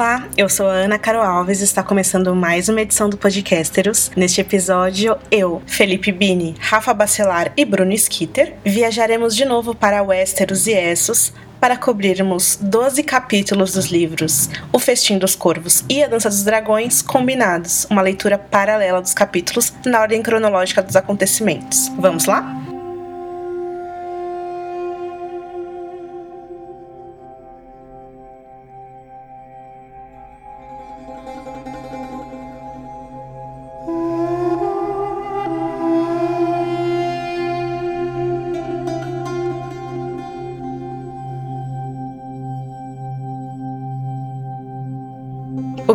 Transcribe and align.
Olá, 0.00 0.26
eu 0.34 0.48
sou 0.48 0.66
a 0.66 0.72
Ana 0.72 0.98
Caro 0.98 1.20
Alves 1.20 1.60
e 1.60 1.64
está 1.64 1.82
começando 1.82 2.34
mais 2.34 2.70
uma 2.70 2.80
edição 2.80 3.10
do 3.10 3.18
Podcasteros. 3.18 4.10
Neste 4.16 4.40
episódio, 4.40 5.14
eu, 5.30 5.60
Felipe 5.66 6.10
Bini, 6.10 6.56
Rafa 6.58 6.94
Bacelar 6.94 7.52
e 7.54 7.66
Bruno 7.66 7.92
Skitter 7.92 8.54
viajaremos 8.64 9.36
de 9.36 9.44
novo 9.44 9.74
para 9.74 10.02
Westeros 10.02 10.66
e 10.66 10.72
Essos 10.72 11.34
para 11.60 11.76
cobrirmos 11.76 12.56
12 12.62 13.02
capítulos 13.02 13.74
dos 13.74 13.88
livros 13.88 14.48
O 14.72 14.78
Festim 14.78 15.18
dos 15.18 15.36
Corvos 15.36 15.84
e 15.86 16.02
A 16.02 16.08
Dança 16.08 16.30
dos 16.30 16.44
Dragões 16.44 17.02
combinados, 17.02 17.86
uma 17.90 18.00
leitura 18.00 18.38
paralela 18.38 19.02
dos 19.02 19.12
capítulos 19.12 19.70
na 19.84 20.00
ordem 20.00 20.22
cronológica 20.22 20.82
dos 20.82 20.96
acontecimentos. 20.96 21.92
Vamos 21.98 22.24
lá? 22.24 22.69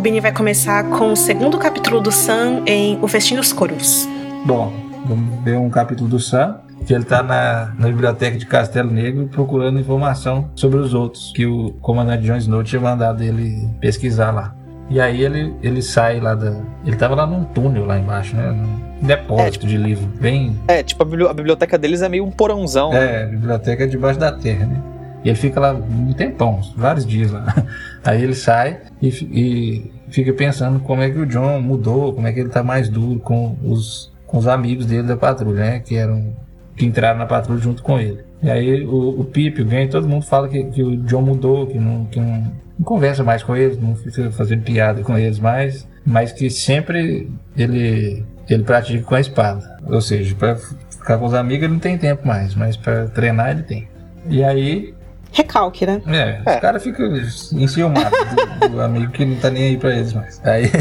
O 0.05 0.07
Bini 0.07 0.19
vai 0.19 0.31
começar 0.31 0.83
com 0.91 1.13
o 1.13 1.15
segundo 1.15 1.57
capítulo 1.57 1.99
do 1.99 2.11
Sam 2.11 2.61
em 2.67 2.99
O 3.01 3.07
Festim 3.07 3.37
dos 3.37 3.51
Corvos. 3.51 4.07
Bom, 4.45 4.71
vamos 5.03 5.43
ver 5.43 5.57
um 5.57 5.67
capítulo 5.67 6.07
do 6.07 6.19
Sam, 6.19 6.59
que 6.85 6.93
ele 6.93 7.01
está 7.01 7.23
na, 7.23 7.73
na, 7.75 7.87
biblioteca 7.87 8.37
de 8.37 8.45
Castelo 8.45 8.91
Negro 8.91 9.27
procurando 9.29 9.79
informação 9.79 10.51
sobre 10.53 10.77
os 10.77 10.93
outros, 10.93 11.33
que 11.35 11.47
o 11.47 11.71
comandante 11.81 12.21
John 12.21 12.35
Snow 12.35 12.63
tinha 12.63 12.79
mandado 12.79 13.23
ele 13.23 13.67
pesquisar 13.81 14.29
lá. 14.29 14.55
E 14.91 15.01
aí 15.01 15.23
ele, 15.23 15.55
ele 15.63 15.81
sai 15.81 16.19
lá 16.19 16.35
da. 16.35 16.55
Ele 16.85 16.95
tava 16.95 17.15
lá 17.15 17.25
num 17.25 17.43
túnel 17.43 17.87
lá 17.87 17.97
embaixo, 17.97 18.35
né? 18.35 18.51
Num 18.51 19.07
depósito 19.07 19.47
é, 19.47 19.49
tipo, 19.49 19.65
de 19.65 19.75
livro. 19.75 20.05
Bem. 20.21 20.55
É, 20.67 20.83
tipo, 20.83 21.01
a 21.01 21.33
biblioteca 21.33 21.79
deles 21.79 22.03
é 22.03 22.09
meio 22.09 22.25
um 22.25 22.29
porãozão. 22.29 22.93
É, 22.93 22.99
né? 22.99 23.23
a 23.23 23.25
biblioteca 23.25 23.85
é 23.85 23.87
debaixo 23.87 24.19
da 24.19 24.31
terra, 24.31 24.67
né? 24.67 24.79
E 25.23 25.29
ele 25.29 25.37
fica 25.37 25.59
lá 25.59 25.73
um 25.73 26.13
tempão, 26.13 26.61
vários 26.77 27.03
dias 27.03 27.31
lá. 27.31 27.51
Aí 28.05 28.21
ele 28.21 28.35
sai 28.35 28.81
e, 29.01 29.07
e, 29.09 29.94
fica 30.09 30.33
pensando 30.33 30.79
como 30.79 31.01
é 31.01 31.09
que 31.09 31.17
o 31.17 31.25
John 31.25 31.61
mudou, 31.61 32.13
como 32.13 32.27
é 32.27 32.33
que 32.33 32.39
ele 32.39 32.49
tá 32.49 32.63
mais 32.63 32.89
duro 32.89 33.19
com 33.19 33.57
os, 33.63 34.11
com 34.25 34.37
os 34.37 34.47
amigos 34.47 34.85
dele 34.85 35.03
da 35.03 35.17
patrulha, 35.17 35.59
né? 35.59 35.79
Que 35.79 35.95
eram 35.95 36.33
que 36.75 36.85
entraram 36.85 37.17
na 37.17 37.25
patrulha 37.25 37.59
junto 37.59 37.81
com 37.81 37.99
ele. 37.99 38.19
E 38.43 38.49
aí 38.49 38.85
o, 38.85 39.21
o 39.21 39.23
Pip, 39.23 39.61
o 39.61 39.65
Gwen, 39.65 39.87
todo 39.87 40.07
mundo 40.07 40.25
fala 40.25 40.47
que, 40.47 40.63
que 40.65 40.83
o 40.83 40.97
John 40.97 41.21
mudou, 41.21 41.67
que, 41.67 41.79
não, 41.79 42.05
que 42.05 42.19
não, 42.19 42.51
não 42.77 42.85
conversa 42.85 43.23
mais 43.23 43.41
com 43.41 43.55
eles, 43.55 43.79
não 43.79 43.95
fica 43.95 44.29
fazendo 44.31 44.63
piada 44.63 45.01
com 45.01 45.17
eles 45.17 45.39
mais, 45.39 45.87
mas 46.05 46.31
que 46.31 46.49
sempre 46.49 47.31
ele, 47.57 48.25
ele 48.49 48.63
pratica 48.63 49.03
com 49.03 49.15
a 49.15 49.21
espada. 49.21 49.77
Ou 49.87 50.01
seja, 50.01 50.35
para 50.35 50.57
ficar 50.57 51.17
com 51.17 51.25
os 51.25 51.33
amigos 51.33 51.63
ele 51.63 51.73
não 51.73 51.79
tem 51.79 51.97
tempo 51.97 52.27
mais, 52.27 52.53
mas 52.55 52.75
para 52.75 53.07
treinar 53.07 53.51
ele 53.51 53.63
tem. 53.63 53.87
E 54.29 54.43
aí 54.43 54.93
recalque, 55.35 55.85
né? 55.85 56.01
É, 56.07 56.41
é. 56.45 56.55
os 56.55 56.61
caras 56.61 56.81
ficam 56.81 57.13
enciumados 57.53 58.17
do, 58.61 58.69
do, 58.69 58.81
amigo 58.81 59.11
que 59.11 59.25
não 59.25 59.35
tá 59.35 59.49
nem 59.49 59.63
aí 59.63 59.77
pra 59.77 59.93
eles 59.93 60.13
mais. 60.13 60.41
Aí... 60.43 60.71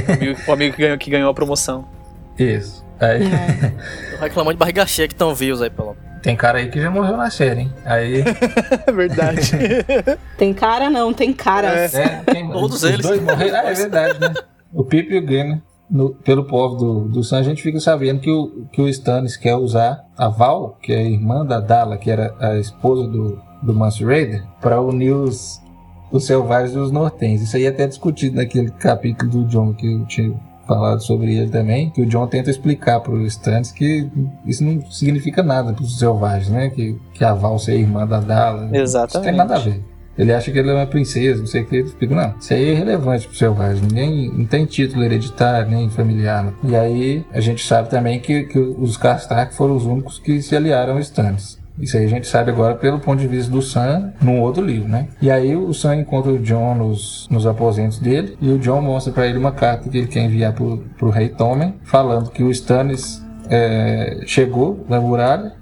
O 0.46 0.52
amigo, 0.52 0.74
que, 0.74 0.82
ganhou, 0.82 0.96
que 0.96 1.10
ganhou 1.10 1.30
a 1.30 1.34
promoção. 1.34 1.84
Isso. 2.38 2.84
Aí... 3.00 3.24
É. 3.24 3.72
reclamando 4.20 4.54
de 4.54 4.58
barriga 4.58 4.86
cheia 4.86 5.08
que 5.08 5.14
estão 5.14 5.34
vivos 5.34 5.60
aí, 5.60 5.70
pelo 5.70 5.96
Tem 6.22 6.36
cara 6.36 6.58
aí 6.58 6.68
que 6.68 6.80
já 6.80 6.88
morreu 6.88 7.16
na 7.16 7.30
série, 7.30 7.62
hein? 7.62 7.72
Aí. 7.84 8.22
verdade. 8.94 9.50
tem 10.38 10.54
cara 10.54 10.88
não, 10.88 11.12
tem 11.12 11.32
caras. 11.32 11.92
É, 11.94 12.04
é 12.04 12.08
tem, 12.32 12.48
Todos 12.52 12.84
eles. 12.84 13.04
Dois 13.04 13.20
morreram. 13.20 13.56
Ah, 13.56 13.70
é 13.70 13.74
verdade, 13.74 14.20
né? 14.20 14.32
O 14.72 14.84
Pipe 14.84 15.14
e 15.14 15.18
o 15.18 15.26
Glenn, 15.26 15.58
no, 15.90 16.14
pelo 16.14 16.44
povo 16.44 16.76
do, 16.76 17.08
do 17.08 17.24
Sun, 17.24 17.36
a 17.36 17.42
gente 17.42 17.62
fica 17.62 17.80
sabendo 17.80 18.20
que 18.20 18.30
o, 18.30 18.66
que 18.72 18.80
o 18.80 18.88
Stannis 18.88 19.36
quer 19.36 19.56
usar 19.56 20.04
a 20.16 20.28
Val, 20.28 20.78
que 20.80 20.92
é 20.92 20.98
a 20.98 21.02
irmã 21.02 21.44
da 21.44 21.60
Dala, 21.60 21.96
que 21.96 22.10
era 22.10 22.34
a 22.40 22.56
esposa 22.56 23.08
do, 23.08 23.40
do 23.64 23.74
Master 23.74 24.06
Raider 24.06 24.44
para 24.60 24.80
unir 24.80 25.12
os, 25.12 25.60
os 26.12 26.26
selvagens 26.26 26.74
e 26.74 26.78
os 26.78 26.90
nortens. 26.90 27.42
Isso 27.42 27.56
aí 27.56 27.64
é 27.64 27.68
até 27.68 27.86
discutido 27.86 28.36
naquele 28.36 28.70
capítulo 28.70 29.30
do 29.30 29.44
John 29.46 29.72
que 29.72 29.86
eu 29.86 30.04
tinha 30.06 30.34
falado 30.66 31.02
sobre 31.02 31.34
ele 31.36 31.50
também, 31.50 31.90
que 31.90 32.00
o 32.00 32.06
John 32.06 32.26
tenta 32.26 32.50
explicar 32.50 33.00
para 33.00 33.12
os 33.12 33.32
Stannis 33.32 33.70
que 33.70 34.08
isso 34.46 34.64
não 34.64 34.80
significa 34.90 35.42
nada 35.42 35.72
para 35.72 35.84
os 35.84 35.98
selvagens, 35.98 36.48
né? 36.48 36.70
Que, 36.70 36.98
que 37.12 37.24
a 37.24 37.34
Val 37.34 37.56
é 37.68 37.72
irmã 37.72 38.06
da 38.06 38.20
Dala. 38.20 38.70
Exatamente. 38.72 39.14
Isso 39.14 39.22
tem 39.22 39.32
nada 39.36 39.56
a 39.56 39.58
ver. 39.58 39.82
Ele 40.16 40.32
acha 40.32 40.50
que 40.52 40.58
ele 40.58 40.70
é 40.70 40.74
uma 40.74 40.86
princesa, 40.86 41.40
não 41.40 41.46
sei 41.46 41.62
o 41.62 41.66
que. 41.66 41.76
Ele 41.76 41.88
explica, 41.88 42.14
não, 42.14 42.34
isso 42.38 42.54
aí 42.54 42.64
é 42.64 42.72
irrelevante 42.72 43.26
pro 43.26 43.36
selvagem. 43.36 43.82
Ninguém 43.82 44.32
não 44.32 44.46
tem 44.46 44.64
título 44.64 45.02
hereditário, 45.02 45.70
nem 45.70 45.90
familiar. 45.90 46.44
Né? 46.44 46.52
E 46.64 46.76
aí 46.76 47.26
a 47.32 47.40
gente 47.40 47.64
sabe 47.66 47.90
também 47.90 48.20
que, 48.20 48.44
que 48.44 48.58
os 48.58 48.96
Kastak 48.96 49.54
foram 49.54 49.76
os 49.76 49.84
únicos 49.84 50.18
que 50.18 50.40
se 50.40 50.54
aliaram 50.54 50.94
aos 50.94 51.06
Stannis. 51.06 51.58
Isso 51.78 51.96
aí 51.96 52.04
a 52.04 52.08
gente 52.08 52.26
sabe 52.26 52.50
agora 52.50 52.74
pelo 52.74 53.00
ponto 53.00 53.20
de 53.20 53.26
vista 53.26 53.50
do 53.50 53.60
Sam 53.60 54.12
num 54.22 54.40
outro 54.40 54.64
livro, 54.64 54.88
né? 54.88 55.08
E 55.20 55.30
aí 55.30 55.56
o 55.56 55.72
Sam 55.74 55.96
encontra 55.96 56.30
o 56.30 56.38
John 56.38 56.74
nos, 56.74 57.26
nos 57.30 57.46
aposentos 57.46 57.98
dele 57.98 58.36
e 58.40 58.50
o 58.50 58.58
John 58.58 58.80
mostra 58.80 59.12
para 59.12 59.26
ele 59.26 59.38
uma 59.38 59.52
carta 59.52 59.88
que 59.88 59.98
ele 59.98 60.06
quer 60.06 60.24
enviar 60.24 60.52
pro, 60.52 60.84
pro 60.96 61.10
rei 61.10 61.28
Tommen, 61.28 61.74
falando 61.82 62.30
que 62.30 62.42
o 62.42 62.50
Stannis 62.50 63.22
é, 63.50 64.20
chegou 64.26 64.84
na 64.88 65.00
muralha 65.00 65.52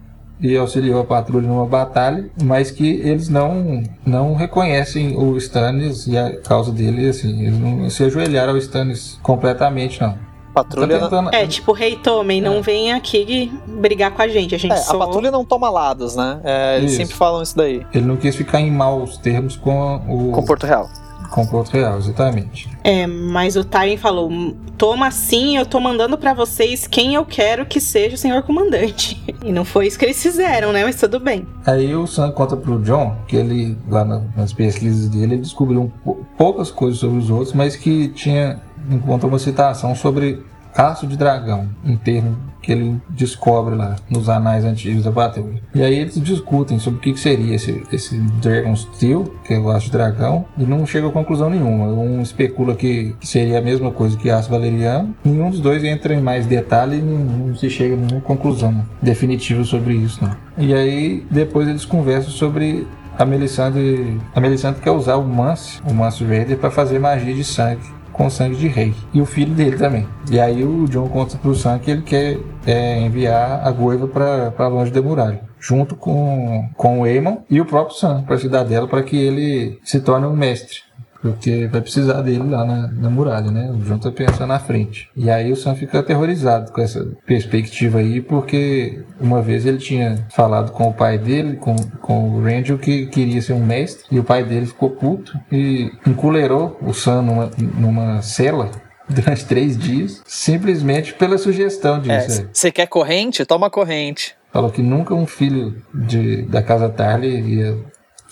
e 0.41 0.57
auxiliou 0.57 1.01
a 1.01 1.05
patrulha 1.05 1.47
numa 1.47 1.67
batalha, 1.67 2.29
mas 2.43 2.71
que 2.71 3.01
eles 3.05 3.29
não 3.29 3.85
não 4.05 4.35
reconhecem 4.35 5.17
o 5.17 5.37
Stannis 5.39 6.07
e 6.09 6.19
a 6.19 6.37
causa 6.41 6.73
dele, 6.73 7.09
assim, 7.09 7.47
eles 7.47 7.59
não 7.59 7.89
se 7.89 8.05
ajoelharam 8.05 8.53
ao 8.53 8.59
Stannis 8.59 9.19
completamente, 9.23 10.01
não. 10.01 10.32
Patrulha 10.53 10.99
tá 10.99 11.05
tentando... 11.05 11.35
É, 11.35 11.47
tipo, 11.47 11.73
rei 11.73 11.97
Tommen, 11.97 12.41
não 12.41 12.57
é. 12.57 12.61
vem 12.61 12.93
aqui 12.93 13.53
brigar 13.67 14.11
com 14.11 14.23
a 14.23 14.29
gente. 14.29 14.55
A 14.55 14.59
gente 14.59 14.73
é, 14.73 14.77
só... 14.77 14.97
A 14.97 15.07
patrulha 15.07 15.31
não 15.31 15.45
toma 15.45 15.71
lados, 15.71 16.15
né? 16.15 16.41
É, 16.45 16.79
eles 16.79 16.93
sempre 16.93 17.15
falam 17.15 17.43
isso 17.43 17.57
daí. 17.57 17.87
Ele 17.93 18.05
não 18.05 18.17
quis 18.17 18.37
ficar 18.37 18.61
em 18.61 18.71
maus 18.71 19.17
termos 19.17 19.57
com 19.57 19.97
o. 20.09 20.33
Com 20.33 20.45
Porto 20.45 20.67
Real. 20.67 20.89
Com 21.31 21.47
Porto 21.47 21.73
Real, 21.73 21.97
exatamente. 21.97 22.69
É, 22.85 23.07
mas 23.07 23.57
o 23.57 23.65
Tyrion 23.65 23.97
falou: 23.97 24.31
toma 24.77 25.11
sim, 25.11 25.57
eu 25.57 25.65
tô 25.65 25.81
mandando 25.81 26.19
para 26.19 26.35
vocês 26.35 26.87
quem 26.87 27.15
eu 27.15 27.25
quero 27.25 27.65
que 27.65 27.81
seja 27.81 28.17
o 28.17 28.19
senhor 28.19 28.43
comandante. 28.43 29.21
E 29.45 29.51
não 29.51 29.65
foi 29.65 29.89
isso 29.89 29.99
que 29.99 30.05
eles 30.05 30.23
fizeram, 30.23 30.73
né? 30.73 30.85
Mas 30.85 30.95
tudo 30.95 31.19
bem. 31.19 31.45
Aí 31.67 31.93
o 31.97 32.07
Sam 32.07 32.31
conta 32.31 32.57
pro 32.57 32.81
John 32.81 33.17
que 33.27 33.35
ele, 33.35 33.77
lá 33.89 34.05
nas 34.05 34.53
pesquisas 34.53 35.09
dele, 35.09 35.35
ele 35.35 35.43
descobriu 35.43 35.93
poucas 36.39 36.71
coisas 36.71 37.01
sobre 37.01 37.19
os 37.19 37.29
outros, 37.29 37.53
mas 37.53 37.75
que 37.75 38.07
tinha 38.11 38.61
encontra 38.91 39.27
uma 39.27 39.39
citação 39.39 39.95
sobre 39.95 40.43
Aço 40.75 41.07
de 41.07 41.17
Dragão, 41.19 41.69
um 41.85 41.97
termo 41.97 42.37
que 42.63 42.73
ele 42.73 43.01
descobre 43.11 43.75
lá 43.75 43.97
nos 44.09 44.29
anais 44.29 44.65
antigos 44.65 45.05
da 45.05 45.13
patrulha. 45.13 45.61
E 45.75 45.83
aí 45.83 45.99
eles 45.99 46.15
discutem 46.15 46.79
sobre 46.79 46.99
o 46.99 47.03
que 47.03 47.21
seria 47.21 47.55
esse, 47.55 47.83
esse 47.93 48.17
Dragon 48.41 48.75
Steel, 48.75 49.35
que 49.45 49.53
é 49.53 49.59
o 49.59 49.69
aço 49.69 49.87
de 49.87 49.93
dragão, 49.93 50.47
e 50.57 50.63
não 50.63 50.87
chega 50.87 51.09
a 51.09 51.11
conclusão 51.11 51.51
nenhuma. 51.51 51.87
Um 51.87 52.23
especula 52.23 52.75
que, 52.75 53.15
seria 53.21 53.59
a 53.59 53.61
mesma 53.61 53.91
coisa 53.91 54.17
que 54.17 54.31
aço 54.31 54.49
valeriano. 54.49 55.15
Nenhum 55.25 55.51
dos 55.51 55.61
dois 55.61 55.85
entra 55.85 56.15
em 56.15 56.23
mais 56.23 56.47
detalhe 56.47 56.99
e 56.99 57.03
não, 57.03 57.55
se 57.55 57.69
chega 57.69 57.95
a 57.95 57.99
nenhuma 57.99 58.21
conclusão 58.21 58.83
definitiva 59.03 59.65
sobre 59.65 59.95
isso. 59.95 60.25
Não. 60.25 60.37
E 60.57 60.73
aí 60.73 61.27
depois 61.31 61.69
eles 61.69 61.85
conversam 61.85 62.31
sobre 62.31 62.87
a 63.19 63.27
Melisandre, 63.27 64.19
a 64.35 64.41
Melisandre 64.41 64.81
quer 64.81 64.91
usar 64.91 65.17
o 65.17 65.25
Mance, 65.25 65.83
o 65.87 65.93
Mance 65.93 66.25
Raider, 66.25 66.57
para 66.57 66.71
fazer 66.71 66.99
magia 66.99 67.35
de 67.35 67.45
sangue 67.45 67.83
com 68.13 68.31
sangue 68.31 68.57
de 68.57 68.69
rei. 68.69 68.95
E 69.13 69.21
o 69.21 69.27
filho 69.27 69.55
dele 69.55 69.77
também. 69.77 70.07
E 70.31 70.39
aí 70.39 70.65
o 70.65 70.87
John 70.89 71.09
conta 71.09 71.37
pro 71.37 71.55
Sam 71.55 71.79
que 71.79 71.91
ele 71.91 72.03
quer 72.03 72.39
é, 72.67 73.01
enviar 73.01 73.67
a 73.67 73.71
Goiva 73.71 74.07
para 74.07 74.69
longe 74.69 74.91
da 74.91 75.03
muralha. 75.03 75.41
Junto 75.59 75.95
com, 75.95 76.69
com 76.77 77.01
o 77.01 77.05
Aemon 77.05 77.39
e 77.49 77.61
o 77.61 77.65
próprio 77.65 77.97
Sam 77.97 78.23
para 78.23 78.35
a 78.35 78.39
cidadela 78.39 78.89
para 78.89 79.03
que 79.03 79.17
ele 79.17 79.79
se 79.85 80.01
torne 80.01 80.27
um 80.27 80.37
mestre 80.37 80.81
porque 81.23 81.69
vai 81.69 81.81
precisar 81.81 82.21
dele 82.21 82.51
lá 82.51 82.65
na, 82.65 82.89
na 82.89 83.09
muralha, 83.09 83.51
né? 83.51 83.71
O 83.71 83.79
John 83.79 83.99
tá 83.99 84.11
pensando 84.11 84.49
na 84.49 84.59
frente. 84.59 85.09
E 85.17 85.31
aí 85.31 85.53
o 85.53 85.57
Sam 85.57 85.77
fica 85.77 86.01
aterrorizado 86.01 86.73
com 86.73 86.81
essa 86.81 87.09
perspectiva 87.25 88.01
aí, 88.01 88.21
porque 88.21 89.05
uma 89.21 89.41
vez 89.41 89.65
ele 89.65 89.79
tinha 89.79 90.27
falado 90.31 90.73
com 90.73 90.89
o 90.89 90.93
pai 90.93 91.19
dele, 91.19 91.57
com, 91.57 91.77
com 92.01 92.29
o 92.29 92.43
Randall, 92.43 92.77
que 92.77 93.07
queria 93.07 93.41
ser 93.41 93.53
um 93.53 93.65
mestre, 93.65 94.05
e 94.11 94.19
o 94.19 94.25
pai 94.25 94.45
dele 94.45 94.67
ficou 94.67 94.91
puto 94.91 95.39
e 95.51 95.93
encolerou 96.05 96.77
o 96.83 96.93
Sam 96.93 97.23
numa, 97.23 97.51
numa 97.57 98.21
cela 98.21 98.71
durante 99.09 99.47
três 99.47 99.79
dias, 99.79 100.23
simplesmente 100.27 101.15
pela 101.15 101.39
sugestão 101.39 102.01
disso. 102.01 102.49
Você 102.53 102.69
é, 102.69 102.73
quer 102.73 102.87
corrente? 102.89 103.45
Toma 103.47 103.71
corrente. 103.71 104.35
Falou 104.53 104.71
que 104.71 104.83
nunca 104.83 105.15
um 105.15 105.27
filho 105.27 105.83
de, 105.95 106.43
da 106.43 106.63
casa 106.63 106.89
Tarly 106.89 107.41
ia 107.41 107.79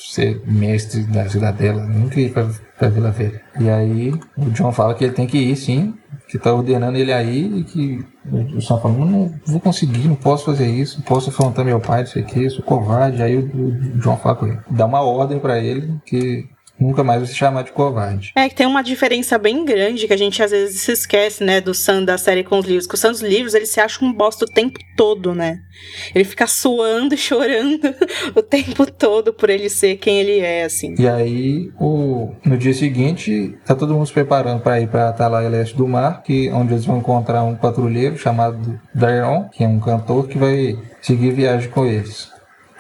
ser 0.01 0.43
mestre 0.47 1.03
da 1.05 1.29
cidadela, 1.29 1.85
nunca 1.85 2.21
ia 2.21 2.31
pra, 2.31 2.49
pra 2.79 2.89
Vila 2.89 3.11
Velha. 3.11 3.41
E 3.59 3.69
aí 3.69 4.13
o 4.37 4.51
John 4.51 4.73
fala 4.73 4.95
que 4.95 5.05
ele 5.05 5.13
tem 5.13 5.27
que 5.27 5.39
ir 5.39 5.57
sim, 5.57 5.95
que 6.29 6.39
tá 6.39 6.53
ordenando 6.55 6.97
ele 6.97 7.13
aí 7.13 7.59
e 7.59 7.65
que 7.65 8.05
o 8.31 8.61
Sam 8.61 8.79
fala, 8.79 8.95
não, 8.95 9.35
vou 9.47 9.61
conseguir, 9.61 10.07
não 10.07 10.15
posso 10.15 10.45
fazer 10.45 10.69
isso, 10.69 10.99
não 10.99 11.05
posso 11.05 11.31
afrontar 11.31 11.65
meu 11.65 11.81
pai, 11.81 12.01
não 12.01 12.07
sei 12.07 12.23
o 12.23 12.27
que, 12.27 12.51
sou 12.51 12.63
covarde. 12.63 13.23
Aí 13.23 13.37
o, 13.37 13.41
o 13.41 13.99
John 13.99 14.17
fala 14.17 14.37
com 14.37 14.47
ele, 14.47 14.59
dá 14.71 14.87
uma 14.87 15.01
ordem 15.03 15.39
para 15.39 15.59
ele 15.59 15.99
que 16.07 16.49
nunca 16.81 17.05
mais 17.05 17.21
vai 17.21 17.29
se 17.29 17.37
chamar 17.37 17.63
de 17.63 17.73
covarde. 17.73 18.33
É 18.35 18.49
que 18.49 18.55
tem 18.55 18.67
uma 18.67 18.83
diferença 18.83 19.37
bem 19.37 19.65
grande 19.65 20.07
que 20.07 20.13
a 20.13 20.17
gente 20.17 20.43
às 20.43 20.51
vezes 20.51 20.81
se 20.81 20.93
esquece, 20.93 21.45
né, 21.45 21.61
do 21.61 21.75
Sam 21.75 22.05
da 22.05 22.17
série 22.17 22.43
com 22.43 22.59
os 22.59 22.67
livros. 22.67 22.87
Que 22.87 22.95
o 22.95 22.99
Sam 22.99 23.11
dos 23.11 23.21
livros, 23.21 23.55
ele 23.55 23.67
se 23.67 23.81
acha 23.81 24.05
um 24.05 24.13
bosta 24.13 24.45
o 24.45 24.49
tempo 24.49 24.79
todo, 24.97 25.35
né? 25.35 25.61
Ele 26.15 26.25
fica 26.25 26.47
suando 26.47 27.15
e 27.15 27.19
chorando 27.19 27.95
o 28.35 28.43
tempo 28.43 28.91
todo 28.91 29.33
por 29.33 29.51
ele 29.51 29.69
ser 29.69 29.97
quem 29.97 30.21
ele 30.21 30.41
é, 30.41 30.65
assim. 30.65 30.95
E 30.99 31.09
aí, 31.09 31.71
o, 31.79 32.33
no 32.45 32.57
dia 32.57 32.75
seguinte, 32.75 33.55
tá 33.65 33.75
todo 33.75 33.95
mundo 33.95 34.07
se 34.07 34.13
preparando 34.13 34.61
para 34.61 34.81
ir 34.81 34.89
para 34.89 35.09
Atalaia 35.09 35.49
Leste 35.49 35.77
do 35.77 35.87
Mar, 35.87 36.23
que, 36.23 36.51
onde 36.51 36.73
eles 36.73 36.85
vão 36.85 36.99
encontrar 36.99 37.43
um 37.43 37.57
patrulheiro 37.57 38.17
chamado 38.17 38.81
Dairon, 38.95 39.49
que 39.53 39.65
é 39.65 39.69
um 39.69 39.81
cantor 39.81 40.29
que 40.29 40.39
vai 40.39 40.79
seguir 41.01 41.33
viagem 41.33 41.71
com 41.71 41.85
eles 41.85 42.30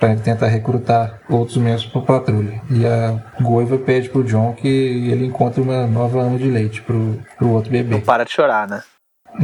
para 0.00 0.16
tentar 0.16 0.46
recrutar 0.46 1.20
outros 1.28 1.58
membros 1.58 1.84
para 1.84 2.00
patrulha. 2.00 2.60
E 2.70 2.86
a 2.86 3.22
Goiva 3.42 3.76
pede 3.76 4.08
pro 4.08 4.24
John 4.24 4.54
que 4.54 4.66
ele 4.66 5.26
encontre 5.26 5.60
uma 5.60 5.86
nova 5.86 6.22
ama 6.22 6.38
de 6.38 6.50
leite 6.50 6.80
pro, 6.80 7.22
pro 7.36 7.50
outro 7.50 7.70
bebê. 7.70 7.96
Não 7.96 8.00
para 8.00 8.24
de 8.24 8.32
chorar, 8.32 8.66
né? 8.66 8.82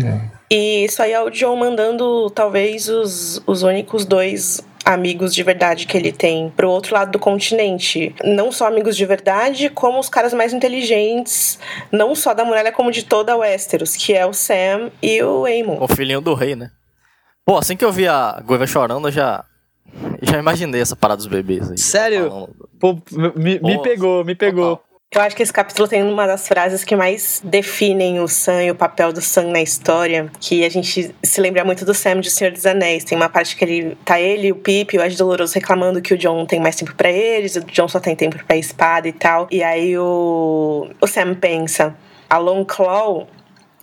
É. 0.03 0.37
E 0.51 0.85
isso 0.85 1.03
aí 1.03 1.13
é 1.13 1.21
o 1.21 1.31
John 1.31 1.57
mandando 1.57 2.31
talvez 2.31 2.89
os, 2.89 3.43
os 3.47 3.63
únicos 3.63 4.05
dois 4.07 4.67
amigos 4.85 5.35
de 5.35 5.43
verdade 5.43 5.87
que 5.87 5.97
ele 5.97 6.13
tem 6.13 6.49
pro 6.57 6.71
outro 6.71 6.95
lado 6.95 7.11
do 7.11 7.19
continente. 7.19 8.15
Não 8.25 8.51
só 8.51 8.67
amigos 8.67 8.97
de 8.97 9.05
verdade, 9.05 9.69
como 9.69 9.99
os 9.99 10.09
caras 10.09 10.33
mais 10.33 10.53
inteligentes, 10.53 11.59
não 11.93 12.15
só 12.15 12.33
da 12.33 12.45
muralha, 12.45 12.73
como 12.73 12.91
de 12.91 13.05
toda 13.05 13.33
a 13.33 13.37
Westeros, 13.37 13.95
que 13.97 14.15
é 14.15 14.25
o 14.25 14.33
Sam 14.33 14.91
e 15.03 15.23
o 15.23 15.45
Aemon. 15.45 15.79
O 15.81 15.89
filhinho 15.89 16.21
do 16.21 16.35
rei, 16.35 16.55
né? 16.57 16.71
Pô, 17.45 17.59
assim 17.59 17.77
que 17.77 17.85
eu 17.85 17.93
vi 17.93 18.09
a 18.09 18.41
Goiva 18.45 18.67
chorando, 18.67 19.09
eu 19.09 19.13
já 19.13 19.45
já 20.23 20.39
imaginei 20.39 20.81
essa 20.81 20.97
parada 20.97 21.19
dos 21.19 21.27
bebês 21.27 21.71
aí. 21.71 21.79
Sério? 21.79 22.49
Pô, 22.79 22.99
me, 23.37 23.59
me 23.61 23.83
pegou, 23.83 24.25
me 24.25 24.35
pegou. 24.35 24.81
Eu 25.15 25.21
acho 25.23 25.37
que 25.37 25.43
esse 25.43 25.53
capítulo 25.53 25.89
tem 25.89 26.03
uma 26.03 26.27
das 26.27 26.47
frases 26.47 26.85
que 26.85 26.97
mais 26.97 27.41
definem 27.43 28.21
o 28.21 28.27
Sam 28.27 28.65
e 28.65 28.71
o 28.71 28.75
papel 28.75 29.13
do 29.13 29.21
Sam 29.21 29.45
na 29.45 29.63
história, 29.63 30.31
que 30.41 30.65
a 30.65 30.69
gente 30.69 31.15
se 31.23 31.41
lembra 31.41 31.65
muito 31.65 31.85
do 31.85 31.95
Sam 31.95 32.21
de 32.21 32.31
Senhor 32.31 32.53
dos 32.53 32.67
Anéis. 32.67 33.05
Tem 33.05 33.17
uma 33.17 33.29
parte 33.29 33.57
que 33.57 33.65
ele 33.65 33.97
tá 34.05 34.21
ele, 34.21 34.53
o 34.53 34.57
Pip 34.57 34.95
e 34.95 34.99
o 34.99 35.03
Ed 35.03 35.17
Doloroso 35.17 35.55
reclamando 35.55 36.03
que 36.03 36.13
o 36.13 36.19
John 36.19 36.45
tem 36.45 36.61
mais 36.61 36.77
tempo 36.77 36.95
para 36.95 37.11
eles, 37.11 37.55
o 37.57 37.61
John 37.61 37.89
só 37.89 38.01
tem 38.01 38.17
tempo 38.17 38.37
para 38.45 38.57
espada 38.57 39.09
e 39.09 39.13
tal. 39.13 39.47
E 39.51 39.63
aí 39.63 39.97
o, 39.97 40.91
o 41.01 41.07
Sam 41.07 41.35
pensa, 41.35 41.97
a 42.29 42.37
Long 42.37 42.65
Claw 42.65 43.29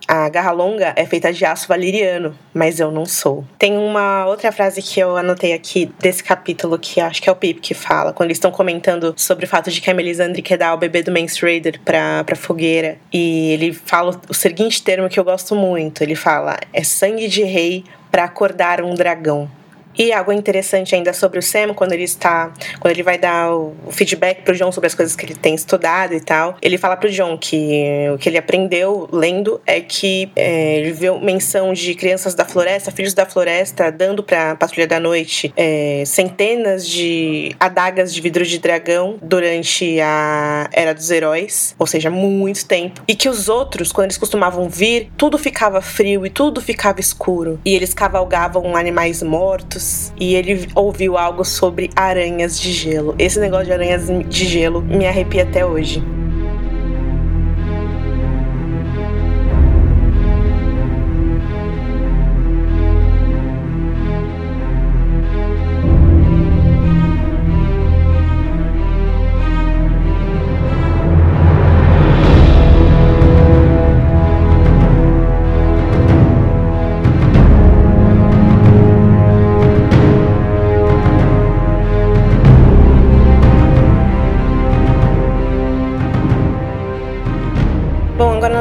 a 0.07 0.27
garra 0.29 0.51
longa 0.51 0.93
é 0.95 1.05
feita 1.05 1.31
de 1.31 1.45
aço 1.45 1.67
valeriano, 1.67 2.37
mas 2.53 2.79
eu 2.79 2.91
não 2.91 3.05
sou. 3.05 3.43
Tem 3.57 3.77
uma 3.77 4.25
outra 4.25 4.51
frase 4.51 4.81
que 4.81 4.99
eu 4.99 5.17
anotei 5.17 5.53
aqui 5.53 5.91
desse 5.99 6.23
capítulo 6.23 6.77
que 6.77 6.99
acho 6.99 7.21
que 7.21 7.29
é 7.29 7.31
o 7.31 7.35
Pip 7.35 7.61
que 7.61 7.73
fala, 7.73 8.13
quando 8.13 8.27
eles 8.27 8.37
estão 8.37 8.51
comentando 8.51 9.13
sobre 9.17 9.45
o 9.45 9.47
fato 9.47 9.71
de 9.71 9.81
que 9.81 9.89
a 9.89 9.93
Melisandre 9.93 10.41
quer 10.41 10.57
dar 10.57 10.73
o 10.73 10.77
bebê 10.77 11.01
do 11.01 11.11
Mance 11.11 11.41
Raider 11.41 11.79
pra, 11.83 12.23
pra 12.23 12.35
fogueira. 12.35 12.97
E 13.11 13.51
ele 13.51 13.73
fala 13.73 14.19
o 14.29 14.33
seguinte 14.33 14.83
termo 14.83 15.09
que 15.09 15.19
eu 15.19 15.23
gosto 15.23 15.55
muito: 15.55 16.01
ele 16.01 16.15
fala, 16.15 16.57
é 16.71 16.83
sangue 16.83 17.27
de 17.27 17.43
rei 17.43 17.83
para 18.11 18.25
acordar 18.25 18.81
um 18.81 18.93
dragão. 18.93 19.49
E 19.97 20.11
algo 20.11 20.31
interessante 20.31 20.95
ainda 20.95 21.13
sobre 21.13 21.39
o 21.39 21.41
Sam, 21.41 21.73
quando 21.73 21.93
ele 21.93 22.03
está. 22.03 22.51
Quando 22.79 22.91
ele 22.91 23.03
vai 23.03 23.17
dar 23.17 23.53
o 23.53 23.75
feedback 23.91 24.41
pro 24.41 24.55
John 24.55 24.71
sobre 24.71 24.87
as 24.87 24.95
coisas 24.95 25.15
que 25.15 25.25
ele 25.25 25.35
tem 25.35 25.53
estudado 25.53 26.13
e 26.13 26.19
tal, 26.19 26.57
ele 26.61 26.77
fala 26.77 26.97
pro 26.97 27.09
John 27.09 27.37
que 27.37 27.83
o 28.13 28.17
que 28.17 28.29
ele 28.29 28.37
aprendeu 28.37 29.07
lendo 29.11 29.61
é 29.65 29.79
que 29.81 30.31
é, 30.35 30.79
ele 30.79 30.91
viu 30.91 31.19
menção 31.19 31.73
de 31.73 31.93
crianças 31.95 32.33
da 32.33 32.45
floresta, 32.45 32.91
filhos 32.91 33.13
da 33.13 33.25
floresta, 33.25 33.91
dando 33.91 34.23
pra 34.23 34.55
Patrulha 34.55 34.87
da 34.87 34.99
Noite 34.99 35.53
é, 35.55 36.03
centenas 36.05 36.87
de 36.87 37.55
adagas 37.59 38.13
de 38.13 38.21
vidro 38.21 38.45
de 38.45 38.57
dragão 38.59 39.17
durante 39.21 39.99
a 39.99 40.69
Era 40.71 40.93
dos 40.93 41.11
Heróis, 41.11 41.75
ou 41.77 41.85
seja, 41.85 42.09
muito 42.09 42.65
tempo. 42.65 43.01
E 43.07 43.15
que 43.15 43.29
os 43.29 43.49
outros, 43.49 43.91
quando 43.91 44.05
eles 44.05 44.17
costumavam 44.17 44.67
vir, 44.67 45.11
tudo 45.17 45.37
ficava 45.37 45.81
frio 45.81 46.25
e 46.25 46.29
tudo 46.29 46.61
ficava 46.61 46.99
escuro. 46.99 47.59
E 47.63 47.75
eles 47.75 47.93
cavalgavam 47.93 48.75
animais 48.75 49.21
mortos 49.21 49.82
e 50.19 50.35
ele 50.35 50.67
ouviu 50.75 51.17
algo 51.17 51.43
sobre 51.43 51.89
aranhas 51.95 52.59
de 52.59 52.71
gelo. 52.71 53.15
Esse 53.17 53.39
negócio 53.39 53.65
de 53.65 53.73
aranhas 53.73 54.07
de 54.07 54.45
gelo 54.45 54.81
me 54.81 55.05
arrepia 55.05 55.43
até 55.43 55.65
hoje. 55.65 56.03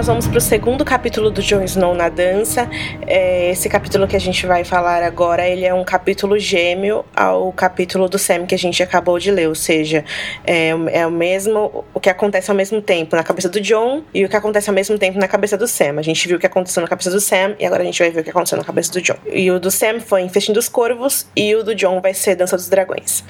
Nós 0.02 0.08
vamos 0.08 0.26
para 0.26 0.38
o 0.38 0.40
segundo 0.40 0.84
capítulo 0.84 1.30
do 1.30 1.40
Jon 1.40 1.62
Snow 1.62 1.94
na 1.94 2.08
dança. 2.08 2.68
É, 3.06 3.52
esse 3.52 3.68
capítulo 3.68 4.08
que 4.08 4.16
a 4.16 4.18
gente 4.18 4.44
vai 4.48 4.64
falar 4.64 5.00
agora, 5.00 5.46
ele 5.46 5.64
é 5.64 5.72
um 5.72 5.84
capítulo 5.84 6.40
gêmeo 6.40 7.04
ao 7.14 7.52
capítulo 7.52 8.08
do 8.08 8.18
Sam 8.18 8.44
que 8.44 8.52
a 8.52 8.58
gente 8.58 8.82
acabou 8.82 9.16
de 9.20 9.30
ler, 9.30 9.48
ou 9.48 9.54
seja, 9.54 10.04
é, 10.44 10.70
é 10.90 11.06
o 11.06 11.10
mesmo, 11.12 11.84
o 11.94 12.00
que 12.00 12.10
acontece 12.10 12.50
ao 12.50 12.56
mesmo 12.56 12.82
tempo 12.82 13.14
na 13.14 13.22
cabeça 13.22 13.48
do 13.48 13.60
Jon 13.60 14.02
e 14.12 14.24
o 14.24 14.28
que 14.28 14.34
acontece 14.34 14.68
ao 14.68 14.74
mesmo 14.74 14.98
tempo 14.98 15.20
na 15.20 15.28
cabeça 15.28 15.56
do 15.56 15.68
Sam. 15.68 15.94
A 15.96 16.02
gente 16.02 16.26
viu 16.26 16.36
o 16.36 16.40
que 16.40 16.46
aconteceu 16.46 16.82
na 16.82 16.88
cabeça 16.88 17.08
do 17.08 17.20
Sam 17.20 17.54
e 17.60 17.64
agora 17.64 17.82
a 17.82 17.86
gente 17.86 18.00
vai 18.00 18.10
ver 18.10 18.22
o 18.22 18.24
que 18.24 18.30
aconteceu 18.30 18.58
na 18.58 18.64
cabeça 18.64 18.90
do 18.90 19.00
Jon. 19.00 19.14
E 19.32 19.52
o 19.52 19.60
do 19.60 19.70
Sam 19.70 20.00
foi 20.00 20.22
em 20.22 20.52
dos 20.52 20.68
Corvos 20.68 21.28
e 21.36 21.54
o 21.54 21.62
do 21.62 21.76
Jon 21.76 22.00
vai 22.00 22.12
ser 22.12 22.34
Dança 22.34 22.56
dos 22.56 22.68
Dragões. 22.68 23.22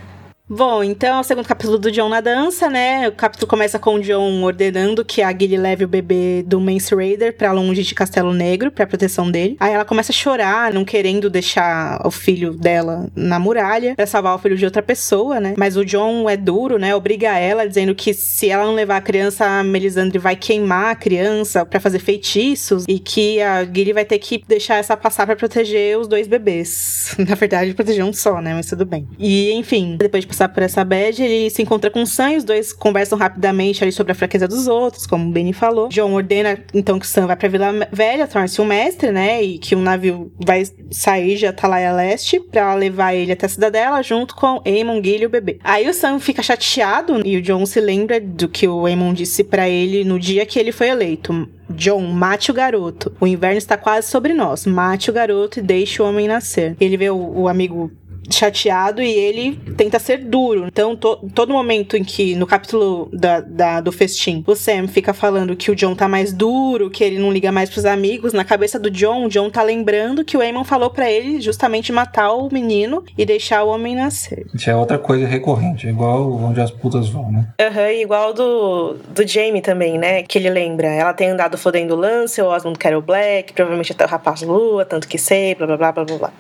Bom, 0.55 0.85
então 0.85 1.17
é 1.17 1.21
o 1.21 1.23
segundo 1.23 1.47
capítulo 1.47 1.79
do 1.79 1.91
John 1.91 2.11
na 2.11 2.21
dança, 2.21 2.69
né? 2.69 3.09
O 3.09 3.13
capítulo 3.13 3.49
começa 3.49 3.79
com 3.79 3.95
o 3.95 4.01
John 4.01 4.43
ordenando 4.43 5.03
que 5.03 5.23
a 5.23 5.33
Gilly 5.33 5.57
leve 5.57 5.87
o 5.87 5.89
bebê 5.89 6.45
do 6.47 6.61
Mance 6.61 6.95
Raider 6.95 7.35
pra 7.35 7.53
longe 7.53 7.83
de 7.83 7.95
Castelo 7.95 8.35
Negro, 8.35 8.71
pra 8.71 8.87
proteção 8.87 9.31
dele. 9.31 9.57
Aí 9.59 9.73
ela 9.73 9.87
começa 9.87 10.13
a 10.13 10.15
chorar, 10.15 10.71
não 10.71 10.85
querendo 10.85 11.31
deixar 11.31 12.07
o 12.07 12.11
filho 12.11 12.53
dela 12.53 13.09
na 13.17 13.39
muralha, 13.39 13.97
pra 13.97 14.07
salvar 14.07 14.35
o 14.35 14.39
filho 14.39 14.55
de 14.55 14.67
outra 14.67 14.83
pessoa, 14.83 15.41
né? 15.41 15.55
Mas 15.57 15.79
o 15.79 15.87
John 15.87 16.29
é 16.29 16.37
duro, 16.37 16.79
né? 16.79 16.95
Obriga 16.95 17.39
ela, 17.39 17.67
dizendo 17.67 17.95
que 17.95 18.13
se 18.13 18.51
ela 18.51 18.67
não 18.67 18.75
levar 18.75 18.99
a 18.99 19.01
criança, 19.01 19.47
a 19.47 19.65
Melisandre 19.65 20.19
vai 20.19 20.37
queimar 20.37 20.91
a 20.91 20.95
criança 20.95 21.65
para 21.65 21.81
fazer 21.81 21.99
feitiços 21.99 22.85
e 22.87 22.99
que 22.99 23.41
a 23.41 23.65
Gilly 23.65 23.95
vai 23.95 24.05
ter 24.05 24.19
que 24.19 24.45
deixar 24.47 24.77
essa 24.77 24.99
passar 24.99 25.25
para 25.25 25.35
proteger 25.35 25.99
os 25.99 26.07
dois 26.07 26.29
bebês. 26.29 27.17
Na 27.27 27.37
verdade, 27.37 27.73
proteger 27.73 28.05
um 28.05 28.13
só, 28.13 28.39
né? 28.43 28.53
Mas 28.53 28.67
tudo 28.67 28.85
bem. 28.85 29.09
E, 29.19 29.51
enfim, 29.55 29.97
depois 29.99 30.23
de 30.23 30.29
passar 30.29 30.42
por 30.49 30.63
essa 30.63 30.85
bad, 30.85 31.23
ele 31.23 31.51
se 31.51 31.63
encontra 31.63 31.91
com 31.91 32.03
o 32.03 32.07
Sam 32.07 32.33
e 32.33 32.37
os 32.37 32.45
dois 32.45 32.73
conversam 32.73 33.19
rapidamente 33.19 33.83
ali 33.83 33.93
sobre 33.93 34.13
a 34.13 34.15
fraqueza 34.15 34.49
dos 34.49 34.67
outros, 34.67 35.07
como 35.07 35.29
o 35.29 35.33
Benny 35.33 35.53
falou. 35.53 35.89
John 35.89 36.13
ordena 36.13 36.59
então 36.75 36.99
que 36.99 37.07
Sam 37.07 37.27
vai 37.27 37.37
pra 37.37 37.49
Vila 37.49 37.73
Velha, 37.93 38.27
torna-se 38.27 38.61
um 38.61 38.65
mestre, 38.65 39.11
né? 39.11 39.43
E 39.43 39.59
que 39.59 39.75
um 39.75 39.83
navio 39.83 40.33
vai 40.45 40.63
sair 40.91 41.37
de 41.37 41.47
Atalaia 41.47 41.93
Leste 41.93 42.41
pra 42.41 42.75
levar 42.75 43.15
ele 43.15 43.33
até 43.33 43.47
a 43.47 43.49
cidadela 43.49 44.03
junto 44.03 44.35
com 44.35 44.61
Aemon, 44.65 45.03
Gil 45.03 45.21
e 45.21 45.27
o 45.27 45.31
bebê. 45.31 45.59
Aí 45.63 45.89
o 45.89 45.95
Sam 45.95 46.19
fica 46.19 46.43
chateado 46.43 47.27
e 47.27 47.37
o 47.37 47.43
John 47.43 47.65
se 47.67 47.81
lembra 47.81 48.21
do 48.21 48.49
que 48.49 48.67
o 48.67 48.87
Aemon 48.87 49.13
disse 49.13 49.45
para 49.45 49.69
ele 49.69 50.05
no 50.05 50.19
dia 50.19 50.47
que 50.47 50.59
ele 50.59 50.73
foi 50.73 50.89
eleito. 50.89 51.49
John, 51.71 52.03
mate 52.03 52.51
o 52.51 52.55
garoto. 52.55 53.13
O 53.21 53.27
inverno 53.27 53.59
está 53.59 53.77
quase 53.77 54.09
sobre 54.09 54.35
nós. 54.35 54.67
Mate 54.67 55.11
o 55.11 55.13
garoto 55.13 55.59
e 55.59 55.63
deixe 55.63 56.03
o 56.03 56.05
homem 56.05 56.29
nascer. 56.29 56.77
Ele 56.81 56.97
vê 56.97 57.11
o, 57.11 57.17
o 57.17 57.49
amigo 57.49 57.91
chateado 58.31 59.03
e 59.03 59.11
ele 59.11 59.57
tenta 59.77 59.99
ser 59.99 60.19
duro. 60.19 60.67
Então, 60.67 60.97
to, 60.97 61.31
todo 61.35 61.53
momento 61.53 61.97
em 61.97 62.05
que, 62.05 62.35
no 62.35 62.47
capítulo 62.47 63.09
da, 63.13 63.41
da, 63.41 63.81
do 63.81 63.93
festim, 63.93 64.45
o 64.47 64.55
Sam 64.55 64.89
fica 64.89 65.13
falando 65.13 65.57
que 65.57 65.71
o 65.71 65.77
John 65.77 65.95
tá 65.95 66.09
mais 66.09 66.33
duro, 66.33 66.91
que 66.91 67.03
ele 67.03 67.19
não 67.19 67.33
liga 67.33 67.51
mais 67.51 67.71
pros 67.71 67.85
amigos, 67.85 68.33
na 68.33 68.45
cabeça 68.45 68.79
do 68.79 68.91
John, 68.91 69.27
o 69.27 69.29
John 69.29 69.51
tá 69.51 69.63
lembrando 69.63 70.25
que 70.25 70.37
o 70.37 70.43
Eamon 70.43 70.65
falou 70.65 70.91
para 70.91 71.11
ele 71.11 71.41
justamente 71.41 71.93
matar 71.93 72.33
o 72.33 72.49
menino 72.53 73.05
e 73.17 73.25
deixar 73.25 73.65
o 73.65 73.69
homem 73.69 73.95
nascer. 73.95 74.47
Isso 74.55 74.71
é 74.71 74.77
outra 74.77 74.99
coisa 74.99 75.27
recorrente, 75.27 75.87
igual 75.87 76.33
onde 76.33 76.61
as 76.61 76.71
putas 76.71 77.09
vão, 77.09 77.31
né? 77.31 77.49
Aham, 77.61 77.83
uhum, 77.83 77.91
igual 77.91 78.33
do, 78.33 78.97
do 79.15 79.27
Jamie 79.27 79.61
também, 79.61 79.99
né? 79.99 80.23
Que 80.23 80.39
ele 80.39 80.51
lembra. 80.51 80.89
Ela 80.89 81.13
tem 81.13 81.31
andado 81.31 81.57
fodendo 81.59 81.95
o 81.95 81.99
Lance, 81.99 82.41
o 82.41 82.47
Osmond 82.47 82.79
Carol 82.79 83.03
Black, 83.03 83.53
provavelmente 83.53 83.93
até 83.93 84.05
o 84.05 84.09
Rapaz 84.09 84.43
Lua, 84.43 84.85
tanto 84.85 85.09
que 85.09 85.19
sei, 85.19 85.55
blá 85.55 85.67
blá 85.67 85.77
blá 85.77 85.93
blá 85.93 86.19
blá. 86.19 86.33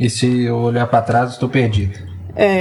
E 0.00 0.08
se 0.08 0.44
eu 0.44 0.56
olhar 0.56 0.86
para 0.86 1.02
trás, 1.02 1.32
estou 1.32 1.46
perdido. 1.46 1.98
É. 2.36 2.60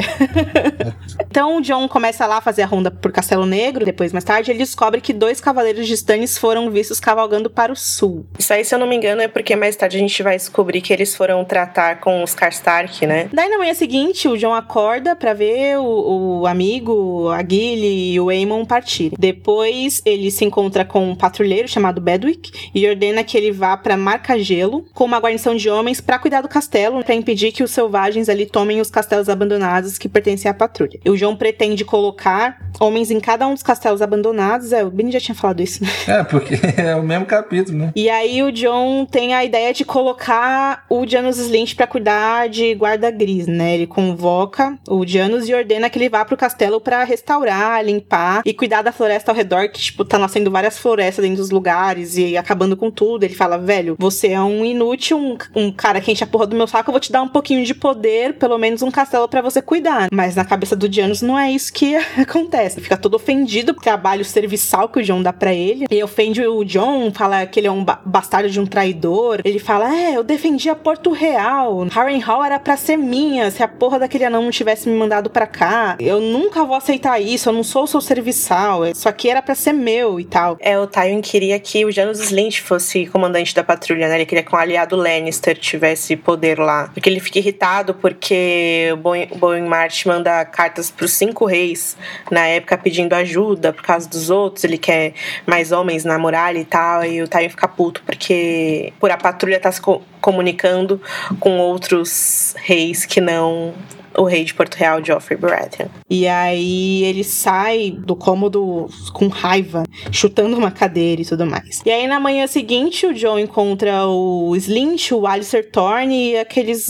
então 1.29 1.57
o 1.57 1.61
John 1.61 1.87
começa 1.87 2.25
lá 2.25 2.37
a 2.37 2.41
fazer 2.41 2.63
a 2.63 2.65
ronda 2.65 2.89
por 2.89 3.11
Castelo 3.11 3.45
Negro. 3.45 3.85
Depois, 3.85 4.11
mais 4.11 4.23
tarde, 4.23 4.51
ele 4.51 4.59
descobre 4.59 5.01
que 5.01 5.13
dois 5.13 5.39
cavaleiros 5.39 5.87
de 5.87 5.93
Stannis 5.93 6.37
foram 6.37 6.69
vistos 6.71 6.99
cavalgando 6.99 7.49
para 7.49 7.71
o 7.71 7.75
sul. 7.75 8.25
Isso 8.37 8.53
aí, 8.53 8.65
se 8.65 8.73
eu 8.73 8.79
não 8.79 8.87
me 8.87 8.95
engano, 8.95 9.21
é 9.21 9.27
porque 9.27 9.55
mais 9.55 9.75
tarde 9.75 9.97
a 9.97 9.99
gente 9.99 10.21
vai 10.23 10.35
descobrir 10.35 10.81
que 10.81 10.91
eles 10.91 11.15
foram 11.15 11.43
tratar 11.45 11.99
com 11.99 12.23
os 12.23 12.33
Karstark, 12.33 13.05
né? 13.05 13.29
Daí 13.31 13.49
na 13.49 13.57
manhã 13.57 13.73
seguinte, 13.73 14.27
o 14.27 14.37
John 14.37 14.53
acorda 14.53 15.15
para 15.15 15.33
ver 15.33 15.77
o, 15.77 16.39
o, 16.41 16.47
amigo, 16.47 17.29
a 17.29 17.39
Gilly 17.39 18.13
e 18.13 18.19
o 18.19 18.29
Aemon 18.29 18.65
partirem. 18.65 19.17
Depois 19.17 20.01
ele 20.05 20.31
se 20.31 20.45
encontra 20.45 20.83
com 20.83 21.11
um 21.11 21.15
patrulheiro 21.15 21.67
chamado 21.67 22.01
Bedwick 22.01 22.71
e 22.73 22.87
ordena 22.87 23.23
que 23.23 23.37
ele 23.37 23.51
vá 23.51 23.77
para 23.77 23.97
Marca 23.97 24.37
Gelo 24.39 24.85
com 24.93 25.05
uma 25.05 25.19
guarnição 25.19 25.55
de 25.55 25.69
homens 25.69 26.01
para 26.01 26.19
cuidar 26.19 26.41
do 26.41 26.47
castelo, 26.47 27.03
para 27.03 27.15
impedir 27.15 27.51
que 27.51 27.63
os 27.63 27.71
selvagens 27.71 28.29
ali 28.29 28.45
tomem 28.45 28.81
os 28.81 28.89
castelos 28.89 29.29
abandonados 29.29 29.58
que 29.97 30.09
pertencem 30.09 30.49
à 30.49 30.53
patrulha. 30.53 30.99
E 31.03 31.09
o 31.09 31.17
John 31.17 31.35
pretende 31.35 31.83
colocar 31.85 32.59
homens 32.79 33.11
em 33.11 33.19
cada 33.19 33.47
um 33.47 33.53
dos 33.53 33.63
castelos 33.63 34.01
abandonados. 34.01 34.71
É, 34.71 34.83
o 34.83 34.89
Benny 34.89 35.11
já 35.11 35.19
tinha 35.19 35.35
falado 35.35 35.61
isso, 35.61 35.83
né? 35.83 35.89
É, 36.07 36.23
porque 36.23 36.55
é 36.77 36.95
o 36.95 37.03
mesmo 37.03 37.25
capítulo, 37.25 37.77
né? 37.77 37.91
E 37.95 38.09
aí 38.09 38.43
o 38.43 38.51
John 38.51 39.05
tem 39.05 39.33
a 39.33 39.43
ideia 39.43 39.73
de 39.73 39.83
colocar 39.83 40.85
o 40.89 41.05
Janus 41.05 41.37
Slint 41.37 41.75
para 41.75 41.87
cuidar 41.87 42.49
de 42.49 42.75
guarda 42.75 43.09
gris, 43.11 43.47
né? 43.47 43.75
Ele 43.75 43.87
convoca 43.87 44.77
o 44.87 45.05
Janus 45.05 45.47
e 45.47 45.53
ordena 45.53 45.89
que 45.89 45.97
ele 45.97 46.09
vá 46.09 46.23
pro 46.23 46.37
castelo 46.37 46.79
para 46.79 47.03
restaurar, 47.03 47.83
limpar 47.83 48.41
e 48.45 48.53
cuidar 48.53 48.81
da 48.81 48.91
floresta 48.91 49.31
ao 49.31 49.35
redor, 49.35 49.69
que, 49.69 49.79
tipo, 49.79 50.05
tá 50.05 50.17
nascendo 50.17 50.51
várias 50.51 50.77
florestas 50.77 51.23
dentro 51.23 51.41
dos 51.41 51.49
lugares 51.49 52.17
e 52.17 52.37
acabando 52.37 52.77
com 52.77 52.91
tudo. 52.91 53.23
Ele 53.23 53.35
fala, 53.35 53.57
velho, 53.57 53.95
você 53.97 54.29
é 54.29 54.41
um 54.41 54.63
inútil, 54.63 55.17
um, 55.17 55.37
um 55.55 55.71
cara 55.71 55.99
que 56.01 56.11
enche 56.11 56.23
a 56.23 56.27
porra 56.27 56.47
do 56.47 56.55
meu 56.55 56.67
saco, 56.67 56.89
eu 56.89 56.93
vou 56.93 56.99
te 56.99 57.11
dar 57.11 57.21
um 57.21 57.27
pouquinho 57.27 57.65
de 57.65 57.73
poder, 57.73 58.33
pelo 58.33 58.57
menos 58.57 58.81
um 58.81 58.91
castelo 58.91 59.27
para 59.27 59.41
você 59.41 59.48
cuidar. 59.61 60.09
Mas 60.11 60.35
na 60.35 60.45
cabeça 60.45 60.75
do 60.75 60.91
Janus 60.91 61.21
não 61.21 61.37
é 61.37 61.51
isso 61.51 61.71
que 61.73 61.95
acontece. 62.17 62.77
Ele 62.77 62.83
fica 62.83 62.97
todo 62.97 63.15
ofendido 63.15 63.73
pelo 63.73 63.83
trabalho 63.83 64.23
serviçal 64.23 64.89
que 64.89 64.99
o 64.99 65.03
John 65.03 65.21
dá 65.21 65.33
para 65.33 65.53
ele. 65.53 65.85
E 65.89 66.03
ofende 66.03 66.45
o 66.45 66.63
John, 66.63 67.11
fala 67.11 67.45
que 67.45 67.59
ele 67.59 67.67
é 67.67 67.71
um 67.71 67.83
bastardo 68.05 68.49
de 68.49 68.59
um 68.59 68.65
traidor. 68.65 69.41
Ele 69.43 69.59
fala: 69.59 69.93
É, 69.95 70.15
eu 70.15 70.23
defendia 70.23 70.75
Porto 70.75 71.11
Real. 71.11 71.85
Harren 71.91 72.19
Hall 72.19 72.43
era 72.43 72.59
pra 72.59 72.77
ser 72.77 72.97
minha. 72.97 73.49
Se 73.51 73.63
a 73.63 73.67
porra 73.67 73.99
daquele 73.99 74.25
anão 74.25 74.43
não 74.43 74.51
tivesse 74.51 74.87
me 74.89 74.95
mandado 74.95 75.29
para 75.29 75.47
cá, 75.47 75.97
eu 75.99 76.19
nunca 76.19 76.63
vou 76.63 76.75
aceitar 76.75 77.19
isso. 77.19 77.49
Eu 77.49 77.53
não 77.53 77.63
sou 77.63 77.87
seu 77.87 78.01
serviçal. 78.01 78.85
Isso 78.85 79.07
aqui 79.09 79.29
era 79.29 79.41
para 79.41 79.55
ser 79.55 79.73
meu 79.73 80.19
e 80.19 80.25
tal. 80.25 80.57
É, 80.59 80.77
o 80.77 80.87
Tywin 80.87 81.21
queria 81.21 81.59
que 81.59 81.85
o 81.85 81.91
Janus 81.91 82.19
Slint 82.19 82.59
fosse 82.61 83.05
comandante 83.07 83.53
da 83.55 83.63
patrulha, 83.63 84.07
né? 84.07 84.15
Ele 84.15 84.25
queria 84.25 84.43
que 84.43 84.53
um 84.53 84.57
aliado 84.57 84.95
Lannister 84.95 85.57
tivesse 85.57 86.15
poder 86.15 86.59
lá. 86.59 86.89
Porque 86.93 87.09
ele 87.09 87.19
fica 87.19 87.39
irritado 87.39 87.93
porque 87.93 88.89
o 89.31 89.38
Bowen 89.39 89.65
March 89.65 90.05
manda 90.05 90.43
cartas 90.45 90.91
pros 90.91 91.13
cinco 91.13 91.45
reis 91.45 91.97
na 92.29 92.45
época 92.45 92.77
pedindo 92.77 93.13
ajuda 93.13 93.73
por 93.73 93.81
causa 93.81 94.07
dos 94.07 94.29
outros. 94.29 94.63
Ele 94.63 94.77
quer 94.77 95.13
mais 95.45 95.71
homens 95.71 96.03
na 96.03 96.19
muralha 96.19 96.59
e 96.59 96.65
tal. 96.65 97.03
E 97.03 97.21
o 97.21 97.27
Tywin 97.27 97.49
fica 97.49 97.67
puto 97.67 98.03
porque 98.05 98.93
por 98.99 99.09
a 99.09 99.17
patrulha 99.17 99.59
tá 99.59 99.71
se 99.71 99.81
co 99.81 100.01
comunicando 100.21 101.01
com 101.39 101.57
outros 101.59 102.53
reis 102.57 103.05
que 103.05 103.21
não 103.21 103.73
o 104.17 104.23
rei 104.23 104.43
de 104.43 104.53
Porto 104.53 104.75
Real, 104.75 105.03
Geoffrey 105.03 105.37
Baratheon. 105.37 105.87
E 106.09 106.27
aí 106.27 107.03
ele 107.03 107.23
sai 107.23 107.91
do 107.91 108.15
cômodo 108.15 108.87
com 109.13 109.27
raiva, 109.27 109.83
chutando 110.11 110.57
uma 110.57 110.71
cadeira 110.71 111.21
e 111.21 111.25
tudo 111.25 111.45
mais. 111.45 111.81
E 111.85 111.91
aí 111.91 112.07
na 112.07 112.19
manhã 112.19 112.47
seguinte, 112.47 113.05
o 113.05 113.13
John 113.13 113.39
encontra 113.39 114.05
o 114.07 114.55
Slint, 114.55 115.11
o 115.11 115.25
Alistair 115.25 115.69
Thorne 115.69 116.31
e 116.31 116.37
aqueles 116.37 116.89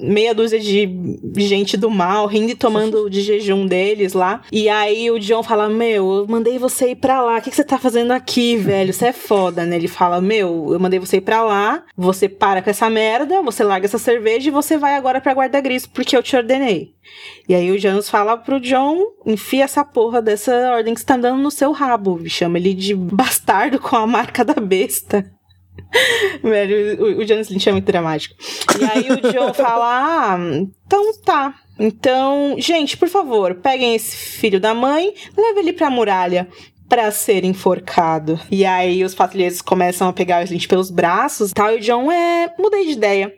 meia 0.00 0.34
dúzia 0.34 0.60
de 0.60 0.88
gente 1.36 1.76
do 1.76 1.90
mal, 1.90 2.26
rindo 2.26 2.52
e 2.52 2.54
tomando 2.54 3.08
de 3.10 3.22
jejum 3.22 3.66
deles 3.66 4.12
lá. 4.12 4.42
E 4.52 4.68
aí 4.68 5.10
o 5.10 5.18
John 5.18 5.42
fala: 5.42 5.68
Meu, 5.68 6.12
eu 6.12 6.26
mandei 6.28 6.58
você 6.58 6.90
ir 6.90 6.96
pra 6.96 7.20
lá, 7.20 7.38
o 7.38 7.42
que, 7.42 7.50
que 7.50 7.56
você 7.56 7.64
tá 7.64 7.78
fazendo 7.78 8.12
aqui, 8.12 8.56
velho? 8.56 8.92
Você 8.92 9.06
é 9.06 9.12
foda, 9.12 9.64
né? 9.64 9.76
Ele 9.76 9.88
fala: 9.88 10.20
Meu, 10.20 10.68
eu 10.72 10.78
mandei 10.78 10.98
você 10.98 11.16
ir 11.16 11.22
pra 11.22 11.42
lá, 11.42 11.82
você 11.96 12.28
para 12.28 12.62
com 12.62 12.70
essa 12.70 12.88
merda, 12.88 13.42
você 13.42 13.64
larga 13.64 13.86
essa 13.86 13.98
cerveja 13.98 14.48
e 14.48 14.52
você 14.52 14.76
vai 14.78 14.94
agora 14.94 15.20
pra 15.20 15.34
Guarda 15.34 15.60
Gris, 15.60 15.86
porque 15.86 16.16
eu 16.16 16.22
te 16.22 16.36
ordenei 16.36 16.59
e 17.48 17.54
aí 17.54 17.70
o 17.70 17.78
Janus 17.78 18.08
fala 18.08 18.36
pro 18.36 18.60
John, 18.60 18.98
enfia 19.26 19.64
essa 19.64 19.84
porra 19.84 20.20
dessa 20.20 20.52
ordem 20.72 20.94
que 20.94 21.00
está 21.00 21.16
dando 21.16 21.42
no 21.42 21.50
seu 21.50 21.72
rabo. 21.72 22.20
Chama 22.28 22.58
ele 22.58 22.74
de 22.74 22.94
bastardo 22.94 23.78
com 23.78 23.96
a 23.96 24.06
marca 24.06 24.44
da 24.44 24.54
besta. 24.54 25.30
Velho, 26.42 27.02
o, 27.02 27.18
o 27.18 27.26
Janus 27.26 27.48
Lynch 27.48 27.68
é 27.68 27.72
muito 27.72 27.86
dramático. 27.86 28.34
E 28.78 28.84
aí 28.84 29.10
o 29.10 29.32
John 29.32 29.52
fala, 29.54 30.34
ah, 30.34 30.38
então 30.86 31.14
tá. 31.24 31.54
Então, 31.78 32.56
gente, 32.58 32.96
por 32.96 33.08
favor, 33.08 33.54
peguem 33.56 33.94
esse 33.94 34.14
filho 34.14 34.60
da 34.60 34.74
mãe, 34.74 35.14
leve 35.36 35.60
ele 35.60 35.72
pra 35.72 35.90
muralha 35.90 36.46
para 36.90 37.10
ser 37.12 37.44
enforcado. 37.44 38.38
E 38.50 38.64
aí 38.66 39.04
os 39.04 39.14
patrulheiros 39.14 39.62
começam 39.62 40.08
a 40.08 40.12
pegar 40.12 40.40
o 40.40 40.44
Slint 40.44 40.66
pelos 40.66 40.90
braços 40.90 41.52
tal. 41.52 41.72
E 41.72 41.76
o 41.76 41.80
John 41.80 42.10
é. 42.10 42.52
Mudei 42.58 42.84
de 42.84 42.92
ideia. 42.92 43.32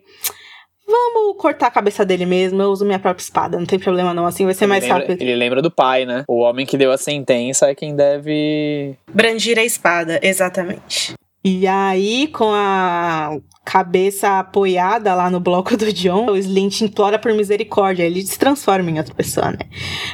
Vamos 0.92 1.38
cortar 1.38 1.68
a 1.68 1.70
cabeça 1.70 2.04
dele 2.04 2.26
mesmo, 2.26 2.60
eu 2.60 2.68
uso 2.68 2.84
minha 2.84 2.98
própria 2.98 3.22
espada, 3.22 3.58
não 3.58 3.64
tem 3.64 3.78
problema 3.78 4.12
não, 4.12 4.26
assim 4.26 4.44
vai 4.44 4.52
ser 4.52 4.64
ele 4.64 4.68
mais 4.68 4.84
lembra, 4.84 4.98
rápido. 4.98 5.22
Ele 5.22 5.34
lembra 5.34 5.62
do 5.62 5.70
pai, 5.70 6.04
né? 6.04 6.22
O 6.28 6.40
homem 6.40 6.66
que 6.66 6.76
deu 6.76 6.92
a 6.92 6.98
sentença 6.98 7.70
é 7.70 7.74
quem 7.74 7.96
deve. 7.96 8.94
Brandir 9.10 9.58
a 9.58 9.64
espada, 9.64 10.20
exatamente. 10.22 11.14
E 11.44 11.66
aí, 11.66 12.28
com 12.28 12.52
a 12.52 13.36
cabeça 13.64 14.38
apoiada 14.38 15.14
lá 15.14 15.30
no 15.30 15.40
bloco 15.40 15.76
do 15.76 15.92
John, 15.92 16.26
o 16.26 16.36
Slint 16.36 16.82
implora 16.82 17.18
por 17.18 17.32
misericórdia. 17.32 18.04
Ele 18.04 18.22
se 18.22 18.38
transforma 18.38 18.90
em 18.90 18.98
outra 18.98 19.14
pessoa, 19.14 19.50
né? 19.50 19.58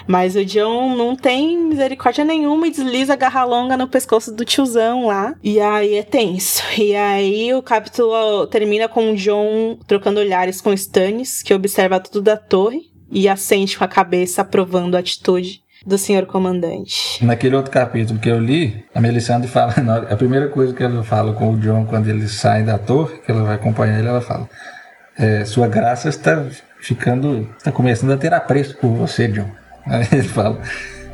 Mas 0.07 0.37
o 0.37 0.45
John 0.45 0.97
não 0.97 1.17
tem 1.17 1.59
misericórdia 1.59 2.25
nenhuma 2.25 2.67
e 2.67 2.71
desliza 2.71 3.13
a 3.13 3.17
garra 3.17 3.45
longa 3.45 3.77
no 3.77 3.89
pescoço 3.89 4.35
do 4.35 4.45
tiozão 4.45 5.07
lá. 5.07 5.35
E 5.43 5.61
aí 5.61 5.95
é 5.95 6.03
tenso. 6.03 6.63
E 6.79 6.95
aí 6.95 7.53
o 7.55 7.63
capítulo 7.63 8.47
termina 8.47 8.89
com 8.89 9.13
o 9.13 9.17
John 9.17 9.79
trocando 9.87 10.21
olhares 10.21 10.61
com 10.61 10.73
Stannis, 10.73 11.43
que 11.43 11.53
observa 11.53 12.01
tudo 12.01 12.23
da 12.23 12.37
torre 12.37 12.91
e 13.11 13.29
assente 13.29 13.77
com 13.77 13.85
a 13.85 13.89
cabeça 13.89 14.43
aprovando 14.43 14.95
a 14.95 15.01
atitude 15.01 15.63
do 15.89 15.97
senhor 15.97 16.27
comandante. 16.27 17.25
Naquele 17.25 17.57
outro 17.57 17.73
capítulo 17.73 18.21
que 18.21 18.29
eu 18.29 18.39
li, 18.39 18.85
a 18.95 19.01
Melisandre 19.01 19.49
fala, 19.49 19.73
a 20.11 20.17
primeira 20.17 20.49
coisa 20.49 20.75
que 20.75 20.83
ela 20.83 21.03
fala 21.03 21.33
com 21.33 21.55
o 21.55 21.59
John 21.59 21.87
quando 21.87 22.09
ele 22.09 22.29
sai 22.29 22.63
da 22.63 22.77
torre, 22.77 23.17
que 23.25 23.33
ela 23.33 23.43
vai 23.43 23.55
acompanhar 23.55 23.99
ele, 23.99 24.09
ela 24.09 24.21
fala: 24.21 24.47
é, 25.19 25.47
Sua 25.47 25.67
graça 25.67 26.11
está 26.11 26.45
ficando, 26.81 27.49
está 27.57 27.73
começando 27.73 28.13
a 28.13 28.19
ter 28.19 28.35
apreço 28.35 28.77
por 28.77 28.91
você, 28.91 29.29
John. 29.29 29.49
Aí 29.87 30.07
ele 30.13 30.29
fala, 30.29 30.61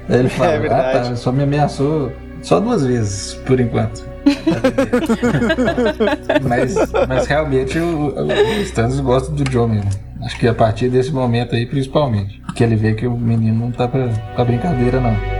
aí 0.08 0.18
ele 0.18 0.28
fala, 0.28 0.54
é 0.54 0.66
ah, 0.66 1.04
tá, 1.04 1.14
só 1.14 1.30
me 1.30 1.44
ameaçou 1.44 2.10
só 2.42 2.58
duas 2.58 2.84
vezes, 2.84 3.34
por 3.46 3.60
enquanto. 3.60 4.04
mas, 6.42 6.74
mas 7.08 7.26
realmente 7.26 7.78
o, 7.78 8.08
o, 8.08 8.26
o 8.26 8.62
Stannis 8.62 8.98
gosta 8.98 9.30
do 9.30 9.44
John 9.44 9.68
mesmo. 9.68 9.90
Acho 10.22 10.36
que 10.38 10.48
a 10.48 10.54
partir 10.54 10.88
desse 10.88 11.12
momento 11.12 11.54
aí, 11.54 11.66
principalmente. 11.66 12.42
Que 12.54 12.62
ele 12.62 12.76
vê 12.76 12.94
que 12.94 13.06
o 13.06 13.16
menino 13.16 13.64
não 13.64 13.72
tá 13.72 13.88
pra, 13.88 14.08
pra 14.34 14.44
brincadeira, 14.44 15.00
não. 15.00 15.33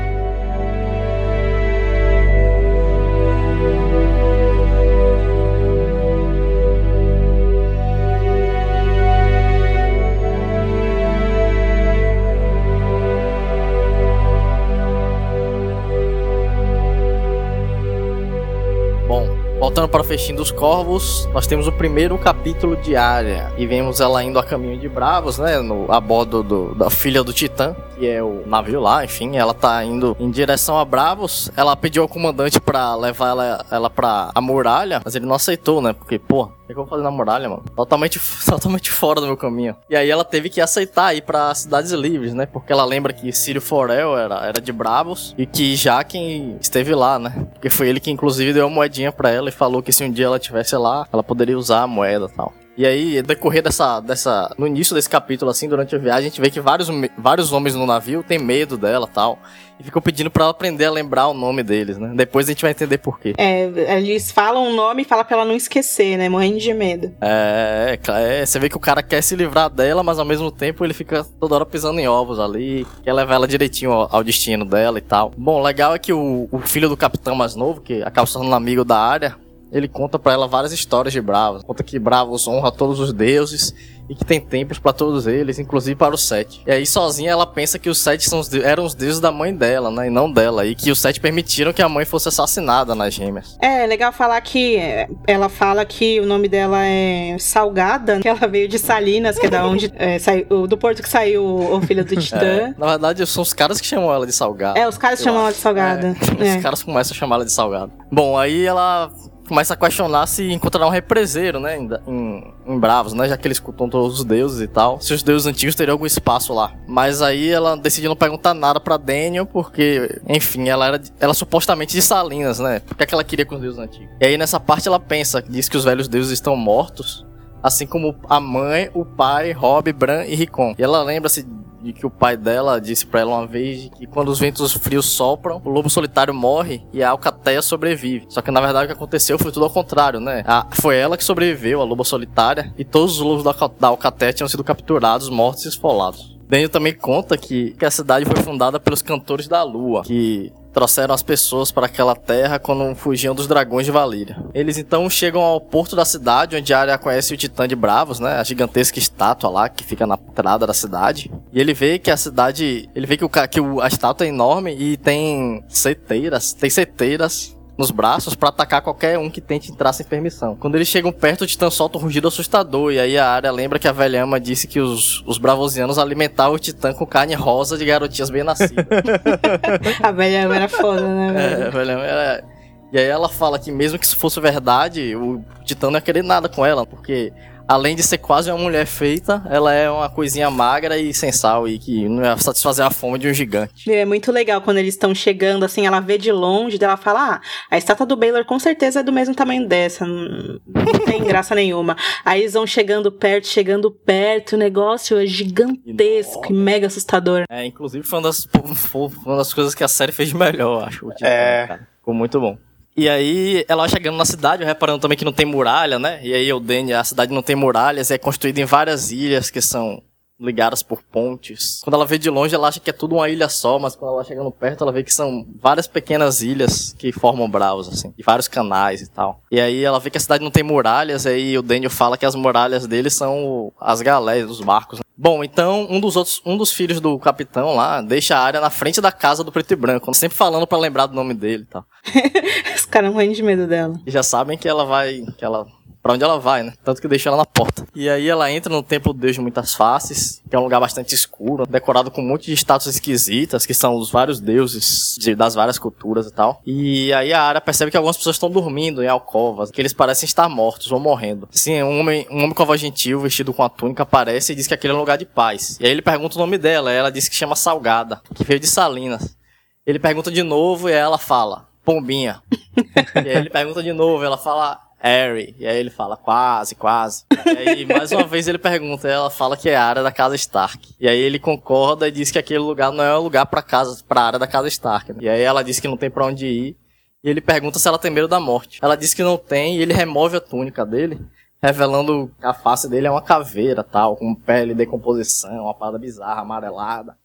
Voltando 19.84 19.88
para 19.88 20.00
o 20.00 20.04
Festim 20.04 20.34
dos 20.34 20.50
Corvos, 20.50 21.28
nós 21.32 21.46
temos 21.46 21.66
o 21.66 21.72
primeiro 21.72 22.16
capítulo 22.16 22.74
de 22.76 22.96
Arya. 22.96 23.52
E 23.58 23.66
vemos 23.66 24.00
ela 24.00 24.22
indo 24.24 24.38
a 24.38 24.42
caminho 24.42 24.78
de 24.78 24.88
Bravos, 24.88 25.38
né? 25.38 25.60
No, 25.60 25.90
a 25.92 26.00
bordo 26.00 26.42
do, 26.42 26.74
da 26.74 26.88
filha 26.88 27.22
do 27.22 27.32
Titã, 27.34 27.76
que 27.98 28.08
é 28.08 28.22
o 28.22 28.42
navio 28.46 28.80
lá, 28.80 29.04
enfim. 29.04 29.36
Ela 29.36 29.52
tá 29.52 29.84
indo 29.84 30.16
em 30.18 30.30
direção 30.30 30.78
a 30.78 30.84
Bravos. 30.86 31.50
Ela 31.54 31.76
pediu 31.76 32.02
ao 32.02 32.08
comandante 32.08 32.58
para 32.60 32.94
levar 32.96 33.28
ela, 33.28 33.66
ela 33.70 33.90
pra 33.90 34.30
a 34.34 34.40
muralha, 34.40 35.02
mas 35.04 35.14
ele 35.14 35.26
não 35.26 35.34
aceitou, 35.34 35.82
né? 35.82 35.92
Porque, 35.92 36.18
pô, 36.18 36.48
o 36.64 36.66
que 36.66 36.72
eu 36.72 36.76
vou 36.76 36.86
fazer 36.86 37.02
na 37.02 37.10
muralha, 37.10 37.48
mano? 37.48 37.62
Totalmente, 37.76 38.20
totalmente 38.44 38.90
fora 38.90 39.20
do 39.20 39.26
meu 39.26 39.36
caminho. 39.36 39.76
E 39.88 39.96
aí 39.96 40.10
ela 40.10 40.24
teve 40.24 40.48
que 40.48 40.60
aceitar 40.60 41.14
ir 41.14 41.22
para 41.22 41.54
cidades 41.54 41.92
livres, 41.92 42.34
né? 42.34 42.46
Porque 42.46 42.72
ela 42.72 42.84
lembra 42.84 43.12
que 43.12 43.32
Círio 43.32 43.60
Forel 43.60 44.16
era, 44.16 44.46
era 44.46 44.60
de 44.60 44.72
Bravos 44.72 45.34
e 45.36 45.46
que 45.46 45.76
Jaquen 45.76 46.56
esteve 46.60 46.94
lá, 46.94 47.18
né? 47.18 47.46
Porque 47.52 47.68
foi 47.68 47.88
ele 47.88 48.00
que 48.00 48.10
inclusive 48.10 48.52
deu 48.52 48.66
a 48.66 48.70
moedinha 48.70 49.12
para 49.12 49.30
ela 49.30 49.48
e 49.48 49.52
falou 49.52 49.82
que 49.82 49.92
se 49.92 50.04
um 50.04 50.10
dia 50.10 50.26
ela 50.26 50.36
estivesse 50.36 50.76
lá, 50.76 51.06
ela 51.12 51.22
poderia 51.22 51.58
usar 51.58 51.82
a 51.82 51.86
moeda 51.86 52.28
e 52.32 52.36
tal. 52.36 52.52
E 52.76 52.84
aí, 52.84 53.22
decorrer 53.22 53.62
dessa, 53.62 54.00
dessa. 54.00 54.52
No 54.58 54.66
início 54.66 54.94
desse 54.94 55.08
capítulo, 55.08 55.50
assim, 55.50 55.68
durante 55.68 55.94
a 55.94 55.98
viagem, 55.98 56.26
a 56.26 56.28
gente 56.28 56.40
vê 56.40 56.50
que 56.50 56.60
vários, 56.60 56.88
vários 57.16 57.52
homens 57.52 57.74
no 57.74 57.86
navio 57.86 58.22
têm 58.22 58.38
medo 58.38 58.76
dela 58.76 59.06
tal. 59.06 59.38
E 59.78 59.82
ficam 59.82 60.00
pedindo 60.00 60.30
para 60.30 60.44
ela 60.44 60.50
aprender 60.52 60.84
a 60.84 60.90
lembrar 60.90 61.26
o 61.26 61.34
nome 61.34 61.62
deles, 61.62 61.98
né? 61.98 62.12
Depois 62.14 62.46
a 62.46 62.52
gente 62.52 62.62
vai 62.62 62.70
entender 62.70 62.98
por 62.98 63.18
quê. 63.18 63.34
É, 63.36 63.64
eles 63.96 64.30
falam 64.30 64.70
o 64.70 64.72
nome 64.72 65.02
e 65.02 65.04
falam 65.04 65.24
pra 65.24 65.36
ela 65.36 65.44
não 65.44 65.56
esquecer, 65.56 66.16
né? 66.16 66.28
Morrendo 66.28 66.58
de 66.58 66.72
medo. 66.72 67.12
É, 67.20 67.98
é, 68.06 68.40
é, 68.40 68.46
você 68.46 68.58
vê 68.60 68.68
que 68.68 68.76
o 68.76 68.80
cara 68.80 69.02
quer 69.02 69.20
se 69.20 69.34
livrar 69.34 69.68
dela, 69.68 70.04
mas 70.04 70.20
ao 70.20 70.24
mesmo 70.24 70.50
tempo 70.50 70.84
ele 70.84 70.94
fica 70.94 71.24
toda 71.40 71.56
hora 71.56 71.66
pisando 71.66 71.98
em 71.98 72.06
ovos 72.06 72.38
ali, 72.38 72.86
quer 73.02 73.12
levar 73.12 73.34
ela 73.34 73.48
direitinho 73.48 73.90
ao, 73.90 74.16
ao 74.16 74.22
destino 74.22 74.64
dela 74.64 74.98
e 74.98 75.02
tal. 75.02 75.32
Bom, 75.36 75.60
legal 75.60 75.92
é 75.92 75.98
que 75.98 76.12
o, 76.12 76.48
o 76.52 76.60
filho 76.60 76.88
do 76.88 76.96
capitão 76.96 77.34
mais 77.34 77.56
novo, 77.56 77.80
que 77.80 78.00
acaba 78.02 78.28
sendo 78.28 78.44
um 78.44 78.54
amigo 78.54 78.84
da 78.84 78.98
área, 78.98 79.36
ele 79.74 79.88
conta 79.88 80.20
para 80.20 80.32
ela 80.32 80.46
várias 80.46 80.72
histórias 80.72 81.12
de 81.12 81.20
Bravos. 81.20 81.64
Conta 81.64 81.82
que 81.82 81.98
Bravos 81.98 82.46
honra 82.46 82.70
todos 82.70 83.00
os 83.00 83.12
deuses 83.12 83.74
e 84.08 84.14
que 84.14 84.24
tem 84.24 84.40
templos 84.40 84.78
para 84.78 84.92
todos 84.92 85.26
eles, 85.26 85.58
inclusive 85.58 85.96
para 85.96 86.14
o 86.14 86.18
Sete. 86.18 86.62
E 86.66 86.70
aí 86.70 86.86
sozinha 86.86 87.30
ela 87.30 87.46
pensa 87.46 87.78
que 87.78 87.88
os 87.88 87.98
Sete 87.98 88.28
são 88.28 88.38
os 88.38 88.52
eram 88.52 88.84
os 88.84 88.94
deuses 88.94 89.18
da 89.18 89.32
mãe 89.32 89.52
dela, 89.54 89.90
né, 89.90 90.06
e 90.06 90.10
não 90.10 90.30
dela, 90.30 90.64
e 90.64 90.74
que 90.74 90.90
os 90.90 90.98
Sete 90.98 91.20
permitiram 91.20 91.72
que 91.72 91.82
a 91.82 91.88
mãe 91.88 92.04
fosse 92.04 92.28
assassinada 92.28 92.94
nas 92.94 93.14
gêmeas. 93.14 93.56
É, 93.60 93.84
legal 93.86 94.12
falar 94.12 94.40
que 94.42 94.78
ela 95.26 95.48
fala 95.48 95.84
que 95.84 96.20
o 96.20 96.26
nome 96.26 96.48
dela 96.48 96.84
é 96.84 97.36
Salgada, 97.38 98.20
que 98.20 98.28
ela 98.28 98.46
veio 98.46 98.68
de 98.68 98.78
Salinas, 98.78 99.38
que 99.38 99.46
é 99.46 99.50
da 99.50 99.66
onde 99.66 99.92
é, 99.96 100.18
saiu, 100.18 100.66
do 100.68 100.76
porto 100.76 101.02
que 101.02 101.08
saiu 101.08 101.44
o 101.44 101.80
filho 101.80 102.04
do 102.04 102.14
Titã. 102.20 102.38
É, 102.38 102.74
na 102.78 102.86
verdade, 102.86 103.26
são 103.26 103.42
os 103.42 103.52
caras 103.52 103.80
que 103.80 103.86
chamam 103.86 104.12
ela 104.12 104.26
de 104.26 104.32
Salgada. 104.32 104.78
É, 104.78 104.86
os 104.86 104.98
caras 104.98 105.20
chamam 105.20 105.40
ela 105.40 105.52
de 105.52 105.58
Salgada. 105.58 106.14
É, 106.38 106.56
os 106.56 106.62
caras 106.62 106.82
começam 106.82 107.14
a 107.14 107.18
chamar 107.18 107.36
ela 107.36 107.44
de 107.44 107.52
Salgada. 107.52 107.90
Bom, 108.12 108.38
aí 108.38 108.64
ela 108.64 109.10
começa 109.46 109.74
a 109.74 109.76
questionar 109.76 110.26
se 110.26 110.50
encontrará 110.52 110.86
um 110.86 110.90
represeiro, 110.90 111.60
né, 111.60 111.78
em, 111.78 112.54
em, 112.66 112.78
Bravos, 112.78 113.12
né, 113.12 113.28
já 113.28 113.36
que 113.36 113.46
eles 113.46 113.60
cultuam 113.60 113.88
todos 113.88 114.20
os 114.20 114.24
deuses 114.24 114.60
e 114.60 114.66
tal, 114.66 115.00
se 115.00 115.12
os 115.12 115.22
deuses 115.22 115.46
antigos 115.46 115.74
teriam 115.74 115.94
algum 115.94 116.06
espaço 116.06 116.52
lá. 116.52 116.72
Mas 116.86 117.22
aí 117.22 117.50
ela 117.50 117.76
decidiu 117.76 118.08
não 118.08 118.16
perguntar 118.16 118.54
nada 118.54 118.80
para 118.80 118.96
Daniel, 118.96 119.46
porque, 119.46 120.20
enfim, 120.28 120.68
ela 120.68 120.86
era 120.86 121.00
ela 121.20 121.34
supostamente 121.34 121.94
de 121.94 122.02
Salinas, 122.02 122.58
né, 122.58 122.82
o 122.90 122.94
que, 122.94 123.02
é 123.02 123.06
que 123.06 123.14
ela 123.14 123.24
queria 123.24 123.46
com 123.46 123.54
os 123.54 123.60
deuses 123.60 123.78
antigos. 123.78 124.08
E 124.20 124.26
aí 124.26 124.36
nessa 124.36 124.58
parte 124.58 124.88
ela 124.88 125.00
pensa, 125.00 125.42
diz 125.42 125.68
que 125.68 125.76
os 125.76 125.84
velhos 125.84 126.08
deuses 126.08 126.32
estão 126.32 126.56
mortos, 126.56 127.24
assim 127.62 127.86
como 127.86 128.14
a 128.28 128.38
mãe, 128.38 128.90
o 128.92 129.04
pai, 129.04 129.52
Rob, 129.52 129.90
Bran 129.92 130.24
e 130.24 130.34
Ricon. 130.34 130.74
E 130.78 130.82
ela 130.82 131.02
lembra-se 131.02 131.46
de 131.84 131.92
que 131.92 132.06
o 132.06 132.10
pai 132.10 132.36
dela 132.36 132.80
disse 132.80 133.06
para 133.06 133.20
ela 133.20 133.36
uma 133.36 133.46
vez 133.46 133.90
que 133.96 134.06
quando 134.06 134.28
os 134.28 134.38
ventos 134.38 134.72
frios 134.72 135.06
sopram, 135.06 135.60
o 135.64 135.68
lobo 135.68 135.90
solitário 135.90 136.32
morre 136.32 136.82
e 136.92 137.02
a 137.02 137.10
alcateia 137.10 137.60
sobrevive. 137.60 138.26
Só 138.28 138.40
que 138.40 138.50
na 138.50 138.60
verdade 138.60 138.86
o 138.86 138.88
que 138.88 138.94
aconteceu 138.94 139.38
foi 139.38 139.52
tudo 139.52 139.64
ao 139.64 139.70
contrário, 139.70 140.18
né? 140.18 140.42
A, 140.46 140.66
foi 140.72 140.96
ela 140.96 141.16
que 141.16 141.24
sobreviveu, 141.24 141.80
a 141.80 141.84
loba 141.84 142.04
solitária, 142.04 142.72
e 142.78 142.84
todos 142.84 143.18
os 143.18 143.20
lobos 143.20 143.44
da, 143.44 143.52
da 143.78 143.88
alcateia 143.88 144.32
tinham 144.32 144.48
sido 144.48 144.64
capturados, 144.64 145.28
mortos 145.28 145.64
e 145.66 145.68
esfolados. 145.68 146.34
Daniel 146.48 146.68
também 146.68 146.94
conta 146.94 147.36
que, 147.36 147.72
que 147.72 147.84
a 147.84 147.90
cidade 147.90 148.24
foi 148.24 148.36
fundada 148.42 148.78
pelos 148.78 149.02
cantores 149.02 149.48
da 149.48 149.62
lua, 149.62 150.02
que 150.02 150.52
trouxeram 150.74 151.14
as 151.14 151.22
pessoas 151.22 151.70
para 151.70 151.86
aquela 151.86 152.16
terra 152.16 152.58
quando 152.58 152.94
fugiam 152.96 153.34
dos 153.34 153.46
dragões 153.46 153.86
de 153.86 153.92
Valíria. 153.92 154.36
Eles 154.52 154.76
então 154.76 155.08
chegam 155.08 155.40
ao 155.40 155.60
porto 155.60 155.94
da 155.94 156.04
cidade, 156.04 156.56
onde 156.56 156.74
a 156.74 156.80
área 156.80 156.98
conhece 156.98 157.32
o 157.32 157.36
Titã 157.36 157.66
de 157.66 157.76
Bravos, 157.76 158.18
né? 158.18 158.38
A 158.38 158.44
gigantesca 158.44 158.98
estátua 158.98 159.48
lá 159.48 159.68
que 159.68 159.84
fica 159.84 160.06
na 160.06 160.16
entrada 160.16 160.66
da 160.66 160.74
cidade. 160.74 161.30
E 161.52 161.60
ele 161.60 161.72
vê 161.72 161.98
que 161.98 162.10
a 162.10 162.16
cidade, 162.16 162.90
ele 162.94 163.06
vê 163.06 163.16
que, 163.16 163.24
o, 163.24 163.28
que 163.28 163.60
a 163.80 163.86
estátua 163.86 164.26
é 164.26 164.28
enorme 164.28 164.74
e 164.76 164.96
tem 164.96 165.64
seteiras, 165.68 166.52
tem 166.52 166.68
seteiras 166.68 167.54
nos 167.76 167.90
braços 167.90 168.34
para 168.34 168.50
atacar 168.50 168.82
qualquer 168.82 169.18
um 169.18 169.28
que 169.28 169.40
tente 169.40 169.70
entrar 169.70 169.92
sem 169.92 170.06
permissão. 170.06 170.56
Quando 170.56 170.76
eles 170.76 170.88
chegam 170.88 171.12
perto, 171.12 171.42
o 171.42 171.46
Titã 171.46 171.70
solta 171.70 171.98
um 171.98 172.00
rugido 172.00 172.28
assustador, 172.28 172.92
e 172.92 173.00
aí 173.00 173.18
a 173.18 173.28
área 173.28 173.50
lembra 173.50 173.78
que 173.78 173.88
a 173.88 173.92
velhama 173.92 174.38
disse 174.38 174.66
que 174.66 174.78
os, 174.78 175.22
os 175.26 175.38
bravosianos 175.38 175.98
alimentavam 175.98 176.54
o 176.54 176.58
Titã 176.58 176.92
com 176.92 177.04
carne 177.04 177.34
rosa 177.34 177.76
de 177.76 177.84
garotinhas 177.84 178.30
bem 178.30 178.44
nascidas. 178.44 178.86
a 180.02 180.12
velhama 180.12 180.56
era 180.56 180.68
foda, 180.68 181.00
né? 181.00 181.62
É, 181.62 181.66
a 181.66 181.70
velhama 181.70 182.04
era... 182.04 182.44
E 182.92 182.98
aí 182.98 183.06
ela 183.06 183.28
fala 183.28 183.58
que 183.58 183.72
mesmo 183.72 183.98
que 183.98 184.06
isso 184.06 184.16
fosse 184.16 184.38
verdade, 184.38 185.16
o 185.16 185.44
Titã 185.64 185.88
não 185.88 185.94
ia 185.94 186.00
querer 186.00 186.22
nada 186.22 186.48
com 186.48 186.64
ela, 186.64 186.86
porque 186.86 187.32
além 187.66 187.96
de 187.96 188.02
ser 188.02 188.18
quase 188.18 188.50
uma 188.50 188.58
mulher 188.58 188.86
feita, 188.86 189.42
ela 189.48 189.72
é 189.72 189.90
uma 189.90 190.08
coisinha 190.08 190.50
magra 190.50 190.98
e 190.98 191.12
sem 191.12 191.32
sal 191.32 191.66
e 191.66 191.78
que 191.78 192.08
não 192.08 192.24
ia 192.24 192.36
satisfazer 192.36 192.84
a 192.84 192.90
fome 192.90 193.18
de 193.18 193.28
um 193.28 193.34
gigante. 193.34 193.90
É 193.90 194.04
muito 194.04 194.30
legal 194.30 194.60
quando 194.60 194.78
eles 194.78 194.94
estão 194.94 195.14
chegando, 195.14 195.64
assim, 195.64 195.86
ela 195.86 196.00
vê 196.00 196.18
de 196.18 196.30
longe, 196.30 196.78
ela 196.80 196.96
fala: 196.96 197.34
Ah, 197.34 197.40
a 197.70 197.78
estátua 197.78 198.06
do 198.06 198.16
Baylor 198.16 198.44
com 198.44 198.58
certeza 198.58 199.00
é 199.00 199.02
do 199.02 199.12
mesmo 199.12 199.34
tamanho 199.34 199.66
dessa, 199.66 200.06
não, 200.06 200.60
tem 201.06 201.24
graça 201.24 201.54
nenhuma. 201.56 201.96
Aí 202.24 202.42
eles 202.42 202.52
vão 202.52 202.66
chegando 202.66 203.10
perto, 203.10 203.46
chegando 203.46 203.90
perto, 203.90 204.54
o 204.54 204.58
negócio 204.58 205.18
é 205.18 205.26
gigantesco 205.26 206.52
e 206.52 206.52
mega 206.52 206.86
assustador. 206.86 207.44
É, 207.48 207.64
inclusive 207.64 208.06
foi 208.06 208.18
uma 208.18 208.28
das, 208.28 208.46
foi 208.76 209.10
uma 209.24 209.36
das 209.36 209.52
coisas 209.52 209.74
que 209.74 209.84
a 209.84 209.88
série 209.88 210.12
fez 210.12 210.28
de 210.28 210.36
melhor, 210.36 210.88
acho. 210.88 211.08
é. 211.22 211.66
Cara. 211.66 211.88
Ficou 211.98 212.12
muito 212.14 212.38
bom. 212.38 212.58
E 212.96 213.08
aí, 213.08 213.64
ela 213.68 213.88
chegando 213.88 214.16
na 214.16 214.24
cidade, 214.24 214.64
reparando 214.64 215.00
também 215.00 215.18
que 215.18 215.24
não 215.24 215.32
tem 215.32 215.44
muralha, 215.44 215.98
né? 215.98 216.20
E 216.22 216.32
aí, 216.32 216.52
o 216.52 216.60
Dene, 216.60 216.92
a 216.92 217.02
cidade 217.02 217.32
não 217.32 217.42
tem 217.42 217.56
muralhas, 217.56 218.10
é 218.10 218.18
construída 218.18 218.60
em 218.60 218.64
várias 218.64 219.10
ilhas 219.10 219.50
que 219.50 219.60
são 219.60 220.00
ligadas 220.44 220.82
por 220.82 221.02
pontes. 221.02 221.80
Quando 221.82 221.94
ela 221.94 222.06
vê 222.06 222.18
de 222.18 222.30
longe, 222.30 222.54
ela 222.54 222.68
acha 222.68 222.80
que 222.80 222.90
é 222.90 222.92
tudo 222.92 223.16
uma 223.16 223.28
ilha 223.28 223.48
só, 223.48 223.78
mas 223.78 223.96
quando 223.96 224.12
ela 224.12 224.24
chegando 224.24 224.50
perto, 224.50 224.84
ela 224.84 224.92
vê 224.92 225.02
que 225.02 225.12
são 225.12 225.46
várias 225.60 225.86
pequenas 225.86 226.42
ilhas 226.42 226.94
que 226.98 227.12
formam 227.12 227.48
Bravos, 227.48 227.88
assim, 227.88 228.12
e 228.18 228.22
vários 228.22 228.48
canais 228.48 229.00
e 229.00 229.08
tal. 229.08 229.40
E 229.50 229.60
aí 229.60 229.84
ela 229.84 230.00
vê 230.00 230.10
que 230.10 230.18
a 230.18 230.20
cidade 230.20 230.42
não 230.42 230.50
tem 230.50 230.62
muralhas, 230.62 231.26
aí 231.26 231.56
o 231.56 231.62
Daniel 231.62 231.90
fala 231.90 232.16
que 232.16 232.26
as 232.26 232.34
muralhas 232.34 232.86
dele 232.86 233.10
são 233.10 233.72
as 233.80 234.00
galés 234.00 234.46
dos 234.46 234.60
barcos. 234.60 234.98
Né? 234.98 235.04
Bom, 235.16 235.44
então 235.44 235.86
um 235.88 236.00
dos 236.00 236.16
outros, 236.16 236.42
um 236.44 236.56
dos 236.56 236.72
filhos 236.72 237.00
do 237.00 237.18
capitão 237.18 237.76
lá 237.76 238.02
deixa 238.02 238.36
a 238.36 238.40
área 238.40 238.60
na 238.60 238.70
frente 238.70 239.00
da 239.00 239.12
casa 239.12 239.44
do 239.44 239.52
preto 239.52 239.72
e 239.72 239.76
branco, 239.76 240.12
sempre 240.12 240.36
falando 240.36 240.66
para 240.66 240.78
lembrar 240.78 241.06
do 241.06 241.14
nome 241.14 241.34
dele 241.34 241.62
e 241.62 241.66
tal. 241.66 241.84
Os 242.74 242.84
caras 242.84 243.12
morrendo 243.12 243.34
de 243.34 243.42
medo 243.42 243.66
dela. 243.66 243.94
E 244.04 244.10
já 244.10 244.22
sabem 244.22 244.58
que 244.58 244.68
ela 244.68 244.84
vai, 244.84 245.24
que 245.38 245.44
ela 245.44 245.66
para 246.04 246.12
onde 246.12 246.22
ela 246.22 246.38
vai, 246.38 246.62
né? 246.62 246.74
Tanto 246.84 247.00
que 247.00 247.08
deixa 247.08 247.30
ela 247.30 247.38
na 247.38 247.46
porta. 247.46 247.86
E 247.94 248.10
aí 248.10 248.28
ela 248.28 248.52
entra 248.52 248.70
no 248.70 248.82
Templo 248.82 249.14
do 249.14 249.20
Deus 249.20 249.36
de 249.36 249.40
Muitas 249.40 249.74
Faces, 249.74 250.42
que 250.50 250.54
é 250.54 250.58
um 250.58 250.64
lugar 250.64 250.78
bastante 250.78 251.14
escuro, 251.14 251.64
decorado 251.66 252.10
com 252.10 252.20
um 252.20 252.28
monte 252.28 252.44
de 252.44 252.52
estátuas 252.52 252.96
esquisitas, 252.96 253.64
que 253.64 253.72
são 253.72 253.96
os 253.96 254.10
vários 254.10 254.38
deuses 254.38 255.16
de, 255.18 255.34
das 255.34 255.54
várias 255.54 255.78
culturas 255.78 256.26
e 256.26 256.30
tal. 256.30 256.60
E 256.66 257.10
aí 257.14 257.32
a 257.32 257.40
Ara 257.40 257.58
percebe 257.58 257.90
que 257.90 257.96
algumas 257.96 258.18
pessoas 258.18 258.36
estão 258.36 258.50
dormindo 258.50 259.02
em 259.02 259.06
alcovas, 259.06 259.70
que 259.70 259.80
eles 259.80 259.94
parecem 259.94 260.26
estar 260.26 260.46
mortos 260.46 260.92
ou 260.92 261.00
morrendo. 261.00 261.48
Sim, 261.50 261.82
um 261.82 261.98
homem, 261.98 262.26
um 262.30 262.36
homem 262.40 262.52
com 262.52 262.62
a 262.62 262.66
voz 262.66 262.78
gentil, 262.78 263.20
vestido 263.20 263.54
com 263.54 263.62
a 263.62 263.70
túnica, 263.70 264.02
aparece 264.02 264.52
e 264.52 264.56
diz 264.56 264.66
que 264.66 264.74
aquele 264.74 264.92
é 264.92 264.96
um 264.96 265.00
lugar 265.00 265.16
de 265.16 265.24
paz. 265.24 265.78
E 265.80 265.86
aí 265.86 265.90
ele 265.90 266.02
pergunta 266.02 266.36
o 266.36 266.38
nome 266.38 266.58
dela, 266.58 266.92
ela 266.92 267.10
diz 267.10 267.30
que 267.30 267.34
chama 267.34 267.56
Salgada, 267.56 268.20
que 268.34 268.44
veio 268.44 268.60
de 268.60 268.66
Salinas. 268.66 269.38
Ele 269.86 269.98
pergunta 269.98 270.30
de 270.30 270.42
novo 270.42 270.90
e 270.90 270.92
ela 270.92 271.16
fala, 271.16 271.66
Pombinha. 271.82 272.42
e 273.24 273.30
aí 273.30 273.36
ele 273.36 273.48
pergunta 273.48 273.82
de 273.82 273.92
novo, 273.94 274.22
ela 274.22 274.36
fala, 274.36 274.78
Harry. 274.98 275.54
E 275.58 275.66
aí 275.66 275.76
ele 275.76 275.90
fala, 275.90 276.16
quase, 276.16 276.74
quase. 276.74 277.24
E 277.46 277.68
aí, 277.68 277.84
mais 277.84 278.10
uma 278.12 278.24
vez, 278.26 278.48
ele 278.48 278.58
pergunta, 278.58 279.06
ela 279.06 279.30
fala 279.30 279.56
que 279.56 279.68
é 279.68 279.76
a 279.76 279.84
área 279.84 280.02
da 280.02 280.10
casa 280.10 280.34
Stark. 280.34 280.94
E 280.98 281.08
aí 281.08 281.18
ele 281.18 281.38
concorda 281.38 282.08
e 282.08 282.10
diz 282.10 282.30
que 282.30 282.38
aquele 282.38 282.60
lugar 282.60 282.90
não 282.92 283.04
é 283.04 283.16
o 283.16 283.22
lugar 283.22 283.46
pra 283.46 283.62
casa, 283.62 284.02
pra 284.08 284.22
área 284.22 284.38
da 284.38 284.46
casa 284.46 284.68
Stark. 284.68 285.12
Né? 285.12 285.18
E 285.22 285.28
aí 285.28 285.42
ela 285.42 285.62
diz 285.62 285.78
que 285.78 285.88
não 285.88 285.96
tem 285.96 286.10
pra 286.10 286.26
onde 286.26 286.46
ir. 286.46 286.76
E 287.22 287.28
ele 287.30 287.40
pergunta 287.40 287.78
se 287.78 287.88
ela 287.88 287.98
tem 287.98 288.10
medo 288.10 288.28
da 288.28 288.38
morte. 288.38 288.78
Ela 288.82 288.96
diz 288.96 289.14
que 289.14 289.22
não 289.22 289.36
tem 289.36 289.76
e 289.76 289.82
ele 289.82 289.94
remove 289.94 290.36
a 290.36 290.40
túnica 290.40 290.84
dele, 290.84 291.18
revelando 291.62 292.30
que 292.38 292.46
a 292.46 292.52
face 292.52 292.88
dele 292.88 293.06
é 293.06 293.10
uma 293.10 293.22
caveira, 293.22 293.82
tal, 293.82 294.16
com 294.16 294.34
pele 294.34 294.72
de 294.72 294.78
decomposição, 294.78 295.64
uma 295.64 295.74
parada 295.74 295.98
bizarra, 295.98 296.42
amarelada, 296.42 297.16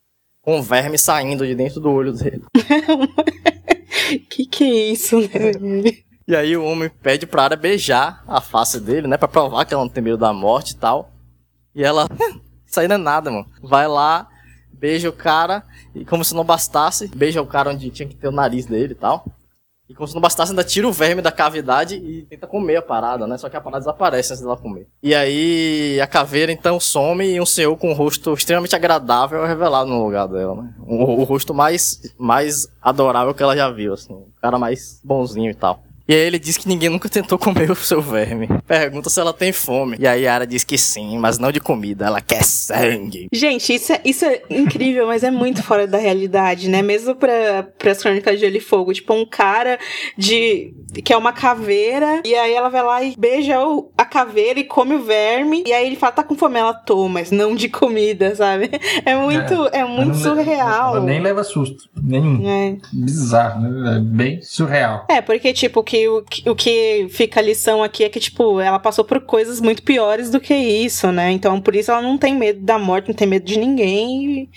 com 0.41 0.61
verme 0.61 0.97
saindo 0.97 1.45
de 1.45 1.53
dentro 1.53 1.81
do 1.81 1.91
olho 1.91 2.13
dele. 2.13 2.43
que 4.29 4.45
que 4.45 4.63
é 4.63 4.91
isso, 4.91 5.19
né? 5.19 5.99
E 6.29 6.35
aí 6.35 6.55
o 6.55 6.63
homem 6.63 6.91
pede 7.01 7.25
pra 7.25 7.45
Arya 7.45 7.57
beijar 7.57 8.23
a 8.27 8.39
face 8.39 8.79
dele, 8.79 9.07
né? 9.07 9.17
Pra 9.17 9.27
provar 9.27 9.65
que 9.65 9.73
ela 9.73 9.81
não 9.81 9.89
tem 9.89 10.03
medo 10.03 10.15
da 10.15 10.31
morte 10.31 10.73
e 10.73 10.75
tal. 10.75 11.09
E 11.73 11.83
ela, 11.83 12.07
isso 12.63 12.79
aí 12.79 12.87
não 12.87 12.97
é 12.97 12.99
nada, 12.99 13.31
mano. 13.31 13.47
Vai 13.63 13.87
lá, 13.87 14.27
beija 14.71 15.09
o 15.09 15.11
cara, 15.11 15.63
e 15.95 16.05
como 16.05 16.23
se 16.23 16.35
não 16.35 16.43
bastasse, 16.43 17.07
beija 17.07 17.41
o 17.41 17.47
cara 17.47 17.71
onde 17.71 17.89
tinha 17.89 18.07
que 18.07 18.15
ter 18.15 18.27
o 18.27 18.31
nariz 18.31 18.67
dele 18.67 18.91
e 18.91 18.95
tal. 18.95 19.25
E 19.89 19.95
como 19.95 20.07
se 20.07 20.13
não 20.13 20.21
bastasse, 20.21 20.51
ainda 20.51 20.63
tira 20.63 20.87
o 20.87 20.93
verme 20.93 21.19
da 21.19 21.31
cavidade 21.31 21.95
e 21.95 22.21
tenta 22.29 22.45
comer 22.45 22.75
a 22.75 22.81
parada, 22.83 23.25
né? 23.25 23.35
Só 23.35 23.49
que 23.49 23.57
a 23.57 23.61
parada 23.61 23.79
desaparece 23.79 24.31
antes 24.31 24.43
dela 24.43 24.55
comer. 24.55 24.87
E 25.01 25.15
aí 25.15 25.99
a 25.99 26.05
caveira 26.05 26.51
então 26.51 26.79
some 26.79 27.25
e 27.25 27.41
um 27.41 27.45
senhor 27.45 27.75
com 27.75 27.89
um 27.89 27.95
rosto 27.95 28.35
extremamente 28.35 28.75
agradável 28.75 29.43
é 29.43 29.47
revelado 29.47 29.89
no 29.89 30.05
lugar 30.05 30.27
dela, 30.27 30.61
né? 30.61 30.75
O, 30.85 31.21
o 31.21 31.23
rosto 31.23 31.55
mais, 31.55 32.13
mais 32.19 32.67
adorável 32.79 33.33
que 33.33 33.41
ela 33.41 33.57
já 33.57 33.67
viu, 33.71 33.95
assim. 33.95 34.13
O 34.13 34.31
cara 34.39 34.59
mais 34.59 35.01
bonzinho 35.03 35.49
e 35.49 35.55
tal. 35.55 35.88
E 36.09 36.13
aí 36.13 36.21
ele 36.21 36.39
diz 36.39 36.57
que 36.57 36.67
ninguém 36.67 36.89
nunca 36.89 37.07
tentou 37.07 37.37
comer 37.37 37.69
o 37.69 37.75
seu 37.75 38.01
verme. 38.01 38.49
Pergunta 38.67 39.11
se 39.11 39.19
ela 39.19 39.31
tem 39.31 39.51
fome. 39.51 39.95
E 39.99 40.07
aí 40.07 40.25
a 40.25 40.33
Arya 40.33 40.47
diz 40.47 40.63
que 40.63 40.75
sim, 40.75 41.19
mas 41.19 41.37
não 41.37 41.51
de 41.51 41.59
comida, 41.59 42.07
ela 42.07 42.19
quer 42.19 42.43
sangue. 42.43 43.27
Gente, 43.31 43.75
isso 43.75 43.93
é, 43.93 44.01
isso 44.03 44.25
é 44.25 44.41
incrível, 44.49 45.05
mas 45.05 45.23
é 45.23 45.29
muito 45.29 45.61
fora 45.61 45.85
da 45.85 45.99
realidade, 45.99 46.67
né? 46.67 46.81
Mesmo 46.81 47.13
pra, 47.13 47.61
pras 47.77 48.01
crônicas 48.01 48.33
de 48.33 48.39
Gelo 48.39 48.57
e 48.57 48.59
Fogo. 48.59 48.91
Tipo, 48.91 49.13
um 49.13 49.23
cara 49.23 49.77
de. 50.17 50.73
que 51.05 51.13
é 51.13 51.17
uma 51.17 51.31
caveira, 51.31 52.23
e 52.25 52.33
aí 52.33 52.53
ela 52.53 52.69
vai 52.69 52.81
lá 52.81 53.03
e 53.03 53.15
beija 53.15 53.63
o, 53.63 53.91
a 53.95 54.03
caveira 54.03 54.59
e 54.59 54.63
come 54.63 54.95
o 54.95 55.03
verme. 55.03 55.63
E 55.67 55.71
aí 55.71 55.85
ele 55.85 55.95
fala, 55.95 56.13
tá 56.13 56.23
com 56.23 56.33
fome, 56.33 56.57
ela 56.57 56.73
toma, 56.73 57.19
mas 57.19 57.29
não 57.29 57.53
de 57.53 57.69
comida, 57.69 58.33
sabe? 58.35 58.71
É 59.05 59.15
muito, 59.15 59.67
é, 59.67 59.81
é 59.81 59.85
muito 59.85 60.15
surreal. 60.17 61.03
Nem 61.03 61.21
leva 61.21 61.43
susto. 61.43 61.87
Nenhum. 62.01 62.49
É. 62.49 62.77
Bizarro, 62.91 63.61
né? 63.61 63.97
É 63.97 63.99
bem 63.99 64.41
surreal. 64.41 65.05
É, 65.07 65.21
porque, 65.21 65.53
tipo, 65.53 65.83
que, 65.83 65.98
que- 66.29 66.49
o 66.49 66.55
que 66.55 67.07
fica 67.09 67.39
a 67.39 67.43
lição 67.43 67.81
aqui 67.83 68.03
é 68.03 68.09
que, 68.09 68.19
tipo, 68.19 68.59
ela 68.59 68.79
passou 68.79 69.03
por 69.03 69.19
coisas 69.21 69.59
muito 69.61 69.81
piores 69.83 70.29
do 70.29 70.39
que 70.39 70.53
isso, 70.53 71.11
né? 71.11 71.31
Então, 71.31 71.59
por 71.61 71.75
isso 71.75 71.91
ela 71.91 72.01
não 72.01 72.17
tem 72.17 72.35
medo 72.35 72.61
da 72.61 72.77
morte, 72.77 73.07
não 73.07 73.15
tem 73.15 73.27
medo 73.27 73.45
de 73.45 73.57
ninguém. 73.57 74.49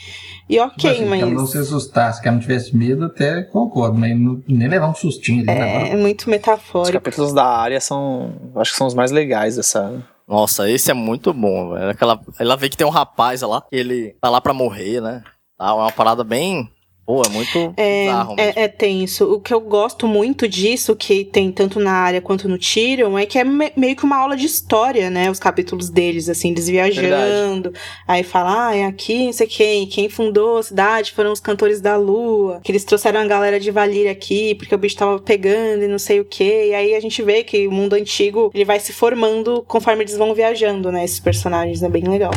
E, 0.49 0.55
e 0.57 0.59
ok, 0.61 0.77
Tipo 0.77 0.89
assim, 0.89 1.05
mas. 1.07 1.19
Que 1.19 1.25
ela 1.25 1.33
não 1.35 1.47
se 1.47 1.59
assustasse, 1.59 2.21
que 2.21 2.29
ela 2.29 2.35
não 2.37 2.43
tivesse 2.43 2.77
medo, 2.77 3.05
até 3.07 3.43
concordo, 3.43 3.99
mas 3.99 4.19
não- 4.19 4.43
nem 4.49 4.69
levar 4.69 4.89
um 4.89 4.95
sustinho 4.95 5.39
ali, 5.39 5.47
né? 5.59 5.91
É 5.91 5.97
muito 5.97 6.21
Os 6.23 6.27
metafórico. 6.27 6.93
capítulos 6.93 7.33
da 7.33 7.45
área 7.45 7.81
são. 7.81 8.33
Acho 8.57 8.73
que 8.73 8.77
são 8.79 8.87
os 8.87 8.95
mais 8.95 9.11
legais 9.11 9.57
dessa. 9.57 10.03
Nossa, 10.27 10.71
esse 10.71 10.91
é 10.91 10.95
muito 10.95 11.33
bom, 11.35 11.71
velho. 11.75 11.91
Aquela, 11.91 12.19
ela 12.39 12.57
vê 12.57 12.69
que 12.69 12.77
tem 12.77 12.87
um 12.87 12.91
rapaz 12.91 13.43
lá, 13.43 13.63
ele 13.71 14.15
tá 14.21 14.31
lá 14.31 14.41
pra 14.41 14.55
morrer, 14.55 15.01
né? 15.01 15.23
Tá, 15.59 15.69
é 15.69 15.73
uma 15.73 15.93
parada 15.93 16.25
bem. 16.25 16.71
Pô, 17.05 17.21
é 17.21 17.29
muito 17.31 17.75
É, 17.77 18.05
bizarro 18.07 18.37
mesmo. 18.37 18.53
é, 18.57 18.63
é 18.65 18.69
tenso. 18.69 19.25
O 19.35 19.41
que 19.41 19.53
eu 19.53 19.61
gosto 19.61 20.07
muito 20.07 20.47
disso, 20.49 20.95
que 20.95 21.25
tem 21.25 21.51
tanto 21.51 21.81
na 21.81 21.91
área 21.93 22.21
quanto 22.21 22.49
no 22.49 22.57
Tyrion, 22.57 23.19
é 23.19 23.27
que 23.27 23.39
é 23.39 23.45
me- 23.45 23.73
meio 23.77 23.97
que 23.97 24.05
uma 24.05 24.17
aula 24.17 24.37
de 24.37 24.47
história, 24.47 25.11
né? 25.11 25.29
Os 25.29 25.41
capítulos 25.41 25.91
deles, 25.91 26.29
assim, 26.29 26.53
eles 26.53 26.69
viajando. 26.69 27.73
Aí 28.07 28.23
fala, 28.23 28.69
ah, 28.69 28.77
é 28.77 28.85
aqui, 28.85 29.27
não 29.27 29.33
sei 29.33 29.49
quem, 29.49 29.87
quem 29.89 30.09
fundou 30.09 30.59
a 30.59 30.63
cidade 30.63 31.13
foram 31.13 31.33
os 31.33 31.41
cantores 31.41 31.81
da 31.81 31.97
lua, 31.97 32.61
que 32.63 32.71
eles 32.71 32.85
trouxeram 32.85 33.21
a 33.21 33.27
galera 33.27 33.59
de 33.59 33.71
Valíria 33.73 34.13
aqui, 34.13 34.55
porque 34.55 34.75
o 34.75 34.79
bicho 34.79 34.97
tava 34.97 35.19
pegando 35.19 35.83
e 35.83 35.89
não 35.89 35.99
sei 35.99 36.21
o 36.21 36.25
quê. 36.25 36.69
E 36.71 36.75
aí 36.75 36.95
a 36.95 37.01
gente 37.01 37.21
vê 37.21 37.43
que 37.43 37.67
o 37.67 37.73
mundo 37.73 37.95
antigo, 37.95 38.51
ele 38.55 38.65
vai 38.65 38.79
se 38.79 38.93
formando 38.93 39.65
conforme 39.67 40.05
eles 40.05 40.17
vão 40.17 40.33
viajando, 40.35 40.93
né? 40.93 41.05
Esses 41.05 41.19
personagens, 41.19 41.83
é 41.83 41.89
bem 41.89 42.05
legal. 42.05 42.31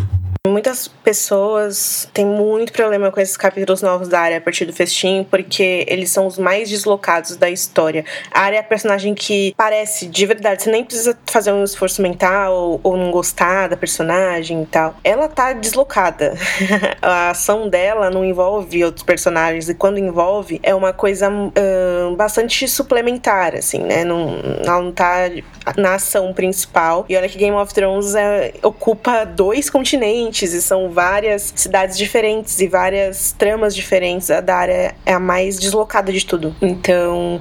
Muitas 0.45 0.87
pessoas 0.87 2.07
têm 2.13 2.25
muito 2.25 2.71
problema 2.71 3.11
com 3.11 3.19
esses 3.19 3.35
capítulos 3.35 3.81
novos 3.81 4.07
da 4.07 4.19
área 4.19 4.37
a 4.37 4.41
partir 4.41 4.65
do 4.65 4.73
festim, 4.73 5.25
porque 5.27 5.83
eles 5.87 6.11
são 6.11 6.27
os 6.27 6.37
mais 6.37 6.69
deslocados 6.69 7.35
da 7.35 7.49
história. 7.49 8.05
A 8.31 8.41
área 8.41 8.57
é 8.57 8.59
a 8.59 8.63
personagem 8.63 9.15
que 9.15 9.55
parece, 9.57 10.05
de 10.05 10.25
verdade, 10.25 10.61
você 10.61 10.71
nem 10.71 10.83
precisa 10.83 11.17
fazer 11.25 11.51
um 11.51 11.63
esforço 11.63 11.99
mental 11.99 12.53
ou, 12.53 12.79
ou 12.83 12.95
não 12.95 13.09
gostar 13.09 13.69
da 13.69 13.75
personagem 13.75 14.61
e 14.61 14.65
tal. 14.67 14.95
Ela 15.03 15.27
tá 15.27 15.51
deslocada. 15.53 16.35
a 17.01 17.31
ação 17.31 17.67
dela 17.67 18.11
não 18.11 18.23
envolve 18.23 18.85
outros 18.85 19.03
personagens, 19.03 19.67
e 19.67 19.73
quando 19.73 19.97
envolve, 19.97 20.59
é 20.61 20.75
uma 20.75 20.93
coisa 20.93 21.27
ahn, 21.27 22.15
bastante 22.15 22.67
suplementar, 22.67 23.55
assim, 23.55 23.79
né? 23.79 24.03
Não, 24.03 24.37
ela 24.63 24.81
não 24.81 24.91
tá 24.91 25.29
na 25.75 25.95
ação 25.95 26.31
principal. 26.33 27.05
E 27.09 27.17
olha 27.17 27.27
que 27.27 27.37
Game 27.37 27.55
of 27.55 27.73
Thrones 27.73 28.13
é, 28.13 28.53
ocupa 28.61 29.25
dois 29.25 29.71
continentes 29.71 30.34
e 30.43 30.61
são 30.61 30.89
várias 30.89 31.53
cidades 31.55 31.97
diferentes 31.97 32.59
e 32.59 32.67
várias 32.67 33.31
tramas 33.31 33.75
diferentes. 33.75 34.29
A 34.29 34.41
Daria 34.41 34.95
é 35.05 35.13
a 35.13 35.19
mais 35.19 35.57
deslocada 35.59 36.11
de 36.11 36.25
tudo. 36.25 36.55
Então, 36.61 37.39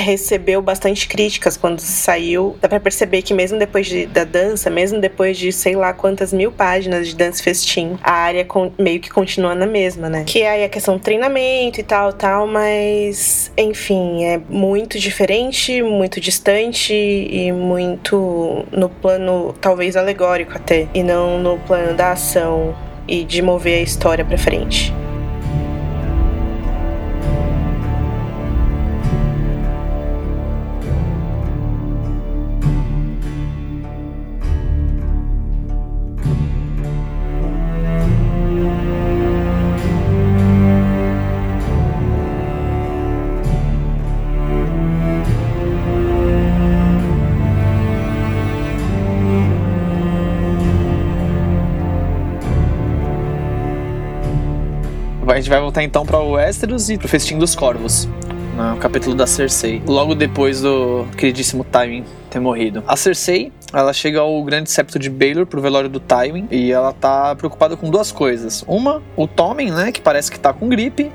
recebeu 0.00 0.60
bastante 0.62 1.06
críticas 1.08 1.56
quando 1.56 1.80
saiu. 1.80 2.56
Dá 2.60 2.68
pra 2.68 2.80
perceber 2.80 3.22
que 3.22 3.32
mesmo 3.34 3.58
depois 3.58 3.86
de- 3.86 4.06
da 4.06 4.24
dança, 4.24 4.68
mesmo 4.70 5.00
depois 5.00 5.36
de 5.38 5.52
sei 5.52 5.76
lá 5.76 5.92
quantas 5.92 6.32
mil 6.32 6.50
páginas 6.50 7.08
de 7.08 7.14
dança 7.16 7.42
festim, 7.42 7.98
a 8.02 8.12
área 8.12 8.44
con- 8.44 8.72
meio 8.78 9.00
que 9.00 9.10
continua 9.10 9.54
na 9.54 9.66
mesma, 9.66 10.08
né? 10.08 10.24
Que 10.26 10.42
aí 10.44 10.64
a 10.64 10.68
questão 10.68 10.96
do 10.96 11.00
treinamento 11.02 11.80
e 11.80 11.82
tal, 11.82 12.12
tal, 12.12 12.46
mas 12.46 13.52
enfim, 13.56 14.24
é 14.24 14.40
muito 14.48 14.98
diferente, 14.98 15.82
muito 15.82 16.20
distante 16.20 16.92
e 16.94 17.52
muito 17.52 18.64
no 18.72 18.88
plano 18.88 19.54
talvez 19.60 19.96
alegórico 19.96 20.52
até, 20.56 20.86
e 20.94 21.02
não 21.02 21.38
no 21.38 21.58
plano 21.58 21.94
da 21.94 22.12
ação 22.12 22.74
e 23.06 23.24
de 23.24 23.42
mover 23.42 23.78
a 23.80 23.82
história 23.82 24.24
pra 24.24 24.38
frente. 24.38 24.92
Gente 55.40 55.50
vai 55.50 55.60
voltar 55.60 55.82
então 55.82 56.04
pra 56.04 56.18
Westeros 56.18 56.90
e 56.90 56.98
pro 56.98 57.08
Festim 57.08 57.38
dos 57.38 57.54
Corvos. 57.54 58.08
No 58.56 58.76
capítulo 58.76 59.14
da 59.14 59.26
Cersei. 59.26 59.82
Logo 59.86 60.14
depois 60.14 60.60
do 60.60 61.06
queridíssimo 61.16 61.64
Tywin 61.64 62.04
ter 62.28 62.40
morrido. 62.40 62.84
A 62.86 62.94
Cersei, 62.94 63.50
ela 63.72 63.92
chega 63.92 64.20
ao 64.20 64.42
grande 64.44 64.70
septo 64.70 64.98
de 64.98 65.08
Baelor 65.08 65.46
pro 65.46 65.60
velório 65.62 65.88
do 65.88 65.98
Tywin. 65.98 66.46
E 66.50 66.70
ela 66.70 66.92
tá 66.92 67.34
preocupada 67.34 67.76
com 67.76 67.90
duas 67.90 68.12
coisas. 68.12 68.62
Uma, 68.68 69.02
o 69.16 69.26
Tommen, 69.26 69.70
né? 69.70 69.90
Que 69.90 70.00
parece 70.00 70.30
que 70.30 70.38
tá 70.38 70.52
com 70.52 70.68
gripe. 70.68 71.10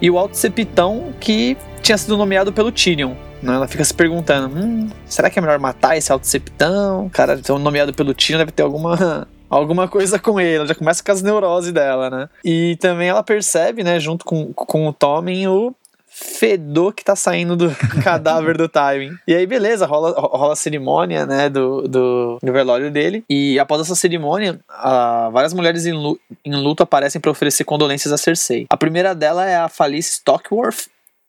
E 0.00 0.10
o 0.10 0.18
Alto 0.18 0.36
Sepitão, 0.36 1.14
que 1.18 1.56
tinha 1.82 1.96
sido 1.96 2.16
nomeado 2.16 2.52
pelo 2.52 2.70
Tyrion. 2.70 3.14
Né? 3.42 3.54
Ela 3.54 3.66
fica 3.66 3.84
se 3.84 3.94
perguntando: 3.94 4.54
hum, 4.54 4.88
será 5.06 5.30
que 5.30 5.38
é 5.38 5.42
melhor 5.42 5.58
matar 5.58 5.96
esse 5.96 6.12
Alto 6.12 6.26
Sepitão? 6.26 7.06
O 7.06 7.10
cara 7.10 7.34
então, 7.34 7.58
nomeado 7.58 7.94
pelo 7.94 8.12
Tyrion 8.12 8.38
deve 8.38 8.52
ter 8.52 8.62
alguma 8.62 9.26
alguma 9.50 9.88
coisa 9.88 10.18
com 10.18 10.40
ele. 10.40 10.56
Ela 10.56 10.66
já 10.66 10.74
começa 10.74 11.02
com 11.04 11.12
as 11.12 11.20
neuroses 11.22 11.72
dela, 11.72 12.08
né? 12.08 12.28
E 12.44 12.76
também 12.80 13.08
ela 13.08 13.22
percebe, 13.22 13.82
né, 13.84 13.98
junto 14.00 14.24
com, 14.24 14.52
com 14.54 14.86
o 14.86 14.92
Tommen, 14.92 15.48
o 15.48 15.74
fedor 16.12 16.92
que 16.92 17.04
tá 17.04 17.14
saindo 17.16 17.56
do 17.56 17.70
cadáver 18.02 18.56
do 18.56 18.68
Tywin. 18.68 19.12
E 19.26 19.34
aí, 19.34 19.46
beleza, 19.46 19.86
rola, 19.86 20.10
rola 20.18 20.52
a 20.52 20.56
cerimônia, 20.56 21.24
né, 21.24 21.48
do, 21.48 21.82
do, 21.82 22.38
do 22.42 22.52
velório 22.52 22.90
dele. 22.90 23.24
E 23.30 23.58
após 23.58 23.80
essa 23.80 23.94
cerimônia, 23.94 24.58
ah, 24.68 25.30
várias 25.32 25.54
mulheres 25.54 25.86
em, 25.86 25.92
lu- 25.92 26.18
em 26.44 26.54
luto 26.54 26.82
aparecem 26.82 27.20
para 27.20 27.30
oferecer 27.30 27.64
condolências 27.64 28.12
a 28.12 28.18
Cersei. 28.18 28.66
A 28.68 28.76
primeira 28.76 29.14
dela 29.14 29.46
é 29.48 29.56
a 29.56 29.68
Falice 29.68 30.12
Stockworth, 30.14 30.88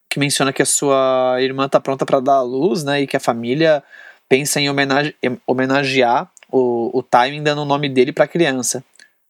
que 0.10 0.20
menciona 0.20 0.52
que 0.52 0.62
a 0.62 0.66
sua 0.66 1.38
irmã 1.40 1.70
tá 1.70 1.80
pronta 1.80 2.06
para 2.06 2.20
dar 2.20 2.36
à 2.38 2.42
luz, 2.42 2.84
né, 2.84 3.02
e 3.02 3.08
que 3.08 3.16
a 3.16 3.20
família 3.20 3.84
pensa 4.28 4.60
em 4.60 4.70
homenage- 4.70 5.16
homenagear 5.46 6.30
o, 6.52 6.92
o 7.00 7.02
Tywin 7.04 7.42
dando 7.44 7.62
o 7.62 7.66
nome 7.66 7.88
dele 7.90 8.12
pra 8.12 8.28
criança. 8.28 8.84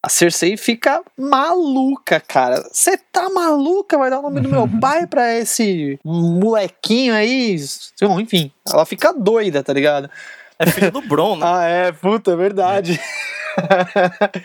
A 0.04 0.08
Cersei 0.08 0.56
fica 0.56 1.00
maluca, 1.16 2.18
cara. 2.20 2.60
Você 2.72 2.96
tá 3.12 3.30
maluca? 3.30 3.96
Vai 3.96 4.10
dar 4.10 4.18
o 4.18 4.22
nome 4.22 4.40
do 4.40 4.48
meu 4.48 4.68
pai 4.80 5.06
pra 5.06 5.32
esse 5.38 5.98
molequinho 6.04 7.14
aí? 7.14 7.56
Bom, 8.00 8.18
enfim, 8.20 8.50
ela 8.68 8.84
fica 8.84 9.12
doida, 9.12 9.62
tá 9.62 9.72
ligado? 9.72 10.10
É 10.58 10.66
filho 10.66 10.90
do 10.90 11.00
Bron, 11.02 11.36
né? 11.36 11.42
Ah, 11.46 11.64
é, 11.64 11.92
puta, 11.92 12.32
é 12.32 12.36
verdade. 12.36 12.98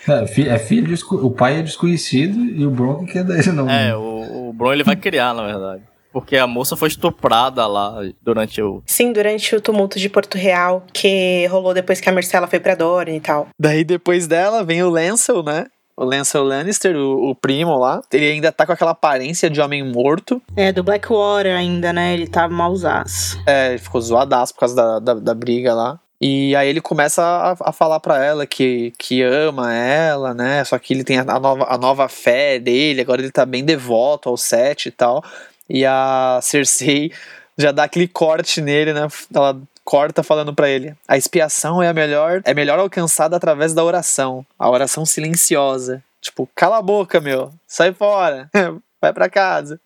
É, 0.07 0.27
fi- 0.27 0.49
é 0.49 0.59
filho, 0.59 0.87
desco- 0.89 1.15
o 1.15 1.31
pai 1.31 1.59
é 1.59 1.61
desconhecido 1.61 2.37
e 2.39 2.65
o 2.65 2.69
Bronco 2.69 3.05
que 3.05 3.17
é 3.17 3.23
dele, 3.23 3.51
não. 3.51 3.69
É, 3.69 3.95
o, 3.95 4.49
o 4.49 4.53
Bron 4.53 4.73
ele 4.73 4.83
vai 4.83 4.95
criar, 4.95 5.33
na 5.33 5.43
verdade. 5.45 5.81
Porque 6.17 6.35
a 6.35 6.47
moça 6.47 6.75
foi 6.75 6.87
estuprada 6.87 7.67
lá 7.67 8.01
durante 8.23 8.59
o. 8.59 8.81
Sim, 8.87 9.13
durante 9.13 9.55
o 9.55 9.61
tumulto 9.61 9.99
de 9.99 10.09
Porto 10.09 10.35
Real, 10.35 10.83
que 10.91 11.45
rolou 11.45 11.75
depois 11.75 12.01
que 12.01 12.09
a 12.09 12.11
Marcela 12.11 12.47
foi 12.47 12.59
pra 12.59 12.73
Dorne 12.73 13.17
e 13.17 13.19
tal. 13.19 13.49
Daí 13.59 13.83
depois 13.83 14.25
dela 14.25 14.63
vem 14.63 14.81
o 14.81 14.89
Lancel, 14.89 15.43
né? 15.43 15.67
O 15.95 16.03
Lancel 16.03 16.43
Lannister, 16.43 16.95
o, 16.95 17.29
o 17.29 17.35
primo 17.35 17.77
lá. 17.77 18.01
Ele 18.11 18.31
ainda 18.31 18.51
tá 18.51 18.65
com 18.65 18.71
aquela 18.71 18.91
aparência 18.91 19.47
de 19.47 19.61
homem 19.61 19.83
morto. 19.83 20.41
É, 20.55 20.71
do 20.71 20.83
Blackwater 20.83 21.55
ainda, 21.55 21.93
né? 21.93 22.15
Ele 22.15 22.25
tá 22.25 22.47
mausaço. 22.49 23.39
É, 23.45 23.69
ele 23.69 23.77
ficou 23.77 24.01
zoadaço 24.01 24.55
por 24.55 24.61
causa 24.61 24.75
da, 24.75 24.99
da, 24.99 25.13
da 25.13 25.35
briga 25.35 25.75
lá. 25.75 25.99
E 26.19 26.55
aí 26.55 26.67
ele 26.67 26.81
começa 26.81 27.21
a, 27.21 27.69
a 27.69 27.71
falar 27.71 27.99
pra 27.99 28.23
ela 28.23 28.47
que, 28.47 28.91
que 28.97 29.21
ama 29.21 29.71
ela, 29.71 30.33
né? 30.33 30.63
Só 30.63 30.79
que 30.79 30.93
ele 30.95 31.03
tem 31.03 31.19
a, 31.19 31.21
a 31.21 31.39
nova, 31.39 31.67
a 31.69 31.77
nova 31.77 32.09
fé 32.09 32.57
dele, 32.57 33.01
agora 33.01 33.21
ele 33.21 33.31
tá 33.31 33.45
bem 33.45 33.63
devoto 33.63 34.29
ao 34.29 34.35
Sete 34.35 34.89
e 34.89 34.91
tal. 34.91 35.23
E 35.69 35.85
a 35.85 36.39
Cersei 36.41 37.11
já 37.57 37.71
dá 37.71 37.83
aquele 37.83 38.07
corte 38.07 38.61
nele, 38.61 38.93
né? 38.93 39.07
Ela 39.33 39.59
corta 39.83 40.23
falando 40.23 40.53
pra 40.53 40.69
ele: 40.69 40.95
"A 41.07 41.17
expiação 41.17 41.81
é 41.81 41.87
a 41.87 41.93
melhor, 41.93 42.41
é 42.43 42.53
melhor 42.53 42.79
alcançada 42.79 43.35
através 43.35 43.73
da 43.73 43.83
oração, 43.83 44.45
a 44.57 44.69
oração 44.69 45.05
silenciosa. 45.05 46.03
Tipo, 46.21 46.49
cala 46.55 46.77
a 46.77 46.81
boca, 46.81 47.21
meu. 47.21 47.51
Sai 47.67 47.93
fora. 47.93 48.49
Vai 49.01 49.13
pra 49.13 49.29
casa." 49.29 49.79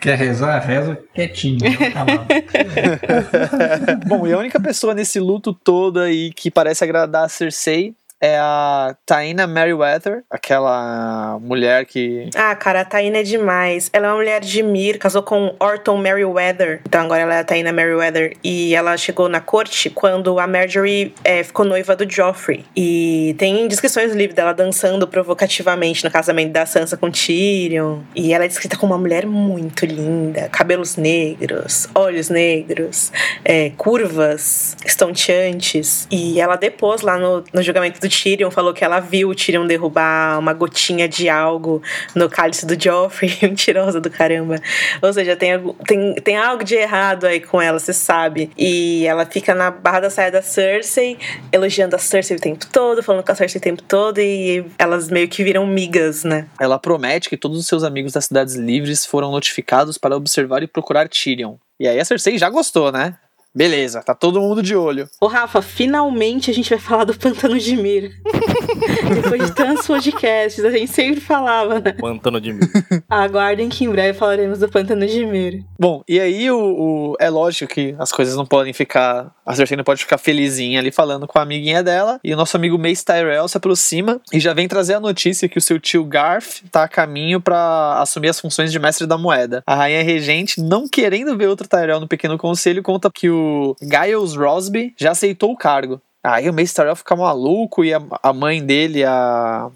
Quer 0.00 0.16
rezar? 0.16 0.60
Reza 0.60 0.96
quietinho. 1.12 1.58
Bom, 4.06 4.26
e 4.26 4.32
a 4.32 4.38
única 4.38 4.60
pessoa 4.60 4.94
nesse 4.94 5.18
luto 5.18 5.52
todo 5.52 5.98
aí 5.98 6.32
que 6.32 6.48
parece 6.48 6.84
agradar 6.84 7.24
a 7.24 7.28
Cersei 7.28 7.92
é 8.20 8.36
a 8.38 8.96
Taina 9.06 9.46
Merriweather, 9.46 10.24
aquela 10.30 11.38
mulher 11.40 11.84
que. 11.86 12.28
Ah, 12.34 12.54
cara, 12.54 12.80
a 12.80 12.84
Taina 12.84 13.18
é 13.18 13.22
demais. 13.22 13.88
Ela 13.92 14.08
é 14.08 14.10
uma 14.10 14.16
mulher 14.16 14.40
de 14.40 14.62
Mir, 14.62 14.98
casou 14.98 15.22
com 15.22 15.54
Orton 15.60 15.96
Merriweather. 15.96 16.80
Então 16.86 17.02
agora 17.02 17.22
ela 17.22 17.34
é 17.36 17.40
a 17.40 17.44
Taina 17.44 17.72
Merriweather. 17.72 18.36
E 18.42 18.74
ela 18.74 18.96
chegou 18.96 19.28
na 19.28 19.40
corte 19.40 19.90
quando 19.90 20.38
a 20.38 20.46
Marjorie 20.46 21.14
é, 21.24 21.42
ficou 21.42 21.64
noiva 21.64 21.94
do 21.94 22.10
Joffrey. 22.10 22.64
E 22.76 23.34
tem 23.38 23.68
descrições 23.68 24.10
do 24.10 24.18
livro 24.18 24.34
dela 24.34 24.52
dançando 24.52 25.06
provocativamente 25.06 26.04
no 26.04 26.10
casamento 26.10 26.52
da 26.52 26.66
Sansa 26.66 26.96
com 26.96 27.10
Tyrion. 27.10 28.00
E 28.14 28.32
ela 28.32 28.44
é 28.44 28.48
descrita 28.48 28.76
como 28.76 28.92
uma 28.92 28.98
mulher 28.98 29.26
muito 29.26 29.86
linda, 29.86 30.48
cabelos 30.48 30.96
negros, 30.96 31.88
olhos 31.94 32.28
negros, 32.28 33.12
é, 33.44 33.70
curvas 33.76 34.76
estonteantes. 34.84 36.08
E 36.10 36.40
ela 36.40 36.56
depois, 36.56 37.02
lá 37.02 37.18
no, 37.18 37.44
no 37.52 37.62
julgamento 37.62 38.00
do 38.00 38.07
do 38.08 38.22
Tyrion 38.22 38.50
falou 38.50 38.72
que 38.72 38.84
ela 38.84 39.00
viu 39.00 39.28
o 39.28 39.34
Tyrion 39.34 39.66
derrubar 39.66 40.38
uma 40.38 40.52
gotinha 40.52 41.08
de 41.08 41.28
algo 41.28 41.82
no 42.14 42.28
cálice 42.28 42.66
do 42.66 42.80
Joffrey, 42.80 43.36
mentirosa 43.42 44.00
do 44.00 44.10
caramba. 44.10 44.56
Ou 45.02 45.12
seja, 45.12 45.36
tem, 45.36 45.58
tem, 45.86 46.14
tem 46.14 46.36
algo 46.36 46.64
de 46.64 46.74
errado 46.74 47.24
aí 47.24 47.40
com 47.40 47.60
ela, 47.60 47.78
você 47.78 47.92
sabe. 47.92 48.50
E 48.56 49.06
ela 49.06 49.26
fica 49.26 49.54
na 49.54 49.70
barra 49.70 50.00
da 50.00 50.10
saia 50.10 50.32
da 50.32 50.42
Cersei, 50.42 51.18
elogiando 51.52 51.94
a 51.94 51.98
Cersei 51.98 52.36
o 52.36 52.40
tempo 52.40 52.66
todo, 52.66 53.02
falando 53.02 53.24
com 53.24 53.32
a 53.32 53.34
Cersei 53.34 53.58
o 53.58 53.62
tempo 53.62 53.82
todo, 53.82 54.18
e 54.18 54.64
elas 54.78 55.08
meio 55.08 55.28
que 55.28 55.44
viram 55.44 55.66
migas, 55.66 56.24
né? 56.24 56.46
Ela 56.58 56.78
promete 56.78 57.28
que 57.28 57.36
todos 57.36 57.58
os 57.58 57.66
seus 57.66 57.84
amigos 57.84 58.12
das 58.12 58.24
Cidades 58.24 58.54
Livres 58.54 59.04
foram 59.04 59.30
notificados 59.30 59.98
para 59.98 60.16
observar 60.16 60.62
e 60.62 60.66
procurar 60.66 61.08
Tyrion. 61.08 61.56
E 61.78 61.86
aí 61.86 62.00
a 62.00 62.04
Cersei 62.04 62.38
já 62.38 62.48
gostou, 62.48 62.90
né? 62.90 63.14
Beleza, 63.54 64.02
tá 64.02 64.14
todo 64.14 64.40
mundo 64.40 64.62
de 64.62 64.76
olho. 64.76 65.08
Ô, 65.20 65.26
Rafa, 65.26 65.62
finalmente 65.62 66.50
a 66.50 66.54
gente 66.54 66.70
vai 66.70 66.78
falar 66.78 67.04
do 67.04 67.18
Pantano 67.18 67.58
de 67.58 67.76
Mir. 67.76 68.12
Depois 69.14 69.46
de 69.46 69.54
tantos 69.54 69.86
podcasts, 69.86 70.64
a 70.64 70.70
gente 70.70 70.92
sempre 70.92 71.20
falava, 71.20 71.80
né? 71.80 71.92
Pantano 71.92 72.40
de 72.40 72.52
Mir. 72.52 72.68
Aguardem 73.08 73.68
que 73.68 73.84
em 73.84 73.90
breve 73.90 74.18
falaremos 74.18 74.58
do 74.58 74.68
Pantano 74.68 75.06
de 75.06 75.24
Mir. 75.24 75.64
Bom, 75.78 76.02
e 76.06 76.20
aí 76.20 76.50
o, 76.50 76.58
o, 76.58 77.16
é 77.18 77.30
lógico 77.30 77.72
que 77.72 77.96
as 77.98 78.12
coisas 78.12 78.36
não 78.36 78.46
podem 78.46 78.72
ficar. 78.72 79.32
A 79.44 79.54
Cersei 79.54 79.76
não 79.76 79.84
pode 79.84 80.02
ficar 80.02 80.18
felizinha 80.18 80.78
ali 80.78 80.92
falando 80.92 81.26
com 81.26 81.38
a 81.38 81.42
amiguinha 81.42 81.82
dela. 81.82 82.20
E 82.22 82.32
o 82.34 82.36
nosso 82.36 82.56
amigo 82.56 82.78
Mace 82.78 83.04
Tyrell 83.04 83.48
se 83.48 83.56
aproxima 83.56 84.20
e 84.32 84.38
já 84.38 84.52
vem 84.52 84.68
trazer 84.68 84.94
a 84.94 85.00
notícia 85.00 85.48
que 85.48 85.58
o 85.58 85.62
seu 85.62 85.80
tio 85.80 86.04
Garth 86.04 86.62
tá 86.70 86.84
a 86.84 86.88
caminho 86.88 87.40
para 87.40 87.98
assumir 88.00 88.28
as 88.28 88.38
funções 88.38 88.70
de 88.70 88.78
mestre 88.78 89.06
da 89.06 89.16
moeda. 89.16 89.62
A 89.66 89.74
rainha 89.74 90.02
regente, 90.02 90.60
não 90.60 90.86
querendo 90.86 91.36
ver 91.36 91.48
outro 91.48 91.66
Tyrell 91.66 91.98
no 91.98 92.06
pequeno 92.06 92.36
conselho, 92.36 92.82
conta 92.82 93.10
que 93.10 93.28
o 93.28 93.37
Giles 93.80 94.34
Rosby 94.34 94.94
já 94.96 95.12
aceitou 95.12 95.52
o 95.52 95.56
cargo. 95.56 96.00
Aí 96.22 96.48
o 96.50 96.52
Mace 96.52 96.74
fica 96.96 97.16
maluco 97.16 97.84
e 97.84 97.94
a, 97.94 98.00
a 98.22 98.32
mãe 98.32 98.64
dele, 98.64 99.04
a, 99.04 99.70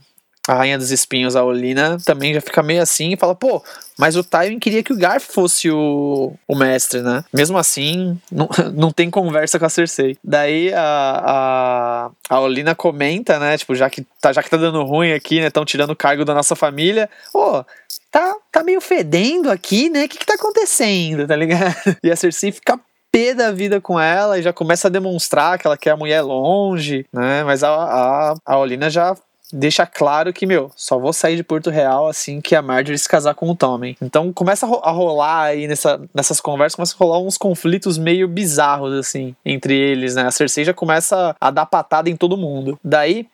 a 0.49 0.55
Rainha 0.55 0.77
dos 0.77 0.91
Espinhos, 0.91 1.37
a 1.37 1.45
Olina, 1.45 1.99
também 2.05 2.35
já 2.35 2.41
fica 2.41 2.63
meio 2.63 2.83
assim 2.83 3.13
e 3.13 3.17
fala, 3.17 3.35
pô, 3.35 3.63
mas 3.97 4.17
o 4.17 4.25
Tywin 4.25 4.59
queria 4.59 4.83
que 4.83 4.93
o 4.93 4.97
Garth 4.97 5.23
fosse 5.23 5.71
o, 5.71 6.35
o 6.49 6.57
mestre, 6.57 7.01
né? 7.01 7.25
Mesmo 7.33 7.57
assim, 7.57 8.19
não, 8.31 8.49
não 8.75 8.91
tem 8.91 9.09
conversa 9.09 9.59
com 9.59 9.65
a 9.65 9.69
Cersei. 9.69 10.17
Daí 10.23 10.73
a, 10.75 10.81
a, 11.25 12.11
a 12.29 12.41
Olina 12.41 12.75
comenta, 12.75 13.39
né? 13.39 13.57
Tipo, 13.57 13.77
já 13.77 13.89
que, 13.89 14.05
tá, 14.21 14.33
já 14.33 14.43
que 14.43 14.51
tá 14.51 14.57
dando 14.57 14.83
ruim 14.83 15.13
aqui, 15.13 15.41
né? 15.41 15.47
Estão 15.47 15.65
tirando 15.65 15.91
o 15.91 15.97
cargo 15.97 16.25
da 16.25 16.35
nossa 16.35 16.57
família. 16.57 17.09
Ô, 17.33 17.65
tá, 18.11 18.35
tá 18.51 18.65
meio 18.65 18.81
fedendo 18.81 19.49
aqui, 19.49 19.89
né? 19.89 20.07
O 20.07 20.09
que 20.09 20.19
que 20.19 20.27
tá 20.27 20.35
acontecendo, 20.35 21.25
tá 21.29 21.37
ligado? 21.37 21.97
E 22.03 22.11
a 22.11 22.17
Cersei 22.17 22.51
fica 22.51 22.81
pé 23.13 23.35
da 23.35 23.53
vida 23.53 23.81
com 23.81 24.01
ela 24.01 24.39
e 24.39 24.43
já 24.43 24.53
começa 24.53 24.89
a 24.89 24.91
demonstrar 24.91 25.59
que 25.59 25.67
ela 25.67 25.77
quer 25.77 25.91
a 25.91 25.97
mulher 25.97 26.23
longe, 26.23 27.05
né? 27.13 27.45
Mas 27.45 27.63
a, 27.63 27.69
a, 27.71 28.35
a 28.45 28.59
Olina 28.59 28.89
já 28.89 29.15
deixa 29.53 29.85
claro 29.85 30.33
que, 30.33 30.47
meu, 30.47 30.73
só 30.75 30.99
vou 30.99 31.13
sair 31.13 31.37
de 31.37 31.45
Porto 31.45 31.69
Real 31.69 32.09
assim 32.09 32.41
que 32.41 32.57
a 32.57 32.63
Marjorie 32.63 32.99
se 32.99 33.09
casar 33.09 33.35
com 33.35 33.51
o 33.51 33.55
Tommen. 33.55 33.97
Então 34.01 34.33
começa 34.33 34.65
a 34.65 34.91
rolar 34.91 35.43
aí 35.43 35.69
nessa, 35.69 36.01
nessas 36.15 36.41
conversas, 36.41 36.75
começa 36.75 36.95
a 36.95 36.99
rolar 36.99 37.19
uns 37.19 37.37
conflitos 37.37 37.99
meio 37.99 38.27
bizarros, 38.27 38.95
assim, 38.95 39.37
entre 39.45 39.79
eles, 39.79 40.15
né? 40.15 40.23
A 40.23 40.31
Cersei 40.31 40.65
já 40.65 40.73
começa 40.73 41.37
a 41.39 41.51
dar 41.51 41.67
patada 41.67 42.09
em 42.09 42.17
todo 42.17 42.37
mundo. 42.37 42.81
Daí, 42.83 43.29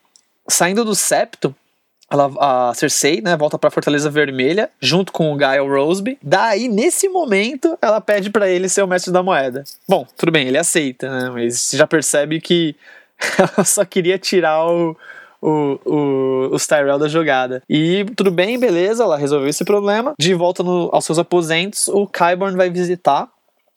saindo 0.49 0.85
do 0.85 0.95
septo, 0.95 1.55
ela, 2.11 2.31
a 2.39 2.75
Cersei, 2.75 3.21
né, 3.21 3.37
volta 3.37 3.59
pra 3.59 3.71
Fortaleza 3.71 4.11
Vermelha, 4.11 4.71
junto 4.81 5.13
com 5.13 5.33
o 5.33 5.37
Gael 5.37 5.69
Roseby. 5.69 6.19
Daí, 6.23 6.69
nesse 6.69 7.09
momento, 7.09 7.79
ela 7.83 8.01
pede 8.01 8.31
para 8.31 8.49
ele 8.49 8.69
ser 8.69 8.83
o 8.83 8.87
mestre 8.87 9.13
da 9.13 9.23
moeda. 9.23 9.65
Bom, 9.87 10.07
tudo 10.17 10.33
bem, 10.33 10.49
ele 10.49 10.59
aceita, 10.59 11.11
né, 11.11 11.31
mas 11.31 11.61
você 11.61 11.77
já 11.77 11.87
percebe 11.87 12.41
que 12.41 12.75
ela 13.39 13.65
só 13.65 13.85
queria 13.85 14.19
tirar 14.19 14.67
o, 14.67 14.97
o, 15.43 15.79
o, 15.85 16.49
os 16.53 16.67
Tyrell 16.67 16.99
da 16.99 17.09
jogada. 17.09 17.63
E 17.69 18.07
tudo 18.17 18.31
bem, 18.31 18.59
beleza, 18.59 19.05
ela 19.05 19.19
resolveu 19.19 19.49
esse 19.49 19.65
problema. 19.65 20.15
De 20.19 20.33
volta 20.35 20.63
no, 20.63 20.89
aos 20.93 21.05
seus 21.05 21.19
aposentos, 21.19 21.89
o 21.89 22.07
Kyborn 22.07 22.57
vai 22.57 22.71
visitar 22.71 23.29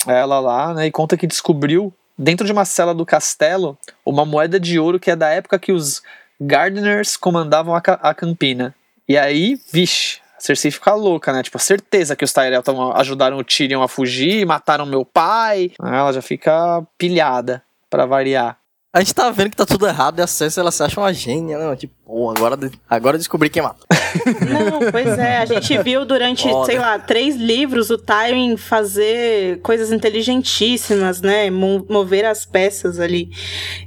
ela 0.07 0.39
lá, 0.39 0.73
né, 0.73 0.87
e 0.87 0.91
conta 0.91 1.17
que 1.17 1.27
descobriu 1.27 1.93
dentro 2.17 2.45
de 2.45 2.51
uma 2.51 2.65
cela 2.65 2.93
do 2.93 3.05
castelo 3.05 3.77
uma 4.05 4.25
moeda 4.25 4.59
de 4.59 4.79
ouro 4.79 4.99
que 4.99 5.09
é 5.09 5.15
da 5.15 5.29
época 5.29 5.57
que 5.57 5.71
os 5.71 6.01
Gardeners 6.41 7.15
comandavam 7.15 7.75
a, 7.75 7.79
a 7.79 8.13
Campina. 8.15 8.73
E 9.07 9.15
aí, 9.15 9.59
vixe, 9.71 10.19
a 10.35 10.41
Cersei 10.41 10.71
fica 10.71 10.93
louca, 10.95 11.31
né? 11.31 11.43
Tipo, 11.43 11.59
certeza 11.59 12.15
que 12.15 12.25
os 12.25 12.33
Tyrell 12.33 12.63
tavam, 12.63 12.91
ajudaram 12.93 13.37
o 13.37 13.43
Tyrion 13.43 13.83
a 13.83 13.87
fugir, 13.87 14.45
mataram 14.45 14.85
meu 14.85 15.05
pai. 15.05 15.71
Ela 15.79 16.11
já 16.11 16.21
fica 16.21 16.81
pilhada, 16.97 17.63
para 17.89 18.07
variar. 18.07 18.57
A 18.93 18.99
gente 18.99 19.15
tá 19.15 19.29
vendo 19.31 19.51
que 19.51 19.55
tá 19.55 19.65
tudo 19.65 19.87
errado 19.87 20.19
e 20.19 20.21
a 20.21 20.27
Cersei, 20.27 20.59
ela 20.59 20.69
se 20.69 20.83
acha 20.83 20.99
uma 20.99 21.13
gênia, 21.13 21.57
né? 21.57 21.75
Tipo, 21.77 21.93
pô, 22.05 22.29
agora, 22.29 22.57
agora 22.89 23.17
descobri 23.17 23.49
quem 23.49 23.61
matou. 23.61 23.87
Não, 24.45 24.91
pois 24.91 25.17
é. 25.17 25.37
A 25.37 25.45
gente 25.45 25.77
viu 25.81 26.03
durante, 26.05 26.49
Foda. 26.49 26.65
sei 26.65 26.77
lá, 26.77 26.99
três 26.99 27.37
livros 27.37 27.89
o 27.89 27.97
Tywin 27.97 28.57
fazer 28.57 29.61
coisas 29.61 29.93
inteligentíssimas, 29.93 31.21
né? 31.21 31.49
Mover 31.49 32.25
as 32.25 32.45
peças 32.45 32.99
ali. 32.99 33.29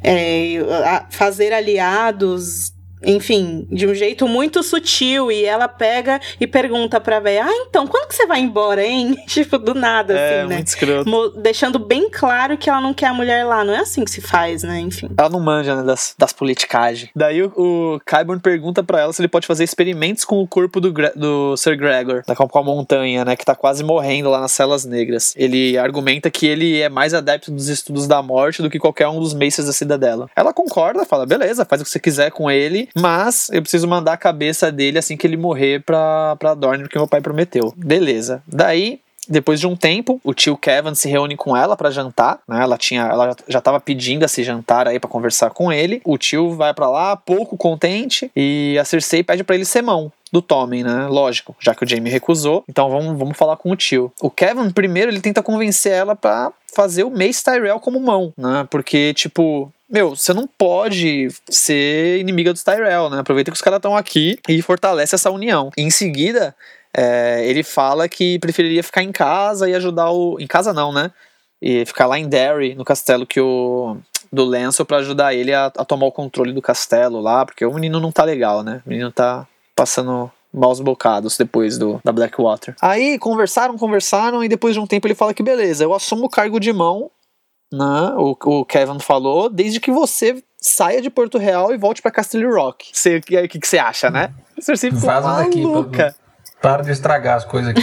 É, 0.03 1.05
fazer 1.11 1.53
aliados 1.53 2.74
enfim, 3.05 3.67
de 3.71 3.87
um 3.87 3.95
jeito 3.95 4.27
muito 4.27 4.63
sutil. 4.63 5.31
E 5.31 5.45
ela 5.45 5.69
pega 5.69 6.21
e 6.41 6.47
pergunta 6.47 7.01
pra 7.01 7.21
véia: 7.21 7.45
Ah, 7.45 7.65
então, 7.69 7.87
quando 7.87 8.09
que 8.09 8.15
você 8.15 8.27
vai 8.27 8.41
embora, 8.41 8.85
hein? 8.85 9.17
tipo, 9.27 9.59
do 9.59 9.75
nada, 9.75 10.15
é, 10.15 10.41
assim, 10.41 10.49
né? 10.49 10.55
Muito 10.57 10.69
escroto. 10.69 11.09
Mo 11.09 11.29
deixando 11.31 11.79
bem 11.79 12.09
claro 12.11 12.57
que 12.57 12.69
ela 12.69 12.81
não 12.81 12.95
quer 12.95 13.07
a 13.07 13.15
mulher 13.15 13.45
lá. 13.45 13.65
Não 13.65 13.75
é 13.75 13.79
assim 13.79 14.05
que 14.05 14.11
se 14.11 14.21
faz, 14.21 14.63
né? 14.63 14.81
Enfim. 14.81 15.09
Ela 15.17 15.29
não 15.29 15.41
manja, 15.41 15.77
né, 15.77 15.83
das, 15.83 16.15
das 16.19 16.33
politicagens. 16.33 17.11
Daí 17.15 17.43
o, 17.43 17.53
o 17.57 18.01
Kyburn 18.01 18.41
pergunta 18.41 18.83
pra 18.83 19.01
ela 19.01 19.13
se 19.13 19.21
ele 19.21 19.29
pode 19.29 19.47
fazer 19.47 19.65
experimentos 19.65 20.25
com 20.25 20.41
o 20.41 20.47
corpo 20.47 20.81
do, 20.81 20.93
do 21.15 21.57
Sir 21.57 21.77
Gregor, 21.77 22.23
da, 22.27 22.35
com 22.35 22.59
a 22.59 22.63
montanha, 22.63 23.25
né? 23.25 23.37
Que 23.37 23.45
tá 23.45 23.55
quase 23.55 23.83
morrendo 23.83 24.31
lá 24.31 24.41
nas 24.41 24.53
celas 24.53 24.85
negras. 24.85 25.35
Ele 25.37 25.77
argumenta 25.79 26.31
que 26.31 26.47
ele 26.47 26.81
é 26.81 26.89
mais 26.89 27.15
adepto 27.15 27.51
dos 27.51 27.69
estudos 27.69 28.07
da 28.07 28.23
morte 28.23 28.63
do 28.63 28.71
que 28.71 28.79
qualquer 28.79 29.09
um 29.09 29.21
dos 29.21 29.35
maces 29.35 29.67
da 29.67 29.73
cidadela. 29.73 30.29
Ela 30.35 30.53
concorda, 30.53 31.05
fala: 31.05 31.27
beleza, 31.27 31.65
faz 31.65 31.83
o 31.83 31.85
que 31.85 31.91
você 31.91 32.01
quiser 32.01 32.31
com 32.31 32.51
ele, 32.51 32.89
mas 32.97 33.49
eu 33.51 33.61
preciso 33.61 33.89
mandar 33.89 34.13
a 34.13 34.19
cabeça 34.19 34.71
dele 34.71 34.99
assim 34.99 35.17
que 35.17 35.27
ele 35.27 35.37
morrer 35.37 35.83
pra, 35.83 36.37
pra 36.37 36.55
Dorne, 36.55 36.85
porque 36.85 36.99
meu 36.99 37.09
pai 37.09 37.21
prometeu. 37.21 37.73
Beleza. 37.77 38.43
Daí, 38.47 39.01
depois 39.29 39.59
de 39.59 39.67
um 39.67 39.75
tempo, 39.75 40.21
o 40.23 40.35
tio 40.35 40.57
Kevin 40.57 40.95
se 40.95 41.09
reúne 41.09 41.37
com 41.37 41.57
ela 41.57 41.77
para 41.77 41.91
jantar, 41.91 42.41
né? 42.47 42.63
Ela 42.63 42.77
tinha, 42.77 43.03
ela 43.03 43.35
já 43.49 43.59
estava 43.59 43.81
pedindo 43.81 44.25
esse 44.25 44.43
jantar 44.45 44.87
aí 44.87 45.01
para 45.01 45.09
conversar 45.09 45.51
com 45.51 45.73
ele. 45.73 46.01
O 46.05 46.19
tio 46.19 46.55
vai 46.55 46.75
para 46.75 46.89
lá, 46.89 47.17
pouco 47.17 47.57
contente, 47.57 48.31
e 48.37 48.77
a 48.79 48.85
Cersei 48.85 49.23
pede 49.23 49.43
para 49.43 49.55
ele 49.55 49.65
ser 49.65 49.83
mão 49.83 50.13
do 50.33 50.43
Tommen, 50.43 50.83
né? 50.83 51.07
Lógico, 51.07 51.57
já 51.61 51.75
que 51.75 51.85
o 51.85 51.89
Jamie 51.89 52.13
recusou, 52.13 52.65
então 52.69 52.91
vamos, 52.91 53.17
vamos 53.19 53.37
falar 53.37 53.57
com 53.57 53.71
o 53.71 53.77
tio. 53.77 54.13
O 54.21 54.31
Kevin, 54.31 54.71
primeiro, 54.71 55.11
ele 55.11 55.21
tenta 55.21 55.43
convencer 55.43 55.93
ela 55.93 56.17
para 56.17 56.53
fazer 56.75 57.05
o 57.05 57.11
Mace 57.11 57.43
Tyrell 57.43 57.79
como 57.79 58.01
mão, 58.01 58.33
né? 58.37 58.67
Porque, 58.69 59.15
tipo, 59.15 59.73
meu, 59.95 60.17
você 60.17 60.35
não 60.35 60.45
pode 60.45 61.29
ser 61.49 62.19
inimiga 62.19 62.53
dos 62.53 62.65
Tyrell, 62.65 63.09
né? 63.09 63.21
Aproveita 63.21 63.53
que 63.53 63.55
os 63.55 63.63
caras 63.63 63.77
estão 63.77 63.97
aqui 63.97 64.37
e 64.49 64.61
fortalece 64.61 65.15
essa 65.15 65.31
união. 65.31 65.71
Em 65.77 65.89
seguida, 65.89 66.53
é, 66.93 67.47
ele 67.49 67.63
fala 67.63 68.09
que 68.09 68.41
preferiria 68.41 68.83
ficar 68.83 69.05
em 69.05 69.13
casa 69.13 69.71
e 69.71 69.75
ajudar 69.75 70.11
o. 70.11 70.37
Em 70.41 70.49
casa 70.49 70.73
não, 70.73 70.93
né? 70.93 71.13
E 71.63 71.87
ficar 71.87 72.07
lá 72.07 72.19
em 72.19 72.29
Derry, 72.29 72.75
no 72.75 72.85
castelo 72.85 73.25
que 73.25 73.41
o. 73.41 73.97
Do 74.33 74.45
Lancel 74.45 74.85
para 74.85 74.97
ajudar 74.97 75.33
ele 75.33 75.55
a, 75.55 75.67
a, 75.67 75.85
tomar 75.85 76.07
o 76.07 76.13
controle 76.13 76.53
do 76.53 76.61
castelo 76.61 77.21
lá, 77.21 77.47
porque 77.47 77.65
o 77.65 77.73
menino 77.73 78.01
não 78.01 78.11
tá 78.11 78.25
legal, 78.25 78.65
né? 78.65 78.83
O 78.85 78.89
menino 78.89 79.13
tá 79.13 79.47
passando 79.77 80.29
maus 80.53 80.81
bocados 80.81 81.39
depois 81.39 81.79
do 81.79 82.01
da 82.03 82.11
Blackwater. 82.11 82.75
Aí 82.83 83.17
conversaram, 83.17 83.79
conversaram 83.79 84.43
e 84.43 84.49
depois 84.49 84.75
de 84.75 84.81
um 84.81 84.89
tempo 84.89 85.07
ele 85.07 85.15
fala 85.15 85.33
que 85.33 85.43
beleza, 85.43 85.85
eu 85.85 85.95
assumo 85.95 86.25
o 86.25 86.29
cargo 86.29 86.59
de 86.59 86.73
mão 86.73 87.13
né, 87.75 88.15
o, 88.17 88.37
o 88.45 88.65
Kevin 88.65 88.99
falou, 88.99 89.49
desde 89.49 89.81
que 89.81 89.91
você 89.91 90.43
saia 90.61 91.03
de 91.03 91.11
Porto 91.11 91.37
Real 91.37 91.75
e 91.75 91.77
volte 91.77 92.01
para 92.01 92.11
Castle 92.11 92.51
Rock. 92.51 92.91
O 92.91 93.21
que, 93.21 93.49
que, 93.49 93.59
que 93.61 93.69
você 93.69 93.79
acha, 93.79 94.11
né? 94.11 94.33
Você 94.61 94.77
ficou 94.77 95.01
maluca. 95.21 96.15
Para 96.63 96.83
de 96.83 96.93
estragar 96.93 97.37
as 97.37 97.45
coisas 97.45 97.71
aqui. 97.71 97.83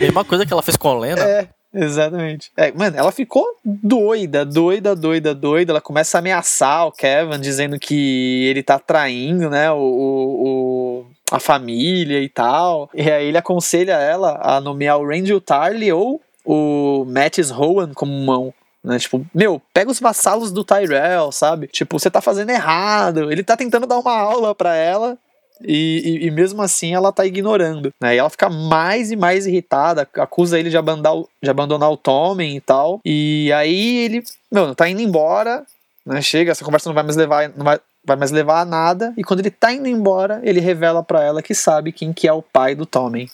Mesma 0.00 0.24
coisa 0.26 0.44
que 0.44 0.52
ela 0.52 0.62
fez 0.62 0.76
com 0.76 0.88
a 0.88 0.98
Lena. 0.98 1.22
É. 1.22 1.48
Exatamente. 1.74 2.52
É, 2.56 2.70
mano, 2.70 2.96
ela 2.96 3.10
ficou 3.10 3.44
doida, 3.64 4.44
doida, 4.44 4.94
doida, 4.94 5.34
doida. 5.34 5.72
Ela 5.72 5.80
começa 5.80 6.16
a 6.16 6.20
ameaçar 6.20 6.86
o 6.86 6.92
Kevin, 6.92 7.40
dizendo 7.40 7.78
que 7.80 8.46
ele 8.48 8.62
tá 8.62 8.78
traindo, 8.78 9.50
né, 9.50 9.70
o, 9.72 9.76
o, 9.78 11.06
a 11.32 11.40
família 11.40 12.20
e 12.20 12.28
tal. 12.28 12.88
E 12.94 13.10
aí 13.10 13.26
ele 13.26 13.38
aconselha 13.38 13.94
ela 13.94 14.38
a 14.40 14.60
nomear 14.60 14.98
o 14.98 15.06
Randall 15.06 15.40
Tarly 15.40 15.92
ou 15.92 16.20
o 16.44 17.04
Mattis 17.06 17.50
Rowan 17.50 17.92
como 17.94 18.12
mão. 18.12 18.52
Né? 18.82 18.98
Tipo, 18.98 19.24
meu, 19.34 19.62
pega 19.72 19.90
os 19.90 19.98
vassalos 19.98 20.52
do 20.52 20.62
Tyrell, 20.62 21.32
sabe? 21.32 21.68
Tipo, 21.68 21.98
você 21.98 22.10
tá 22.10 22.20
fazendo 22.20 22.50
errado. 22.50 23.32
Ele 23.32 23.42
tá 23.42 23.56
tentando 23.56 23.86
dar 23.86 23.98
uma 23.98 24.14
aula 24.14 24.54
pra 24.54 24.76
ela 24.76 25.18
e, 25.60 26.20
e, 26.22 26.26
e, 26.26 26.30
mesmo 26.30 26.60
assim 26.62 26.94
ela 26.94 27.12
tá 27.12 27.24
ignorando. 27.24 27.92
Né? 28.00 28.14
E 28.14 28.18
ela 28.18 28.30
fica 28.30 28.48
mais 28.48 29.10
e 29.10 29.16
mais 29.16 29.46
irritada, 29.46 30.08
acusa 30.16 30.58
ele 30.58 30.70
de 30.70 30.76
abandonar, 30.76 31.24
de 31.42 31.50
abandonar 31.50 31.90
o 31.90 31.96
Tommen 31.96 32.56
e 32.56 32.60
tal. 32.60 33.00
E 33.04 33.50
aí 33.52 33.98
ele, 33.98 34.22
meu, 34.50 34.74
tá 34.74 34.88
indo 34.88 35.00
embora, 35.00 35.64
né? 36.04 36.20
Chega, 36.20 36.52
essa 36.52 36.64
conversa 36.64 36.88
não 36.88 36.94
vai 36.94 37.04
mais 37.04 37.16
levar. 37.16 37.48
Não 37.56 37.64
vai, 37.64 37.80
vai 38.04 38.16
mais 38.16 38.30
levar 38.30 38.60
a 38.60 38.64
nada. 38.64 39.14
E 39.16 39.24
quando 39.24 39.40
ele 39.40 39.50
tá 39.50 39.72
indo 39.72 39.88
embora, 39.88 40.40
ele 40.42 40.60
revela 40.60 41.02
para 41.02 41.22
ela 41.22 41.42
que 41.42 41.54
sabe 41.54 41.92
quem 41.92 42.12
que 42.12 42.28
é 42.28 42.32
o 42.32 42.42
pai 42.42 42.74
do 42.74 42.84
Tommen. 42.84 43.30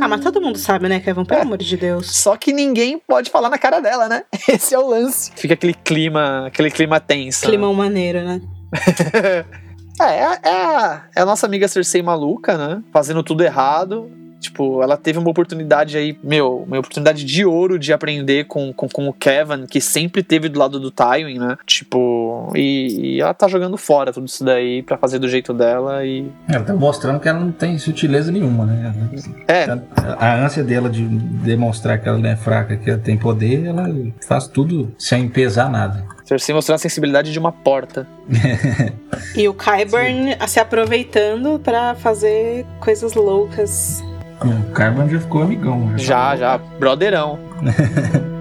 Ah, 0.00 0.06
mas 0.06 0.20
todo 0.20 0.40
mundo 0.40 0.56
sabe, 0.56 0.88
né, 0.88 1.00
Kevin? 1.00 1.24
Pelo 1.24 1.40
é. 1.40 1.42
amor 1.42 1.58
de 1.58 1.76
Deus. 1.76 2.14
Só 2.14 2.36
que 2.36 2.52
ninguém 2.52 2.98
pode 2.98 3.28
falar 3.28 3.50
na 3.50 3.58
cara 3.58 3.80
dela, 3.80 4.08
né? 4.08 4.22
Esse 4.48 4.74
é 4.74 4.78
o 4.78 4.86
lance. 4.86 5.32
Fica 5.34 5.54
aquele 5.54 5.74
clima, 5.74 6.46
aquele 6.46 6.70
clima 6.70 7.00
tenso. 7.00 7.50
Né? 7.50 7.56
maneiro, 7.58 8.24
né? 8.24 8.40
É, 9.98 10.04
é, 10.04 10.40
é, 10.42 10.50
a, 10.50 11.04
é 11.16 11.20
a 11.22 11.24
nossa 11.24 11.46
amiga 11.46 11.66
Cersei 11.66 12.02
maluca, 12.02 12.58
né? 12.58 12.82
Fazendo 12.92 13.22
tudo 13.22 13.42
errado. 13.42 14.10
Tipo, 14.40 14.82
ela 14.82 14.96
teve 14.96 15.18
uma 15.18 15.30
oportunidade 15.30 15.96
aí, 15.96 16.18
meu, 16.22 16.64
uma 16.66 16.78
oportunidade 16.78 17.24
de 17.24 17.44
ouro 17.44 17.78
de 17.78 17.92
aprender 17.92 18.44
com, 18.44 18.72
com, 18.72 18.88
com 18.88 19.08
o 19.08 19.12
Kevin, 19.12 19.66
que 19.66 19.80
sempre 19.80 20.22
teve 20.22 20.48
do 20.48 20.58
lado 20.58 20.78
do 20.78 20.90
Tywin, 20.90 21.38
né? 21.38 21.56
Tipo, 21.66 22.52
e, 22.54 23.16
e 23.16 23.20
ela 23.20 23.34
tá 23.34 23.48
jogando 23.48 23.76
fora 23.76 24.12
tudo 24.12 24.26
isso 24.26 24.44
daí 24.44 24.82
para 24.82 24.96
fazer 24.96 25.18
do 25.18 25.28
jeito 25.28 25.52
dela 25.52 26.04
e. 26.04 26.30
Ela 26.48 26.64
tá 26.64 26.74
mostrando 26.74 27.18
que 27.20 27.28
ela 27.28 27.40
não 27.40 27.52
tem 27.52 27.78
sutileza 27.78 28.30
nenhuma, 28.30 28.66
né? 28.66 28.94
É. 29.48 29.64
A, 29.96 30.26
a 30.26 30.44
ânsia 30.44 30.62
dela 30.62 30.88
de 30.88 31.02
demonstrar 31.06 32.00
que 32.00 32.08
ela 32.08 32.18
não 32.18 32.28
é 32.28 32.36
fraca, 32.36 32.76
que 32.76 32.90
ela 32.90 32.98
tem 32.98 33.16
poder, 33.16 33.64
ela 33.64 33.86
faz 34.26 34.46
tudo 34.46 34.92
sem 34.98 35.28
pesar 35.28 35.70
nada. 35.70 36.04
Cersei 36.24 36.54
mostrando 36.54 36.76
a 36.76 36.78
sensibilidade 36.78 37.32
de 37.32 37.38
uma 37.38 37.52
porta. 37.52 38.06
e 39.36 39.48
o 39.48 39.54
Kyburn 39.54 40.36
se 40.48 40.58
aproveitando 40.58 41.60
para 41.60 41.94
fazer 41.94 42.66
coisas 42.80 43.14
loucas. 43.14 44.02
O 44.40 44.74
Kyburn 44.74 45.10
já 45.10 45.20
ficou 45.20 45.42
amigão. 45.42 45.92
Já, 45.96 46.36
já, 46.36 46.36
já 46.36 46.58
broderão. 46.58 47.38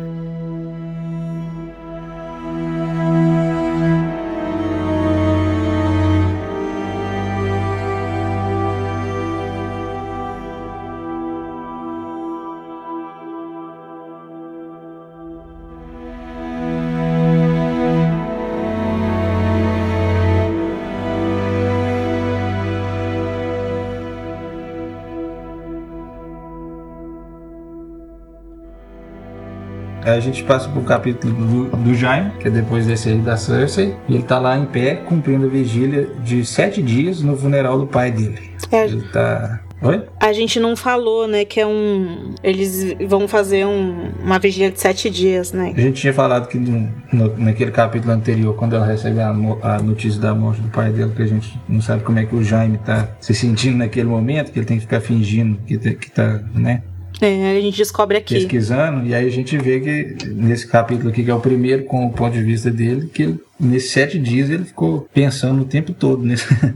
a 30.16 30.20
gente 30.20 30.44
passa 30.44 30.70
pro 30.70 30.82
capítulo 30.82 31.34
do, 31.34 31.78
do 31.78 31.94
Jaime, 31.94 32.32
que 32.40 32.48
é 32.48 32.52
depois 32.52 32.86
desse 32.86 33.10
aí 33.10 33.18
da 33.18 33.38
Cersei, 33.38 33.96
e 34.08 34.16
ele 34.16 34.24
tá 34.24 34.40
lá 34.40 34.58
em 34.58 34.66
pé, 34.66 34.96
cumprindo 34.96 35.46
a 35.46 35.50
vigília 35.50 36.10
de 36.24 36.46
sete 36.46 36.82
dias 36.82 37.22
no 37.22 37.38
funeral 37.38 37.78
do 37.78 37.88
pai 37.88 38.12
dele. 38.12 38.52
É. 38.72 38.86
Ele 38.86 39.02
tá. 39.10 39.62
Oi? 39.82 40.04
A 40.20 40.32
gente 40.32 40.60
não 40.60 40.76
falou, 40.76 41.28
né, 41.28 41.46
que 41.46 41.60
é 41.60 41.68
um. 41.68 42.34
Eles 42.42 42.96
vão 43.08 43.28
fazer 43.28 43.66
um, 43.66 44.10
uma 44.24 44.40
vigília 44.40 44.72
de 44.72 44.80
sete 44.80 45.10
dias, 45.10 45.52
né? 45.52 45.74
A 45.76 45.80
gente 45.80 46.02
tinha 46.02 46.14
falado 46.14 46.48
que 46.48 46.58
no, 46.58 46.90
no, 47.12 47.38
naquele 47.38 47.72
capítulo 47.72 48.14
anterior, 48.14 48.56
quando 48.56 48.76
ela 48.76 48.86
recebe 48.86 49.20
a, 49.20 49.30
a, 49.30 49.80
notícia 49.80 50.20
da 50.20 50.34
morte 50.34 50.62
do 50.62 50.70
pai 50.70 50.92
dele, 50.92 51.12
que 51.16 51.22
a 51.22 51.28
gente 51.28 51.60
não 51.68 51.82
sabe 51.82 52.04
como 52.04 52.18
é 52.18 52.26
que 52.26 52.36
o 52.36 52.44
Jaime 52.44 52.78
tá 52.80 53.10
se 53.20 53.34
sentindo 53.34 53.78
naquele 53.78 54.08
momento, 54.08 54.52
que 54.52 54.58
ele 54.58 54.66
tem 54.66 54.78
que 54.78 54.84
ficar 54.84 55.02
fingindo 55.02 55.60
que, 55.68 55.78
que 55.78 56.10
tá, 56.10 56.42
né? 56.54 56.82
É, 57.22 57.58
a 57.58 57.62
gente 57.62 57.78
descobre 57.78 58.18
aqui. 58.18 58.36
Pesquisando, 58.36 59.06
e 59.06 59.16
aí 59.16 59.26
a 59.26 59.32
gente 59.32 59.58
vê 59.58 59.80
que 59.80 60.26
nesse 60.28 60.68
capítulo 60.68 61.10
aqui, 61.10 61.24
que 61.24 61.32
é 61.32 61.34
o 61.34 61.40
primeiro 61.40 61.86
com 61.86 62.06
o 62.06 62.12
ponto 62.12 62.34
de 62.34 62.44
vista 62.44 62.70
dele, 62.70 63.08
que 63.08 63.24
ele, 63.24 63.40
nesses 63.60 63.92
sete 63.92 64.20
dias 64.20 64.50
ele 64.50 64.66
ficou 64.66 65.08
pensando 65.14 65.62
o 65.62 65.66
tempo 65.66 65.94
todo 65.94 66.24
nesse. 66.24 66.46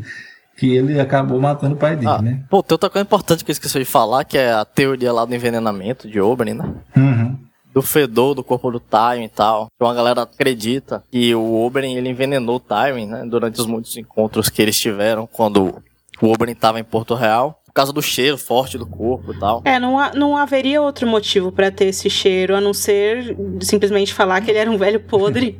que 0.59 0.75
ele 0.75 0.99
acabou 0.99 1.39
matando 1.39 1.75
o 1.75 1.77
pai 1.77 1.95
dele, 1.95 2.11
ah, 2.11 2.21
né? 2.21 2.43
Pô, 2.49 2.61
tem 2.61 2.73
outra 2.73 2.89
coisa 2.89 3.05
importante 3.05 3.45
que 3.45 3.49
eu 3.49 3.53
esqueci 3.53 3.79
de 3.79 3.85
falar, 3.85 4.25
que 4.25 4.37
é 4.37 4.51
a 4.51 4.65
teoria 4.65 5.13
lá 5.13 5.23
do 5.23 5.33
envenenamento 5.33 6.05
de 6.05 6.19
Oberyn, 6.19 6.55
né? 6.55 6.75
Uhum. 6.97 7.37
Do 7.73 7.81
fedor 7.81 8.35
do 8.35 8.43
corpo 8.43 8.69
do 8.69 8.79
Tywin 8.79 9.23
e 9.23 9.29
tal. 9.29 9.67
Então 9.73 9.87
a 9.87 9.93
galera 9.93 10.23
acredita 10.23 11.01
que 11.09 11.33
o 11.33 11.65
Oberyn 11.65 11.95
ele 11.95 12.09
envenenou 12.09 12.57
o 12.57 12.59
Tywin, 12.59 13.05
né? 13.05 13.25
Durante 13.25 13.61
os 13.61 13.67
muitos 13.67 13.95
encontros 13.95 14.49
que 14.49 14.61
eles 14.61 14.77
tiveram 14.77 15.25
quando 15.25 15.81
o 16.21 16.27
Oberyn 16.27 16.51
estava 16.51 16.77
em 16.77 16.83
Porto 16.83 17.15
Real 17.15 17.58
causa 17.79 17.93
do 17.93 18.01
cheiro 18.01 18.37
forte 18.37 18.77
do 18.77 18.85
corpo 18.85 19.33
e 19.33 19.39
tal. 19.39 19.61
É, 19.63 19.79
não, 19.79 19.97
não 20.13 20.37
haveria 20.37 20.81
outro 20.81 21.07
motivo 21.07 21.51
para 21.51 21.71
ter 21.71 21.85
esse 21.85 22.09
cheiro 22.09 22.55
a 22.55 22.61
não 22.61 22.73
ser 22.73 23.37
simplesmente 23.61 24.13
falar 24.13 24.41
que 24.41 24.51
ele 24.51 24.59
era 24.59 24.69
um 24.69 24.77
velho 24.77 24.99
podre. 24.99 25.59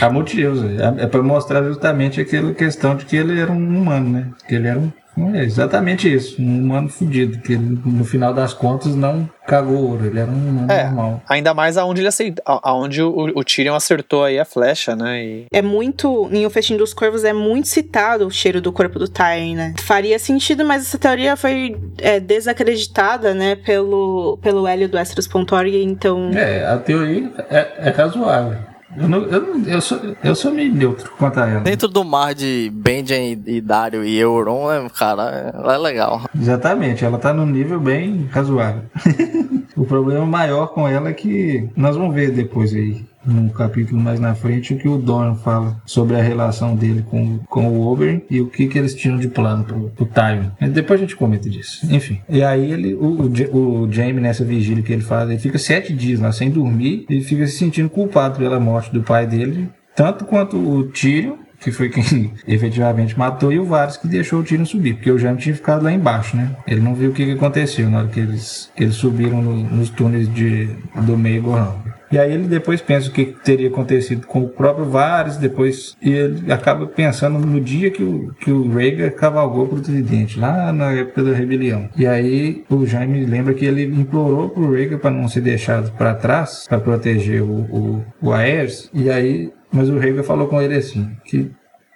Há 0.00 0.10
motivos, 0.10 0.62
é, 0.64 1.04
é 1.04 1.06
para 1.06 1.22
mostrar 1.22 1.62
justamente 1.62 2.20
aquela 2.20 2.52
questão 2.54 2.96
de 2.96 3.04
que 3.04 3.16
ele 3.16 3.38
era 3.38 3.52
um 3.52 3.56
humano, 3.56 4.10
né? 4.10 4.30
Que 4.48 4.54
ele 4.54 4.66
era 4.66 4.78
um 4.78 4.90
é 5.34 5.44
exatamente 5.44 6.12
isso, 6.12 6.40
um 6.40 6.60
humano 6.60 6.88
fudido, 6.88 7.38
que 7.38 7.52
ele, 7.52 7.78
no 7.84 8.04
final 8.04 8.32
das 8.32 8.52
contas 8.52 8.94
não 8.94 9.28
cagou 9.46 9.90
ouro, 9.90 10.06
ele 10.06 10.20
era 10.20 10.30
um 10.30 10.34
humano 10.34 10.70
é, 10.70 10.84
normal. 10.84 11.22
Ainda 11.28 11.54
mais 11.54 11.78
aonde 11.78 12.00
ele 12.00 12.08
aceitou, 12.08 12.44
aonde 12.62 13.02
o, 13.02 13.32
o 13.34 13.42
Tyrion 13.42 13.74
acertou 13.74 14.24
aí 14.24 14.38
a 14.38 14.44
flecha, 14.44 14.94
né? 14.94 15.24
E... 15.24 15.46
É 15.50 15.62
muito, 15.62 16.28
em 16.30 16.44
O 16.44 16.50
Festim 16.50 16.76
dos 16.76 16.92
Corvos 16.92 17.24
é 17.24 17.32
muito 17.32 17.66
citado 17.68 18.26
o 18.26 18.30
cheiro 18.30 18.60
do 18.60 18.72
corpo 18.72 18.98
do 18.98 19.08
Tyrion, 19.08 19.54
né? 19.54 19.74
Faria 19.78 20.18
sentido, 20.18 20.64
mas 20.64 20.82
essa 20.82 20.98
teoria 20.98 21.36
foi 21.36 21.76
é, 21.98 22.20
desacreditada, 22.20 23.32
né, 23.32 23.56
pelo, 23.56 24.38
pelo 24.42 24.66
Hélio 24.66 24.88
do 24.88 24.96
Westeros.org, 24.98 25.82
então... 25.82 26.30
É, 26.34 26.66
a 26.66 26.76
teoria 26.76 27.30
é, 27.50 27.88
é 27.88 27.90
razoável. 27.90 28.67
Eu, 28.96 29.08
não, 29.08 29.22
eu, 29.24 29.42
não, 29.42 29.64
eu, 29.66 29.80
sou, 29.80 30.00
eu 30.24 30.34
sou 30.34 30.52
meio 30.52 30.72
neutro 30.74 31.10
quanto 31.18 31.38
a 31.40 31.48
ela. 31.48 31.60
Dentro 31.60 31.88
do 31.88 32.04
mar 32.04 32.34
de 32.34 32.70
Benjen 32.74 33.42
e 33.46 33.60
Dario 33.60 34.04
e 34.04 34.16
Euron, 34.16 34.68
né, 34.68 34.88
cara, 34.96 35.52
ela 35.54 35.74
é 35.74 35.78
legal. 35.78 36.22
Exatamente, 36.34 37.04
ela 37.04 37.18
tá 37.18 37.32
num 37.32 37.46
nível 37.46 37.78
bem 37.78 38.26
razoável. 38.30 38.82
o 39.76 39.84
problema 39.84 40.24
maior 40.24 40.68
com 40.68 40.88
ela 40.88 41.10
é 41.10 41.12
que 41.12 41.68
nós 41.76 41.96
vamos 41.96 42.14
ver 42.14 42.30
depois 42.30 42.72
aí 42.72 43.07
num 43.24 43.48
capítulo 43.48 44.00
mais 44.00 44.20
na 44.20 44.34
frente, 44.34 44.74
o 44.74 44.78
que 44.78 44.88
o 44.88 44.96
Dorn 44.96 45.36
fala 45.36 45.80
sobre 45.84 46.16
a 46.16 46.22
relação 46.22 46.74
dele 46.74 47.04
com, 47.08 47.38
com 47.48 47.68
o 47.68 47.86
Oberyn 47.86 48.22
e 48.30 48.40
o 48.40 48.48
que, 48.48 48.66
que 48.66 48.78
eles 48.78 48.94
tinham 48.94 49.18
de 49.18 49.28
plano 49.28 49.64
pro, 49.64 49.90
pro 49.90 50.06
Tywin. 50.06 50.50
Depois 50.72 51.00
a 51.00 51.02
gente 51.02 51.16
comenta 51.16 51.48
disso. 51.48 51.86
Enfim. 51.92 52.20
E 52.28 52.42
aí 52.42 52.70
ele, 52.70 52.94
o, 52.94 53.30
o, 53.52 53.82
o 53.82 53.92
Jaime, 53.92 54.20
nessa 54.20 54.44
vigília 54.44 54.82
que 54.82 54.92
ele 54.92 55.02
faz, 55.02 55.28
ele 55.28 55.38
fica 55.38 55.58
sete 55.58 55.92
dias 55.92 56.20
lá 56.20 56.32
sem 56.32 56.50
dormir, 56.50 57.06
ele 57.08 57.22
fica 57.22 57.46
se 57.46 57.58
sentindo 57.58 57.90
culpado 57.90 58.38
pela 58.38 58.60
morte 58.60 58.92
do 58.92 59.02
pai 59.02 59.26
dele, 59.26 59.68
tanto 59.94 60.24
quanto 60.24 60.56
o 60.56 60.84
Tyrion, 60.84 61.36
que 61.60 61.70
foi 61.70 61.88
quem 61.88 62.32
efetivamente 62.46 63.18
matou, 63.18 63.52
e 63.52 63.58
o 63.58 63.64
Varys 63.64 63.96
que 63.96 64.08
deixou 64.08 64.40
o 64.40 64.44
Tyrion 64.44 64.64
subir, 64.64 64.94
porque 64.94 65.10
o 65.10 65.18
Jaime 65.18 65.38
tinha 65.38 65.54
ficado 65.54 65.82
lá 65.82 65.92
embaixo, 65.92 66.36
né? 66.36 66.56
Ele 66.66 66.80
não 66.80 66.94
viu 66.94 67.10
o 67.10 67.14
que, 67.14 67.30
aconteceu 67.32 67.88
na 67.90 67.98
hora 67.98 68.08
que 68.08 68.20
eles, 68.20 68.70
que 68.74 68.84
eles 68.84 68.94
subiram 68.94 69.42
no, 69.42 69.54
nos 69.56 69.90
túneis 69.90 70.32
de, 70.32 70.68
do 71.02 71.16
meio 71.16 71.42
Gorrão. 71.42 71.98
E 72.10 72.18
aí 72.18 72.32
ele 72.32 72.48
depois 72.48 72.80
pensa 72.80 73.08
o 73.08 73.12
que 73.12 73.26
teria 73.44 73.68
acontecido 73.68 74.26
com 74.26 74.40
o 74.40 74.48
próprio 74.48 74.86
Varys, 74.86 75.36
depois 75.36 75.94
e 76.00 76.10
ele 76.10 76.50
acaba 76.50 76.86
pensando 76.86 77.38
no 77.38 77.60
dia 77.60 77.90
que 77.90 78.02
o, 78.02 78.34
que 78.40 78.50
o 78.50 78.72
Rhaegar 78.72 79.12
cavalgou 79.12 79.66
pro 79.66 79.80
Tridente, 79.80 80.38
lá 80.38 80.72
na 80.72 80.92
época 80.92 81.22
da 81.22 81.32
rebelião. 81.32 81.88
E 81.96 82.06
aí 82.06 82.64
o 82.70 82.86
Jaime 82.86 83.26
lembra 83.26 83.52
que 83.52 83.66
ele 83.66 83.84
implorou 83.84 84.48
pro 84.48 84.72
Rhaegar 84.72 84.98
para 84.98 85.10
não 85.10 85.28
ser 85.28 85.42
deixado 85.42 85.92
para 85.92 86.14
trás, 86.14 86.64
para 86.66 86.80
proteger 86.80 87.42
o, 87.42 87.46
o, 87.46 88.04
o 88.22 88.32
Aerys, 88.32 88.90
e 88.94 89.10
aí, 89.10 89.52
mas 89.72 89.88
o 89.88 89.98
Rhaegar 89.98 90.24
falou 90.24 90.48
com 90.48 90.60
ele 90.60 90.74
assim, 90.74 91.10
que 91.24 91.50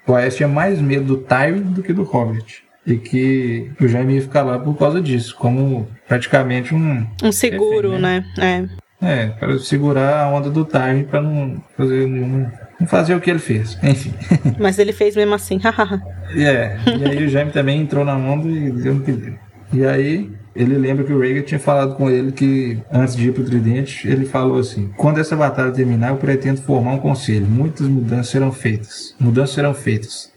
o 0.07 0.15
Aerys 0.15 0.37
tinha 0.37 0.49
mais 0.49 0.81
medo 0.81 1.05
do 1.05 1.17
Tywin 1.19 1.63
do 1.63 1.83
que 1.83 1.93
do 1.93 2.03
Hobbit 2.03 2.65
e 2.87 2.97
que 2.97 3.71
o 3.81 3.87
Jaime 3.87 4.15
ia 4.15 4.23
ficar 4.23 4.43
lá 4.43 4.59
por 4.59 4.77
causa 4.77 5.01
disso, 5.01 5.37
como 5.37 5.89
praticamente 6.09 6.75
um 6.75 7.07
um 7.23 7.33
seguro, 7.33 7.93
refém, 7.93 8.03
né? 8.03 8.25
né? 8.37 8.69
É, 9.01 9.27
para 9.29 9.59
segurar 9.59 10.21
a 10.21 10.29
onda 10.29 10.49
do 10.49 10.65
time 10.65 11.05
para 11.05 11.21
não 11.21 11.63
fazer 11.77 12.07
nenhuma 12.07 12.53
fazer 12.87 13.15
o 13.15 13.21
que 13.21 13.31
ele 13.31 13.39
fez, 13.39 13.79
enfim. 13.83 14.13
Mas 14.59 14.79
ele 14.79 14.93
fez 14.93 15.15
mesmo 15.15 15.35
assim, 15.35 15.61
é, 16.37 16.77
e 16.87 17.05
aí 17.05 17.25
o 17.25 17.29
Jaime 17.29 17.53
também 17.53 17.81
entrou 17.81 18.05
na 18.05 18.17
onda 18.17 18.49
e 18.49 18.71
deu 18.73 18.95
no 18.95 19.05
que 19.05 19.13
deu. 19.13 19.35
E 19.73 19.85
aí 19.87 20.31
ele 20.55 20.77
lembra 20.77 21.05
que 21.05 21.13
o 21.13 21.19
Rhaegar 21.19 21.45
tinha 21.45 21.61
falado 21.61 21.95
com 21.95 22.11
ele 22.11 22.33
que 22.33 22.79
antes 22.91 23.17
de 23.17 23.29
ir 23.29 23.33
pro 23.33 23.45
Tridente, 23.45 24.09
ele 24.09 24.25
falou 24.25 24.59
assim: 24.59 24.91
"Quando 24.97 25.19
essa 25.19 25.37
batalha 25.37 25.73
terminar, 25.73 26.11
eu 26.11 26.17
pretendo 26.17 26.61
formar 26.61 26.93
um 26.93 26.99
conselho. 26.99 27.47
Muitas 27.47 27.89
mudanças 27.89 28.29
serão 28.29 28.53
feitas. 28.53 29.15
Mudanças 29.19 29.55
serão 29.55 29.75
feitas. 29.75 30.31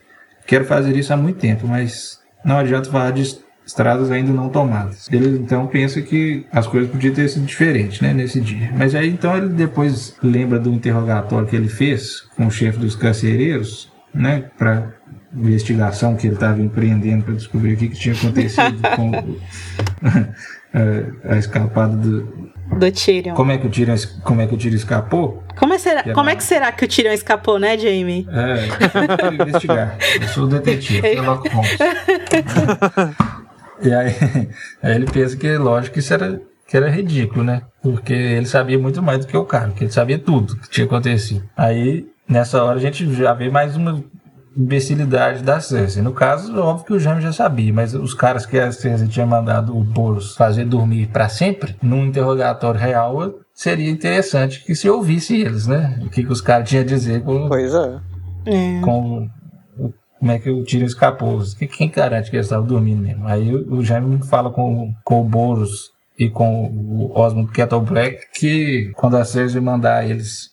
Quero 0.46 0.66
fazer 0.66 0.96
isso 0.96 1.14
há 1.14 1.18
muito 1.18 1.40
tempo, 1.40 1.68
mas 1.68 2.20
não 2.44 2.58
adianta 2.58 2.92
falar 2.92 3.12
de 3.12 3.24
estradas 3.66 4.12
ainda 4.12 4.32
não 4.32 4.50
tomadas. 4.50 5.10
Ele 5.12 5.40
então 5.40 5.66
pensa 5.68 6.02
que 6.02 6.46
as 6.52 6.68
coisas 6.68 6.90
podiam 6.90 7.14
ter 7.14 7.28
sido 7.28 7.46
diferentes, 7.46 8.00
né, 8.00 8.14
nesse 8.14 8.40
dia. 8.40 8.72
Mas 8.78 8.94
aí 8.94 9.10
então 9.10 9.36
ele 9.36 9.50
depois 9.50 10.16
lembra 10.22 10.60
do 10.60 10.72
interrogatório 10.72 11.48
que 11.48 11.56
ele 11.56 11.68
fez 11.68 12.22
com 12.36 12.46
o 12.46 12.52
chefe 12.52 12.78
dos 12.78 12.96
carcereiros, 12.96 13.92
né, 14.16 14.46
para 14.58 14.94
investigação 15.34 16.16
que 16.16 16.28
ele 16.28 16.36
estava 16.36 16.62
empreendendo 16.62 17.26
para 17.26 17.34
descobrir 17.34 17.74
o 17.74 17.78
que, 17.78 17.90
que 17.90 18.00
tinha 18.00 18.16
acontecido 18.16 18.82
com 18.96 19.12
a, 20.74 21.34
a 21.34 21.38
escapada 21.38 21.96
do 21.96 22.56
do 22.66 22.92
Tyrion. 22.92 23.36
Como 23.36 23.52
é 23.52 23.58
que 23.58 23.68
o 23.68 23.70
Tyrion, 23.70 23.96
como 24.24 24.42
é 24.42 24.48
que 24.48 24.56
o 24.56 24.58
Tyrion 24.58 24.76
escapou? 24.76 25.44
Como 25.56 25.74
é, 25.74 25.78
será, 25.78 26.14
como 26.14 26.30
é 26.30 26.36
que 26.36 26.44
será 26.44 26.72
que 26.72 26.84
o 26.84 26.88
Tyrion 26.88 27.14
escapou, 27.14 27.60
né, 27.60 27.78
Jamie? 27.78 28.28
É, 28.32 29.28
eu 29.28 29.34
investigar. 29.34 29.98
Eu 30.20 30.28
sou 30.30 30.46
o 30.46 30.48
detetive, 30.48 31.02
Sherlock 31.02 31.50
Holmes. 31.50 31.78
E 33.82 33.94
aí, 33.94 34.16
aí 34.82 34.96
ele 34.96 35.06
pensa 35.06 35.36
que, 35.36 35.58
lógico, 35.58 36.00
isso 36.00 36.14
era, 36.14 36.42
que 36.66 36.78
era 36.78 36.90
ridículo, 36.90 37.44
né? 37.44 37.64
Porque 37.82 38.14
ele 38.14 38.46
sabia 38.46 38.80
muito 38.80 39.04
mais 39.04 39.20
do 39.20 39.28
que 39.28 39.36
o 39.36 39.44
cara, 39.44 39.68
porque 39.68 39.84
ele 39.84 39.92
sabia 39.92 40.18
tudo 40.18 40.56
que 40.56 40.70
tinha 40.70 40.86
acontecido. 40.86 41.44
Aí, 41.58 42.08
nessa 42.28 42.64
hora, 42.64 42.78
a 42.78 42.82
gente 42.82 43.14
já 43.14 43.34
vê 43.34 43.50
mais 43.50 43.76
uma 43.76 44.04
imbecilidade 44.56 45.44
da 45.44 45.60
Cersei. 45.60 46.02
No 46.02 46.14
caso, 46.14 46.58
óbvio 46.58 46.86
que 46.86 46.94
o 46.94 47.00
Jaime 47.00 47.22
já 47.22 47.34
sabia, 47.34 47.74
mas 47.74 47.94
os 47.94 48.14
caras 48.14 48.46
que 48.46 48.58
a 48.58 48.72
Cersei 48.72 49.08
tinha 49.08 49.26
mandado 49.26 49.78
o 49.78 49.84
Boros 49.84 50.36
fazer 50.36 50.66
dormir 50.66 51.08
para 51.08 51.28
sempre, 51.28 51.76
num 51.82 52.06
interrogatório 52.06 52.80
real, 52.80 53.36
seria 53.54 53.90
interessante 53.90 54.64
que 54.64 54.76
se 54.76 54.90
ouvisse 54.90 55.42
eles, 55.42 55.68
né? 55.68 56.00
O 56.04 56.10
que, 56.10 56.24
que 56.24 56.32
os 56.32 56.42
caras 56.42 56.70
tinham 56.70 56.84
a 56.84 56.88
dizer 56.88 57.24
com, 57.24 57.48
pois 57.48 57.74
é. 57.74 58.00
É. 58.46 58.82
com 58.82 59.30
como 60.20 60.32
é 60.32 60.40
que 60.40 60.50
o 60.50 60.64
Tyrion 60.64 60.88
escapou. 60.88 61.40
Quem 61.78 61.90
garante 61.90 62.32
que 62.32 62.36
eles 62.36 62.48
estavam 62.48 62.66
dormindo 62.66 63.02
mesmo? 63.02 63.28
Aí 63.28 63.54
o 63.54 63.84
Jaime 63.84 64.26
fala 64.26 64.50
com, 64.50 64.94
com 65.04 65.22
o 65.22 65.24
Boros 65.24 65.92
e 66.18 66.30
com 66.30 66.66
o 66.66 67.12
Osmond 67.14 67.52
Kettle 67.52 67.82
Black 67.82 68.32
que 68.34 68.92
quando 68.96 69.18
a 69.18 69.26
Cersei 69.26 69.62
mandar 69.62 70.10
eles 70.10 70.50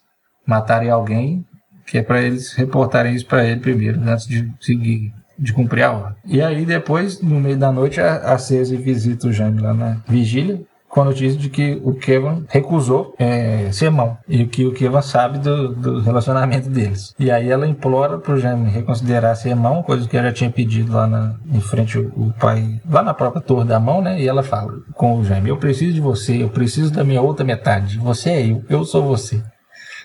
matarem 0.47 0.91
alguém, 0.91 1.47
que 1.87 1.99
é 1.99 2.03
para 2.03 2.21
eles 2.23 2.53
reportarem 2.53 3.15
isso 3.15 3.27
para 3.27 3.45
ele 3.45 3.61
primeiro, 3.61 4.01
antes 4.07 4.27
de 4.27 4.51
seguir, 4.61 5.13
de 5.39 5.53
cumprir 5.53 5.83
a 5.83 5.93
ordem. 5.93 6.17
E 6.27 6.41
aí 6.41 6.65
depois, 6.65 7.21
no 7.21 7.41
meio 7.41 7.57
da 7.57 7.73
noite, 7.73 8.01
a, 8.01 8.33
a 8.33 8.39
Cersei 8.39 8.79
visita 8.79 9.29
o 9.29 9.33
Jaime 9.33 9.61
lá 9.61 9.75
na 9.75 9.99
vigília 10.09 10.61
com 10.93 11.01
a 11.01 11.05
notícia 11.07 11.39
de 11.39 11.49
que 11.49 11.81
o 11.83 11.95
Kevin 11.95 12.45
recusou 12.51 13.15
é, 13.19 13.73
ser 13.73 13.91
mão 13.91 14.19
e 14.29 14.45
que 14.45 14.67
o 14.67 14.75
Kevin 14.75 15.01
sabe 15.01 15.39
do, 15.39 15.75
do 15.75 16.01
relacionamento 16.03 16.69
deles. 16.69 17.15
E 17.19 17.31
aí 17.31 17.49
ela 17.49 17.67
implora 17.67 18.19
pro 18.19 18.39
Jaime 18.39 18.69
reconsiderar 18.69 19.35
ser 19.35 19.57
mão, 19.57 19.83
coisa 19.83 20.07
que 20.07 20.15
ela 20.15 20.27
já 20.29 20.35
tinha 20.35 20.51
pedido 20.51 20.93
lá 20.93 21.07
na, 21.07 21.35
em 21.51 21.61
frente 21.63 21.99
o, 21.99 22.13
o 22.15 22.35
pai, 22.39 22.79
lá 22.91 23.03
na 23.03 23.15
própria 23.15 23.41
torre 23.41 23.65
da 23.65 23.81
mão, 23.81 24.03
né? 24.03 24.21
E 24.21 24.29
ela 24.29 24.43
fala 24.43 24.75
com 24.93 25.19
o 25.19 25.25
Jaime: 25.25 25.49
Eu 25.49 25.57
preciso 25.57 25.95
de 25.95 26.01
você, 26.01 26.43
eu 26.43 26.51
preciso 26.51 26.93
da 26.93 27.03
minha 27.03 27.23
outra 27.23 27.43
metade. 27.43 27.97
Você 27.97 28.29
é 28.29 28.47
eu, 28.47 28.63
eu 28.69 28.85
sou 28.85 29.03
você. 29.03 29.43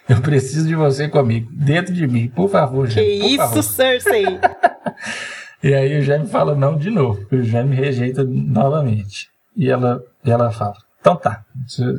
Eu 0.09 0.21
preciso 0.21 0.67
de 0.67 0.75
você 0.75 1.09
comigo, 1.09 1.49
dentro 1.51 1.93
de 1.93 2.07
mim, 2.07 2.29
por 2.29 2.49
favor, 2.49 2.87
Jaime. 2.87 3.19
Que 3.19 3.25
isso, 3.25 3.37
favor. 3.37 3.63
Cersei! 3.63 4.25
e 5.61 5.73
aí 5.73 5.99
o 5.99 6.01
Jaime 6.01 6.27
fala 6.27 6.55
não 6.55 6.77
de 6.77 6.89
novo. 6.89 7.25
O 7.31 7.43
Jaime 7.43 7.75
rejeita 7.75 8.23
novamente. 8.23 9.29
E 9.55 9.69
ela, 9.69 10.01
ela 10.23 10.49
fala: 10.51 10.75
Então 11.01 11.15
tá, 11.15 11.43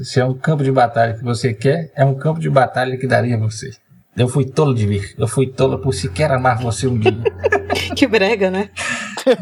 se, 0.03 0.21
é 0.21 0.25
um 0.25 0.33
campo 0.33 0.65
de 0.65 0.73
batalha 0.73 1.15
que 1.15 1.25
você 1.25 1.53
quer, 1.53 1.93
é 1.95 2.05
um 2.05 2.15
campo 2.15 2.41
de 2.41 2.49
batalha 2.49 2.97
que 2.97 3.07
daria 3.07 3.37
a 3.37 3.41
você. 3.41 3.71
Eu 4.17 4.27
fui 4.27 4.47
tolo 4.47 4.75
de 4.75 4.87
vir, 4.87 5.15
eu 5.19 5.29
fui 5.29 5.47
tolo 5.47 5.79
por 5.79 5.93
sequer 5.93 6.31
amar 6.33 6.59
você 6.59 6.87
um 6.87 6.99
dia. 6.99 7.13
que 7.95 8.07
brega, 8.07 8.51
né? 8.51 8.71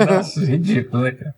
Nossa, 0.06 0.44
ridículo, 0.44 1.04
né, 1.04 1.12
cara? 1.12 1.34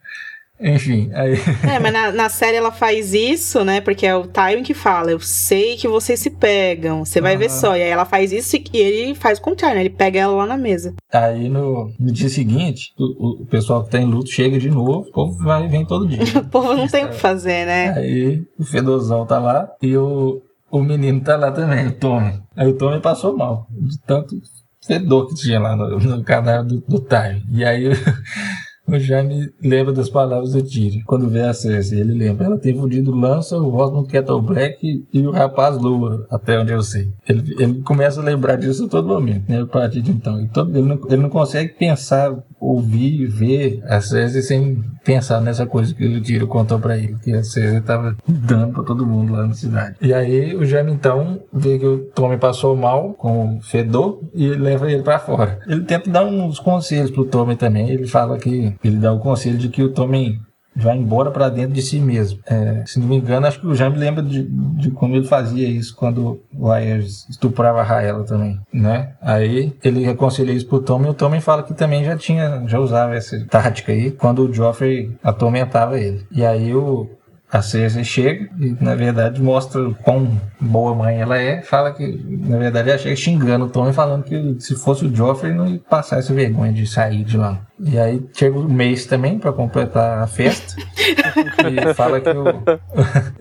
Enfim, 0.61 1.11
aí. 1.14 1.34
É, 1.68 1.78
mas 1.78 1.92
na, 1.92 2.11
na, 2.11 2.28
série 2.28 2.56
ela 2.56 2.72
faz 2.72 3.14
isso, 3.14 3.64
né? 3.64 3.80
Porque 3.80 4.04
é 4.04 4.16
o 4.16 4.26
Tywin 4.26 4.62
que 4.62 4.74
fala: 4.74 5.11
Eu 5.11 5.20
sei 5.20 5.76
que 5.76 5.86
vocês 5.86 6.18
se 6.18 6.30
pegam, 6.30 7.04
você 7.04 7.20
vai 7.20 7.36
ver 7.36 7.50
só. 7.50 7.76
E 7.76 7.82
aí 7.82 7.88
ela 7.88 8.04
faz 8.04 8.32
isso 8.32 8.56
e 8.56 8.62
ele 8.78 9.14
faz 9.14 9.38
o 9.38 9.42
contrário, 9.42 9.76
né? 9.76 9.82
Ele 9.82 9.90
pega 9.90 10.18
ela 10.18 10.34
lá 10.34 10.46
na 10.46 10.56
mesa. 10.56 10.94
Aí 11.12 11.48
no, 11.48 11.92
no 11.98 12.12
dia 12.12 12.28
seguinte, 12.28 12.92
o, 12.98 13.42
o, 13.42 13.46
pessoal 13.46 13.84
que 13.84 13.90
tá 13.90 13.98
em 13.98 14.04
luto 14.04 14.30
chega 14.30 14.59
de 14.59 14.68
novo, 14.68 15.09
o 15.09 15.12
povo 15.12 15.44
vai 15.44 15.64
e 15.64 15.68
vem 15.68 15.84
todo 15.84 16.09
dia. 16.09 16.22
o 16.40 16.48
povo 16.48 16.74
não 16.74 16.88
tem 16.88 17.04
o 17.04 17.11
que 17.11 17.16
fazer, 17.16 17.64
né? 17.64 17.92
Aí 17.92 18.42
o 18.59 18.64
Fedozão 18.64 19.24
tá 19.26 19.38
lá 19.38 19.70
e 19.80 19.96
o, 19.96 20.42
o 20.70 20.82
menino 20.82 21.20
tá 21.20 21.36
lá 21.36 21.52
também, 21.52 21.86
o 21.86 21.92
Tommy. 21.92 22.40
Aí 22.56 22.66
o 22.66 22.76
Tommy 22.76 23.00
passou 23.00 23.36
mal, 23.36 23.68
de 23.70 23.98
tanto 24.00 24.36
fedor 24.84 25.28
que 25.28 25.34
tinha 25.34 25.61
lá 25.61 25.76
no, 25.76 25.98
no 25.98 26.24
canal 26.24 26.64
do, 26.64 26.80
do 26.80 26.98
Tywin. 26.98 27.42
E 27.52 27.64
aí. 27.64 27.90
O 28.89 28.99
Jaime 28.99 29.51
lembra 29.62 29.93
das 29.93 30.09
palavras 30.09 30.53
do 30.53 30.62
Tyrion. 30.62 31.03
Quando 31.05 31.28
vê 31.28 31.43
a 31.43 31.53
Cersei, 31.53 32.01
ele 32.01 32.14
lembra. 32.14 32.47
Ela 32.47 32.59
tem 32.59 32.74
fudido 32.74 33.14
Lança, 33.14 33.59
o 33.59 33.74
Osmond 33.74 34.09
Kettle 34.09 34.41
Black 34.41 35.07
e 35.12 35.26
o 35.26 35.30
rapaz 35.30 35.76
Lua, 35.76 36.26
até 36.30 36.59
onde 36.59 36.72
eu 36.72 36.82
sei. 36.82 37.12
Ele, 37.28 37.55
ele 37.59 37.82
começa 37.82 38.20
a 38.20 38.24
lembrar 38.24 38.57
disso 38.57 38.86
a 38.86 38.89
todo 38.89 39.09
momento, 39.09 39.45
né? 39.49 39.61
A 39.61 39.66
partir 39.66 40.01
de 40.01 40.11
então. 40.11 40.39
Ele, 40.39 40.49
todo, 40.49 40.70
ele, 40.70 40.86
não, 40.86 40.99
ele 41.07 41.22
não 41.22 41.28
consegue 41.28 41.74
pensar, 41.74 42.34
ouvir, 42.59 43.26
ver 43.26 43.82
a 43.84 44.01
Cersei 44.01 44.41
sem 44.41 44.82
pensar 45.05 45.41
nessa 45.41 45.66
coisa 45.66 45.95
que 45.95 46.07
o 46.07 46.22
Tyrion 46.22 46.47
contou 46.47 46.78
pra 46.78 46.97
ele. 46.97 47.16
Que 47.22 47.32
a 47.32 47.43
Cersei 47.43 47.82
tava 47.82 48.16
dando 48.26 48.72
pra 48.72 48.82
todo 48.84 49.07
mundo 49.07 49.34
lá 49.34 49.47
na 49.47 49.55
cidade. 49.55 49.97
E 50.01 50.14
aí 50.14 50.57
o 50.57 50.64
Jaime 50.64 50.93
então 50.93 51.41
vê 51.53 51.78
que 51.78 51.86
o 51.86 51.99
Tommy 52.14 52.39
passou 52.39 52.74
mal 52.74 53.12
com 53.14 53.57
o 53.57 53.62
fedor 53.62 54.22
e 54.34 54.49
leva 54.49 54.91
ele 54.91 55.03
pra 55.03 55.18
fora. 55.18 55.59
Ele 55.66 55.82
tenta 55.82 56.09
dar 56.09 56.24
uns 56.24 56.59
conselhos 56.59 57.11
pro 57.11 57.26
Tommy 57.26 57.55
também. 57.55 57.91
Ele 57.91 58.07
fala 58.07 58.39
que 58.39 58.78
ele 58.83 58.97
dá 58.97 59.12
o 59.12 59.18
conselho 59.18 59.59
de 59.59 59.68
que 59.68 59.83
o 59.83 59.93
Tommen 59.93 60.39
vai 60.79 60.97
embora 60.97 61.31
para 61.31 61.49
dentro 61.49 61.72
de 61.72 61.83
si 61.83 61.99
mesmo. 61.99 62.39
É, 62.47 62.85
se 62.87 63.01
não 63.01 63.09
me 63.09 63.16
engano, 63.16 63.47
acho 63.47 63.61
que 63.61 63.66
o 63.66 63.74
Jaime 63.74 63.99
lembra 63.99 64.22
de, 64.22 64.45
de 64.45 64.91
como 64.93 65.16
ele 65.16 65.26
fazia 65.26 65.68
isso 65.68 65.95
quando 65.97 66.41
o 66.55 66.70
Ayers 66.70 67.29
estuprava 67.29 67.81
a 67.81 67.83
Raela 67.83 68.24
também, 68.24 68.61
né? 68.72 69.12
Aí 69.20 69.76
ele 69.83 70.05
reconselha 70.05 70.53
isso 70.53 70.66
pro 70.66 70.81
Tommen 70.81 71.09
e 71.09 71.11
o 71.11 71.14
Tommen 71.14 71.41
fala 71.41 71.64
que 71.64 71.74
também 71.74 72.05
já 72.05 72.16
tinha, 72.16 72.62
já 72.66 72.79
usava 72.79 73.16
essa 73.16 73.45
tática 73.47 73.91
aí 73.91 74.12
quando 74.12 74.45
o 74.45 74.53
Joffrey 74.53 75.16
atormentava 75.22 75.99
ele. 75.99 76.24
E 76.31 76.45
aí 76.45 76.72
o, 76.74 77.11
a 77.51 77.62
Cersei 77.62 78.05
chega 78.05 78.49
e, 78.61 78.76
na 78.78 78.94
verdade, 78.94 79.40
mostra 79.40 79.90
quão 80.03 80.38
boa 80.61 80.94
mãe 80.94 81.20
ela 81.20 81.38
é. 81.38 81.62
Fala 81.62 81.92
que, 81.92 82.07
na 82.07 82.59
verdade, 82.59 82.90
ela 82.90 82.99
chega 82.99 83.16
xingando 83.16 83.64
o 83.64 83.70
Tommy, 83.70 83.92
falando 83.92 84.22
que 84.22 84.57
se 84.61 84.74
fosse 84.74 85.07
o 85.07 85.14
Joffrey, 85.14 85.55
não 85.55 85.66
ia 85.66 85.78
passar 85.78 86.18
essa 86.18 86.34
vergonha 86.34 86.72
de 86.72 86.86
sair 86.86 87.24
de 87.24 87.38
lá. 87.38 87.66
E 87.80 87.99
aí 87.99 88.22
chega 88.34 88.59
o 88.59 88.68
Mace 88.68 89.09
também 89.09 89.38
para 89.38 89.53
completar 89.53 90.18
a 90.18 90.26
festa. 90.26 90.74
e 90.78 91.88
fala 91.94 92.20
que 92.20 92.28
o. 92.28 92.44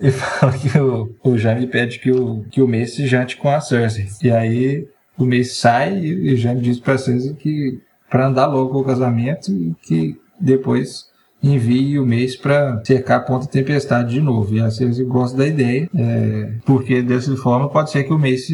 e 0.00 0.10
fala 0.10 0.52
que 0.52 0.78
o, 0.78 1.14
o 1.22 1.36
Jaime 1.36 1.66
pede 1.66 1.98
que 1.98 2.10
o, 2.10 2.44
que 2.50 2.62
o 2.62 2.68
Mace 2.68 3.06
jante 3.06 3.36
com 3.36 3.50
a 3.50 3.60
Cersei. 3.60 4.08
E 4.22 4.30
aí 4.30 4.88
o 5.18 5.26
Mace 5.26 5.56
sai 5.56 5.98
e 5.98 6.32
o 6.32 6.36
Jaime 6.36 6.62
diz 6.62 6.80
pra 6.80 6.96
Cersei 6.96 7.34
que. 7.34 7.78
para 8.08 8.28
andar 8.28 8.46
logo 8.46 8.70
com 8.70 8.78
o 8.78 8.84
casamento 8.84 9.52
e 9.52 9.74
que 9.82 10.16
depois 10.40 11.08
envie 11.42 11.98
o 11.98 12.06
mês 12.06 12.36
para 12.36 12.82
cercar 12.84 13.18
a 13.18 13.22
ponta 13.22 13.46
tempestade 13.46 14.14
de 14.14 14.20
novo. 14.20 14.54
E 14.54 14.60
a 14.60 14.70
Cersei 14.70 15.04
gosta 15.04 15.36
da 15.36 15.46
ideia, 15.46 15.88
é, 15.94 16.52
porque 16.64 17.02
dessa 17.02 17.36
forma 17.36 17.68
pode 17.68 17.90
ser 17.90 18.04
que 18.04 18.12
o 18.12 18.18
mês 18.18 18.48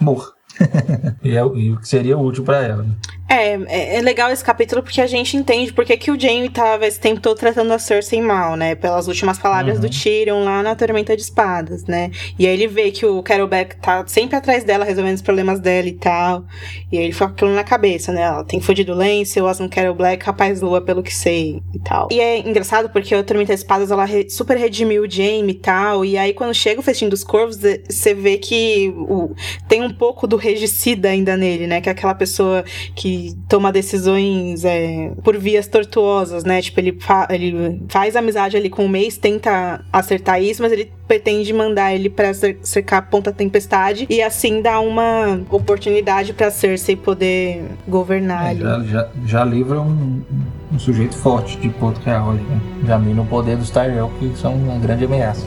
morra. 0.00 0.37
e, 1.22 1.36
é, 1.36 1.40
e 1.40 1.72
o 1.72 1.80
que 1.80 1.88
seria 1.88 2.18
útil 2.18 2.44
para 2.44 2.64
ela. 2.64 2.82
Né? 2.82 2.94
É, 3.28 3.54
é, 3.66 3.96
é, 3.96 4.00
legal 4.00 4.30
esse 4.30 4.42
capítulo 4.42 4.82
porque 4.82 5.02
a 5.02 5.06
gente 5.06 5.36
entende 5.36 5.70
porque 5.70 5.98
que 5.98 6.10
o 6.10 6.18
Jaime 6.18 6.48
tava 6.48 6.86
esse 6.86 6.98
tempo 6.98 7.20
todo 7.20 7.36
tratando 7.36 7.70
a 7.72 7.78
Cersei 7.78 8.22
mal, 8.22 8.56
né? 8.56 8.74
Pelas 8.74 9.06
últimas 9.06 9.38
palavras 9.38 9.76
uhum. 9.76 9.82
do 9.82 9.90
Tyrion 9.90 10.44
lá 10.44 10.62
na 10.62 10.74
Tormenta 10.74 11.14
de 11.14 11.20
Espadas, 11.20 11.84
né? 11.84 12.10
E 12.38 12.46
aí 12.46 12.54
ele 12.54 12.66
vê 12.66 12.90
que 12.90 13.04
o 13.04 13.22
Carol 13.22 13.46
Beck 13.46 13.76
tá 13.76 14.02
sempre 14.06 14.34
atrás 14.34 14.64
dela, 14.64 14.82
resolvendo 14.82 15.16
os 15.16 15.22
problemas 15.22 15.60
dela 15.60 15.86
e 15.86 15.92
tal. 15.92 16.46
E 16.90 16.96
aí 16.96 17.04
ele 17.04 17.12
fica 17.12 17.26
com 17.26 17.34
aquilo 17.34 17.54
na 17.54 17.64
cabeça, 17.64 18.12
né? 18.12 18.22
Ela 18.22 18.44
tem 18.44 18.62
fudido 18.62 18.94
Lance, 18.94 19.38
o 19.38 19.44
Osmond 19.44 19.74
Carol 19.74 19.94
Black, 19.94 20.24
rapaz 20.24 20.62
lua, 20.62 20.80
pelo 20.80 21.02
que 21.02 21.14
sei 21.14 21.62
e 21.74 21.78
tal. 21.80 22.08
E 22.10 22.18
é 22.18 22.38
engraçado 22.38 22.88
porque 22.88 23.14
a 23.14 23.22
Tormenta 23.22 23.52
de 23.52 23.60
Espadas, 23.60 23.90
ela 23.90 24.06
super 24.30 24.56
redimiu 24.56 25.02
o 25.02 25.10
Jaime 25.10 25.52
e 25.52 25.56
tal. 25.56 26.02
E 26.02 26.16
aí 26.16 26.32
quando 26.32 26.54
chega 26.54 26.80
o 26.80 26.82
Festim 26.82 27.10
dos 27.10 27.22
Corvos, 27.22 27.58
você 27.58 28.14
vê 28.14 28.38
que 28.38 28.88
o, 28.96 29.34
tem 29.68 29.82
um 29.82 29.92
pouco 29.92 30.26
do 30.26 30.36
regicida 30.48 31.08
ainda 31.08 31.36
nele, 31.36 31.66
né? 31.66 31.80
Que 31.80 31.88
é 31.88 31.92
aquela 31.92 32.14
pessoa 32.14 32.64
que 32.94 33.34
toma 33.48 33.70
decisões 33.70 34.64
é, 34.64 35.10
por 35.22 35.36
vias 35.36 35.66
tortuosas, 35.66 36.44
né? 36.44 36.62
Tipo, 36.62 36.80
ele, 36.80 36.96
fa 37.00 37.28
ele 37.30 37.82
faz 37.88 38.16
amizade 38.16 38.56
ali 38.56 38.70
com 38.70 38.84
o 38.84 38.88
mês, 38.88 39.16
tenta 39.16 39.84
acertar 39.92 40.42
isso, 40.42 40.62
mas 40.62 40.72
ele 40.72 40.90
pretende 41.06 41.52
mandar 41.52 41.94
ele 41.94 42.10
para 42.10 42.32
cercar 42.62 42.98
a 42.98 43.02
Ponta 43.02 43.32
Tempestade 43.32 44.06
e 44.10 44.20
assim 44.20 44.60
dar 44.60 44.80
uma 44.80 45.40
oportunidade 45.50 46.34
para 46.34 46.50
Cersei 46.50 46.96
poder 46.96 47.64
governar 47.86 48.54
é, 48.54 48.56
já, 48.56 48.80
já, 48.84 49.08
já, 49.24 49.44
livra 49.44 49.80
um, 49.80 50.22
um, 50.70 50.78
sujeito 50.78 51.16
forte 51.16 51.56
de 51.56 51.70
Porto 51.70 51.98
Real 52.00 52.30
ali, 52.30 52.42
né? 52.42 52.60
Já 52.86 52.98
mina 52.98 53.22
o 53.22 53.26
poder 53.26 53.56
dos 53.56 53.70
Tyrell, 53.70 54.10
que 54.18 54.36
são 54.36 54.54
uma 54.54 54.78
grande 54.78 55.04
ameaça. 55.04 55.46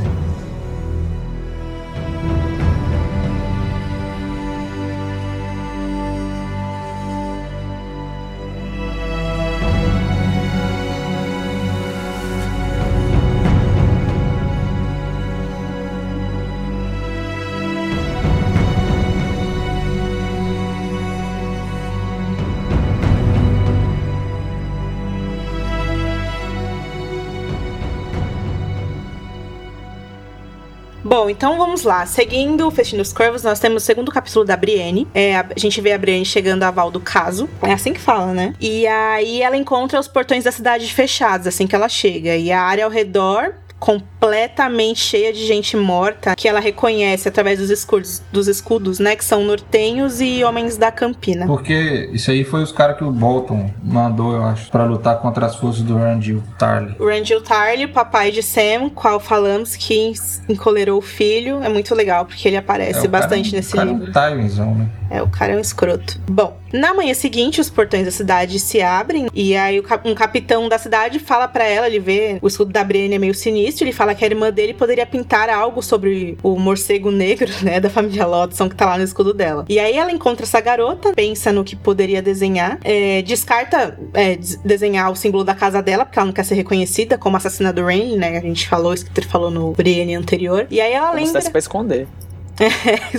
Então 31.42 31.58
vamos 31.58 31.82
lá. 31.82 32.06
Seguindo 32.06 32.68
o 32.68 32.70
Festim 32.70 32.98
dos 32.98 33.12
Corvos, 33.12 33.42
nós 33.42 33.60
temos 33.60 33.82
o 33.82 33.86
segundo 33.88 34.12
capítulo 34.12 34.46
da 34.46 34.56
Brienne. 34.56 35.08
É, 35.12 35.38
a 35.38 35.48
gente 35.58 35.82
vê 35.82 35.92
a 35.92 35.98
Brienne 35.98 36.24
chegando 36.24 36.62
a 36.62 36.70
Val 36.70 36.92
do 36.92 37.00
Caso. 37.00 37.50
É 37.64 37.74
assim 37.74 37.94
que 37.94 38.00
fala, 38.00 38.32
né? 38.32 38.54
E 38.62 38.86
aí 38.86 39.42
ela 39.42 39.58
encontra 39.58 40.00
os 40.00 40.08
portões 40.08 40.44
da 40.44 40.52
cidade 40.52 40.94
fechados 40.94 41.48
assim 41.48 41.66
que 41.66 41.74
ela 41.74 41.90
chega. 41.90 42.38
E 42.38 42.52
a 42.52 42.62
área 42.62 42.86
ao 42.86 42.92
redor 42.92 43.56
completamente 43.82 45.00
cheia 45.00 45.34
de 45.34 45.44
gente 45.44 45.76
morta 45.76 46.36
que 46.36 46.48
ela 46.48 46.60
reconhece 46.60 47.28
através 47.28 47.58
dos 47.58 47.72
escudos, 47.72 48.22
dos 48.32 48.48
escudos, 48.48 49.00
né? 49.00 49.16
Que 49.16 49.26
são 49.26 49.44
nortenhos 49.44 50.22
e 50.22 50.44
homens 50.44 50.78
da 50.78 50.92
Campina. 50.92 51.48
Porque 51.48 52.08
isso 52.14 52.30
aí 52.30 52.44
foi 52.44 52.62
os 52.62 52.72
caras 52.72 52.96
que 52.96 53.04
o 53.04 53.12
Bolton 53.12 53.72
mandou, 53.84 54.36
eu 54.36 54.44
acho, 54.44 54.70
para 54.70 54.84
lutar 54.84 55.20
contra 55.20 55.48
as 55.48 55.56
forças 55.56 55.82
do 55.82 55.98
Randall 55.98 56.44
Tarly. 56.60 56.96
O 57.00 57.08
Randall 57.08 57.42
Tarly, 57.42 57.88
papai 57.88 58.30
de 58.30 58.44
Sam, 58.44 58.88
qual 58.94 59.20
falamos 59.20 59.76
que 59.76 60.14
encolerou 60.48 61.00
o 61.00 61.02
filho, 61.02 61.64
é 61.64 61.70
muito 61.70 61.96
legal 61.96 62.26
porque 62.26 62.48
ele 62.48 62.58
aparece 62.58 63.08
é, 63.08 63.10
bastante 63.10 63.50
cara, 63.50 63.58
nesse 63.58 63.78
livro. 63.78 64.12
É 64.16 64.30
um 64.30 64.38
timezão, 64.38 64.76
né? 64.76 64.90
É, 65.10 65.24
o 65.24 65.28
cara 65.28 65.54
é 65.54 65.58
um 65.58 65.60
escroto. 65.60 66.22
Bom, 66.30 66.56
na 66.74 66.94
manhã 66.94 67.14
seguinte, 67.14 67.60
os 67.60 67.70
portões 67.70 68.06
da 68.06 68.12
cidade 68.12 68.60
se 68.60 68.82
abrem 68.82 69.28
e 69.34 69.56
aí 69.56 69.82
um 70.06 70.16
capitão 70.16 70.70
da 70.70 70.78
cidade 70.78 71.20
fala 71.20 71.48
para 71.48 71.66
ela, 71.66 71.88
ele 71.88 72.00
vê 72.00 72.38
o 72.42 72.48
escudo 72.48 72.72
da 72.72 72.84
Brienne 72.84 73.16
é 73.16 73.20
meio 73.20 73.34
sinistro, 73.34 73.84
ele 73.84 73.92
fala 73.92 74.16
que 74.16 74.24
a 74.24 74.28
irmã 74.28 74.52
dele 74.52 74.74
poderia 74.74 75.06
pintar 75.06 75.50
algo 75.50 75.82
sobre 75.82 76.38
o 76.42 76.58
morcego 76.58 77.12
negro, 77.12 77.52
né, 77.62 77.80
da 77.80 77.90
família 77.90 78.26
Lodson 78.26 78.70
que 78.70 78.76
tá 78.76 78.86
lá 78.86 78.98
no 78.98 79.04
escudo 79.04 79.34
dela. 79.34 79.66
E 79.68 79.80
aí 79.80 79.98
ela 79.98 80.12
encontra 80.12 80.46
essa 80.46 80.60
garota, 80.62 81.14
pensa 81.14 81.52
no 81.52 81.64
que 81.64 81.76
poderia 81.76 82.22
desenhar, 82.22 82.80
é, 82.84 83.22
descarta 83.22 83.98
é, 84.14 84.38
desenhar 84.64 85.12
o 85.12 85.16
símbolo 85.16 85.44
da 85.44 85.56
casa 85.56 85.82
dela, 85.82 86.06
porque 86.06 86.20
ela 86.20 86.26
não 86.26 86.34
quer 86.34 86.46
ser 86.46 86.56
reconhecida 86.56 87.18
como 87.18 87.38
assassina 87.38 87.74
do 87.74 87.84
Rain, 87.84 88.18
né, 88.18 88.38
a 88.38 88.42
gente 88.42 88.68
falou, 88.68 88.94
que 88.96 89.20
ele 89.20 89.28
falou 89.28 89.52
no 89.52 89.72
Brienne 89.72 90.16
anterior. 90.16 90.68
E 90.70 90.80
aí 90.80 90.94
ela 90.94 91.10
como 91.10 91.24
lembra... 91.24 91.42
Se 91.42 91.50
pra 91.50 91.60
esconder. 91.60 92.08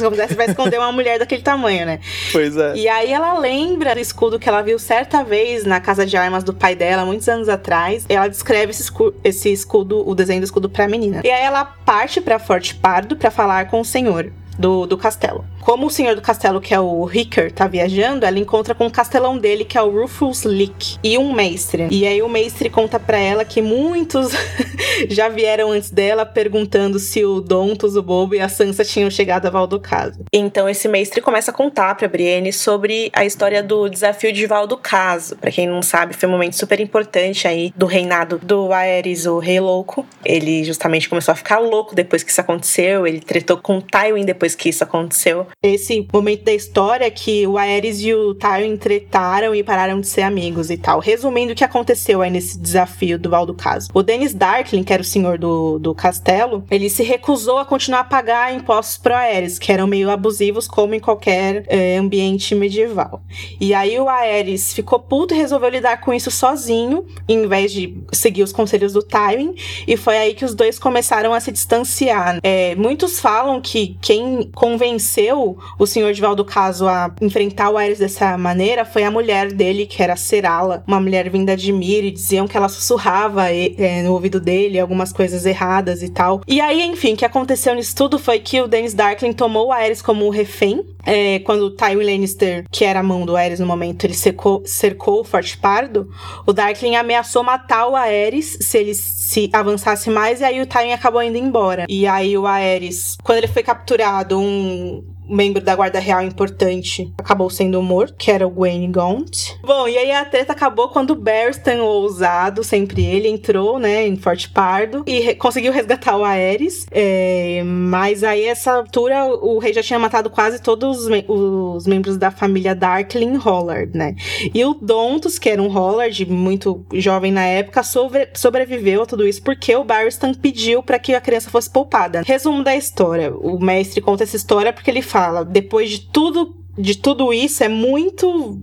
Como 0.01 0.15
se 0.29 0.35
vai 0.35 0.47
esconder 0.47 0.79
uma 0.79 0.93
mulher 0.93 1.19
daquele 1.19 1.43
tamanho, 1.43 1.87
né? 1.87 2.01
Pois 2.31 2.57
é. 2.57 2.77
E 2.77 2.89
aí 2.89 3.13
ela 3.13 3.39
lembra 3.39 3.95
do 3.95 4.01
escudo 4.01 4.39
que 4.39 4.49
ela 4.49 4.63
viu 4.63 4.79
certa 4.79 5.23
vez 5.23 5.65
na 5.65 5.81
casa 5.81 6.07
de 6.07 6.17
armas 6.17 6.45
do 6.45 6.53
pai 6.53 6.75
dela, 6.75 7.05
muitos 7.05 7.29
anos 7.29 7.49
atrás. 7.49 8.05
Ela 8.09 8.29
descreve 8.29 8.71
esse 8.71 8.83
escudo, 8.83 9.15
esse 9.25 9.53
escudo 9.53 10.09
o 10.09 10.15
desenho 10.15 10.41
do 10.41 10.45
escudo 10.45 10.69
pra 10.69 10.89
menina. 10.89 11.21
E 11.25 11.31
aí 11.31 11.43
ela 11.43 11.65
parte 11.65 12.21
pra 12.21 12.39
Forte 12.39 12.75
Pardo 12.75 13.17
para 13.17 13.31
falar 13.31 13.69
com 13.69 13.81
o 13.81 13.85
senhor 13.85 14.33
do, 14.59 14.87
do 14.87 14.97
castelo. 14.97 15.45
Como 15.63 15.87
o 15.87 15.91
senhor 15.91 16.17
do 16.17 16.21
castelo, 16.21 16.61
que 16.61 16.75
é 16.75 16.81
o 16.81 17.05
Ricker, 17.05 17.53
tá 17.53 17.69
viajando, 17.69 18.27
ela 18.27 18.39
encontra 18.39 18.75
com 18.75 18.85
o 18.85 18.91
castelão 18.91 19.39
dele, 19.39 19.65
que 19.65 19.79
é 19.79 19.83
o 19.83 19.91
Rufus 19.91 20.43
Lick, 20.45 20.99
e 21.05 21.17
um 21.17 21.33
mestre. 21.33 21.87
E 21.89 22.05
aí 22.05 22.21
o 22.21 22.29
mestre 22.29 22.69
conta 22.69 22.99
para 22.99 23.17
ela 23.17 23.45
que 23.45 23.63
muitos 23.63 24.33
já 25.09 25.29
vieram 25.29 25.71
antes 25.71 25.93
dela 25.93 26.27
perguntando 26.27 26.99
se 26.99 27.25
o 27.25 27.41
Dontos, 27.41 27.95
o 27.95 28.03
Bobo 28.03 28.35
e 28.35 28.41
a 28.41 28.49
Sansa 28.49 28.85
tinham 28.85 29.09
chegado 29.09 29.47
a 29.47 29.51
Valdocaso. 29.51 30.19
Então 30.33 30.69
esse 30.69 30.89
mestre 30.89 31.21
começa 31.21 31.53
a 31.53 31.55
contar 31.55 31.95
pra 31.95 32.09
Brienne 32.09 32.53
sobre 32.53 33.09
a 33.15 33.25
história 33.25 33.63
do 33.63 33.89
desafio 33.89 34.33
de 34.33 34.45
Valdocaso. 34.49 35.37
Para 35.37 35.53
quem 35.53 35.69
não 35.69 35.81
sabe, 35.81 36.15
foi 36.15 36.29
um 36.29 36.33
momento 36.33 36.57
super 36.57 36.81
importante 36.81 37.47
aí 37.47 37.73
do 37.77 37.87
reinado 37.87 38.41
do 38.43 38.73
Aerys, 38.73 39.27
o 39.27 39.39
Rei 39.39 39.61
Louco. 39.61 40.05
Ele 40.25 40.65
justamente 40.65 41.09
começou 41.09 41.31
a 41.31 41.37
ficar 41.37 41.61
louco 41.61 41.95
depois 41.95 42.25
que 42.25 42.33
isso 42.33 42.41
aconteceu, 42.41 43.07
ele 43.07 43.21
tretou 43.21 43.59
com 43.59 43.81
Tywin 43.81 44.25
depois 44.25 44.57
que 44.57 44.69
isso 44.69 44.83
aconteceu. 44.83 45.47
Esse 45.63 46.07
momento 46.13 46.45
da 46.45 46.53
história 46.53 47.11
que 47.11 47.47
o 47.47 47.59
Aerys 47.59 48.01
e 48.01 48.15
o 48.15 48.35
Tywin 48.35 48.77
tretaram 48.77 49.55
e 49.55 49.63
pararam 49.63 50.01
de 50.01 50.07
ser 50.07 50.23
amigos 50.23 50.71
e 50.71 50.77
tal. 50.77 51.01
Resumindo 51.01 51.53
o 51.53 51.57
que 51.57 51.65
aconteceu 51.65 52.23
aí 52.23 52.31
nesse 52.31 52.59
desafio 52.59 53.19
do 53.19 53.31
Val 53.31 53.47
do 53.47 53.55
Caso. 53.55 53.89
O 53.93 54.03
Dennis 54.03 54.35
Darkling, 54.35 54.83
que 54.83 54.93
era 54.93 55.03
o 55.03 55.05
senhor 55.05 55.39
do, 55.39 55.79
do 55.79 55.95
castelo, 55.95 56.65
ele 56.71 56.89
se 56.89 57.03
recusou 57.03 57.59
a 57.59 57.65
continuar 57.65 58.01
a 58.01 58.05
pagar 58.05 58.55
impostos 58.55 58.99
pro 58.99 59.15
Aerys, 59.15 59.59
que 59.59 59.73
eram 59.73 59.87
meio 59.87 60.11
abusivos, 60.11 60.67
como 60.67 60.95
em 60.95 61.01
qualquer 61.01 61.65
é, 61.69 61.97
ambiente 61.97 62.55
medieval. 62.55 63.23
E 63.61 63.75
aí 63.75 63.99
o 63.99 64.09
Aerys 64.09 64.73
ficou 64.73 64.99
puto 64.99 65.35
e 65.35 65.37
resolveu 65.37 65.69
lidar 65.69 66.01
com 66.01 66.13
isso 66.13 66.31
sozinho, 66.31 67.07
em 67.29 67.47
vez 67.47 67.73
de 67.73 67.97
seguir 68.13 68.43
os 68.43 68.53
conselhos 68.53 68.93
do 68.93 69.03
Tywin, 69.03 69.55
e 69.87 69.97
foi 69.97 70.17
aí 70.17 70.35
que 70.35 70.45
os 70.45 70.55
dois 70.55 70.79
começaram 70.79 71.33
a 71.33 71.41
se 71.41 71.53
distanciar. 71.53 72.39
É, 72.43 72.75
muitos 72.75 73.21
falam 73.21 73.61
que 73.61 73.97
quem 74.01 74.51
convenceu 74.55 75.42
o 75.79 75.87
senhor 75.87 76.13
de 76.13 76.21
Valdo 76.21 76.45
Caso 76.45 76.89
a 76.89 77.15
enfrentar 77.21 77.71
o 77.71 77.79
Ares 77.79 77.99
dessa 77.99 78.37
maneira 78.39 78.85
foi 78.85 79.05
a 79.05 79.11
mulher 79.11 79.53
dele, 79.53 79.87
que 79.87 80.03
era 80.03 80.17
Serala, 80.17 80.83
uma 80.87 81.01
mulher 81.01 81.29
vinda 81.31 81.57
de 81.57 81.73
Mir, 81.73 82.05
e 82.05 82.11
diziam 82.11 82.47
que 82.47 82.57
ela 82.57 82.69
sussurrava 82.69 83.51
é, 83.51 84.03
no 84.03 84.13
ouvido 84.13 84.41
dele 84.41 84.79
algumas 84.79 85.13
coisas 85.13 85.45
erradas 85.47 86.03
e 86.03 86.09
tal. 86.09 86.41
E 86.47 86.61
aí, 86.61 86.83
enfim, 86.83 87.15
o 87.15 87.17
que 87.17 87.25
aconteceu 87.25 87.75
nisso 87.75 87.95
tudo 87.95 88.19
foi 88.19 88.39
que 88.39 88.61
o 88.61 88.69
Dennis 88.69 88.95
Darkling 88.95 89.33
tomou 89.33 89.69
o 89.69 89.73
Ares 89.73 90.03
como 90.03 90.29
refém, 90.31 90.85
é, 91.05 91.41
quando 91.41 91.63
o 91.63 91.71
Tywin 91.71 92.05
Lannister, 92.05 92.65
que 92.71 92.85
era 92.85 93.01
a 93.01 93.03
mão 93.03 93.27
do 93.27 93.37
Aerys 93.37 93.61
no 93.61 93.67
momento, 93.67 94.05
ele 94.05 94.15
cercou, 94.15 94.63
cercou 94.65 95.21
o 95.21 95.25
Forte 95.25 95.57
Pardo, 95.59 96.09
o 96.47 96.53
Darkling 96.53 96.97
ameaçou 96.97 97.43
matar 97.43 97.89
o 97.89 97.97
Aerys 97.97 98.59
se 98.61 98.79
ele 98.79 98.95
se 98.95 99.51
avançasse 99.53 100.11
mais, 100.11 100.41
e 100.41 100.45
aí 100.45 100.61
o 100.61 100.67
Tywin 100.67 100.93
acabou 100.93 101.23
indo 101.23 101.37
embora. 101.37 101.87
E 101.89 102.07
aí 102.07 102.37
o 102.37 102.47
Aerys, 102.47 103.17
quando 103.23 103.39
ele 103.39 103.49
foi 103.49 103.63
capturado, 103.63 104.39
um 104.39 105.03
membro 105.29 105.63
da 105.63 105.75
guarda 105.75 105.99
real 105.99 106.23
importante 106.23 107.13
acabou 107.19 107.49
sendo 107.51 107.83
morto, 107.83 108.15
que 108.17 108.31
era 108.31 108.47
o 108.47 108.51
Gwen 108.51 108.91
Gaunt. 108.91 109.55
Bom, 109.63 109.89
e 109.89 109.97
aí 109.97 110.13
a 110.13 110.25
treta 110.25 110.53
acabou 110.53 110.89
quando 110.89 111.11
o 111.11 111.17
Barristan, 111.17 111.83
o 111.83 111.87
ousado, 111.87 112.65
sempre 112.65 113.05
ele, 113.05 113.29
entrou, 113.29 113.79
né, 113.79 114.07
em 114.07 114.17
Forte 114.17 114.49
Pardo 114.49 115.03
e 115.07 115.21
re 115.21 115.35
conseguiu 115.35 115.73
resgatar 115.73 116.17
o 116.17 116.25
Aerys. 116.25 116.87
É, 116.91 117.63
mas 117.65 118.23
aí, 118.23 118.45
essa 118.45 118.73
altura, 118.73 119.25
o 119.27 119.59
rei 119.59 119.73
já 119.73 119.83
tinha 119.83 119.99
matado 119.99 120.31
quase 120.31 120.61
todos 120.61 121.03
os, 121.03 121.09
me 121.09 121.25
os 121.29 121.87
membros 121.87 122.17
da 122.17 122.31
família 122.31 122.75
Darkling 122.75 123.37
Hollard, 123.37 123.97
né? 123.97 124.15
E 124.55 124.65
o 124.65 124.75
Dontos, 124.75 125.39
que 125.39 125.49
era 125.49 125.63
um 125.63 125.69
Hollard 125.69 126.27
muito 126.27 126.85
jovem 126.93 127.33
na 127.33 127.45
época, 127.45 127.83
sobre 127.83 128.29
sobreviveu 128.35 129.03
a 129.03 129.07
tudo 129.07 129.27
isso 129.27 129.43
porque 129.43 129.75
o 129.75 129.85
Barristan 129.85 130.35
pediu 130.35 130.83
para 130.83 130.99
que 130.99 131.15
a 131.15 131.21
criança 131.21 131.51
fosse 131.51 131.71
poupada. 131.71 132.23
Resumo 132.25 132.63
da 132.63 132.77
história: 132.77 133.35
o 133.35 133.59
mestre 133.59 134.01
conta 134.01 134.25
essa 134.25 134.37
história 134.37 134.73
porque 134.73 134.91
ele 134.91 135.03
fala, 135.13 135.45
depois 135.45 135.91
de 135.91 136.01
tudo 136.01 136.57
de 136.77 136.97
tudo 136.97 137.35
isso 137.35 137.63
é 137.63 137.69
muito 137.69 138.63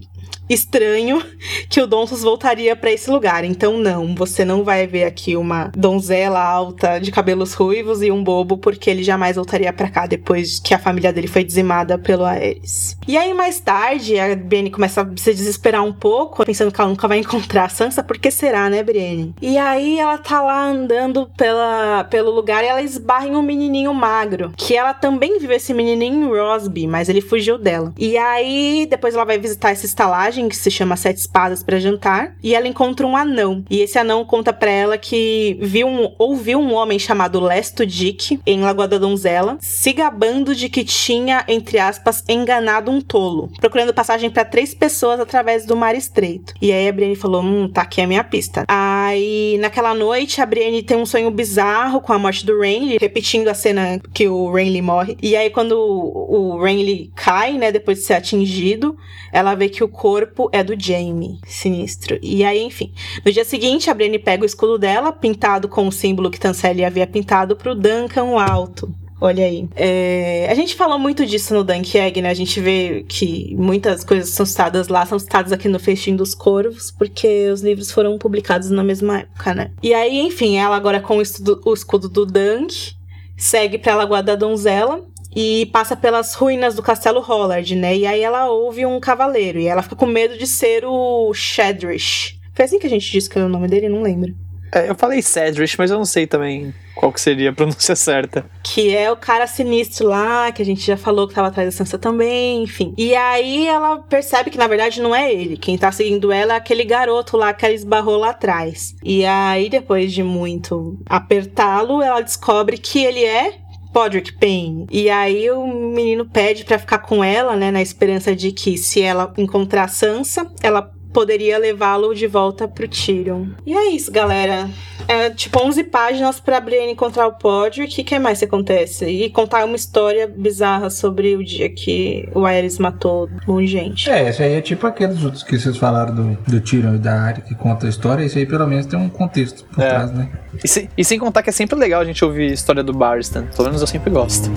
estranho 0.50 1.24
que 1.70 1.80
o 1.80 1.88
Dontos 1.88 2.24
voltaria 2.24 2.76
para 2.76 2.92
esse 2.92 3.10
lugar. 3.10 3.44
Então, 3.44 3.78
não, 3.78 4.16
você 4.16 4.44
não 4.44 4.64
vai 4.64 4.88
ver 4.88 5.04
aqui 5.04 5.36
uma 5.36 5.72
donzela 5.76 6.42
alta 6.42 7.00
de 7.00 7.12
cabelos 7.12 7.54
ruivos 7.54 8.02
e 8.02 8.12
um 8.12 8.24
bobo, 8.24 8.58
porque 8.58 8.90
ele 8.90 9.04
jamais 9.04 9.36
voltaria 9.36 9.72
para 9.72 9.90
cá 9.90 10.08
depois 10.08 10.60
que 10.60 10.74
a 10.74 10.80
família 10.80 11.14
dele 11.14 11.28
foi 11.28 11.44
dizimada 11.44 11.98
pelo 11.98 12.26
Aerys. 12.26 12.98
E 13.08 13.18
aí, 13.18 13.34
mais 13.34 13.60
tarde, 13.60 14.20
a 14.20 14.36
Brienne 14.36 14.72
começa 14.72 15.02
a 15.02 15.18
se 15.18 15.34
desesperar 15.34 15.84
um 15.84 15.94
pouco, 15.94 16.46
pensando 16.46 16.72
que 16.72 16.82
ela 16.82 16.90
nunca 16.90 17.08
vai 17.08 17.20
encontrar 17.20 17.66
a 17.66 17.70
Sansa. 17.70 18.04
Por 18.04 18.18
que 18.18 18.32
será, 18.32 18.70
né, 18.70 18.82
Brienne? 18.82 19.34
E 19.42 19.58
aí, 19.58 20.00
ela 20.00 20.18
tá 20.18 20.42
lá 20.42 20.66
andando 20.66 21.30
pela, 21.38 22.04
pelo 22.06 22.32
lugar 22.32 22.64
e 22.64 22.68
ela 22.68 22.82
esbarra 22.82 23.28
em 23.28 23.36
um 23.36 23.42
menininho 23.42 23.94
magro, 23.94 24.52
que 24.58 24.76
ela 24.76 24.94
também 24.94 25.40
viu 25.40 25.52
esse 25.52 25.74
menininho 25.74 26.36
em 26.36 26.40
Rosby, 26.40 26.88
mas 26.88 27.10
ele 27.10 27.22
fugiu 27.22 27.58
dela. 27.58 27.94
E 27.98 28.18
aí, 28.18 28.88
depois 28.90 29.14
ela 29.14 29.26
vai 29.26 29.38
visitar 29.38 29.72
essa 29.72 29.86
estalagem 29.86 30.39
viagem 30.40 30.50
que 30.50 30.56
se 30.56 30.72
chama 30.72 30.96
Sete 30.96 31.18
Espadas 31.18 31.62
para 31.62 31.80
jantar 31.80 32.36
e 32.42 32.56
ela 32.56 32.68
encontra 32.68 33.06
um 33.06 33.18
anão. 33.18 33.64
E 33.70 33.82
esse 33.82 33.98
anão 33.98 34.24
conta 34.24 34.54
para 34.54 34.72
ela 34.72 34.98
que 34.98 35.58
viu 35.62 35.88
um, 35.88 36.14
ouviu 36.18 36.60
um 36.60 36.74
homem 36.74 36.98
chamado 36.98 37.40
Lesto 37.40 37.86
Dick 37.86 38.40
em 38.46 38.62
Lagoa 38.62 38.88
da 38.88 38.98
Donzela 38.98 39.58
se 39.60 39.92
gabando 39.92 40.56
de 40.56 40.70
que 40.70 40.84
tinha, 40.84 41.44
entre 41.48 41.78
aspas, 41.80 42.24
enganado 42.28 42.90
um 42.90 43.02
tolo, 43.02 43.52
procurando 43.60 43.94
passagem 43.94 44.30
para 44.30 44.46
três 44.46 44.74
pessoas 44.74 45.20
através 45.20 45.66
do 45.66 45.76
mar 45.76 45.96
estreito. 45.96 46.54
E 46.62 46.72
aí 46.72 46.88
a 46.88 46.92
Brienne 46.92 47.16
falou: 47.16 47.42
Hum, 47.42 47.68
tá 47.68 47.82
aqui 47.82 48.02
a 48.02 48.08
minha 48.08 48.24
pista. 48.24 48.64
Aí 48.68 49.58
naquela 49.60 49.94
noite 49.94 50.42
a 50.42 50.46
Brienne 50.46 50.84
tem 50.84 50.98
um 50.98 51.06
sonho 51.06 51.30
bizarro 51.32 52.02
com 52.02 52.14
a 52.14 52.20
morte 52.20 52.46
do 52.46 52.60
Renly, 52.60 52.98
repetindo 53.00 53.48
a 53.48 53.54
cena 53.54 54.00
que 54.14 54.28
o 54.28 54.52
Renly 54.52 54.82
morre. 54.82 55.18
E 55.22 55.36
aí 55.36 55.50
quando 55.50 55.74
o 55.74 56.62
Renly 56.62 57.12
cai, 57.16 57.54
né, 57.54 57.72
depois 57.72 58.00
de 58.00 58.06
ser 58.06 58.14
atingido, 58.14 58.98
ela 59.32 59.56
vê 59.56 59.70
que 59.70 59.84
o 59.84 59.88
corpo 59.88 60.29
é 60.52 60.64
do 60.64 60.80
Jaime. 60.80 61.40
Sinistro. 61.46 62.20
E 62.22 62.44
aí, 62.44 62.62
enfim. 62.62 62.92
No 63.26 63.32
dia 63.32 63.46
seguinte, 63.46 63.90
a 63.90 63.94
Brienne 63.94 64.20
pega 64.20 64.44
o 64.44 64.46
escudo 64.46 64.78
dela, 64.78 65.12
pintado 65.12 65.68
com 65.68 65.88
o 65.88 65.92
símbolo 65.92 66.32
que 66.32 66.40
Tancelli 66.40 66.86
havia 66.86 67.08
pintado 67.08 67.56
pro 67.56 67.76
Duncan 67.76 68.40
Alto. 68.40 68.94
Olha 69.22 69.46
aí. 69.46 69.68
É, 69.76 70.48
a 70.50 70.56
gente 70.56 70.76
falou 70.76 70.98
muito 70.98 71.26
disso 71.26 71.54
no 71.54 71.64
Dunk 71.64 71.98
Egg, 71.98 72.22
né? 72.22 72.30
A 72.30 72.34
gente 72.34 72.60
vê 72.62 73.04
que 73.08 73.54
muitas 73.58 74.04
coisas 74.04 74.30
são 74.30 74.46
citadas 74.46 74.88
lá, 74.88 75.06
são 75.06 75.20
citadas 75.20 75.52
aqui 75.52 75.68
no 75.68 75.78
Festim 75.78 76.16
dos 76.16 76.34
Corvos, 76.34 76.90
porque 76.90 77.50
os 77.50 77.62
livros 77.62 77.92
foram 77.92 78.18
publicados 78.18 78.70
na 78.70 78.84
mesma 78.84 79.20
época, 79.20 79.54
né? 79.54 79.72
E 79.84 79.94
aí, 79.94 80.20
enfim, 80.20 80.58
ela 80.58 80.76
agora 80.76 81.02
com 81.02 81.18
o, 81.18 81.22
estudo, 81.22 81.62
o 81.66 81.74
escudo 81.74 82.08
do 82.08 82.26
Dunk, 82.26 82.94
segue 83.36 83.78
pra 83.78 83.96
Lagoa 83.96 84.24
da 84.24 84.36
Donzela, 84.36 85.06
e 85.36 85.68
passa 85.68 85.96
pelas 85.96 86.34
ruínas 86.34 86.76
do 86.76 86.84
castelo 86.84 87.22
Hollard, 87.22 87.76
né? 87.76 87.96
E 87.96 88.06
aí 88.06 88.22
ela 88.22 88.50
ouve 88.50 88.86
um 88.86 89.00
cavaleiro 89.00 89.60
e 89.60 89.68
ela 89.68 89.82
fica 89.82 89.96
com 89.96 90.06
medo 90.06 90.38
de 90.38 90.48
ser 90.48 90.86
o 90.86 91.34
Shadrish. 91.34 92.40
Foi 92.54 92.66
assim 92.66 92.80
que 92.80 92.88
a 92.88 92.90
gente 92.90 93.10
disse 93.10 93.30
que 93.30 93.38
era 93.38 93.48
o 93.48 93.50
nome 93.50 93.68
dele, 93.68 93.88
não 93.88 94.02
lembro. 94.02 94.36
É, 94.72 94.90
eu 94.90 94.96
falei 94.96 95.22
Cedric, 95.22 95.76
mas 95.78 95.90
eu 95.90 95.98
não 95.98 96.06
sei 96.06 96.28
também 96.28 96.74
qual 96.96 97.12
que 97.12 97.20
seria 97.20 97.50
a 97.50 97.54
pronúncia 97.56 97.96
certa. 97.96 98.46
Que 98.64 98.96
é 98.96 99.12
o 99.12 99.16
cara 99.16 99.48
sinistro 99.48 100.08
lá, 100.08 100.52
que 100.52 100.62
a 100.62 100.66
gente 100.66 100.86
já 100.86 100.98
falou 100.98 101.28
que 101.28 101.34
tava 101.34 101.48
atrás 101.48 101.68
da 101.68 101.72
Sansa 101.72 101.98
também, 101.98 102.64
enfim. 102.64 102.94
E 102.98 103.16
aí 103.16 103.68
ela 103.68 104.00
percebe 104.00 104.50
que 104.50 104.58
na 104.58 104.68
verdade 104.68 105.02
não 105.02 105.16
é 105.16 105.34
ele. 105.34 105.58
Quem 105.58 105.78
tá 105.78 105.92
seguindo 105.92 106.32
ela 106.32 106.54
é 106.54 106.58
aquele 106.58 106.84
garoto 106.84 107.36
lá 107.36 107.54
que 107.54 107.66
ela 107.66 107.74
esbarrou 107.74 108.18
lá 108.18 108.30
atrás. 108.30 108.96
E 109.04 109.26
aí, 109.26 109.70
depois 109.70 110.14
de 110.14 110.24
muito 110.24 111.00
apertá-lo, 111.06 112.02
ela 112.02 112.22
descobre 112.22 112.78
que 112.78 113.04
ele 113.04 113.24
é 113.24 113.59
Podrick 113.94 114.34
Payne. 114.34 114.88
E 114.92 115.10
aí 115.10 115.50
o 115.52 115.66
menino 115.66 116.26
pede 116.26 116.64
para 116.64 116.80
ficar 116.80 117.00
com 117.00 117.24
ela, 117.24 117.56
né, 117.56 117.72
na 117.72 117.82
esperança 117.82 118.36
de 118.36 118.52
que 118.52 118.78
se 118.78 119.02
ela 119.02 119.34
encontrar 119.38 119.88
Sansa, 119.88 120.52
ela 120.62 120.92
poderia 121.14 121.58
levá-lo 121.58 122.14
de 122.14 122.28
volta 122.28 122.68
pro 122.68 122.88
Tyrion. 122.88 123.48
E 123.66 123.74
é 123.74 123.90
isso, 123.92 124.12
galera. 124.12 124.70
É 125.08 125.30
tipo 125.30 125.60
11 125.60 125.86
páginas 125.86 126.40
pra 126.40 126.60
Brienne 126.60 126.92
encontrar 126.92 127.28
o 127.28 127.34
pódio. 127.34 127.86
O 127.86 127.88
que, 127.88 128.04
que 128.04 128.20
mais 128.20 128.44
acontece? 128.44 129.06
E 129.06 129.30
contar 129.30 129.66
uma 129.66 129.76
história 129.76 130.28
bizarra 130.28 130.90
sobre 130.90 131.36
o 131.36 131.44
dia 131.44 131.70
que 131.70 132.30
o 132.34 132.46
Aerys 132.46 132.78
matou 132.78 133.28
um 133.48 133.54
monte 133.54 133.66
de 133.66 133.72
gente. 133.72 134.10
É, 134.10 134.30
esse 134.30 134.44
aí 134.44 134.54
é 134.54 134.62
tipo 134.62 134.86
aqueles 134.86 135.24
outros 135.24 135.42
que 135.42 135.58
vocês 135.58 135.78
falaram 135.78 136.14
do, 136.14 136.38
do 136.48 136.62
Tyrion 136.62 136.96
e 136.96 137.00
da 137.00 137.20
Arya 137.22 137.42
que 137.42 137.56
conta 137.56 137.88
a 137.88 137.90
história. 137.90 138.24
Esse 138.24 138.38
aí 138.38 138.46
pelo 138.46 138.68
menos 138.68 138.86
tem 138.86 139.00
um 139.00 139.10
contexto 139.10 139.66
por 139.66 139.84
é. 139.84 139.90
trás, 139.90 140.12
né? 140.12 140.30
E, 140.64 140.68
se, 140.68 140.90
e 140.96 141.04
sem 141.04 141.18
contar 141.18 141.42
que 141.42 141.50
é 141.50 141.54
sempre 141.54 141.78
legal 141.78 142.02
a 142.02 142.06
gente 142.06 142.24
ouvir 142.24 142.52
a 142.52 142.54
história 142.54 142.84
do 142.84 142.94
Barristan. 142.94 143.48
Pelo 143.56 143.68
menos 143.68 143.82
eu 143.82 143.88
sempre 143.88 144.12
gosto. 144.12 144.50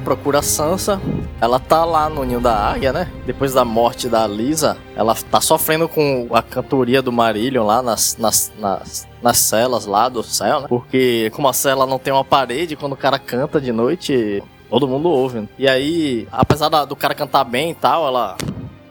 Procura 0.00 0.40
a 0.40 0.42
Sansa, 0.42 1.00
ela 1.40 1.58
tá 1.58 1.84
lá 1.84 2.08
no 2.08 2.24
ninho 2.24 2.40
da 2.40 2.54
águia, 2.54 2.92
né? 2.92 3.10
Depois 3.24 3.52
da 3.54 3.64
morte 3.64 4.08
da 4.08 4.26
Lisa, 4.26 4.76
ela 4.94 5.14
tá 5.14 5.40
sofrendo 5.40 5.88
com 5.88 6.28
a 6.32 6.42
cantoria 6.42 7.00
do 7.00 7.12
Marillion 7.12 7.64
lá 7.64 7.82
nas, 7.82 8.16
nas, 8.18 8.52
nas, 8.58 9.08
nas 9.22 9.38
celas 9.38 9.86
lá 9.86 10.08
do 10.08 10.22
céu, 10.22 10.60
né? 10.60 10.66
Porque 10.68 11.30
como 11.34 11.48
a 11.48 11.52
cela 11.52 11.86
não 11.86 11.98
tem 11.98 12.12
uma 12.12 12.24
parede, 12.24 12.76
quando 12.76 12.92
o 12.92 12.96
cara 12.96 13.18
canta 13.18 13.60
de 13.60 13.72
noite, 13.72 14.42
todo 14.68 14.88
mundo 14.88 15.08
ouve. 15.08 15.40
Né? 15.40 15.48
E 15.58 15.68
aí, 15.68 16.28
apesar 16.30 16.68
da, 16.68 16.84
do 16.84 16.96
cara 16.96 17.14
cantar 17.14 17.44
bem 17.44 17.70
e 17.70 17.74
tal, 17.74 18.06
ela 18.06 18.36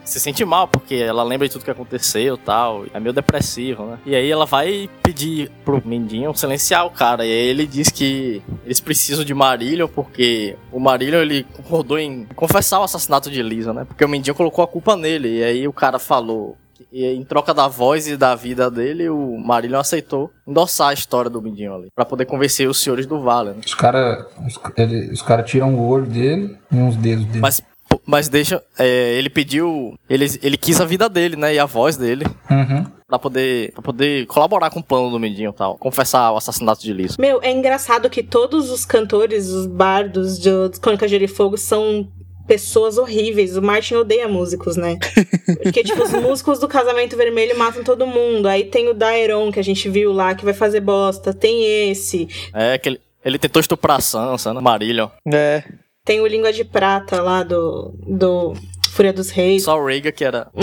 se 0.06 0.20
sente 0.20 0.46
mal, 0.46 0.68
porque 0.68 0.96
ela 0.96 1.24
lembra 1.24 1.48
de 1.48 1.54
tudo 1.54 1.66
que 1.66 1.72
aconteceu 1.72 2.36
e 2.36 2.38
tal. 2.38 2.86
É 2.94 3.00
meio 3.00 3.14
depressivo, 3.14 3.86
né? 3.86 4.00
E 4.06 4.16
aí 4.16 4.30
ela 4.30 4.46
vai 4.46 4.90
pedir 5.04 5.52
pro 5.66 5.82
Mindinho 5.86 6.34
silenciar 6.36 6.86
o 6.86 6.92
cara. 6.92 7.26
E 7.26 7.32
aí 7.32 7.48
ele 7.48 7.66
diz 7.66 7.90
que 7.90 8.42
eles 8.64 8.80
precisam 8.80 9.26
de 9.26 9.34
Marillion, 9.34 9.88
porque 9.88 10.56
o 10.72 10.80
Marillion 10.80 11.22
ele 11.22 11.44
concordou 11.44 11.98
em 11.98 12.26
confessar 12.36 12.80
o 12.80 12.84
assassinato 12.84 13.30
de 13.30 13.42
Lisa, 13.42 13.74
né? 13.74 13.84
Porque 13.86 14.06
o 14.06 14.10
Mindinho 14.10 14.36
colocou 14.36 14.64
a 14.64 14.68
culpa 14.68 14.96
nele. 14.96 15.40
E 15.40 15.44
aí 15.44 15.68
o 15.68 15.74
cara 15.74 15.98
falou. 15.98 16.56
E 16.92 17.06
em 17.06 17.24
troca 17.24 17.54
da 17.54 17.68
voz 17.68 18.08
e 18.08 18.16
da 18.16 18.36
vida 18.36 18.70
dele, 18.70 19.10
o 19.10 19.38
Marillion 19.38 19.80
aceitou 19.80 20.32
endossar 20.48 20.90
a 20.90 20.94
história 20.94 21.30
do 21.30 21.42
Mindinho 21.42 21.74
ali. 21.74 21.88
Pra 21.94 22.06
poder 22.06 22.26
convencer 22.26 22.70
os 22.70 22.82
senhores 22.82 23.06
do 23.06 23.22
Vale, 23.22 23.50
né? 23.50 23.62
Os 23.66 23.74
caras 23.74 24.26
os, 24.46 24.60
os 25.12 25.22
cara 25.22 25.44
tiram 25.44 25.76
o 25.76 25.88
olho 25.88 26.06
dele 26.06 26.58
e 26.72 26.76
uns 26.78 26.96
dedos 26.96 27.26
dele. 27.26 27.40
Mas 27.40 27.62
mas 28.06 28.30
deixa. 28.30 28.62
É, 28.78 29.14
ele 29.14 29.30
pediu. 29.30 29.98
Ele, 30.10 30.26
ele 30.42 30.58
quis 30.58 30.80
a 30.82 30.86
vida 30.86 31.08
dele, 31.08 31.36
né? 31.36 31.54
E 31.54 31.60
a 31.60 31.66
voz 31.66 31.98
dele. 31.98 32.26
Uhum. 32.50 32.86
Pra 33.08 33.20
poder, 33.20 33.72
pra 33.74 33.82
poder 33.82 34.26
colaborar 34.26 34.70
com 34.72 34.80
o 34.80 34.84
plano 34.84 35.12
do 35.12 35.20
Mindinho 35.20 35.52
e 35.52 35.54
tal. 35.54 35.78
Confessar 35.78 36.32
o 36.32 36.38
assassinato 36.38 36.82
de 36.82 36.92
Liso. 36.92 37.18
Meu, 37.20 37.40
é 37.42 37.52
engraçado 37.52 38.10
que 38.10 38.24
todos 38.24 38.72
os 38.72 38.86
cantores, 38.86 39.50
os 39.50 39.68
bardos 39.68 40.40
de 40.40 40.50
Crônicas 40.82 41.10
de 41.10 41.16
Gelo 41.16 41.26
e 41.26 41.28
Fogo 41.28 41.58
são 41.58 42.08
pessoas 42.48 42.98
horríveis. 42.98 43.58
O 43.58 43.62
Martin 43.62 43.96
odeia 43.96 44.28
músicos, 44.28 44.76
né? 44.76 44.98
Porque, 45.62 45.84
tipo, 45.84 46.02
os 46.02 46.12
músicos 46.12 46.60
do 46.60 46.68
Casamento 46.68 47.18
Vermelho 47.18 47.58
matam 47.58 47.84
todo 47.84 48.08
mundo. 48.08 48.48
Aí 48.48 48.66
tem 48.66 48.88
o 48.88 48.94
Daeron, 48.94 49.52
que 49.52 49.60
a 49.60 49.64
gente 49.64 49.90
viu 49.90 50.12
lá, 50.12 50.34
que 50.36 50.46
vai 50.46 50.54
fazer 50.54 50.80
bosta. 50.80 51.34
Tem 51.34 51.90
esse. 51.90 52.28
É, 52.54 52.78
que 52.78 52.90
ele, 52.90 53.02
ele 53.24 53.40
tentou 53.40 53.60
estuprar 53.60 53.98
a 53.98 54.02
Sansa, 54.02 54.54
né? 54.54 54.62
Marília. 54.62 55.12
É. 55.32 55.64
Tem 56.06 56.22
o 56.22 56.28
Língua 56.28 56.54
de 56.54 56.64
Prata 56.64 57.20
lá 57.20 57.42
do, 57.42 57.94
do 58.08 58.54
Fúria 58.92 59.12
dos 59.12 59.32
Reis. 59.32 59.64
Só 59.64 59.78
o 59.78 59.86
Rhaegar 59.86 60.14
que 60.14 60.24
era. 60.24 60.48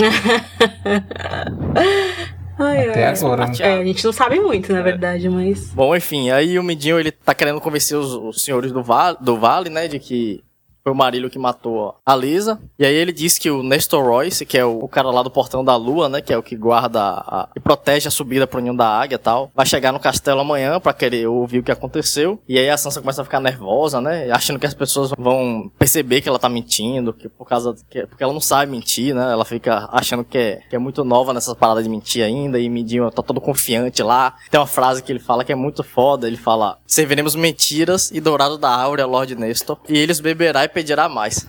Ai, 2.57 2.87
Até 2.89 3.07
ai. 3.07 3.15
agora. 3.15 3.47
Né? 3.47 3.53
É, 3.59 3.73
a 3.79 3.83
gente 3.83 4.05
não 4.05 4.13
sabe 4.13 4.39
muito, 4.39 4.71
na 4.71 4.79
é. 4.79 4.83
verdade, 4.83 5.27
mas. 5.27 5.71
Bom, 5.73 5.95
enfim, 5.95 6.29
aí 6.29 6.57
o 6.57 6.63
Midinho 6.63 6.99
ele 6.99 7.11
tá 7.11 7.33
querendo 7.33 7.59
convencer 7.59 7.97
os, 7.97 8.13
os 8.13 8.43
senhores 8.43 8.71
do 8.71 8.83
vale, 8.83 9.17
do 9.19 9.37
vale, 9.37 9.69
né, 9.69 9.87
de 9.87 9.99
que 9.99 10.43
foi 10.83 10.91
o 10.91 10.95
Marílio 10.95 11.29
que 11.29 11.39
matou 11.39 11.95
a 12.05 12.15
Lisa. 12.15 12.59
E 12.77 12.85
aí 12.85 12.93
ele 12.93 13.13
disse 13.13 13.39
que 13.39 13.49
o 13.49 13.63
Nestor 13.63 14.03
Royce, 14.05 14.45
que 14.45 14.57
é 14.57 14.65
o, 14.65 14.79
o 14.79 14.87
cara 14.87 15.09
lá 15.09 15.23
do 15.23 15.31
Portão 15.31 15.63
da 15.63 15.75
Lua, 15.77 16.09
né? 16.09 16.21
Que 16.21 16.33
é 16.33 16.37
o 16.37 16.43
que 16.43 16.57
guarda 16.57 17.01
a, 17.01 17.49
e 17.55 17.59
protege 17.59 18.09
a 18.09 18.11
subida 18.11 18.45
pro 18.45 18.59
Ninho 18.59 18.75
da 18.75 18.87
Águia 18.87 19.15
e 19.15 19.19
tal. 19.19 19.49
Vai 19.55 19.65
chegar 19.65 19.93
no 19.93 19.99
castelo 19.99 20.41
amanhã 20.41 20.79
para 20.79 20.93
querer 20.93 21.27
ouvir 21.27 21.59
o 21.59 21.63
que 21.63 21.71
aconteceu. 21.71 22.39
E 22.47 22.59
aí 22.59 22.69
a 22.69 22.77
Sansa 22.77 22.99
começa 22.99 23.21
a 23.21 23.25
ficar 23.25 23.39
nervosa, 23.39 24.01
né? 24.01 24.29
Achando 24.29 24.59
que 24.59 24.65
as 24.65 24.73
pessoas 24.73 25.11
vão 25.17 25.71
perceber 25.79 26.19
que 26.19 26.27
ela 26.27 26.37
tá 26.37 26.49
mentindo, 26.49 27.13
que 27.13 27.29
por 27.29 27.47
causa 27.47 27.73
que, 27.89 28.05
porque 28.05 28.23
ela 28.23 28.33
não 28.33 28.41
sabe 28.41 28.69
mentir, 28.69 29.15
né? 29.15 29.31
Ela 29.31 29.45
fica 29.45 29.87
achando 29.89 30.25
que 30.25 30.37
é, 30.37 30.59
que 30.69 30.75
é 30.75 30.79
muito 30.79 31.05
nova 31.05 31.33
nessas 31.33 31.55
paradas 31.55 31.85
de 31.85 31.89
mentir 31.89 32.25
ainda. 32.25 32.59
E 32.59 32.67
Midinho 32.67 33.09
tá 33.09 33.23
todo 33.23 33.39
confiante 33.39 34.03
lá. 34.03 34.35
Tem 34.51 34.59
uma 34.59 34.67
frase 34.67 35.01
que 35.01 35.11
ele 35.13 35.19
fala 35.19 35.45
que 35.45 35.51
é 35.53 35.55
muito 35.55 35.81
foda. 35.81 36.27
Ele 36.27 36.37
fala: 36.37 36.77
Serviremos 36.85 37.35
mentiras 37.35 38.11
e 38.11 38.19
dourado 38.19 38.57
da 38.57 38.69
áurea, 38.69 39.05
Lord 39.05 39.33
Nestor. 39.35 39.77
E 39.87 39.97
eles 39.97 40.19
beberá 40.19 40.65
e 40.65 40.72
pedirá 40.73 41.07
mais. 41.07 41.47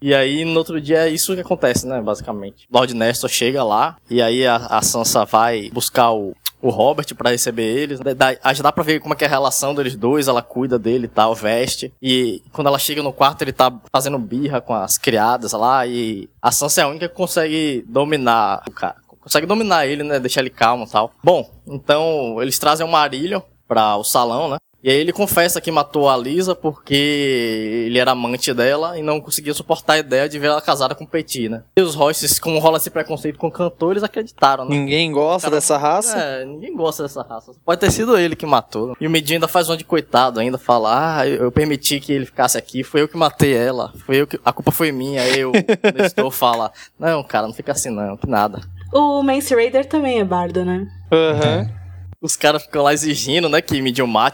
E 0.00 0.14
aí, 0.14 0.44
no 0.44 0.58
outro 0.58 0.78
dia, 0.80 1.06
é 1.06 1.08
isso 1.08 1.34
que 1.34 1.40
acontece, 1.40 1.86
né? 1.86 1.98
Basicamente. 2.00 2.66
Lord 2.70 2.92
Nestor 2.94 3.30
chega 3.30 3.64
lá, 3.64 3.96
e 4.10 4.20
aí 4.20 4.46
a, 4.46 4.56
a 4.56 4.82
Sansa 4.82 5.24
vai 5.24 5.70
buscar 5.72 6.12
o, 6.12 6.36
o 6.60 6.68
Robert 6.68 7.06
para 7.14 7.30
receber 7.30 7.62
eles. 7.64 8.00
Dá, 8.00 8.34
dá 8.62 8.70
pra 8.70 8.84
ver 8.84 9.00
como 9.00 9.14
é 9.14 9.16
é 9.18 9.26
a 9.26 9.30
relação 9.30 9.74
deles 9.74 9.96
dois, 9.96 10.28
ela 10.28 10.42
cuida 10.42 10.78
dele 10.78 11.06
e 11.06 11.08
tal, 11.08 11.34
veste. 11.34 11.90
E 12.02 12.42
quando 12.52 12.66
ela 12.66 12.78
chega 12.78 13.02
no 13.02 13.14
quarto, 13.14 13.40
ele 13.40 13.52
tá 13.52 13.72
fazendo 13.90 14.18
birra 14.18 14.60
com 14.60 14.74
as 14.74 14.98
criadas 14.98 15.52
lá, 15.52 15.86
e 15.86 16.28
a 16.40 16.52
Sansa 16.52 16.82
é 16.82 16.84
a 16.84 16.88
única 16.88 17.08
que 17.08 17.14
consegue 17.14 17.82
dominar 17.88 18.62
o 18.68 18.72
cara. 18.72 18.96
Consegue 19.20 19.46
dominar 19.46 19.86
ele, 19.86 20.02
né? 20.02 20.20
Deixar 20.20 20.42
ele 20.42 20.50
calmo 20.50 20.84
e 20.84 20.90
tal. 20.90 21.12
Bom, 21.24 21.50
então 21.66 22.42
eles 22.42 22.58
trazem 22.58 22.86
o 22.86 22.90
Marillion 22.90 23.40
para 23.66 23.96
o 23.96 24.04
salão, 24.04 24.50
né? 24.50 24.58
E 24.84 24.90
aí 24.90 24.98
ele 24.98 25.14
confessa 25.14 25.62
que 25.62 25.70
matou 25.70 26.10
a 26.10 26.16
Lisa 26.16 26.54
porque 26.54 27.86
ele 27.86 27.98
era 27.98 28.10
amante 28.10 28.52
dela 28.52 28.98
e 28.98 29.02
não 29.02 29.18
conseguia 29.18 29.54
suportar 29.54 29.94
a 29.94 29.98
ideia 29.98 30.28
de 30.28 30.38
ver 30.38 30.48
ela 30.48 30.60
casada 30.60 30.94
com 30.94 31.04
o 31.04 31.06
Petit, 31.06 31.48
né? 31.48 31.62
E 31.74 31.80
os 31.80 31.94
Royces, 31.94 32.38
como 32.38 32.58
rola 32.58 32.76
esse 32.76 32.90
preconceito 32.90 33.38
com 33.38 33.50
cantores, 33.50 34.02
acreditaram, 34.02 34.66
né? 34.66 34.76
Ninguém 34.76 35.10
gosta 35.10 35.48
Cara, 35.48 35.56
dessa 35.56 35.78
raça. 35.78 36.18
É, 36.18 36.44
ninguém 36.44 36.76
gosta 36.76 37.04
dessa 37.04 37.22
raça. 37.22 37.52
Pode 37.64 37.80
ter 37.80 37.90
sido 37.90 38.18
ele 38.18 38.36
que 38.36 38.44
matou. 38.44 38.94
E 39.00 39.06
o 39.06 39.10
Medinho 39.10 39.38
ainda 39.38 39.48
faz 39.48 39.70
um 39.70 39.76
de 39.76 39.84
coitado, 39.84 40.38
ainda 40.38 40.58
fala: 40.58 41.20
Ah, 41.20 41.26
eu, 41.26 41.44
eu 41.44 41.50
permiti 41.50 41.98
que 41.98 42.12
ele 42.12 42.26
ficasse 42.26 42.58
aqui, 42.58 42.84
foi 42.84 43.00
eu 43.00 43.08
que 43.08 43.16
matei 43.16 43.56
ela. 43.56 43.90
Foi 44.04 44.16
eu 44.16 44.26
que. 44.26 44.38
A 44.44 44.52
culpa 44.52 44.70
foi 44.70 44.92
minha. 44.92 45.22
Aí 45.22 45.40
eu 45.40 45.52
Nestor 45.94 46.30
fala: 46.30 46.70
Não, 46.98 47.24
cara, 47.24 47.46
não 47.46 47.54
fica 47.54 47.72
assim 47.72 47.88
não, 47.88 48.18
que 48.18 48.28
nada. 48.28 48.60
O 48.92 49.22
Mance 49.22 49.54
Raider 49.54 49.86
também 49.86 50.20
é 50.20 50.24
bardo, 50.24 50.62
né? 50.62 50.86
Aham. 51.10 51.83
Os 52.24 52.36
caras 52.36 52.62
ficam 52.62 52.82
lá 52.82 52.94
exigindo, 52.94 53.50
né, 53.50 53.60
que 53.60 53.74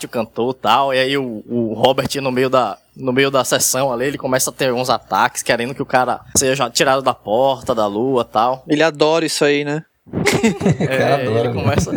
o 0.07 0.09
cantor 0.09 0.55
e 0.57 0.62
tal. 0.62 0.95
E 0.95 0.99
aí 1.01 1.18
o, 1.18 1.43
o 1.45 1.74
Robert, 1.74 2.09
no 2.22 2.30
meio 2.30 2.49
da. 2.49 2.78
No 2.97 3.12
meio 3.12 3.32
da 3.32 3.43
sessão 3.45 3.93
ali, 3.93 4.05
ele 4.07 4.18
começa 4.18 4.51
a 4.51 4.53
ter 4.53 4.72
uns 4.72 4.88
ataques, 4.88 5.43
querendo 5.43 5.74
que 5.74 5.82
o 5.82 5.86
cara 5.86 6.20
seja 6.36 6.70
tirado 6.70 7.03
da 7.03 7.14
porta, 7.14 7.74
da 7.74 7.88
lua 7.88 8.24
tal. 8.24 8.62
Ele 8.68 8.84
adora 8.84 9.26
isso 9.26 9.45
aí, 9.45 9.64
né? 9.64 9.82
cara 10.86 10.95
É, 10.95 11.14
adora, 11.14 11.41
ele 11.41 11.49
né? 11.49 11.55
começa. 11.55 11.91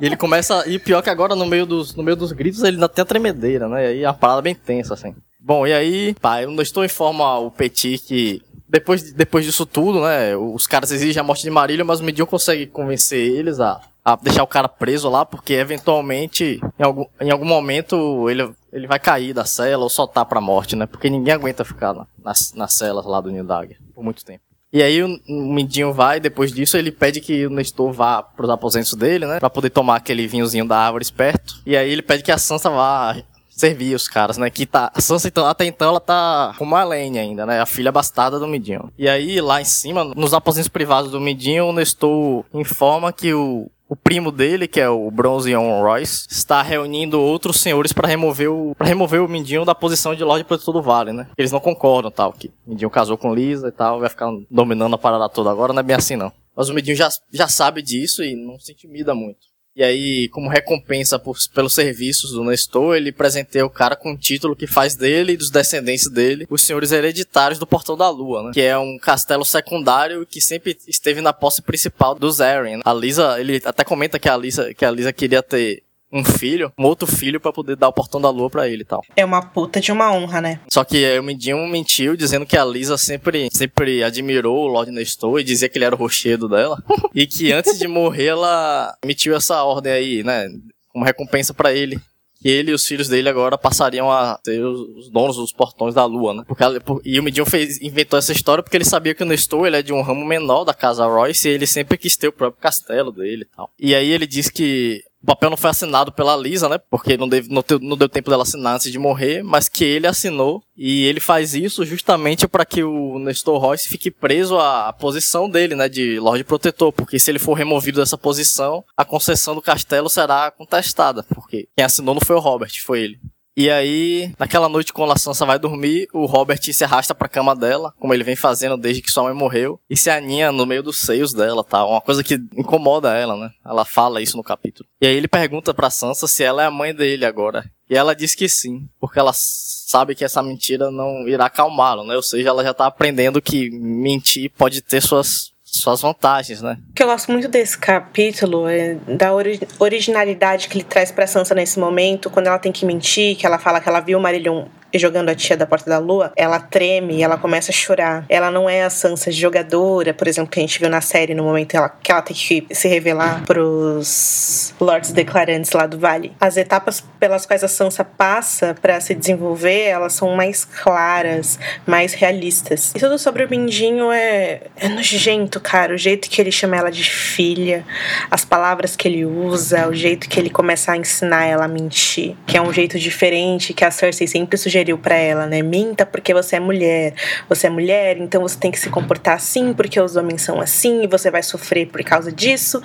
E 0.00 0.06
ele 0.06 0.16
começa. 0.16 0.64
E 0.66 0.78
pior 0.78 1.02
que 1.02 1.10
agora, 1.10 1.34
no 1.34 1.44
meio 1.44 1.66
dos, 1.66 1.94
no 1.94 2.02
meio 2.02 2.16
dos 2.16 2.32
gritos, 2.32 2.62
ele 2.62 2.76
ainda 2.76 2.88
tem 2.88 3.02
a 3.02 3.06
tremedeira, 3.06 3.68
né? 3.68 3.84
E 3.84 3.86
aí 3.88 4.02
é 4.04 4.08
uma 4.08 4.14
parada 4.14 4.40
bem 4.40 4.54
tensa, 4.54 4.94
assim. 4.94 5.14
Bom, 5.38 5.66
e 5.66 5.72
aí, 5.74 6.14
pá, 6.14 6.42
eu 6.42 6.50
não 6.50 6.62
estou 6.62 6.82
informa 6.82 7.38
o 7.38 7.50
Petit 7.50 7.98
que. 7.98 8.40
Depois, 8.66 9.12
depois 9.12 9.44
disso 9.44 9.66
tudo, 9.66 10.00
né? 10.00 10.34
Os 10.34 10.66
caras 10.66 10.90
exigem 10.90 11.20
a 11.20 11.24
morte 11.24 11.42
de 11.42 11.50
Marília, 11.50 11.84
mas 11.84 12.00
o 12.00 12.04
Medion 12.04 12.26
consegue 12.26 12.66
convencer 12.66 13.20
eles 13.20 13.60
a, 13.60 13.80
a 14.06 14.14
deixar 14.14 14.44
o 14.44 14.46
cara 14.46 14.68
preso 14.68 15.10
lá, 15.10 15.26
porque 15.26 15.54
eventualmente, 15.54 16.60
em 16.78 16.82
algum, 16.84 17.04
em 17.20 17.28
algum 17.28 17.44
momento, 17.44 18.30
ele, 18.30 18.54
ele 18.72 18.86
vai 18.86 19.00
cair 19.00 19.34
da 19.34 19.44
cela 19.44 19.82
ou 19.82 19.90
soltar 19.90 20.24
pra 20.26 20.40
morte, 20.40 20.76
né? 20.76 20.86
Porque 20.86 21.10
ninguém 21.10 21.34
aguenta 21.34 21.64
ficar 21.64 21.92
na, 21.92 22.06
nas, 22.22 22.52
nas 22.54 22.72
celas 22.74 23.04
lá 23.04 23.20
do 23.20 23.32
Nildag 23.32 23.76
por 23.92 24.04
muito 24.04 24.24
tempo. 24.24 24.42
E 24.72 24.80
aí 24.80 25.02
o 25.02 25.08
o 25.28 25.52
Mindinho 25.52 25.92
vai, 25.92 26.20
depois 26.20 26.52
disso 26.52 26.76
ele 26.76 26.92
pede 26.92 27.20
que 27.20 27.46
o 27.46 27.50
Nestor 27.50 27.92
vá 27.92 28.22
pros 28.22 28.48
aposentos 28.48 28.94
dele, 28.94 29.26
né? 29.26 29.40
Pra 29.40 29.50
poder 29.50 29.70
tomar 29.70 29.96
aquele 29.96 30.28
vinhozinho 30.28 30.68
da 30.68 30.78
árvore 30.78 31.02
esperto. 31.02 31.60
E 31.66 31.76
aí 31.76 31.90
ele 31.90 32.02
pede 32.02 32.22
que 32.22 32.30
a 32.30 32.38
Sansa 32.38 32.70
vá 32.70 33.16
servir 33.48 33.94
os 33.94 34.06
caras, 34.06 34.36
né? 34.36 34.50
Que 34.50 34.66
tá. 34.66 34.92
A 34.94 35.00
Sansa, 35.00 35.26
então, 35.26 35.46
até 35.46 35.64
então, 35.64 35.88
ela 35.88 36.00
tá 36.00 36.54
com 36.58 36.64
Marlene 36.64 37.18
ainda, 37.18 37.46
né? 37.46 37.60
A 37.60 37.66
filha 37.66 37.90
bastarda 37.90 38.38
do 38.38 38.46
Midinho. 38.46 38.92
E 38.98 39.08
aí, 39.08 39.40
lá 39.40 39.60
em 39.60 39.64
cima, 39.64 40.04
nos 40.04 40.34
aposentos 40.34 40.68
privados 40.68 41.10
do 41.10 41.20
Midinho, 41.20 41.66
o 41.66 41.72
Nestor 41.72 42.44
informa 42.52 43.12
que 43.12 43.32
o. 43.32 43.68
O 43.88 43.94
primo 43.94 44.32
dele, 44.32 44.66
que 44.66 44.80
é 44.80 44.88
o 44.88 45.08
Bronzeon 45.10 45.80
Royce, 45.80 46.26
está 46.28 46.60
reunindo 46.60 47.20
outros 47.20 47.60
senhores 47.60 47.92
para 47.92 48.08
remover 48.08 48.50
o 48.50 48.74
para 48.74 48.88
remover 48.88 49.22
o 49.22 49.28
Mindinho 49.28 49.64
da 49.64 49.76
posição 49.76 50.14
de 50.14 50.24
Lorde 50.24 50.44
Protetor 50.44 50.74
do 50.74 50.82
Vale, 50.82 51.12
né? 51.12 51.28
Eles 51.38 51.52
não 51.52 51.60
concordam, 51.60 52.10
tal, 52.10 52.32
que 52.32 52.50
Mindinho 52.66 52.90
casou 52.90 53.16
com 53.16 53.32
Lisa 53.32 53.68
e 53.68 53.72
tal, 53.72 54.00
vai 54.00 54.08
ficar 54.08 54.28
dominando 54.50 54.94
a 54.94 54.98
parada 54.98 55.28
toda 55.28 55.50
agora, 55.50 55.72
não 55.72 55.80
é 55.80 55.84
bem 55.84 55.94
assim 55.94 56.16
não. 56.16 56.32
Mas 56.56 56.68
o 56.68 56.74
Mindinho 56.74 56.96
já, 56.96 57.08
já 57.32 57.46
sabe 57.46 57.80
disso 57.80 58.24
e 58.24 58.34
não 58.34 58.58
se 58.58 58.72
intimida 58.72 59.14
muito. 59.14 59.46
E 59.76 59.84
aí, 59.84 60.28
como 60.30 60.48
recompensa 60.48 61.18
por, 61.18 61.36
pelos 61.54 61.74
serviços 61.74 62.32
do 62.32 62.42
Nestor, 62.42 62.96
ele 62.96 63.12
presenteia 63.12 63.66
o 63.66 63.68
cara 63.68 63.94
com 63.94 64.12
um 64.12 64.16
título 64.16 64.56
que 64.56 64.66
faz 64.66 64.94
dele 64.94 65.32
e 65.32 65.36
dos 65.36 65.50
descendentes 65.50 66.10
dele 66.10 66.46
os 66.48 66.62
senhores 66.62 66.92
hereditários 66.92 67.58
do 67.58 67.66
Portão 67.66 67.94
da 67.94 68.08
Lua, 68.08 68.44
né? 68.44 68.50
Que 68.54 68.62
é 68.62 68.78
um 68.78 68.96
castelo 68.96 69.44
secundário 69.44 70.24
que 70.24 70.40
sempre 70.40 70.78
esteve 70.88 71.20
na 71.20 71.30
posse 71.30 71.60
principal 71.60 72.14
dos 72.14 72.40
Arryn. 72.40 72.80
A 72.86 72.94
Lisa, 72.94 73.38
ele 73.38 73.60
até 73.66 73.84
comenta 73.84 74.18
que 74.18 74.30
a 74.30 74.36
Lisa, 74.36 74.72
que 74.72 74.84
a 74.84 74.90
Lisa 74.90 75.12
queria 75.12 75.42
ter 75.42 75.82
um 76.16 76.24
filho, 76.24 76.72
um 76.78 76.84
outro 76.84 77.06
filho 77.06 77.40
pra 77.40 77.52
poder 77.52 77.76
dar 77.76 77.88
o 77.88 77.92
Portão 77.92 78.20
da 78.20 78.30
Lua 78.30 78.48
pra 78.50 78.68
ele 78.68 78.82
e 78.82 78.84
tal. 78.86 79.02
É 79.16 79.24
uma 79.24 79.42
puta 79.42 79.80
de 79.80 79.92
uma 79.92 80.12
honra, 80.12 80.40
né? 80.40 80.60
Só 80.68 80.84
que 80.84 81.04
aí 81.04 81.18
o 81.18 81.22
Mindinho 81.22 81.58
mentiu 81.68 82.16
dizendo 82.16 82.46
que 82.46 82.56
a 82.56 82.64
Lisa 82.64 82.96
sempre, 82.96 83.48
sempre 83.52 84.02
admirou 84.02 84.64
o 84.64 84.68
Lord 84.68 84.90
Nestor 84.90 85.40
e 85.40 85.44
dizia 85.44 85.68
que 85.68 85.78
ele 85.78 85.84
era 85.84 85.94
o 85.94 85.98
rochedo 85.98 86.48
dela. 86.48 86.82
e 87.14 87.26
que 87.26 87.52
antes 87.52 87.78
de 87.78 87.86
morrer 87.88 88.26
ela 88.26 88.94
emitiu 89.02 89.34
essa 89.36 89.62
ordem 89.62 89.92
aí, 89.92 90.22
né? 90.24 90.48
Como 90.92 91.04
recompensa 91.04 91.52
pra 91.54 91.72
ele. 91.72 91.98
Que 92.40 92.50
ele 92.50 92.70
e 92.70 92.74
os 92.74 92.86
filhos 92.86 93.08
dele 93.08 93.30
agora 93.30 93.56
passariam 93.56 94.12
a 94.12 94.38
ser 94.44 94.62
os 94.62 94.80
os 95.06 95.10
donos 95.10 95.36
dos 95.36 95.52
portões 95.52 95.94
da 95.94 96.04
lua, 96.04 96.34
né? 96.34 96.42
Porque 96.46 96.62
ela- 96.62 96.78
e 97.04 97.18
o 97.18 97.22
Mindinho 97.22 97.46
fez, 97.46 97.80
inventou 97.80 98.18
essa 98.18 98.30
história 98.30 98.62
porque 98.62 98.76
ele 98.76 98.84
sabia 98.84 99.14
que 99.14 99.22
o 99.22 99.26
Nestor 99.26 99.66
ele 99.66 99.76
é 99.78 99.82
de 99.82 99.92
um 99.92 100.02
ramo 100.02 100.24
menor 100.24 100.64
da 100.64 100.74
casa 100.74 101.06
Royce 101.06 101.48
e 101.48 101.52
ele 101.52 101.66
sempre 101.66 101.96
quis 101.96 102.14
ter 102.16 102.28
o 102.28 102.32
próprio 102.32 102.60
castelo 102.60 103.10
dele 103.10 103.42
e 103.50 103.56
tal. 103.56 103.70
E 103.80 103.94
aí 103.94 104.10
ele 104.10 104.26
diz 104.26 104.50
que 104.50 105.02
o 105.26 105.34
papel 105.34 105.50
não 105.50 105.56
foi 105.56 105.70
assinado 105.70 106.12
pela 106.12 106.36
Lisa, 106.36 106.68
né? 106.68 106.78
Porque 106.78 107.16
não, 107.16 107.28
deve, 107.28 107.52
não, 107.52 107.64
não 107.80 107.96
deu 107.96 108.08
tempo 108.08 108.30
dela 108.30 108.44
assinar 108.44 108.76
antes 108.76 108.92
de 108.92 108.98
morrer, 108.98 109.42
mas 109.42 109.68
que 109.68 109.84
ele 109.84 110.06
assinou. 110.06 110.62
E 110.76 111.04
ele 111.04 111.18
faz 111.18 111.52
isso 111.52 111.84
justamente 111.84 112.46
para 112.46 112.64
que 112.64 112.84
o 112.84 113.18
Nestor 113.18 113.58
Royce 113.58 113.88
fique 113.88 114.08
preso 114.08 114.56
à 114.56 114.92
posição 114.92 115.50
dele, 115.50 115.74
né? 115.74 115.88
De 115.88 116.20
Lorde 116.20 116.44
Protetor. 116.44 116.92
Porque 116.92 117.18
se 117.18 117.28
ele 117.28 117.40
for 117.40 117.54
removido 117.54 117.98
dessa 117.98 118.16
posição, 118.16 118.84
a 118.96 119.04
concessão 119.04 119.56
do 119.56 119.62
castelo 119.62 120.08
será 120.08 120.48
contestada. 120.52 121.24
Porque 121.24 121.66
quem 121.76 121.84
assinou 121.84 122.14
não 122.14 122.22
foi 122.24 122.36
o 122.36 122.40
Robert, 122.40 122.70
foi 122.84 123.00
ele. 123.00 123.20
E 123.56 123.70
aí, 123.70 124.34
naquela 124.38 124.68
noite, 124.68 124.92
quando 124.92 125.12
a 125.12 125.16
Sansa 125.16 125.46
vai 125.46 125.58
dormir, 125.58 126.06
o 126.12 126.26
Robert 126.26 126.60
se 126.62 126.84
arrasta 126.84 127.14
pra 127.14 127.26
cama 127.26 127.56
dela, 127.56 127.94
como 127.98 128.12
ele 128.12 128.22
vem 128.22 128.36
fazendo 128.36 128.76
desde 128.76 129.00
que 129.00 129.10
sua 129.10 129.24
mãe 129.24 129.32
morreu, 129.32 129.80
e 129.88 129.96
se 129.96 130.10
aninha 130.10 130.52
no 130.52 130.66
meio 130.66 130.82
dos 130.82 131.00
seios 131.00 131.32
dela, 131.32 131.64
tá? 131.64 131.82
Uma 131.86 132.02
coisa 132.02 132.22
que 132.22 132.34
incomoda 132.54 133.14
ela, 133.14 133.34
né? 133.34 133.50
Ela 133.64 133.86
fala 133.86 134.20
isso 134.20 134.36
no 134.36 134.42
capítulo. 134.42 134.86
E 135.00 135.06
aí 135.06 135.16
ele 135.16 135.26
pergunta 135.26 135.72
pra 135.72 135.88
Sansa 135.88 136.28
se 136.28 136.44
ela 136.44 136.62
é 136.62 136.66
a 136.66 136.70
mãe 136.70 136.94
dele 136.94 137.24
agora. 137.24 137.64
E 137.88 137.96
ela 137.96 138.14
diz 138.14 138.34
que 138.34 138.46
sim, 138.46 138.86
porque 139.00 139.18
ela 139.18 139.32
sabe 139.34 140.14
que 140.14 140.24
essa 140.24 140.42
mentira 140.42 140.90
não 140.90 141.26
irá 141.26 141.46
acalmá-lo, 141.46 142.04
né? 142.04 142.14
Ou 142.14 142.22
seja, 142.22 142.50
ela 142.50 142.62
já 142.62 142.74
tá 142.74 142.86
aprendendo 142.86 143.40
que 143.40 143.70
mentir 143.70 144.50
pode 144.50 144.82
ter 144.82 145.00
suas, 145.00 145.52
suas 145.80 146.00
vantagens, 146.00 146.62
né? 146.62 146.78
O 146.90 146.92
que 146.94 147.02
eu 147.02 147.06
gosto 147.06 147.30
muito 147.32 147.48
desse 147.48 147.78
capítulo 147.78 148.68
é 148.68 148.94
da 149.08 149.32
ori- 149.32 149.60
originalidade 149.78 150.68
que 150.68 150.78
ele 150.78 150.84
traz 150.84 151.10
pra 151.10 151.26
Sansa 151.26 151.54
nesse 151.54 151.78
momento, 151.78 152.30
quando 152.30 152.46
ela 152.46 152.58
tem 152.58 152.72
que 152.72 152.84
mentir, 152.86 153.36
que 153.36 153.46
ela 153.46 153.58
fala 153.58 153.80
que 153.80 153.88
ela 153.88 154.00
viu 154.00 154.18
o 154.18 154.20
Marillion 154.22 154.64
jogando 154.94 155.28
a 155.28 155.34
tia 155.34 155.56
da 155.56 155.66
Porta 155.66 155.90
da 155.90 155.98
Lua, 155.98 156.32
ela 156.36 156.58
treme 156.58 157.22
ela 157.22 157.36
começa 157.36 157.70
a 157.70 157.74
chorar. 157.74 158.24
Ela 158.28 158.50
não 158.50 158.68
é 158.68 158.82
a 158.84 158.90
Sansa 158.90 159.30
jogadora, 159.30 160.12
por 160.14 160.26
exemplo, 160.28 160.50
que 160.50 160.58
a 160.58 160.62
gente 160.62 160.78
viu 160.78 160.88
na 160.88 161.00
série 161.00 161.34
no 161.34 161.42
momento 161.44 161.74
ela- 161.76 161.88
que 161.88 162.10
ela 162.12 162.22
tem 162.22 162.36
que 162.36 162.66
se 162.70 162.88
revelar 162.88 163.42
pros 163.44 164.74
Lords 164.80 165.12
Declarantes 165.12 165.72
lá 165.72 165.86
do 165.86 165.98
Vale. 165.98 166.32
As 166.40 166.56
etapas 166.56 167.02
pelas 167.18 167.44
quais 167.46 167.62
a 167.64 167.68
Sansa 167.68 168.04
passa 168.04 168.74
pra 168.80 169.00
se 169.00 169.14
desenvolver, 169.14 169.84
elas 169.86 170.12
são 170.14 170.34
mais 170.34 170.64
claras, 170.64 171.58
mais 171.86 172.14
realistas. 172.14 172.92
E 172.94 172.98
tudo 172.98 173.18
sobre 173.18 173.44
o 173.44 173.50
Mindinho 173.50 174.10
é, 174.12 174.62
é 174.76 174.88
nojento, 174.88 175.60
cara. 175.60 175.94
O 175.94 175.98
jeito 175.98 176.28
que 176.28 176.40
ele 176.40 176.52
chama 176.52 176.76
ela 176.76 176.90
de 176.90 177.04
filha, 177.04 177.84
as 178.30 178.44
palavras 178.44 178.94
que 178.96 179.08
ele 179.08 179.24
usa, 179.24 179.88
o 179.88 179.94
jeito 179.94 180.28
que 180.28 180.38
ele 180.38 180.50
começa 180.50 180.92
a 180.92 180.96
ensinar 180.96 181.44
ela 181.44 181.64
a 181.64 181.68
mentir, 181.68 182.36
que 182.46 182.56
é 182.56 182.62
um 182.62 182.72
jeito 182.72 182.98
diferente 182.98 183.72
que 183.74 183.84
a 183.84 183.90
Cersei 183.90 184.26
sempre 184.26 184.56
sugeriu 184.56 184.75
pra 184.98 185.16
ela, 185.16 185.46
né? 185.46 185.62
Minta 185.62 186.04
porque 186.04 186.34
você 186.34 186.56
é 186.56 186.60
mulher. 186.60 187.14
Você 187.48 187.66
é 187.66 187.70
mulher, 187.70 188.16
então 188.18 188.42
você 188.42 188.58
tem 188.58 188.70
que 188.70 188.78
se 188.78 188.90
comportar 188.90 189.36
assim 189.36 189.72
porque 189.72 190.00
os 190.00 190.16
homens 190.16 190.42
são 190.42 190.60
assim 190.60 191.02
e 191.04 191.06
você 191.06 191.30
vai 191.30 191.42
sofrer 191.42 191.86
por 191.86 192.02
causa 192.04 192.30
disso, 192.32 192.82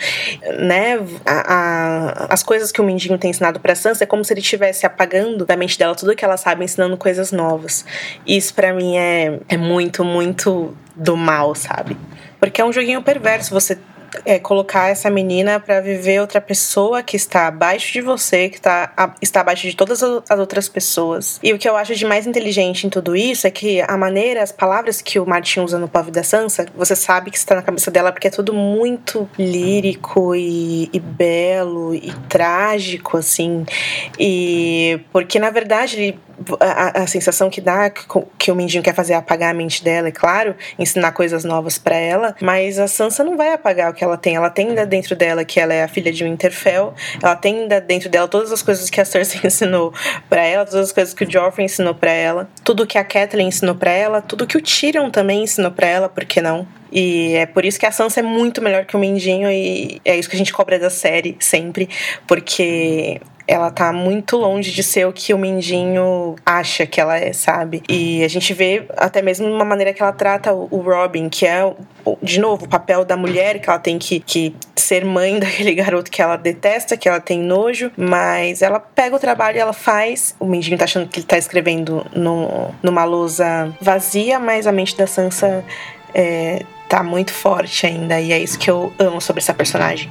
né? 0.59 0.99
A- 1.25 1.53
a- 1.53 2.27
as 2.29 2.43
coisas 2.43 2.71
que 2.71 2.79
o 2.79 2.83
Mindinho 2.83 3.17
tem 3.17 3.31
ensinado 3.31 3.59
pra 3.59 3.75
Sansa 3.75 4.03
é 4.03 4.07
como 4.07 4.23
se 4.23 4.33
ele 4.33 4.41
estivesse 4.41 4.85
apagando 4.85 5.45
da 5.45 5.55
mente 5.57 5.77
dela 5.77 5.95
tudo 5.95 6.15
que 6.15 6.23
ela 6.23 6.37
sabe, 6.37 6.63
ensinando 6.63 6.95
coisas 6.97 7.31
novas. 7.31 7.85
Isso 8.25 8.53
pra 8.53 8.73
mim 8.73 8.97
é, 8.97 9.39
é 9.49 9.57
muito, 9.57 10.03
muito 10.03 10.75
do 10.95 11.17
mal, 11.17 11.55
sabe? 11.55 11.97
Porque 12.39 12.59
é 12.61 12.65
um 12.65 12.73
joguinho 12.73 13.01
perverso 13.01 13.53
você 13.53 13.77
é, 14.26 14.39
colocar 14.39 14.89
essa 14.89 15.09
menina 15.09 15.59
pra 15.59 15.80
viver 15.82 16.20
outra 16.20 16.41
pessoa 16.41 17.01
que 17.01 17.16
está 17.16 17.47
abaixo 17.47 17.93
de 17.93 18.01
você, 18.01 18.49
que 18.49 18.59
tá, 18.59 18.91
a- 18.95 19.14
está 19.22 19.41
abaixo 19.41 19.68
de 19.68 19.76
todas 19.76 20.01
as 20.03 20.39
outras 20.39 20.68
pessoas. 20.68 21.39
E 21.41 21.53
o 21.53 21.57
que 21.57 21.68
eu 21.68 21.76
acho 21.78 21.95
de 21.95 22.05
mais 22.05 22.28
inteligente 22.28 22.86
em 22.86 22.89
tudo 22.89 23.16
isso 23.16 23.47
é 23.47 23.51
que 23.51 23.82
a 23.82 23.97
maneira, 23.97 24.41
as 24.43 24.51
palavras 24.51 25.01
que 25.01 25.20
o 25.20 25.26
Martin 25.26 25.62
usa 25.62 25.78
no 25.80 25.88
Pove 25.88 26.12
da 26.12 26.24
Sansa, 26.24 26.66
você 26.76 26.95
sabe 26.95 27.32
que 27.32 27.38
está 27.38 27.55
na 27.55 27.62
cabeça 27.62 27.89
dela 27.89 28.12
porque 28.12 28.28
é 28.28 28.32
tudo 28.32 28.53
muito 28.53 29.30
lírico 29.38 30.36
e, 30.36 30.89
e 30.93 30.99
belo 30.99 31.93
e 31.95 32.12
trágico, 32.28 33.18
assim. 33.18 33.66
E 34.20 34.99
porque 35.12 35.39
na 35.39 35.49
verdade 35.49 35.95
ele 35.97 36.20
a, 36.59 37.03
a 37.03 37.07
sensação 37.07 37.49
que 37.49 37.61
dá 37.61 37.89
que, 37.89 38.51
o 38.51 38.55
Mindinho 38.55 38.83
quer 38.83 38.93
fazer 38.93 39.13
é 39.13 39.15
apagar 39.15 39.51
a 39.51 39.53
mente 39.53 39.83
dela, 39.83 40.07
é 40.07 40.11
claro, 40.11 40.55
ensinar 40.77 41.11
coisas 41.11 41.43
novas 41.43 41.77
pra 41.77 41.95
ela, 41.95 42.35
mas 42.41 42.79
a 42.79 42.87
Sansa 42.87 43.23
não 43.23 43.37
vai 43.37 43.53
apagar 43.53 43.91
o 43.91 43.93
que 43.93 44.03
ela 44.03 44.17
tem. 44.17 44.35
Ela 44.35 44.49
tem 44.49 44.69
ainda 44.69 44.85
dentro 44.85 45.15
dela 45.15 45.43
que 45.45 45.59
ela 45.59 45.73
é 45.73 45.83
a 45.83 45.87
filha 45.87 46.11
de 46.11 46.23
Winterfell, 46.23 46.93
ela 47.21 47.35
tem 47.35 47.61
ainda 47.61 47.79
dentro 47.81 48.09
dela 48.09 48.27
todas 48.27 48.51
as 48.51 48.61
coisas 48.61 48.89
que 48.89 48.99
a 48.99 49.05
Cersei 49.05 49.41
ensinou 49.45 49.93
pra 50.29 50.43
ela, 50.43 50.65
todas 50.65 50.87
as 50.87 50.91
coisas 50.91 51.13
que 51.13 51.23
o 51.23 51.31
Joffrey 51.31 51.65
ensinou 51.65 51.95
pra 51.95 52.11
ela, 52.11 52.49
tudo 52.63 52.87
que 52.87 52.97
a 52.97 53.03
Catelyn 53.03 53.47
ensinou 53.47 53.75
pra 53.75 53.91
ela, 53.91 54.21
tudo 54.21 54.47
que 54.47 54.57
o 54.57 54.61
Tyrion 54.61 55.09
também 55.09 55.43
ensinou 55.43 55.71
pra 55.71 55.87
ela, 55.87 56.09
por 56.09 56.25
que 56.25 56.41
não? 56.41 56.67
E 56.91 57.35
é 57.35 57.45
por 57.45 57.63
isso 57.63 57.79
que 57.79 57.85
a 57.85 57.91
Sansa 57.91 58.19
é 58.19 58.23
muito 58.23 58.61
melhor 58.61 58.85
que 58.85 58.95
o 58.95 58.99
Mindinho 58.99 59.49
e 59.49 60.01
é 60.03 60.17
isso 60.17 60.29
que 60.29 60.35
a 60.35 60.37
gente 60.37 60.51
cobra 60.51 60.77
da 60.77 60.89
série 60.89 61.37
sempre, 61.39 61.87
porque 62.27 63.21
ela 63.47 63.69
tá 63.71 63.91
muito 63.91 64.37
longe 64.37 64.71
de 64.71 64.83
ser 64.83 65.07
o 65.07 65.13
que 65.13 65.33
o 65.33 65.37
Mindinho 65.37 66.35
acha 66.45 66.85
que 66.85 66.99
ela 66.99 67.17
é, 67.17 67.33
sabe? 67.33 67.83
E 67.89 68.23
a 68.23 68.27
gente 68.27 68.53
vê 68.53 68.85
até 68.97 69.21
mesmo 69.21 69.47
uma 69.47 69.65
maneira 69.65 69.93
que 69.93 70.01
ela 70.01 70.11
trata 70.11 70.53
o 70.53 70.77
Robin, 70.77 71.29
que 71.29 71.45
é, 71.45 71.73
de 72.21 72.39
novo, 72.39 72.65
o 72.65 72.69
papel 72.69 73.03
da 73.03 73.17
mulher, 73.17 73.59
que 73.59 73.69
ela 73.69 73.79
tem 73.79 73.97
que, 73.97 74.19
que 74.19 74.55
ser 74.75 75.05
mãe 75.05 75.37
daquele 75.39 75.73
garoto 75.73 76.11
que 76.11 76.21
ela 76.21 76.37
detesta, 76.37 76.97
que 76.97 77.07
ela 77.07 77.19
tem 77.19 77.39
nojo, 77.39 77.91
mas 77.97 78.61
ela 78.61 78.79
pega 78.79 79.15
o 79.15 79.19
trabalho 79.19 79.59
ela 79.59 79.73
faz. 79.73 80.35
O 80.39 80.45
Mindinho 80.45 80.77
tá 80.77 80.85
achando 80.85 81.07
que 81.07 81.19
ele 81.19 81.27
tá 81.27 81.37
escrevendo 81.37 82.05
no, 82.15 82.73
numa 82.81 83.03
lousa 83.03 83.73
vazia, 83.81 84.39
mas 84.39 84.67
a 84.67 84.71
mente 84.71 84.95
da 84.95 85.07
Sansa 85.07 85.63
é, 86.13 86.63
tá 86.87 87.03
muito 87.03 87.33
forte 87.33 87.85
ainda, 87.85 88.19
e 88.19 88.31
é 88.31 88.39
isso 88.39 88.59
que 88.59 88.69
eu 88.69 88.91
amo 88.99 89.21
sobre 89.21 89.41
essa 89.41 89.53
personagem. 89.53 90.09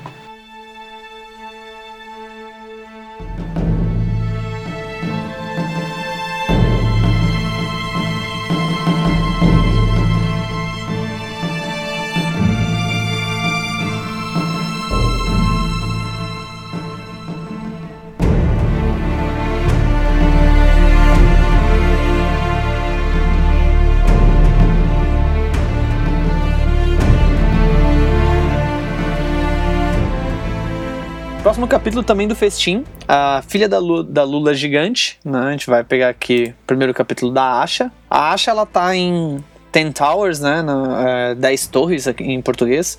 Próximo 31.61 31.79
capítulo 31.79 32.03
também 32.03 32.27
do 32.27 32.35
festim, 32.35 32.85
a 33.07 33.43
filha 33.47 33.69
da, 33.69 33.79
Lu, 33.79 34.03
da 34.03 34.25
Lula 34.25 34.55
gigante, 34.55 35.19
né? 35.23 35.41
A 35.41 35.51
gente 35.51 35.67
vai 35.69 35.85
pegar 35.85 36.09
aqui 36.09 36.55
o 36.63 36.67
primeiro 36.67 36.95
capítulo 36.95 37.31
da 37.31 37.61
Asha. 37.61 37.93
A 38.09 38.33
Asha, 38.33 38.51
ela 38.51 38.65
tá 38.65 38.97
em 38.97 39.45
Ten 39.71 39.93
Towers, 39.93 40.41
né? 40.41 40.63
Na, 40.63 41.05
é, 41.07 41.35
10 41.35 41.67
torres 41.67 42.09
aqui 42.09 42.25
em 42.25 42.41
português 42.41 42.99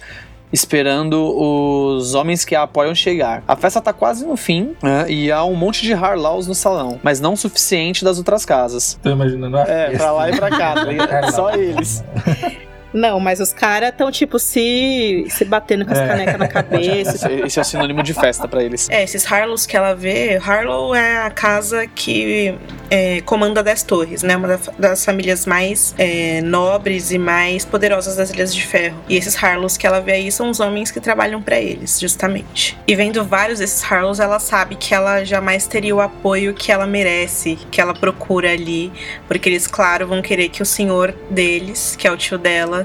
esperando 0.54 1.16
os 1.36 2.14
homens 2.14 2.46
que 2.46 2.54
a 2.54 2.62
apoiam 2.64 2.94
chegar. 2.94 3.42
A 3.48 3.56
festa 3.56 3.82
tá 3.82 3.94
quase 3.94 4.28
no 4.28 4.38
fim 4.38 4.76
né, 4.84 5.06
e 5.10 5.32
há 5.32 5.44
um 5.44 5.56
monte 5.56 5.82
de 5.82 5.94
Harlaus 5.94 6.46
no 6.46 6.54
salão, 6.54 7.00
mas 7.02 7.20
não 7.20 7.34
o 7.34 7.38
suficiente 7.38 8.04
das 8.04 8.20
outras 8.20 8.46
casas. 8.46 9.00
Tô 9.02 9.10
imaginando 9.10 9.58
a 9.58 9.62
É, 9.62 9.88
festa. 9.90 9.98
pra 9.98 10.12
lá 10.12 10.30
e 10.30 10.36
pra 10.36 10.50
cá, 10.50 10.74
tá? 10.76 11.32
Só 11.32 11.52
eles. 11.56 12.04
Não, 12.94 13.20
mas 13.20 13.40
os 13.40 13.54
caras 13.54 13.90
estão, 13.90 14.12
tipo, 14.12 14.38
se, 14.40 15.26
se 15.30 15.46
batendo 15.46 15.86
com 15.86 15.92
as 15.94 16.00
É. 16.00 16.08
canecas 16.08 16.38
na 16.38 16.48
cabeça. 16.48 17.16
Esse, 17.16 17.32
esse 17.46 17.60
é 17.60 17.62
o 17.62 17.66
sinônimo 17.66 18.04
de 18.04 18.14
festa 18.14 18.48
pra 18.48 18.64
eles. 18.64 18.90
É, 18.90 19.04
esses 19.04 19.26
Harlows 19.32 19.66
que 19.66 19.78
ela 19.78 19.94
vê, 19.96 20.38
Harlow 20.44 20.94
é 20.94 21.20
a 21.24 21.30
casa 21.30 21.88
que 21.88 22.54
é, 22.90 23.22
comanda 23.22 23.64
10 23.64 23.84
torres, 23.84 24.24
né? 24.24 24.36
Uma 24.36 24.48
da- 24.50 24.60
das 24.78 25.06
famílias 25.06 25.46
mais 25.46 25.96
é, 25.98 26.42
nobres 26.42 27.12
e 27.12 27.18
mais 27.18 27.64
poderosas 27.64 28.16
das 28.18 28.30
Ilhas 28.32 28.54
de 28.54 28.66
Ferro. 28.66 28.98
E 29.08 29.16
esses 29.16 29.42
Harlows 29.42 29.78
que 29.78 29.88
ela 29.88 30.02
vê 30.02 30.12
aí 30.14 30.32
são 30.32 30.50
os 30.50 30.60
homens 30.60 30.92
que 30.92 31.00
trabalham 31.00 31.42
pra 31.42 31.60
eles, 31.60 32.00
justamente. 32.00 32.78
E 32.88 32.96
vendo 32.96 33.24
vários 33.24 33.60
desses 33.60 33.82
Harlows, 33.90 34.20
ela 34.20 34.40
sabe 34.40 34.76
que 34.76 34.94
ela 34.94 35.24
jamais 35.24 35.66
teria 35.66 35.96
o 35.96 36.02
apoio 36.02 36.54
que 36.54 36.72
ela 36.72 36.86
merece, 36.86 37.58
que 37.72 37.80
ela 37.80 37.94
procura 37.94 38.52
ali, 38.52 38.92
porque 39.28 39.48
eles, 39.48 39.68
claro, 39.68 40.08
vão 40.08 40.22
querer 40.22 40.50
que 40.50 40.62
o 40.62 40.66
senhor 40.66 41.14
deles, 41.30 41.96
que 41.98 42.08
é 42.08 42.12
o 42.12 42.18
tio 42.18 42.38
dela, 42.38 42.81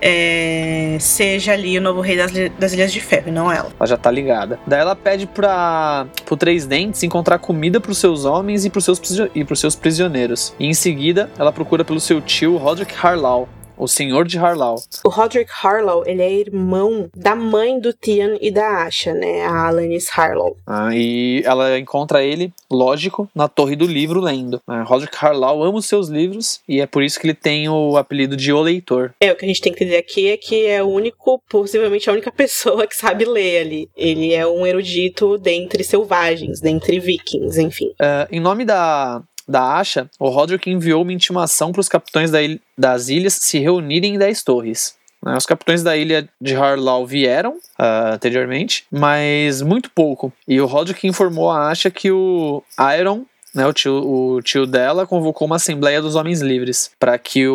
é, 0.00 0.96
seja 1.00 1.52
ali 1.52 1.78
o 1.78 1.80
novo 1.80 2.00
rei 2.00 2.16
das, 2.16 2.32
das 2.58 2.72
Ilhas 2.72 2.92
de 2.92 3.00
Ferro, 3.00 3.30
não 3.30 3.50
ela. 3.52 3.70
Ela 3.78 3.86
já 3.86 3.96
tá 3.96 4.10
ligada. 4.10 4.58
Daí 4.66 4.80
ela 4.80 4.96
pede 4.96 5.26
pra, 5.26 6.06
pro 6.24 6.36
Três 6.36 6.66
Dentes 6.66 7.02
encontrar 7.02 7.38
comida 7.38 7.80
pros 7.80 7.98
seus 7.98 8.24
homens 8.24 8.64
e 8.64 8.70
pros 8.70 8.84
seus, 8.84 8.98
prisio- 8.98 9.30
e 9.34 9.44
pros 9.44 9.60
seus 9.60 9.76
prisioneiros. 9.76 10.54
E 10.58 10.66
em 10.66 10.74
seguida, 10.74 11.30
ela 11.38 11.52
procura 11.52 11.84
pelo 11.84 12.00
seu 12.00 12.20
tio 12.20 12.56
Roderick 12.56 12.94
Harlaw, 13.00 13.48
o 13.82 13.88
senhor 13.88 14.24
de 14.26 14.38
Harlaw. 14.38 14.76
O 15.04 15.08
Roderick 15.08 15.50
Harlow, 15.62 16.04
ele 16.06 16.22
é 16.22 16.32
irmão 16.32 17.10
da 17.14 17.34
mãe 17.34 17.80
do 17.80 17.92
Tian 17.92 18.36
e 18.40 18.50
da 18.50 18.84
Asha, 18.84 19.12
né? 19.12 19.44
A 19.44 19.66
Alanis 19.66 20.06
Harlow. 20.16 20.56
Ah, 20.66 20.94
e 20.94 21.42
ela 21.44 21.78
encontra 21.78 22.22
ele, 22.22 22.52
lógico, 22.70 23.28
na 23.34 23.48
torre 23.48 23.74
do 23.74 23.86
livro 23.86 24.20
lendo. 24.20 24.60
Ah, 24.68 24.82
Roderick 24.82 25.16
Harlaw 25.16 25.62
ama 25.64 25.78
os 25.78 25.86
seus 25.86 26.08
livros 26.08 26.60
e 26.68 26.80
é 26.80 26.86
por 26.86 27.02
isso 27.02 27.18
que 27.18 27.26
ele 27.26 27.34
tem 27.34 27.68
o 27.68 27.96
apelido 27.96 28.36
de 28.36 28.52
O 28.52 28.60
Leitor. 28.60 29.12
É, 29.20 29.32
o 29.32 29.36
que 29.36 29.44
a 29.44 29.48
gente 29.48 29.60
tem 29.60 29.72
que 29.72 29.82
entender 29.82 29.98
aqui 29.98 30.30
é 30.30 30.36
que 30.36 30.64
é 30.66 30.82
o 30.82 30.86
único, 30.86 31.42
possivelmente 31.48 32.08
a 32.08 32.12
única 32.12 32.30
pessoa 32.32 32.86
que 32.86 32.94
sabe 32.94 33.24
ler 33.24 33.62
ali. 33.62 33.88
Ele 33.96 34.32
é 34.32 34.46
um 34.46 34.64
erudito 34.64 35.36
dentre 35.38 35.82
selvagens, 35.82 36.60
dentre 36.60 37.00
vikings, 37.00 37.60
enfim. 37.60 37.92
Ah, 38.00 38.28
em 38.30 38.38
nome 38.38 38.64
da, 38.64 39.22
da 39.52 39.76
Asha, 39.76 40.10
o 40.18 40.28
Roderick 40.28 40.68
enviou 40.68 41.02
uma 41.02 41.12
intimação 41.12 41.70
para 41.70 41.80
os 41.80 41.88
capitães 41.88 42.30
da 42.30 42.38
das 42.76 43.08
ilhas 43.08 43.34
se 43.34 43.58
reunirem 43.58 44.14
em 44.14 44.18
10 44.18 44.42
torres. 44.42 44.96
né? 45.24 45.36
Os 45.36 45.46
capitães 45.46 45.82
da 45.84 45.96
ilha 45.96 46.28
de 46.40 46.54
Harlaw 46.56 47.06
vieram 47.06 47.58
ah, 47.78 48.14
anteriormente, 48.14 48.84
mas 48.90 49.62
muito 49.62 49.90
pouco. 49.90 50.32
E 50.48 50.60
o 50.60 50.66
Roderick 50.66 51.06
informou 51.06 51.50
a 51.50 51.70
Asha 51.70 51.90
que 51.90 52.10
o 52.10 52.62
Iron, 52.98 53.24
né, 53.54 53.66
o, 53.66 53.72
tio, 53.72 53.92
o 53.92 54.42
tio 54.42 54.66
dela, 54.66 55.06
convocou 55.06 55.46
uma 55.46 55.56
assembleia 55.56 56.00
dos 56.02 56.16
homens 56.16 56.40
livres 56.40 56.90
para 56.98 57.16
que 57.18 57.46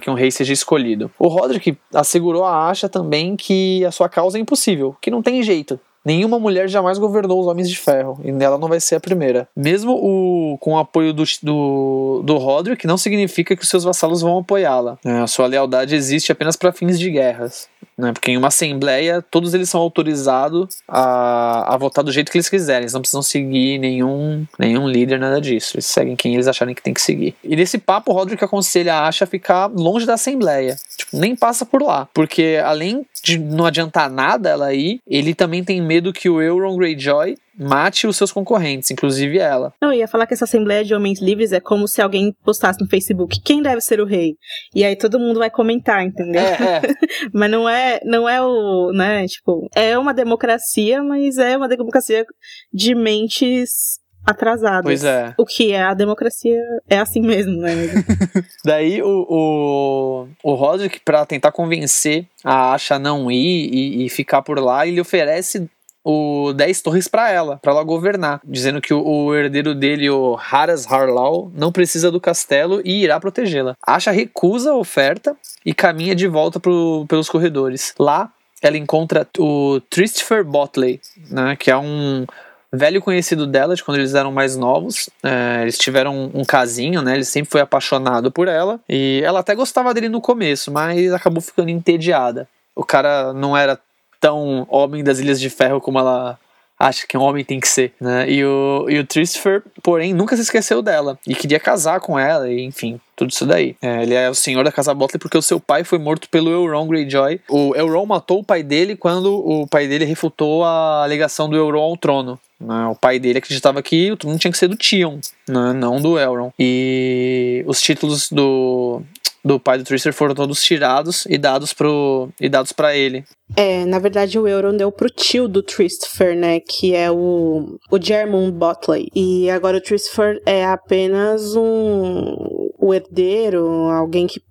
que 0.00 0.10
um 0.10 0.14
rei 0.14 0.30
seja 0.30 0.52
escolhido. 0.52 1.10
O 1.18 1.28
Roderick 1.28 1.76
assegurou 1.94 2.44
a 2.44 2.68
Asha 2.68 2.88
também 2.88 3.34
que 3.34 3.84
a 3.84 3.90
sua 3.90 4.08
causa 4.08 4.38
é 4.38 4.40
impossível, 4.40 4.94
que 5.00 5.10
não 5.10 5.22
tem 5.22 5.42
jeito. 5.42 5.80
Nenhuma 6.04 6.38
mulher 6.38 6.68
jamais 6.68 6.98
governou 6.98 7.40
os 7.40 7.46
Homens 7.46 7.68
de 7.68 7.78
Ferro, 7.78 8.20
e 8.24 8.32
nela 8.32 8.58
não 8.58 8.68
vai 8.68 8.80
ser 8.80 8.96
a 8.96 9.00
primeira. 9.00 9.48
Mesmo 9.56 9.92
o, 9.92 10.58
com 10.58 10.72
o 10.72 10.78
apoio 10.78 11.12
do, 11.12 11.24
do, 11.42 12.22
do 12.24 12.36
Roderick, 12.38 12.86
não 12.86 12.98
significa 12.98 13.54
que 13.56 13.62
os 13.62 13.68
seus 13.68 13.84
vassalos 13.84 14.20
vão 14.20 14.38
apoiá-la. 14.38 14.98
É, 15.04 15.18
a 15.18 15.26
sua 15.26 15.46
lealdade 15.46 15.94
existe 15.94 16.32
apenas 16.32 16.56
para 16.56 16.72
fins 16.72 16.98
de 16.98 17.10
guerras. 17.10 17.68
Né? 17.96 18.12
Porque 18.12 18.30
em 18.30 18.36
uma 18.36 18.48
assembleia, 18.48 19.22
todos 19.22 19.54
eles 19.54 19.68
são 19.68 19.80
autorizados 19.80 20.78
a, 20.88 21.74
a 21.74 21.76
votar 21.76 22.02
do 22.02 22.12
jeito 22.12 22.30
que 22.30 22.38
eles 22.38 22.48
quiserem. 22.48 22.82
Eles 22.82 22.92
não 22.92 23.00
precisam 23.00 23.22
seguir 23.22 23.78
nenhum, 23.78 24.46
nenhum 24.58 24.88
líder, 24.88 25.18
nada 25.18 25.40
disso. 25.40 25.76
Eles 25.76 25.86
seguem 25.86 26.16
quem 26.16 26.34
eles 26.34 26.48
acharem 26.48 26.74
que 26.74 26.82
tem 26.82 26.94
que 26.94 27.02
seguir. 27.02 27.34
E 27.44 27.54
nesse 27.54 27.78
papo, 27.78 28.10
o 28.10 28.14
Roderick 28.14 28.44
aconselha 28.44 28.94
a 28.94 29.08
Asha 29.08 29.24
a 29.24 29.26
ficar 29.26 29.66
longe 29.66 30.06
da 30.06 30.14
assembleia. 30.14 30.76
Tipo, 30.96 31.16
nem 31.16 31.36
passa 31.36 31.64
por 31.64 31.82
lá. 31.82 32.08
Porque 32.12 32.60
além 32.64 33.06
de 33.22 33.38
não 33.38 33.66
adiantar 33.66 34.10
nada 34.10 34.50
ela 34.50 34.74
ir, 34.74 35.00
ele 35.06 35.34
também 35.34 35.62
tem 35.62 35.80
medo 35.80 35.91
que 36.12 36.30
o 36.30 36.40
Euron 36.40 36.76
Greyjoy 36.76 37.36
mate 37.58 38.06
os 38.06 38.16
seus 38.16 38.32
concorrentes, 38.32 38.90
inclusive 38.90 39.38
ela. 39.38 39.72
Não, 39.80 39.92
eu 39.92 39.98
ia 39.98 40.08
falar 40.08 40.26
que 40.26 40.34
essa 40.34 40.44
Assembleia 40.44 40.84
de 40.84 40.94
Homens 40.94 41.20
Livres 41.20 41.52
é 41.52 41.60
como 41.60 41.86
se 41.86 42.00
alguém 42.00 42.34
postasse 42.44 42.80
no 42.80 42.88
Facebook 42.88 43.40
quem 43.42 43.62
deve 43.62 43.80
ser 43.80 44.00
o 44.00 44.06
rei. 44.06 44.36
E 44.74 44.84
aí 44.84 44.96
todo 44.96 45.18
mundo 45.18 45.38
vai 45.38 45.50
comentar, 45.50 46.02
entendeu? 46.02 46.40
É, 46.40 46.52
é. 46.52 46.80
Mas 47.32 47.50
não 47.50 47.68
é, 47.68 48.00
não 48.04 48.28
é 48.28 48.40
o, 48.40 48.92
né, 48.92 49.26
tipo, 49.26 49.68
é 49.74 49.98
uma 49.98 50.14
democracia, 50.14 51.02
mas 51.02 51.38
é 51.38 51.56
uma 51.56 51.68
democracia 51.68 52.24
de 52.72 52.94
mentes 52.94 54.00
atrasadas. 54.24 54.84
Pois 54.84 55.04
é. 55.04 55.34
O 55.36 55.44
que 55.44 55.72
é 55.72 55.82
a 55.82 55.94
democracia 55.94 56.58
é 56.88 56.98
assim 56.98 57.20
mesmo, 57.20 57.60
né? 57.60 57.72
Daí 58.64 59.02
o, 59.02 59.26
o, 59.28 60.28
o 60.42 60.54
Roderick, 60.54 61.00
pra 61.00 61.26
tentar 61.26 61.52
convencer 61.52 62.26
a 62.44 62.72
Asha 62.72 62.96
a 62.96 62.98
não 62.98 63.30
ir 63.30 63.70
e, 63.72 64.06
e 64.06 64.08
ficar 64.08 64.42
por 64.42 64.58
lá, 64.58 64.86
ele 64.86 65.00
oferece 65.00 65.68
o 66.04 66.52
10 66.52 66.82
torres 66.82 67.08
pra 67.08 67.30
ela, 67.30 67.58
pra 67.58 67.72
ela 67.72 67.82
governar, 67.82 68.40
dizendo 68.44 68.80
que 68.80 68.92
o, 68.92 69.04
o 69.04 69.34
herdeiro 69.34 69.74
dele, 69.74 70.10
o 70.10 70.36
Haras 70.36 70.86
Harlaw, 70.90 71.50
não 71.54 71.72
precisa 71.72 72.10
do 72.10 72.20
castelo 72.20 72.80
e 72.84 73.02
irá 73.02 73.20
protegê-la. 73.20 73.76
Asha 73.86 74.10
recusa 74.10 74.72
a 74.72 74.76
oferta 74.76 75.36
e 75.64 75.72
caminha 75.72 76.14
de 76.14 76.26
volta 76.26 76.58
pro, 76.58 77.06
pelos 77.08 77.28
corredores. 77.28 77.94
Lá, 77.98 78.30
ela 78.60 78.76
encontra 78.76 79.26
o 79.38 79.80
Christopher 79.90 80.44
Botley, 80.44 81.00
né, 81.30 81.56
que 81.56 81.70
é 81.70 81.76
um 81.76 82.26
velho 82.72 83.02
conhecido 83.02 83.46
dela 83.46 83.76
de 83.76 83.84
quando 83.84 83.98
eles 83.98 84.14
eram 84.14 84.32
mais 84.32 84.56
novos. 84.56 85.10
É, 85.22 85.62
eles 85.62 85.76
tiveram 85.76 86.16
um, 86.16 86.40
um 86.40 86.44
casinho, 86.44 87.02
né? 87.02 87.14
Ele 87.14 87.24
sempre 87.24 87.50
foi 87.50 87.60
apaixonado 87.60 88.32
por 88.32 88.48
ela. 88.48 88.80
E 88.88 89.20
ela 89.24 89.40
até 89.40 89.54
gostava 89.54 89.92
dele 89.92 90.08
no 90.08 90.20
começo, 90.20 90.72
mas 90.72 91.12
acabou 91.12 91.42
ficando 91.42 91.68
entediada. 91.68 92.48
O 92.74 92.82
cara 92.82 93.34
não 93.34 93.54
era 93.54 93.78
tão 94.22 94.64
homem 94.70 95.02
das 95.02 95.18
Ilhas 95.18 95.40
de 95.40 95.50
Ferro 95.50 95.80
como 95.80 95.98
ela 95.98 96.38
acha 96.78 97.06
que 97.06 97.16
um 97.16 97.22
homem 97.22 97.44
tem 97.44 97.60
que 97.60 97.68
ser, 97.68 97.92
né? 98.00 98.28
E 98.28 98.44
o, 98.44 98.86
e 98.88 98.98
o 98.98 99.06
Christopher, 99.06 99.62
porém, 99.82 100.12
nunca 100.12 100.34
se 100.34 100.42
esqueceu 100.42 100.82
dela 100.82 101.16
e 101.26 101.34
queria 101.34 101.60
casar 101.60 102.00
com 102.00 102.18
ela, 102.18 102.50
e 102.50 102.62
enfim, 102.62 103.00
tudo 103.14 103.30
isso 103.30 103.46
daí. 103.46 103.76
É, 103.80 104.02
ele 104.02 104.14
é 104.14 104.28
o 104.28 104.34
senhor 104.34 104.64
da 104.64 104.72
Casa 104.72 104.92
Botley 104.92 105.20
porque 105.20 105.38
o 105.38 105.42
seu 105.42 105.60
pai 105.60 105.84
foi 105.84 105.98
morto 105.98 106.28
pelo 106.28 106.50
Euron 106.50 106.88
Greyjoy. 106.88 107.40
O 107.48 107.74
Euron 107.76 108.06
matou 108.06 108.40
o 108.40 108.44
pai 108.44 108.62
dele 108.64 108.96
quando 108.96 109.32
o 109.32 109.66
pai 109.66 109.86
dele 109.86 110.04
refutou 110.04 110.64
a 110.64 111.04
alegação 111.04 111.48
do 111.48 111.56
Euron 111.56 111.82
ao 111.82 111.96
trono. 111.96 112.38
né? 112.60 112.86
O 112.86 112.96
pai 112.96 113.20
dele 113.20 113.38
acreditava 113.38 113.80
que 113.80 114.10
o 114.10 114.16
trono 114.16 114.38
tinha 114.38 114.50
que 114.50 114.58
ser 114.58 114.68
do 114.68 114.76
Tion, 114.76 115.20
né? 115.48 115.72
não 115.72 116.00
do 116.00 116.18
Elrond. 116.18 116.52
E 116.58 117.62
os 117.66 117.80
títulos 117.80 118.28
do 118.28 119.02
do 119.44 119.58
pai 119.58 119.78
do 119.78 119.84
Twister 119.84 120.12
foram 120.12 120.34
todos 120.34 120.62
tirados 120.62 121.26
e 121.28 121.36
dados 121.36 121.72
pro 121.72 122.28
e 122.40 122.48
dados 122.48 122.72
para 122.72 122.96
ele. 122.96 123.24
É, 123.56 123.84
na 123.84 123.98
verdade 123.98 124.38
o 124.38 124.48
Euron 124.48 124.76
deu 124.76 124.90
pro 124.90 125.10
tio 125.10 125.46
do 125.46 125.62
Christopher, 125.62 126.36
né, 126.36 126.60
que 126.60 126.94
é 126.94 127.10
o 127.10 127.78
o 127.90 128.00
Jermon 128.00 128.50
Botley. 128.50 129.08
E 129.14 129.50
agora 129.50 129.78
o 129.78 129.82
Christopher 129.82 130.40
é 130.46 130.64
apenas 130.64 131.54
um 131.56 132.70
o 132.78 132.92
herdeiro, 132.92 133.64
alguém 133.90 134.26
que 134.26 134.42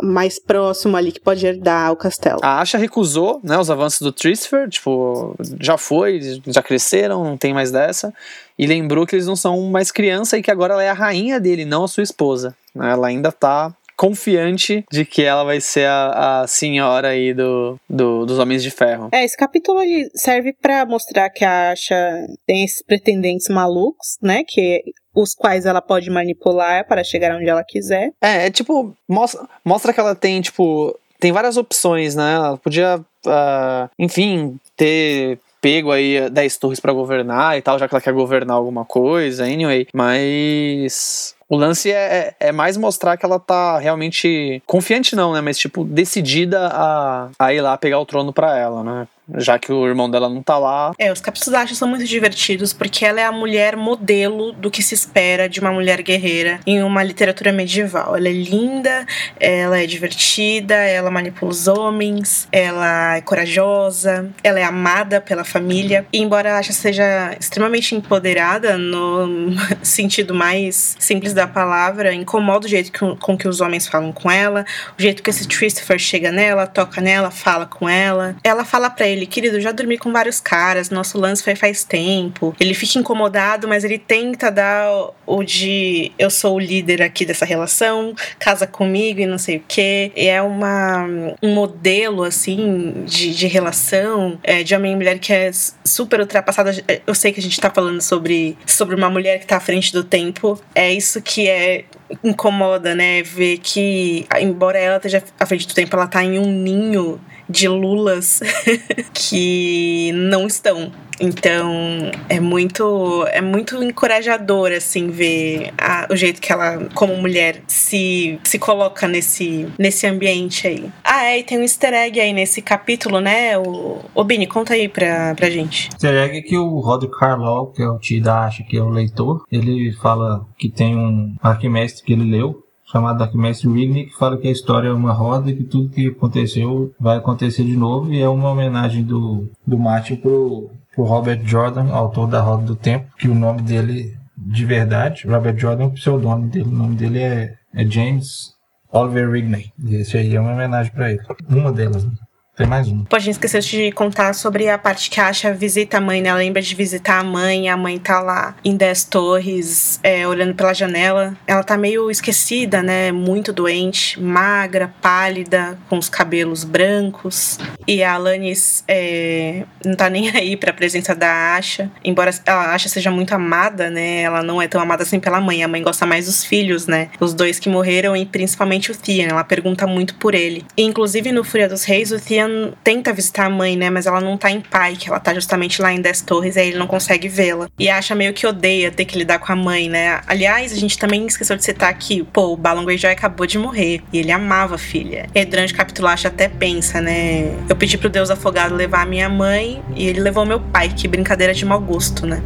mais 0.00 0.38
próximo 0.38 0.96
ali 0.96 1.10
que 1.10 1.20
pode 1.20 1.44
herdar 1.44 1.90
o 1.90 1.96
castelo. 1.96 2.38
A 2.40 2.60
Asha 2.60 2.78
recusou, 2.78 3.40
né, 3.42 3.58
os 3.58 3.68
avanços 3.68 4.00
do 4.00 4.12
Christopher, 4.12 4.68
tipo, 4.68 5.34
já 5.60 5.76
foi, 5.76 6.40
já 6.46 6.62
cresceram, 6.62 7.24
não 7.24 7.36
tem 7.36 7.52
mais 7.52 7.72
dessa. 7.72 8.14
E 8.56 8.66
lembrou 8.66 9.06
que 9.06 9.16
eles 9.16 9.26
não 9.26 9.34
são 9.34 9.60
mais 9.62 9.90
criança 9.90 10.38
e 10.38 10.42
que 10.42 10.50
agora 10.50 10.74
ela 10.74 10.84
é 10.84 10.88
a 10.88 10.94
rainha 10.94 11.40
dele, 11.40 11.64
não 11.64 11.84
a 11.84 11.88
sua 11.88 12.04
esposa. 12.04 12.54
Né? 12.74 12.92
Ela 12.92 13.08
ainda 13.08 13.32
tá 13.32 13.74
confiante 14.00 14.82
de 14.90 15.04
que 15.04 15.22
ela 15.22 15.44
vai 15.44 15.60
ser 15.60 15.86
a, 15.86 16.40
a 16.40 16.46
senhora 16.46 17.08
aí 17.08 17.34
do, 17.34 17.78
do, 17.86 18.24
dos 18.24 18.38
Homens 18.38 18.62
de 18.62 18.70
Ferro. 18.70 19.10
É, 19.12 19.22
esse 19.22 19.36
capítulo 19.36 19.78
serve 20.14 20.54
para 20.54 20.86
mostrar 20.86 21.28
que 21.28 21.44
a 21.44 21.72
Asha 21.72 22.26
tem 22.46 22.64
esses 22.64 22.80
pretendentes 22.80 23.50
malucos, 23.50 24.16
né? 24.22 24.42
Que 24.48 24.82
os 25.14 25.34
quais 25.34 25.66
ela 25.66 25.82
pode 25.82 26.08
manipular 26.08 26.88
para 26.88 27.04
chegar 27.04 27.36
onde 27.36 27.46
ela 27.46 27.62
quiser. 27.62 28.10
É, 28.22 28.46
é 28.46 28.50
tipo, 28.50 28.96
mostra, 29.06 29.46
mostra 29.62 29.92
que 29.92 30.00
ela 30.00 30.14
tem, 30.14 30.40
tipo, 30.40 30.98
tem 31.18 31.30
várias 31.30 31.58
opções, 31.58 32.14
né? 32.14 32.36
Ela 32.36 32.56
podia, 32.56 32.96
uh, 33.26 33.90
enfim, 33.98 34.58
ter 34.78 35.38
pego 35.60 35.92
aí 35.92 36.30
10 36.30 36.56
torres 36.56 36.80
para 36.80 36.94
governar 36.94 37.58
e 37.58 37.60
tal, 37.60 37.78
já 37.78 37.86
que 37.86 37.94
ela 37.94 38.00
quer 38.00 38.14
governar 38.14 38.56
alguma 38.56 38.86
coisa, 38.86 39.44
anyway. 39.44 39.86
Mas 39.92 41.36
o 41.50 41.56
lance 41.56 41.90
é, 41.90 41.96
é, 42.38 42.48
é, 42.48 42.52
mais 42.52 42.76
mostrar 42.76 43.16
que 43.16 43.26
ela 43.26 43.40
tá 43.40 43.76
realmente 43.76 44.62
confiante, 44.64 45.16
não, 45.16 45.32
né? 45.32 45.40
Mas, 45.40 45.58
tipo, 45.58 45.84
decidida 45.84 46.68
a, 46.72 47.28
a 47.36 47.52
ir 47.52 47.60
lá 47.60 47.76
pegar 47.76 47.98
o 47.98 48.06
trono 48.06 48.32
pra 48.32 48.56
ela, 48.56 48.84
né? 48.84 49.08
já 49.36 49.58
que 49.58 49.72
o 49.72 49.86
irmão 49.86 50.10
dela 50.10 50.28
não 50.28 50.42
tá 50.42 50.58
lá. 50.58 50.92
É, 50.98 51.12
os 51.12 51.20
capítulos 51.20 51.52
da 51.52 51.66
são 51.74 51.88
muito 51.88 52.04
divertidos 52.04 52.72
porque 52.72 53.04
ela 53.04 53.20
é 53.20 53.24
a 53.24 53.32
mulher 53.32 53.76
modelo 53.76 54.52
do 54.52 54.70
que 54.70 54.82
se 54.82 54.94
espera 54.94 55.48
de 55.48 55.60
uma 55.60 55.70
mulher 55.70 56.02
guerreira 56.02 56.60
em 56.66 56.82
uma 56.82 57.02
literatura 57.02 57.52
medieval. 57.52 58.16
Ela 58.16 58.28
é 58.28 58.32
linda, 58.32 59.06
ela 59.38 59.78
é 59.78 59.86
divertida, 59.86 60.74
ela 60.74 61.10
manipula 61.10 61.50
os 61.50 61.68
homens, 61.68 62.48
ela 62.50 63.16
é 63.16 63.20
corajosa, 63.20 64.30
ela 64.42 64.58
é 64.58 64.64
amada 64.64 65.20
pela 65.20 65.44
família. 65.44 66.06
E 66.12 66.18
embora 66.18 66.54
a 66.54 66.58
Asha 66.58 66.72
seja 66.72 67.36
extremamente 67.38 67.94
empoderada 67.94 68.76
no 68.76 69.52
sentido 69.82 70.34
mais 70.34 70.96
simples 70.98 71.32
da 71.32 71.39
palavra, 71.46 72.12
incomoda 72.12 72.66
o 72.66 72.68
jeito 72.68 72.92
que, 72.92 73.16
com 73.16 73.36
que 73.36 73.48
os 73.48 73.60
homens 73.60 73.86
falam 73.86 74.12
com 74.12 74.30
ela, 74.30 74.64
o 74.98 75.02
jeito 75.02 75.22
que 75.22 75.30
esse 75.30 75.46
Christopher 75.46 75.98
chega 75.98 76.30
nela, 76.30 76.66
toca 76.66 77.00
nela, 77.00 77.30
fala 77.30 77.66
com 77.66 77.88
ela. 77.88 78.36
Ela 78.42 78.64
fala 78.64 78.90
para 78.90 79.06
ele 79.06 79.26
querido, 79.26 79.60
já 79.60 79.72
dormi 79.72 79.98
com 79.98 80.12
vários 80.12 80.40
caras, 80.40 80.90
nosso 80.90 81.18
lance 81.18 81.42
foi 81.42 81.54
faz 81.54 81.84
tempo. 81.84 82.54
Ele 82.58 82.74
fica 82.74 82.98
incomodado, 82.98 83.68
mas 83.68 83.84
ele 83.84 83.98
tenta 83.98 84.50
dar 84.50 85.10
o 85.26 85.42
de 85.44 86.12
eu 86.18 86.30
sou 86.30 86.56
o 86.56 86.58
líder 86.58 87.02
aqui 87.02 87.24
dessa 87.24 87.44
relação, 87.44 88.14
casa 88.38 88.66
comigo 88.66 89.20
e 89.20 89.26
não 89.26 89.38
sei 89.38 89.58
o 89.58 89.64
quê. 89.66 90.12
E 90.16 90.26
é 90.26 90.42
uma, 90.42 91.06
um 91.42 91.54
modelo, 91.54 92.24
assim, 92.24 93.04
de, 93.06 93.34
de 93.34 93.46
relação 93.46 94.38
é, 94.42 94.62
de 94.62 94.74
homem 94.74 94.92
e 94.92 94.96
mulher 94.96 95.18
que 95.18 95.32
é 95.32 95.50
super 95.84 96.20
ultrapassada. 96.20 96.72
Eu 97.06 97.14
sei 97.14 97.32
que 97.32 97.40
a 97.40 97.42
gente 97.42 97.60
tá 97.60 97.70
falando 97.70 98.00
sobre, 98.00 98.56
sobre 98.66 98.94
uma 98.94 99.10
mulher 99.10 99.38
que 99.38 99.46
tá 99.46 99.56
à 99.56 99.60
frente 99.60 99.92
do 99.92 100.02
tempo. 100.02 100.60
É 100.74 100.92
isso 100.92 101.20
que 101.22 101.29
é 101.48 101.84
incomoda, 102.24 102.94
né? 102.94 103.22
Ver 103.22 103.58
que, 103.58 104.26
embora 104.40 104.78
ela 104.78 104.96
esteja 104.96 105.22
à 105.38 105.46
frente 105.46 105.66
do 105.66 105.74
tempo, 105.74 105.94
ela 105.94 106.06
tá 106.06 106.24
em 106.24 106.38
um 106.38 106.46
ninho 106.46 107.20
de 107.50 107.68
lulas 107.68 108.40
que 109.12 110.12
não 110.14 110.46
estão. 110.46 110.90
Então 111.20 112.10
é 112.30 112.40
muito 112.40 113.26
é 113.30 113.42
muito 113.42 113.82
encorajador 113.82 114.72
assim 114.72 115.10
ver 115.10 115.70
a, 115.76 116.08
o 116.10 116.16
jeito 116.16 116.40
que 116.40 116.50
ela 116.50 116.88
como 116.94 117.14
mulher 117.14 117.62
se, 117.66 118.40
se 118.42 118.58
coloca 118.58 119.06
nesse 119.06 119.68
nesse 119.78 120.06
ambiente 120.06 120.66
aí. 120.66 120.90
Ah, 121.04 121.26
é, 121.26 121.40
e 121.40 121.42
tem 121.42 121.58
um 121.58 121.62
easter 121.62 121.92
egg 121.92 122.18
aí 122.18 122.32
nesse 122.32 122.62
capítulo, 122.62 123.20
né? 123.20 123.58
O, 123.58 123.98
o 124.14 124.24
Bini, 124.24 124.46
conta 124.46 124.72
aí 124.72 124.88
pra, 124.88 125.34
pra 125.34 125.50
gente. 125.50 125.90
Easter 125.92 126.14
egg 126.14 126.38
é 126.38 126.40
que 126.40 126.56
o 126.56 126.80
Rod 126.80 127.04
Carlow, 127.10 127.70
que 127.70 127.82
é 127.82 127.88
o 127.88 127.98
tio 127.98 128.22
da 128.22 128.46
Asha, 128.46 128.62
que 128.62 128.78
é 128.78 128.82
o 128.82 128.88
leitor, 128.88 129.44
ele 129.52 129.92
fala 130.00 130.46
que 130.56 130.70
tem 130.70 130.96
um 130.96 131.34
arquimestre 131.42 132.02
que 132.02 132.14
ele 132.14 132.30
leu 132.30 132.64
chamado 132.90 133.22
Arquimestre 133.22 133.70
Rigney, 133.70 134.06
que 134.06 134.18
fala 134.18 134.36
que 134.36 134.48
a 134.48 134.52
história 134.52 134.88
é 134.88 134.92
uma 134.92 135.12
roda 135.12 135.50
e 135.50 135.56
que 135.56 135.64
tudo 135.64 135.90
que 135.90 136.08
aconteceu 136.08 136.92
vai 136.98 137.16
acontecer 137.16 137.64
de 137.64 137.76
novo, 137.76 138.12
e 138.12 138.20
é 138.20 138.28
uma 138.28 138.50
homenagem 138.50 139.02
do, 139.02 139.48
do 139.66 139.78
Martin 139.78 140.16
pro, 140.16 140.70
pro 140.94 141.04
Robert 141.04 141.40
Jordan, 141.44 141.90
autor 141.92 142.26
da 142.26 142.40
Roda 142.40 142.64
do 142.64 142.76
Tempo, 142.76 143.06
que 143.16 143.28
o 143.28 143.34
nome 143.34 143.62
dele 143.62 144.18
de 144.36 144.64
verdade, 144.64 145.26
Robert 145.26 145.58
Jordan 145.58 145.84
é 145.84 145.86
o 145.86 145.90
pseudônimo 145.90 146.48
dele, 146.48 146.68
o 146.68 146.72
nome 146.72 146.96
dele 146.96 147.18
é, 147.20 147.54
é 147.74 147.84
James 147.84 148.54
Oliver 148.90 149.30
Rigney, 149.30 149.72
e 149.78 149.96
esse 149.96 150.16
aí 150.16 150.34
é 150.34 150.40
uma 150.40 150.52
homenagem 150.52 150.92
para 150.92 151.12
ele. 151.12 151.20
Uma 151.48 151.72
delas, 151.72 152.04
né? 152.04 152.12
Tem 152.56 152.66
mais 152.66 152.88
um. 152.88 153.04
Pô, 153.04 153.16
a 153.16 153.18
gente 153.18 153.34
esqueceu 153.34 153.60
de 153.60 153.92
contar 153.92 154.34
sobre 154.34 154.68
a 154.68 154.76
parte 154.76 155.08
que 155.08 155.20
Asha 155.20 155.54
visita 155.54 155.96
a 155.96 156.00
mãe, 156.00 156.20
né? 156.20 156.28
Ela 156.28 156.38
lembra 156.38 156.60
de 156.60 156.74
visitar 156.74 157.20
a 157.20 157.24
mãe, 157.24 157.68
a 157.70 157.76
mãe 157.76 157.98
tá 157.98 158.20
lá 158.20 158.54
em 158.62 158.76
Dez 158.76 159.04
Torres, 159.04 159.98
é, 160.02 160.26
olhando 160.26 160.54
pela 160.54 160.74
janela. 160.74 161.34
Ela 161.46 161.62
tá 161.62 161.78
meio 161.78 162.10
esquecida, 162.10 162.82
né? 162.82 163.12
Muito 163.12 163.50
doente, 163.52 164.20
magra, 164.20 164.92
pálida, 165.00 165.78
com 165.88 165.96
os 165.96 166.08
cabelos 166.08 166.62
brancos. 166.64 167.58
E 167.86 168.02
a 168.02 168.14
Alanis 168.14 168.84
é, 168.86 169.64
não 169.84 169.94
tá 169.94 170.10
nem 170.10 170.28
aí 170.36 170.56
pra 170.56 170.72
presença 170.72 171.14
da 171.14 171.56
Asha. 171.56 171.90
Embora 172.04 172.30
a 172.46 172.74
Asha 172.74 172.88
seja 172.90 173.10
muito 173.10 173.32
amada, 173.32 173.88
né? 173.88 174.22
Ela 174.22 174.42
não 174.42 174.60
é 174.60 174.68
tão 174.68 174.80
amada 174.80 175.02
assim 175.02 175.18
pela 175.18 175.40
mãe. 175.40 175.62
A 175.62 175.68
mãe 175.68 175.82
gosta 175.82 176.04
mais 176.04 176.26
dos 176.26 176.44
filhos, 176.44 176.86
né? 176.86 177.08
Os 177.20 177.32
dois 177.32 177.58
que 177.58 177.70
morreram 177.70 178.14
e 178.14 178.26
principalmente 178.26 178.90
o 178.90 178.96
Theon. 178.96 179.28
Ela 179.28 179.44
pergunta 179.44 179.86
muito 179.86 180.16
por 180.16 180.34
ele. 180.34 180.64
E, 180.76 180.82
inclusive 180.82 181.32
no 181.32 181.42
Fúria 181.42 181.68
dos 181.68 181.84
Reis, 181.84 182.12
o 182.12 182.20
Theon 182.20 182.49
tenta 182.82 183.12
visitar 183.12 183.46
a 183.46 183.50
mãe, 183.50 183.76
né? 183.76 183.90
Mas 183.90 184.06
ela 184.06 184.20
não 184.20 184.36
tá 184.36 184.50
em 184.50 184.60
pai, 184.60 184.96
que 184.96 185.08
ela 185.08 185.20
tá 185.20 185.34
justamente 185.34 185.80
lá 185.80 185.92
em 185.92 186.00
Dez 186.00 186.20
Torres, 186.20 186.56
aí 186.56 186.68
ele 186.68 186.78
não 186.78 186.86
consegue 186.86 187.28
vê-la. 187.28 187.68
E 187.78 187.88
acha 187.88 188.14
meio 188.14 188.32
que 188.32 188.46
odeia 188.46 188.90
ter 188.90 189.04
que 189.04 189.18
lidar 189.18 189.38
com 189.38 189.52
a 189.52 189.56
mãe, 189.56 189.88
né? 189.88 190.20
Aliás, 190.26 190.72
a 190.72 190.76
gente 190.76 190.98
também 190.98 191.26
esqueceu 191.26 191.56
de 191.56 191.64
citar 191.64 191.92
que, 191.94 192.22
pô, 192.24 192.52
o 192.52 192.56
Balon 192.56 192.84
Greyjoy 192.84 193.10
acabou 193.10 193.46
de 193.46 193.58
morrer. 193.58 194.02
E 194.12 194.18
ele 194.18 194.32
amava 194.32 194.74
a 194.74 194.78
filha. 194.78 195.26
E 195.34 195.44
durante 195.44 195.72
o 195.72 195.76
capítulo 195.76 196.08
acha 196.08 196.28
até 196.28 196.48
pensa, 196.48 197.00
né? 197.00 197.54
Eu 197.68 197.76
pedi 197.76 197.96
pro 197.96 198.08
Deus 198.08 198.30
afogado 198.30 198.74
levar 198.74 199.02
a 199.02 199.06
minha 199.06 199.28
mãe 199.28 199.82
e 199.94 200.06
ele 200.06 200.20
levou 200.20 200.44
meu 200.44 200.60
pai. 200.60 200.88
Que 200.88 201.08
brincadeira 201.08 201.54
de 201.54 201.64
mau 201.64 201.80
gosto, 201.80 202.26
né? 202.26 202.42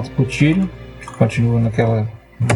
Volta 0.00 0.10
pro 0.16 0.24
Tírio, 0.24 0.68
continua 1.18 1.60
naquela 1.60 2.08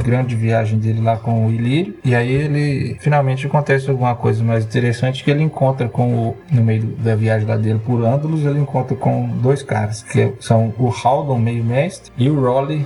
grande 0.02 0.34
viagem 0.34 0.78
dele 0.78 1.02
lá 1.02 1.18
com 1.18 1.46
o 1.46 1.52
Ilírio. 1.52 1.94
E 2.02 2.14
aí 2.14 2.32
ele 2.32 2.96
finalmente 3.00 3.46
acontece 3.46 3.90
alguma 3.90 4.14
coisa 4.14 4.42
mais 4.42 4.64
interessante 4.64 5.22
que 5.22 5.30
ele 5.30 5.42
encontra 5.42 5.88
com 5.88 6.14
o, 6.14 6.36
no 6.50 6.64
meio 6.64 6.84
da 6.84 7.14
viagem 7.14 7.46
lá 7.46 7.56
dele 7.56 7.78
por 7.84 8.02
Andalus, 8.02 8.44
ele 8.44 8.58
encontra 8.58 8.96
com 8.96 9.28
dois 9.42 9.62
caras, 9.62 10.02
que 10.02 10.32
são 10.40 10.72
o 10.78 10.88
Haldon, 10.88 11.38
meio 11.38 11.62
mestre, 11.62 12.10
e 12.16 12.30
o 12.30 12.40
Rolly, 12.40 12.84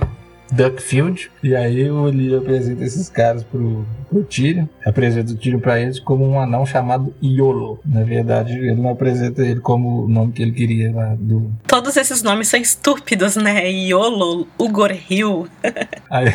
Duckfield. 0.51 1.31
E 1.43 1.55
aí 1.55 1.89
o 1.89 2.05
Lee 2.05 2.35
apresenta 2.35 2.83
esses 2.83 3.09
caras 3.09 3.43
pro, 3.43 3.85
pro 4.09 4.23
Tyrion. 4.23 4.65
Apresenta 4.85 5.31
o 5.31 5.35
Tyrion 5.35 5.59
pra 5.59 5.79
eles 5.79 5.99
como 5.99 6.25
um 6.27 6.39
anão 6.39 6.65
chamado 6.65 7.13
Iolo. 7.21 7.79
Na 7.85 8.03
verdade, 8.03 8.53
ele 8.53 8.75
não 8.75 8.89
apresenta 8.89 9.41
ele 9.45 9.59
como 9.59 10.05
o 10.05 10.07
nome 10.07 10.31
que 10.33 10.41
ele 10.41 10.51
queria 10.51 10.93
lá 10.93 11.15
do. 11.17 11.51
Todos 11.67 11.95
esses 11.97 12.23
nomes 12.23 12.47
são 12.47 12.59
estúpidos, 12.59 13.35
né? 13.35 13.69
Iolo, 13.71 14.47
Ugor 14.59 14.95
Hill. 15.09 15.47
aí, 16.09 16.27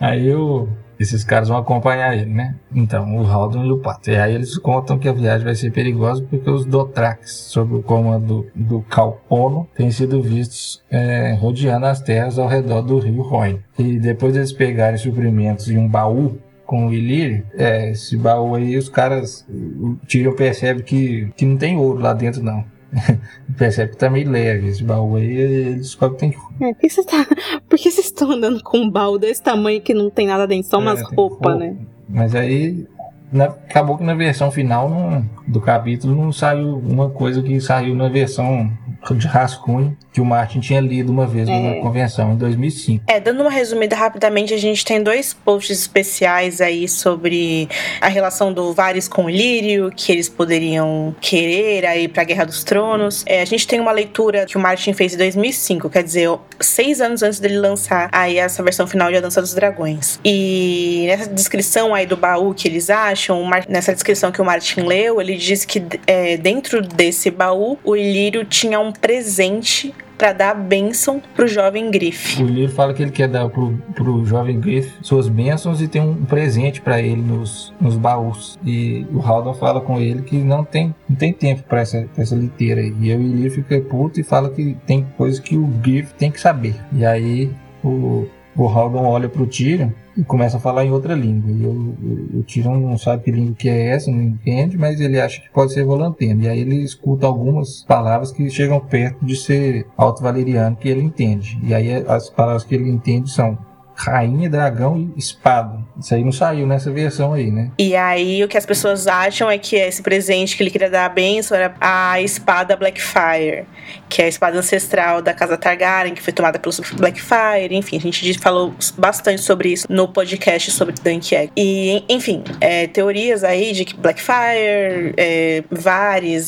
aí 0.00 0.34
o 0.34 0.68
esses 1.02 1.24
caras 1.24 1.48
vão 1.48 1.58
acompanhar 1.58 2.16
ele, 2.16 2.30
né? 2.30 2.54
Então, 2.74 3.16
o 3.16 3.26
Haldon 3.26 3.64
e 3.64 3.72
o 3.72 3.78
Pato. 3.78 4.10
E 4.10 4.16
aí 4.16 4.34
eles 4.34 4.56
contam 4.58 4.98
que 4.98 5.08
a 5.08 5.12
viagem 5.12 5.44
vai 5.44 5.54
ser 5.54 5.70
perigosa 5.70 6.24
porque 6.28 6.50
os 6.50 6.64
Dothrax, 6.64 7.32
sob 7.48 7.74
o 7.74 7.82
comando 7.82 8.46
do 8.54 8.80
Calpono, 8.82 9.68
têm 9.74 9.90
sido 9.90 10.22
vistos 10.22 10.82
é, 10.90 11.36
rodeando 11.38 11.86
as 11.86 12.00
terras 12.00 12.38
ao 12.38 12.48
redor 12.48 12.82
do 12.82 12.98
rio 12.98 13.22
Rhoyne. 13.22 13.60
E 13.78 13.98
depois 13.98 14.36
eles 14.36 14.52
pegarem 14.52 14.98
suprimentos 14.98 15.68
em 15.68 15.78
um 15.78 15.88
baú 15.88 16.38
com 16.64 16.86
o 16.86 16.94
Ilírio, 16.94 17.44
é, 17.54 17.90
esse 17.90 18.16
baú 18.16 18.54
aí, 18.54 18.78
os 18.78 18.88
caras, 18.88 19.46
o 19.50 19.94
Tyrion 20.08 20.32
percebe 20.32 20.82
que, 20.82 21.30
que 21.36 21.44
não 21.44 21.58
tem 21.58 21.76
ouro 21.76 21.98
lá 21.98 22.14
dentro, 22.14 22.42
não. 22.42 22.64
percebe 23.56 23.92
que 23.92 23.96
tá 23.96 24.10
meio 24.10 24.30
leve 24.30 24.68
esse 24.68 24.84
baú 24.84 25.16
aí, 25.16 25.36
ele 25.36 25.74
descobre 25.76 26.16
que 26.16 26.20
tem 26.20 26.68
é, 26.68 26.72
por 26.72 26.80
que, 26.80 26.90
você 26.90 27.04
tá, 27.04 27.26
por 27.68 27.78
que 27.78 27.90
vocês 27.90 28.06
estão 28.06 28.30
andando 28.30 28.62
com 28.62 28.78
um 28.78 28.90
baú 28.90 29.18
desse 29.18 29.42
tamanho 29.42 29.80
que 29.80 29.94
não 29.94 30.10
tem 30.10 30.26
nada 30.26 30.46
dentro, 30.46 30.70
só 30.70 30.78
umas 30.78 31.00
é, 31.00 31.14
roupas, 31.14 31.58
né? 31.58 31.76
Mas 32.08 32.34
aí 32.34 32.86
na, 33.32 33.46
acabou 33.46 33.96
que 33.96 34.04
na 34.04 34.14
versão 34.14 34.50
final 34.50 34.88
não, 34.88 35.24
do 35.46 35.60
capítulo 35.60 36.14
não 36.14 36.30
saiu 36.30 36.76
uma 36.78 37.08
coisa 37.08 37.42
que 37.42 37.60
saiu 37.60 37.94
na 37.94 38.08
versão 38.08 38.70
de 39.16 39.26
rascunho 39.26 39.96
que 40.12 40.20
o 40.20 40.24
Martin 40.24 40.60
tinha 40.60 40.80
lido 40.80 41.10
uma 41.10 41.26
vez 41.26 41.48
é. 41.48 41.52
numa 41.52 41.80
convenção 41.80 42.32
em 42.32 42.36
2005. 42.36 43.04
É, 43.08 43.18
dando 43.18 43.40
uma 43.40 43.50
resumida 43.50 43.96
rapidamente, 43.96 44.52
a 44.52 44.58
gente 44.58 44.84
tem 44.84 45.02
dois 45.02 45.32
posts 45.32 45.80
especiais 45.80 46.60
aí 46.60 46.86
sobre 46.86 47.68
a 48.00 48.08
relação 48.08 48.52
do 48.52 48.72
Varys 48.74 49.08
com 49.08 49.24
o 49.24 49.30
Lírio, 49.30 49.90
que 49.94 50.12
eles 50.12 50.28
poderiam 50.28 51.14
querer 51.20 51.86
aí 51.86 52.08
pra 52.08 52.24
Guerra 52.24 52.44
dos 52.44 52.62
Tronos. 52.62 53.24
É, 53.26 53.40
a 53.40 53.44
gente 53.46 53.66
tem 53.66 53.80
uma 53.80 53.92
leitura 53.92 54.44
que 54.44 54.56
o 54.56 54.60
Martin 54.60 54.92
fez 54.92 55.14
em 55.14 55.16
2005, 55.16 55.88
quer 55.88 56.02
dizer, 56.02 56.28
seis 56.60 57.00
anos 57.00 57.22
antes 57.22 57.40
dele 57.40 57.58
lançar 57.58 58.10
aí 58.12 58.36
essa 58.36 58.62
versão 58.62 58.86
final 58.86 59.10
de 59.10 59.16
A 59.16 59.20
Dança 59.20 59.40
dos 59.40 59.54
Dragões. 59.54 60.20
E 60.22 61.04
nessa 61.06 61.28
descrição 61.30 61.94
aí 61.94 62.04
do 62.04 62.16
baú 62.16 62.52
que 62.52 62.68
eles 62.68 62.90
acham, 62.90 63.48
nessa 63.68 63.94
descrição 63.94 64.30
que 64.30 64.42
o 64.42 64.44
Martin 64.44 64.82
leu, 64.82 65.20
ele 65.20 65.36
diz 65.36 65.64
que 65.64 65.82
é, 66.06 66.36
dentro 66.36 66.82
desse 66.82 67.30
baú 67.30 67.78
o 67.82 67.96
Ilírio 67.96 68.44
tinha 68.44 68.78
um 68.78 68.92
presente 68.92 69.94
para 70.22 70.32
dar 70.32 70.54
bênção 70.54 71.20
pro 71.34 71.48
jovem 71.48 71.90
Griff. 71.90 72.40
O 72.40 72.46
livro 72.46 72.72
fala 72.72 72.94
que 72.94 73.02
ele 73.02 73.10
quer 73.10 73.26
dar 73.26 73.48
pro, 73.48 73.76
pro 73.92 74.24
jovem 74.24 74.60
Griff 74.60 74.88
suas 75.02 75.28
bênçãos 75.28 75.82
e 75.82 75.88
tem 75.88 76.00
um 76.00 76.24
presente 76.24 76.80
para 76.80 77.02
ele 77.02 77.20
nos, 77.20 77.74
nos 77.80 77.96
baús. 77.96 78.56
E 78.64 79.04
o 79.12 79.20
Haldon 79.20 79.52
fala 79.52 79.80
com 79.80 79.98
ele 79.98 80.22
que 80.22 80.36
não 80.36 80.64
tem, 80.64 80.94
não 81.08 81.16
tem 81.16 81.32
tempo 81.32 81.64
para 81.64 81.80
essa, 81.80 82.08
essa 82.16 82.36
liteira 82.36 82.80
aí. 82.80 82.94
E 83.00 83.12
o 83.12 83.20
Ilírio 83.20 83.50
fica 83.50 83.80
puto 83.80 84.20
e 84.20 84.22
fala 84.22 84.48
que 84.48 84.76
tem 84.86 85.04
coisas 85.16 85.40
que 85.40 85.56
o 85.56 85.66
Griff 85.66 86.14
tem 86.14 86.30
que 86.30 86.40
saber. 86.40 86.76
E 86.92 87.04
aí 87.04 87.50
o, 87.82 88.28
o 88.56 88.68
Haldon 88.68 89.04
olha 89.04 89.28
pro 89.28 89.44
Tyrion 89.44 89.90
e 90.16 90.24
começa 90.24 90.56
a 90.56 90.60
falar 90.60 90.84
em 90.84 90.90
outra 90.90 91.14
língua. 91.14 91.50
E 91.50 91.66
o, 91.66 92.38
o 92.38 92.42
Tyrion 92.44 92.80
não 92.80 92.98
sabe 92.98 93.24
que 93.24 93.30
língua 93.30 93.54
que 93.54 93.68
é 93.68 93.88
essa, 93.88 94.10
não 94.10 94.22
entende, 94.22 94.76
mas 94.76 95.00
ele 95.00 95.20
acha 95.20 95.40
que 95.40 95.50
pode 95.50 95.72
ser 95.72 95.84
volanteno. 95.84 96.42
E 96.42 96.48
aí 96.48 96.60
ele 96.60 96.76
escuta 96.82 97.26
algumas 97.26 97.82
palavras 97.82 98.30
que 98.30 98.48
chegam 98.50 98.80
perto 98.80 99.24
de 99.24 99.36
ser 99.36 99.86
alto-valeriano 99.96 100.76
que 100.76 100.88
ele 100.88 101.02
entende. 101.02 101.58
E 101.62 101.74
aí 101.74 101.92
as 102.06 102.28
palavras 102.28 102.64
que 102.64 102.74
ele 102.74 102.88
entende 102.88 103.30
são 103.30 103.58
Rainha, 104.04 104.48
Dragão 104.48 105.10
e 105.14 105.18
Espada. 105.18 105.78
Isso 105.98 106.14
aí 106.14 106.24
não 106.24 106.32
saiu 106.32 106.66
nessa 106.66 106.90
versão 106.90 107.32
aí, 107.32 107.50
né? 107.50 107.70
E 107.78 107.94
aí 107.94 108.42
o 108.42 108.48
que 108.48 108.58
as 108.58 108.66
pessoas 108.66 109.06
acham 109.06 109.50
é 109.50 109.58
que 109.58 109.76
esse 109.76 110.02
presente 110.02 110.56
que 110.56 110.62
ele 110.62 110.70
queria 110.70 110.90
dar 110.90 111.06
a 111.06 111.08
benção 111.08 111.56
era 111.56 111.74
a 111.80 112.20
espada 112.20 112.76
Blackfire, 112.76 113.64
que 114.08 114.22
é 114.22 114.24
a 114.24 114.28
espada 114.28 114.58
ancestral 114.58 115.22
da 115.22 115.32
casa 115.32 115.56
Targaryen, 115.56 116.14
que 116.14 116.22
foi 116.22 116.32
tomada 116.32 116.58
pelos 116.58 116.80
Blackfire. 116.80 117.72
Enfim, 117.72 117.96
a 117.96 118.00
gente 118.00 118.38
falou 118.38 118.74
bastante 118.98 119.42
sobre 119.42 119.72
isso 119.72 119.86
no 119.88 120.08
podcast 120.08 120.70
sobre 120.70 120.94
Dunk 121.02 121.34
Egg. 121.34 121.52
E, 121.56 122.04
enfim, 122.08 122.42
é, 122.60 122.86
teorias 122.86 123.44
aí 123.44 123.72
de 123.72 123.84
que 123.84 123.96
Blackfire, 123.96 125.14
é, 125.16 125.62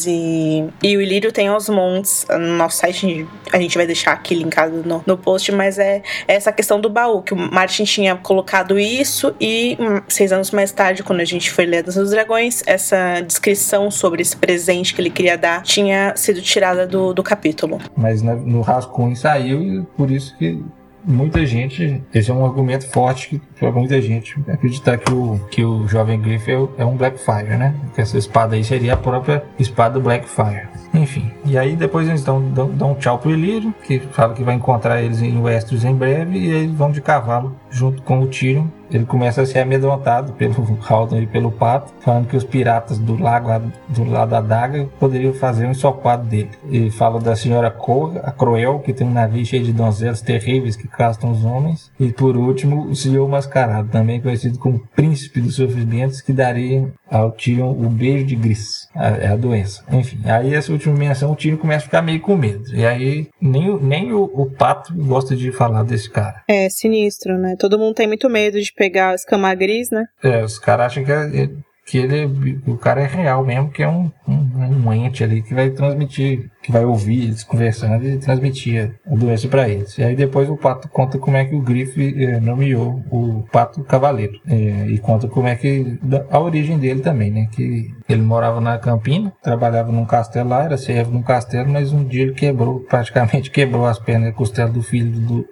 e, 0.06 0.64
e 0.82 0.96
o 0.96 1.00
Ilírio 1.00 1.30
tem 1.30 1.48
aos 1.48 1.68
montes. 1.68 2.26
No 2.30 2.56
nosso 2.56 2.78
site 2.78 3.26
a 3.52 3.58
gente 3.58 3.76
vai 3.76 3.86
deixar 3.86 4.12
aqui 4.12 4.34
linkado 4.34 4.82
no, 4.84 5.02
no 5.06 5.16
post, 5.16 5.52
mas 5.52 5.78
é 5.78 6.02
essa 6.26 6.50
questão 6.52 6.80
do 6.80 6.88
baú, 6.88 7.22
que 7.22 7.32
o 7.32 7.43
Martin 7.52 7.84
tinha 7.84 8.16
colocado 8.16 8.78
isso 8.78 9.34
e 9.40 9.76
hum, 9.80 10.00
seis 10.08 10.32
anos 10.32 10.50
mais 10.50 10.72
tarde, 10.72 11.02
quando 11.02 11.20
a 11.20 11.24
gente 11.24 11.50
foi 11.50 11.66
ler 11.66 11.82
Dança 11.82 12.00
dos 12.00 12.10
Dragões, 12.10 12.62
essa 12.66 13.20
descrição 13.20 13.90
sobre 13.90 14.22
esse 14.22 14.36
presente 14.36 14.94
que 14.94 15.00
ele 15.00 15.10
queria 15.10 15.36
dar 15.36 15.62
tinha 15.62 16.14
sido 16.16 16.40
tirada 16.40 16.86
do, 16.86 17.12
do 17.12 17.22
capítulo. 17.22 17.80
Mas 17.96 18.22
no 18.22 18.60
rascunho 18.60 19.16
saiu 19.16 19.62
e 19.62 19.82
por 19.96 20.10
isso 20.10 20.36
que 20.36 20.62
muita 21.06 21.44
gente, 21.44 22.02
esse 22.12 22.30
é 22.30 22.34
um 22.34 22.44
argumento 22.44 22.88
forte 22.90 23.40
para 23.58 23.70
muita 23.70 24.00
gente 24.00 24.34
acreditar 24.48 24.98
que 24.98 25.12
o, 25.12 25.38
que 25.50 25.64
o 25.64 25.86
jovem 25.86 26.20
Griff 26.20 26.50
é, 26.50 26.54
é 26.78 26.84
um 26.84 26.96
Blackfire, 26.96 27.56
né? 27.56 27.74
Que 27.94 28.00
essa 28.00 28.16
espada 28.16 28.56
aí 28.56 28.64
seria 28.64 28.94
a 28.94 28.96
própria 28.96 29.44
espada 29.58 30.00
Blackfire. 30.00 30.68
Enfim, 30.94 31.28
e 31.44 31.58
aí 31.58 31.74
depois 31.74 32.08
eles 32.08 32.22
dão, 32.22 32.40
dão, 32.52 32.70
dão 32.70 32.92
um 32.92 32.94
tchau 32.94 33.18
pro 33.18 33.32
Ilírio, 33.32 33.74
que 33.82 33.98
fala 33.98 34.32
que 34.32 34.44
vai 34.44 34.54
encontrar 34.54 35.02
eles 35.02 35.20
em 35.20 35.36
Westeros 35.38 35.84
em 35.84 35.94
breve, 35.94 36.38
e 36.38 36.50
eles 36.50 36.72
vão 36.72 36.92
de 36.92 37.00
cavalo 37.00 37.56
junto 37.68 38.00
com 38.02 38.20
o 38.20 38.28
Tyrion 38.28 38.66
ele 38.96 39.04
começa 39.04 39.42
a 39.42 39.46
ser 39.46 39.60
amedrontado 39.60 40.32
pelo 40.34 40.54
Haldon 40.88 41.18
e 41.18 41.26
pelo 41.26 41.50
Pato, 41.50 41.92
falando 42.00 42.28
que 42.28 42.36
os 42.36 42.44
piratas 42.44 42.98
do 42.98 43.16
lago 43.16 43.50
do 43.88 44.04
lado 44.04 44.30
da 44.30 44.40
daga 44.40 44.88
poderiam 44.98 45.32
fazer 45.32 45.66
um 45.66 45.70
ensopado 45.70 46.26
dele. 46.26 46.50
Ele 46.70 46.90
fala 46.90 47.20
da 47.20 47.36
senhora 47.36 47.70
Cor, 47.70 48.18
a 48.22 48.30
Cruel, 48.30 48.80
que 48.80 48.92
tem 48.92 49.06
um 49.06 49.12
navio 49.12 49.44
cheio 49.44 49.64
de 49.64 49.72
donzelas 49.72 50.20
terríveis 50.20 50.76
que 50.76 50.88
castam 50.88 51.30
os 51.30 51.44
homens. 51.44 51.90
E 51.98 52.12
por 52.12 52.36
último, 52.36 52.86
o 52.86 52.96
senhor 52.96 53.28
mascarado, 53.28 53.88
também 53.88 54.20
conhecido 54.20 54.58
como 54.58 54.86
príncipe 54.94 55.40
dos 55.40 55.56
sofrimentos, 55.56 56.20
que 56.20 56.32
daria 56.32 56.88
ao 57.10 57.30
Tyrion 57.30 57.70
o 57.70 57.88
beijo 57.88 58.24
de 58.24 58.36
Gris, 58.36 58.88
a, 58.94 59.08
é 59.08 59.26
a 59.28 59.36
doença. 59.36 59.84
Enfim, 59.92 60.18
aí 60.24 60.54
essa 60.54 60.72
última 60.72 60.94
menção, 60.96 61.32
o 61.32 61.36
Tyrion 61.36 61.56
começa 61.56 61.84
a 61.84 61.86
ficar 61.86 62.02
meio 62.02 62.20
com 62.20 62.36
medo. 62.36 62.74
E 62.74 62.84
aí 62.84 63.28
nem, 63.40 63.78
nem 63.80 64.12
o, 64.12 64.24
o 64.24 64.50
Pato 64.50 64.94
gosta 64.94 65.36
de 65.36 65.52
falar 65.52 65.84
desse 65.84 66.10
cara. 66.10 66.42
É 66.48 66.68
sinistro, 66.68 67.38
né? 67.38 67.56
Todo 67.58 67.78
mundo 67.78 67.94
tem 67.94 68.06
muito 68.06 68.28
medo 68.28 68.60
de 68.60 68.72
pegar 68.84 69.10
a 69.10 69.14
escama 69.14 69.54
gris, 69.54 69.90
né? 69.90 70.04
É, 70.22 70.44
os 70.44 70.58
caras 70.58 70.86
acham 70.86 71.04
que, 71.04 71.12
é, 71.12 71.48
que 71.86 71.96
ele, 71.96 72.60
o 72.66 72.76
cara 72.76 73.00
é 73.00 73.06
real 73.06 73.42
mesmo, 73.42 73.70
que 73.70 73.82
é 73.82 73.88
um, 73.88 74.12
um, 74.28 74.86
um 74.86 74.92
ente 74.92 75.24
ali 75.24 75.42
que 75.42 75.54
vai 75.54 75.70
transmitir, 75.70 76.50
que 76.62 76.70
vai 76.70 76.84
ouvir 76.84 77.24
eles 77.24 77.42
conversando 77.42 78.04
e 78.06 78.18
transmitir 78.18 78.94
a 79.06 79.14
doença 79.14 79.48
para 79.48 79.66
eles. 79.66 79.96
E 79.96 80.04
aí 80.04 80.14
depois 80.14 80.50
o 80.50 80.56
Pato 80.56 80.86
conta 80.88 81.18
como 81.18 81.38
é 81.38 81.46
que 81.46 81.54
o 81.54 81.62
Griff 81.62 81.98
é, 81.98 82.38
nomeou 82.40 83.02
o 83.10 83.44
Pato 83.50 83.82
Cavaleiro. 83.84 84.38
É, 84.46 84.86
e 84.88 84.98
conta 84.98 85.28
como 85.28 85.48
é 85.48 85.56
que. 85.56 85.98
a 86.30 86.38
origem 86.38 86.78
dele 86.78 87.00
também, 87.00 87.30
né? 87.30 87.48
Que 87.50 87.90
ele 88.06 88.22
morava 88.22 88.60
na 88.60 88.76
Campina, 88.78 89.32
trabalhava 89.42 89.90
num 89.90 90.04
castelo 90.04 90.50
lá, 90.50 90.62
era 90.64 90.76
servo 90.76 91.10
num 91.10 91.22
castelo, 91.22 91.70
mas 91.70 91.90
um 91.90 92.04
dia 92.04 92.24
ele 92.24 92.34
quebrou, 92.34 92.80
praticamente 92.80 93.48
quebrou 93.50 93.86
as 93.86 93.98
pernas 93.98 94.28
e 94.28 94.32
costela 94.32 94.70
do 94.70 94.82
filho 94.82 95.10
do, 95.10 95.46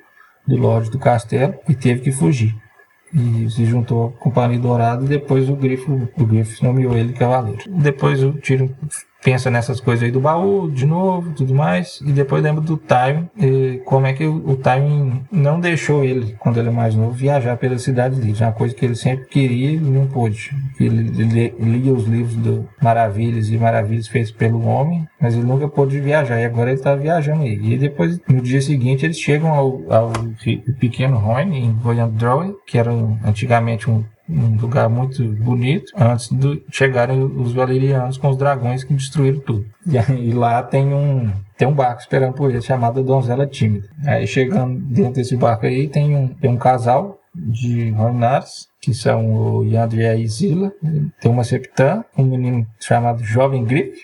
do 0.47 0.57
Lorde 0.57 0.91
do 0.91 0.99
castelo 0.99 1.55
e 1.67 1.75
teve 1.75 2.03
que 2.03 2.13
fugir 2.13 2.55
e 3.15 3.49
se 3.51 3.65
juntou 3.65 4.07
à 4.07 4.23
Companhia 4.23 4.59
Dourada 4.59 5.05
e 5.05 5.09
depois 5.09 5.49
o 5.49 5.57
Grifo, 5.57 6.09
o 6.17 6.25
Grifo 6.25 6.65
nomeou 6.65 6.97
ele 6.97 7.13
cavaleiro. 7.13 7.63
Depois 7.69 8.23
o 8.23 8.33
Tyrion 8.33 8.69
pensa 9.23 9.51
nessas 9.51 9.81
coisas 9.81 10.05
aí 10.05 10.11
do 10.11 10.21
baú, 10.21 10.71
de 10.71 10.85
novo, 10.85 11.33
tudo 11.33 11.55
mais, 11.55 12.01
e 12.05 12.13
depois 12.13 12.43
lembra 12.43 12.61
do 12.61 12.77
Time, 12.77 13.31
como 13.85 14.07
é 14.07 14.13
que 14.13 14.27
o, 14.27 14.57
Time 14.57 15.23
não 15.31 15.61
deixou 15.61 16.05
ele, 16.05 16.35
quando 16.39 16.59
ele 16.59 16.69
é 16.69 16.73
mais 16.73 16.95
novo, 16.95 17.13
viajar 17.13 17.57
pela 17.57 17.79
cidade 17.79 18.21
livre, 18.21 18.43
uma 18.43 18.53
coisa 18.53 18.75
que 18.75 18.85
ele 18.85 18.95
sempre 18.95 19.27
queria 19.27 19.71
e 19.71 19.77
não 19.79 20.07
pôde. 20.07 20.51
Ele, 20.79 21.03
lia 21.59 21.93
os 21.93 22.07
livros 22.07 22.35
do 22.37 22.69
Maravilhas 22.83 23.49
e 23.49 23.57
Maravilhas 23.57 24.09
feitos 24.09 24.33
pelo 24.33 24.67
homem, 24.67 25.07
mas 25.21 25.35
ele 25.35 25.45
nunca 25.45 25.69
pôde 25.69 26.01
viajar, 26.01 26.41
e 26.41 26.45
agora 26.45 26.71
ele 26.71 26.79
está 26.79 26.95
viajando 26.95 27.43
aí. 27.43 27.59
E 27.63 27.79
depois, 27.79 28.21
no 28.29 28.41
dia 28.41 28.61
seguinte, 28.61 29.05
eles 29.05 29.19
chegam 29.19 29.51
ao, 29.53 29.83
ao 29.93 30.13
pequeno 30.81 31.17
Roine, 31.17 31.59
em 31.59 31.73
Goyandroy, 31.75 32.55
que 32.67 32.79
era 32.79 32.91
antigamente 33.25 33.89
um 33.89 34.05
um 34.29 34.57
lugar 34.57 34.89
muito 34.89 35.23
bonito, 35.25 35.93
antes 35.97 36.29
de 36.29 36.63
chegarem 36.71 37.23
os 37.23 37.53
valerianos 37.53 38.17
com 38.17 38.29
os 38.29 38.37
dragões 38.37 38.85
que 38.85 38.95
destruíram 38.95 39.41
tudo. 39.41 39.67
E 40.19 40.33
lá 40.33 40.63
tem 40.63 40.93
um, 40.95 41.31
tem 41.57 41.67
um 41.67 41.75
barco 41.75 42.01
esperando 42.01 42.35
por 42.35 42.51
eles, 42.51 42.65
chamado 42.65 43.03
Donzela 43.03 43.47
Tímida. 43.47 43.89
Aí 44.07 44.27
chegando 44.27 44.79
dentro 44.79 45.15
desse 45.15 45.37
barco 45.37 45.67
aí, 45.67 45.89
tem 45.89 46.17
um, 46.17 46.29
tem 46.29 46.51
um 46.51 46.57
casal 46.57 47.19
de 47.35 47.91
Ronares, 47.91 48.69
que 48.81 48.93
são 48.93 49.33
o 49.33 49.65
Yandria 49.65 50.15
e 50.17 50.27
Zila. 50.27 50.73
Tem 51.21 51.31
uma 51.31 51.45
septã, 51.45 52.05
um 52.17 52.25
menino 52.25 52.67
chamado 52.81 53.23
Jovem 53.25 53.65
Griff, 53.65 53.97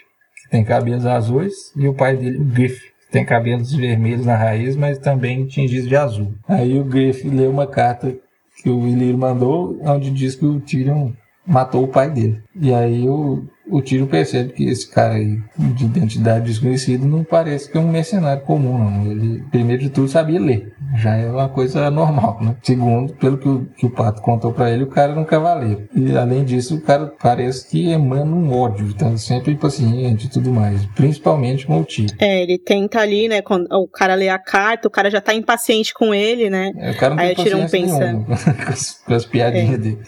que 0.42 0.50
tem 0.50 0.64
cabelos 0.64 1.06
azuis, 1.06 1.72
e 1.76 1.86
o 1.86 1.94
pai 1.94 2.16
dele, 2.16 2.38
o 2.38 2.44
Griff, 2.44 2.80
que 2.80 3.12
tem 3.12 3.24
cabelos 3.24 3.74
vermelhos 3.74 4.26
na 4.26 4.36
raiz, 4.36 4.76
mas 4.76 4.98
também 4.98 5.46
tingidos 5.46 5.88
de 5.88 5.96
azul. 5.96 6.32
Aí 6.46 6.78
o 6.78 6.84
Griff 6.84 7.28
lê 7.28 7.46
uma 7.46 7.66
carta 7.66 8.14
que 8.62 8.70
o 8.70 8.86
Ilírio 8.86 9.18
mandou, 9.18 9.78
onde 9.82 10.10
diz 10.10 10.34
que 10.34 10.44
o 10.44 10.60
Tyrion 10.60 11.12
matou 11.46 11.84
o 11.84 11.88
pai 11.88 12.10
dele. 12.10 12.42
E 12.54 12.72
aí 12.72 13.08
o, 13.08 13.44
o 13.70 13.82
Tyrion 13.82 14.06
percebe 14.06 14.52
que 14.52 14.64
esse 14.64 14.88
cara 14.88 15.14
aí, 15.14 15.38
de 15.56 15.84
identidade 15.84 16.46
desconhecida, 16.46 17.06
não 17.06 17.24
parece 17.24 17.70
que 17.70 17.76
é 17.76 17.80
um 17.80 17.90
mercenário 17.90 18.42
comum, 18.42 18.78
não. 18.78 19.10
Ele, 19.10 19.42
primeiro 19.50 19.82
de 19.82 19.90
tudo, 19.90 20.08
sabia 20.08 20.40
ler. 20.40 20.72
Já 20.96 21.16
é 21.16 21.30
uma 21.30 21.48
coisa 21.48 21.90
normal, 21.90 22.38
né? 22.40 22.56
Segundo, 22.62 23.12
pelo 23.14 23.38
que 23.38 23.48
o, 23.48 23.66
que 23.76 23.86
o 23.86 23.90
Pato 23.90 24.22
contou 24.22 24.52
para 24.52 24.70
ele, 24.70 24.84
o 24.84 24.88
cara 24.88 25.12
era 25.12 25.20
um 25.20 25.24
cavaleiro. 25.24 25.88
E 25.94 26.16
além 26.16 26.44
disso, 26.44 26.76
o 26.76 26.80
cara 26.80 27.12
parece 27.20 27.68
que 27.68 27.90
emana 27.90 28.34
um 28.34 28.52
ódio, 28.52 28.94
tá 28.94 29.16
sempre 29.16 29.52
impaciente 29.52 30.26
e 30.26 30.30
tudo 30.30 30.50
mais. 30.50 30.84
Principalmente 30.94 31.66
com 31.66 31.80
o 31.80 31.84
Tyrion. 31.84 32.16
É, 32.18 32.42
ele 32.42 32.58
tenta 32.58 33.00
ali, 33.00 33.28
né? 33.28 33.42
Quando 33.42 33.66
o 33.70 33.86
cara 33.88 34.14
lê 34.14 34.28
a 34.28 34.38
carta, 34.38 34.88
o 34.88 34.90
cara 34.90 35.10
já 35.10 35.20
tá 35.20 35.34
impaciente 35.34 35.92
com 35.92 36.14
ele, 36.14 36.48
né? 36.48 36.72
É, 36.76 36.90
o 36.90 36.96
cara 36.96 37.14
não 37.14 37.22
Aí 37.22 37.34
tem 37.34 37.44
o 37.44 37.48
Tyrion 37.48 37.68
pensa. 37.68 38.24
com, 38.24 38.72
as, 38.72 39.02
com 39.04 39.14
as 39.14 39.24
piadinhas 39.24 39.74
é. 39.74 39.78
dele. 39.78 39.98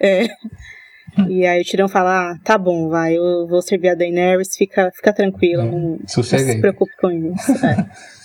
É. 0.00 0.26
E 1.28 1.46
aí 1.46 1.60
o 1.60 1.64
Tirão 1.64 1.88
fala, 1.88 2.32
ah, 2.32 2.38
tá 2.44 2.58
bom, 2.58 2.88
vai, 2.88 3.16
eu 3.16 3.46
vou 3.46 3.62
servir 3.62 3.90
a 3.90 3.94
Daenerys, 3.94 4.56
fica, 4.56 4.90
fica 4.94 5.12
tranquilo, 5.12 5.62
é, 5.62 5.64
não, 5.64 5.98
não 5.98 5.98
se 6.06 6.60
preocupe 6.60 6.92
com 7.00 7.10
isso. 7.10 7.52
É. 7.64 7.86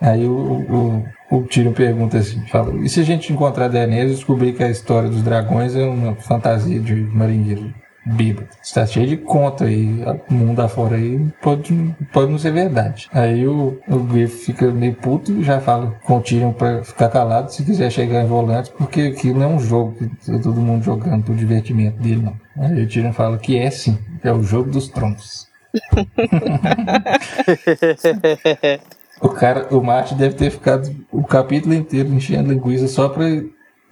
Aí 0.00 0.24
o, 0.24 0.32
o, 0.32 1.36
o 1.36 1.42
Tyrion 1.42 1.72
pergunta 1.72 2.18
assim, 2.18 2.40
fala, 2.46 2.72
e 2.84 2.88
se 2.88 3.00
a 3.00 3.02
gente 3.02 3.32
encontrar 3.32 3.64
a 3.64 3.68
Daenerys 3.68 4.12
e 4.12 4.14
descobrir 4.14 4.52
que 4.52 4.62
a 4.62 4.70
história 4.70 5.08
dos 5.08 5.22
dragões 5.22 5.74
é 5.74 5.82
uma 5.82 6.14
fantasia 6.14 6.78
de 6.78 6.94
marinheiro 6.94 7.74
bíblico? 8.08 8.48
Está 8.62 8.86
cheio 8.86 9.06
de 9.06 9.16
conta 9.16 9.64
aí, 9.64 10.02
o 10.30 10.34
mundo 10.34 10.60
afora 10.60 10.96
aí 10.96 11.26
pode, 11.42 11.94
pode 12.12 12.30
não 12.30 12.38
ser 12.38 12.52
verdade. 12.52 13.08
Aí 13.12 13.46
o, 13.46 13.78
o 13.88 13.98
Griff 14.00 14.46
fica 14.46 14.70
meio 14.70 14.94
puto 14.94 15.32
e 15.32 15.42
já 15.42 15.60
fala 15.60 15.94
com 16.04 16.18
o 16.18 16.20
Tyrion 16.20 16.52
pra 16.52 16.82
ficar 16.82 17.08
calado 17.08 17.52
se 17.52 17.64
quiser 17.64 17.90
chegar 17.90 18.22
em 18.22 18.26
volante, 18.26 18.70
porque 18.76 19.02
aquilo 19.02 19.38
não 19.38 19.52
é 19.52 19.54
um 19.54 19.60
jogo 19.60 19.92
que 19.92 20.08
tá 20.30 20.38
todo 20.38 20.60
mundo 20.60 20.84
jogando 20.84 21.24
pro 21.24 21.34
divertimento 21.34 22.00
dele, 22.02 22.22
não. 22.22 22.64
Aí 22.64 22.82
o 22.82 22.88
Tyrion 22.88 23.12
fala 23.12 23.38
que 23.38 23.58
é 23.58 23.70
sim, 23.70 23.98
é 24.22 24.32
o 24.32 24.42
jogo 24.42 24.70
dos 24.70 24.88
troncos. 24.88 25.46
O 29.20 29.28
cara, 29.30 29.66
o 29.70 29.82
Marte 29.82 30.14
deve 30.14 30.34
ter 30.34 30.50
ficado 30.50 30.94
o 31.10 31.24
capítulo 31.24 31.74
inteiro 31.74 32.08
enchendo 32.08 32.52
linguiça 32.52 32.86
só 32.86 33.08
pra 33.08 33.24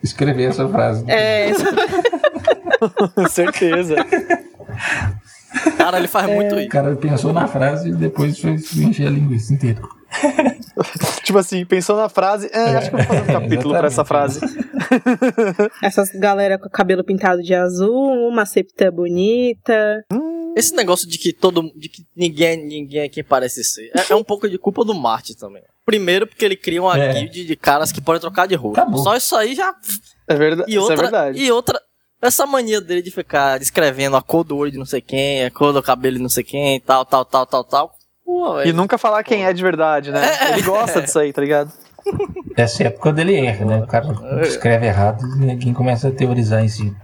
escrever 0.02 0.50
essa 0.50 0.68
frase. 0.68 1.04
É, 1.08 1.50
certeza. 3.28 3.96
Cara, 5.76 5.98
ele 5.98 6.08
faz 6.08 6.28
é. 6.28 6.34
muito 6.34 6.56
isso. 6.56 6.66
O 6.66 6.70
cara 6.70 6.96
pensou 6.96 7.32
na 7.32 7.46
frase 7.46 7.88
e 7.88 7.92
depois 7.92 8.38
foi 8.38 8.52
encher 8.52 9.06
a 9.06 9.10
linguiça 9.10 9.52
inteira. 9.52 9.80
tipo 11.24 11.38
assim, 11.38 11.64
pensou 11.64 11.96
na 11.96 12.08
frase, 12.08 12.48
é, 12.52 12.58
é, 12.58 12.76
acho 12.76 12.90
que 12.90 12.96
eu 12.96 12.98
vou 12.98 13.06
fazer 13.06 13.22
um 13.22 13.40
capítulo 13.40 13.74
pra 13.74 13.86
essa 13.86 14.04
frase. 14.04 14.40
Essas 15.82 16.10
galera 16.10 16.58
com 16.58 16.66
o 16.66 16.70
cabelo 16.70 17.04
pintado 17.04 17.42
de 17.42 17.54
azul, 17.54 18.28
uma 18.28 18.46
septa 18.46 18.90
bonita. 18.90 20.04
Hum. 20.12 20.54
Esse 20.56 20.74
negócio 20.74 21.08
de 21.08 21.18
que 21.18 21.32
todo 21.32 21.70
de 21.76 21.88
que 21.88 22.02
ninguém 22.16 22.66
ninguém 22.66 23.02
aqui 23.02 23.22
parece 23.22 23.62
ser 23.62 23.90
é, 23.94 24.12
é 24.12 24.16
um 24.16 24.24
pouco 24.24 24.48
de 24.48 24.58
culpa 24.58 24.84
do 24.84 24.94
Marte 24.94 25.36
também. 25.36 25.62
Primeiro 25.84 26.26
porque 26.26 26.44
ele 26.44 26.56
cria 26.56 26.82
uma 26.82 26.98
é. 26.98 27.12
guild 27.12 27.44
de 27.44 27.56
caras 27.56 27.92
que 27.92 28.00
podem 28.00 28.20
trocar 28.20 28.46
de 28.46 28.54
roupa. 28.54 28.80
Acabou. 28.80 29.02
Só 29.02 29.16
isso 29.16 29.36
aí 29.36 29.54
já 29.54 29.74
é 30.28 30.34
verdade. 30.34 30.72
E 30.72 30.78
outra, 30.78 30.94
isso 30.94 31.02
é 31.02 31.04
verdade. 31.04 31.38
E 31.38 31.52
outra 31.52 31.80
essa 32.26 32.46
mania 32.46 32.80
dele 32.80 33.02
de 33.02 33.10
ficar 33.10 33.58
descrevendo 33.58 34.16
a 34.16 34.22
cor 34.22 34.44
do 34.44 34.56
olho 34.56 34.70
de 34.70 34.78
não 34.78 34.86
sei 34.86 35.00
quem, 35.00 35.44
a 35.44 35.50
cor 35.50 35.72
do 35.72 35.82
cabelo 35.82 36.16
de 36.16 36.22
não 36.22 36.28
sei 36.28 36.44
quem, 36.44 36.80
tal, 36.80 37.04
tal, 37.04 37.24
tal, 37.24 37.46
tal, 37.46 37.64
tal. 37.64 37.92
Pô, 38.24 38.60
e 38.62 38.72
nunca 38.72 38.98
falar 38.98 39.22
quem 39.22 39.44
é 39.44 39.52
de 39.52 39.62
verdade, 39.62 40.10
né? 40.10 40.20
É, 40.40 40.52
ele 40.52 40.62
gosta 40.62 41.00
disso 41.00 41.18
aí, 41.18 41.32
tá 41.32 41.40
ligado? 41.40 41.72
Exceto 42.56 42.98
quando 42.98 43.18
ele 43.18 43.34
erra, 43.36 43.64
né? 43.64 43.78
O 43.78 43.86
cara 43.86 44.06
escreve 44.42 44.86
errado 44.86 45.24
e 45.24 45.46
ninguém 45.46 45.72
começa 45.72 46.08
a 46.08 46.12
teorizar 46.12 46.64
em 46.64 46.68
cima. 46.68 46.96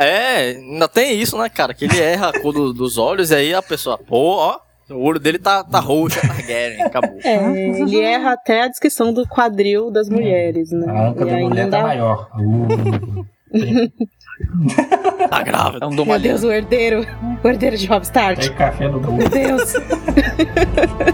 É, 0.00 0.50
ainda 0.50 0.88
tem 0.88 1.20
isso, 1.20 1.38
né, 1.38 1.48
cara? 1.48 1.72
Que 1.72 1.84
ele 1.84 2.00
erra 2.00 2.30
a 2.30 2.40
cor 2.40 2.52
do, 2.52 2.72
dos 2.72 2.98
olhos 2.98 3.30
e 3.30 3.36
aí 3.36 3.54
a 3.54 3.62
pessoa, 3.62 3.96
pô, 3.96 4.36
ó, 4.36 4.58
o 4.90 5.02
olho 5.02 5.20
dele 5.20 5.38
tá, 5.38 5.62
tá 5.62 5.78
roxo, 5.80 6.20
tá 6.20 6.26
Targaryen, 6.28 6.82
acabou. 6.82 7.18
É, 7.22 7.36
ele 7.80 8.00
erra 8.00 8.32
até 8.32 8.62
a 8.62 8.68
descrição 8.68 9.12
do 9.12 9.26
quadril 9.26 9.90
das 9.90 10.08
mulheres, 10.08 10.72
né? 10.72 10.86
A 10.90 11.08
anca 11.08 11.24
da 11.24 11.36
mulher 11.36 11.70
tá 11.70 11.82
maior. 11.82 12.30
Uh. 12.36 13.24
Tá 15.30 15.42
grávida. 15.42 15.84
É 15.84 15.88
um 15.88 16.04
Meu 16.04 16.20
Deus, 16.20 16.42
o 16.42 16.52
herdeiro. 16.52 17.06
O 17.42 17.48
herdeiro 17.48 17.76
de 17.76 17.86
Rob 17.86 18.02
Stark. 18.02 18.44
É 18.44 18.48
café 18.50 18.88
no 18.88 19.00
Meu 19.00 19.28
Deus. 19.28 19.74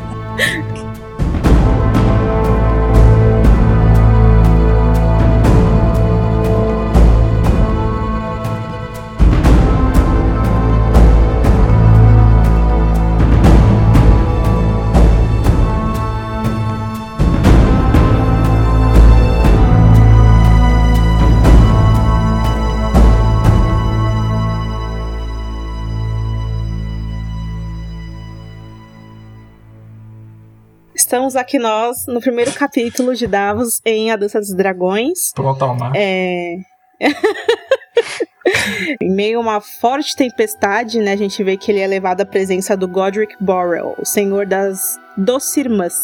estamos 31.11 31.35
aqui 31.35 31.59
nós 31.59 32.07
no 32.07 32.21
primeiro 32.21 32.53
capítulo 32.53 33.17
de 33.17 33.27
Davos 33.27 33.81
em 33.85 34.13
A 34.13 34.17
Dança 34.17 34.39
dos 34.39 34.55
Dragões. 34.55 35.33
Pronto 35.35 35.65
ao 35.65 35.75
mar. 35.75 35.91
É. 35.97 36.59
em 39.03 39.11
meio 39.11 39.39
a 39.39 39.43
uma 39.43 39.61
forte 39.61 40.15
tempestade, 40.15 41.01
né, 41.01 41.15
a 41.15 41.17
gente 41.17 41.43
vê 41.43 41.57
que 41.57 41.73
ele 41.73 41.81
é 41.81 41.87
levado 41.89 42.21
à 42.21 42.25
presença 42.25 42.77
do 42.77 42.87
Godric 42.87 43.35
Borrell, 43.41 43.97
o 43.99 44.05
senhor 44.05 44.47
das 44.47 45.01
Docirmas 45.17 45.95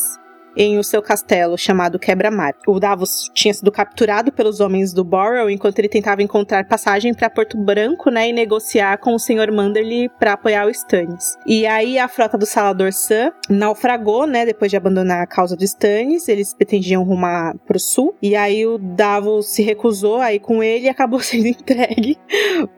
em 0.56 0.78
o 0.78 0.84
seu 0.84 1.02
castelo 1.02 1.58
chamado 1.58 1.98
Quebra-Mar. 1.98 2.54
O 2.66 2.80
Davos 2.80 3.30
tinha 3.34 3.52
sido 3.52 3.70
capturado 3.70 4.32
pelos 4.32 4.60
homens 4.60 4.92
do 4.92 5.04
Borrell 5.04 5.50
enquanto 5.50 5.78
ele 5.78 5.88
tentava 5.88 6.22
encontrar 6.22 6.66
passagem 6.66 7.12
para 7.12 7.30
Porto 7.30 7.56
Branco, 7.58 8.10
né, 8.10 8.28
e 8.28 8.32
negociar 8.32 8.98
com 8.98 9.14
o 9.14 9.18
Sr. 9.18 9.52
Manderly 9.52 10.08
para 10.18 10.32
apoiar 10.32 10.66
o 10.66 10.70
Stannis. 10.70 11.36
E 11.46 11.66
aí 11.66 11.98
a 11.98 12.08
frota 12.08 12.38
do 12.38 12.46
Salador 12.46 12.92
Sam 12.92 13.32
naufragou, 13.48 14.26
né, 14.26 14.46
depois 14.46 14.70
de 14.70 14.76
abandonar 14.76 15.22
a 15.22 15.26
causa 15.26 15.56
do 15.56 15.64
Stannis, 15.64 16.28
eles 16.28 16.54
pretendiam 16.54 17.02
rumar 17.02 17.56
pro 17.66 17.78
sul, 17.78 18.16
e 18.22 18.34
aí 18.34 18.66
o 18.66 18.78
Davos 18.78 19.46
se 19.46 19.62
recusou 19.62 20.20
aí 20.20 20.38
com 20.38 20.62
ele 20.62 20.86
e 20.86 20.88
acabou 20.88 21.20
sendo 21.20 21.46
entregue 21.46 22.18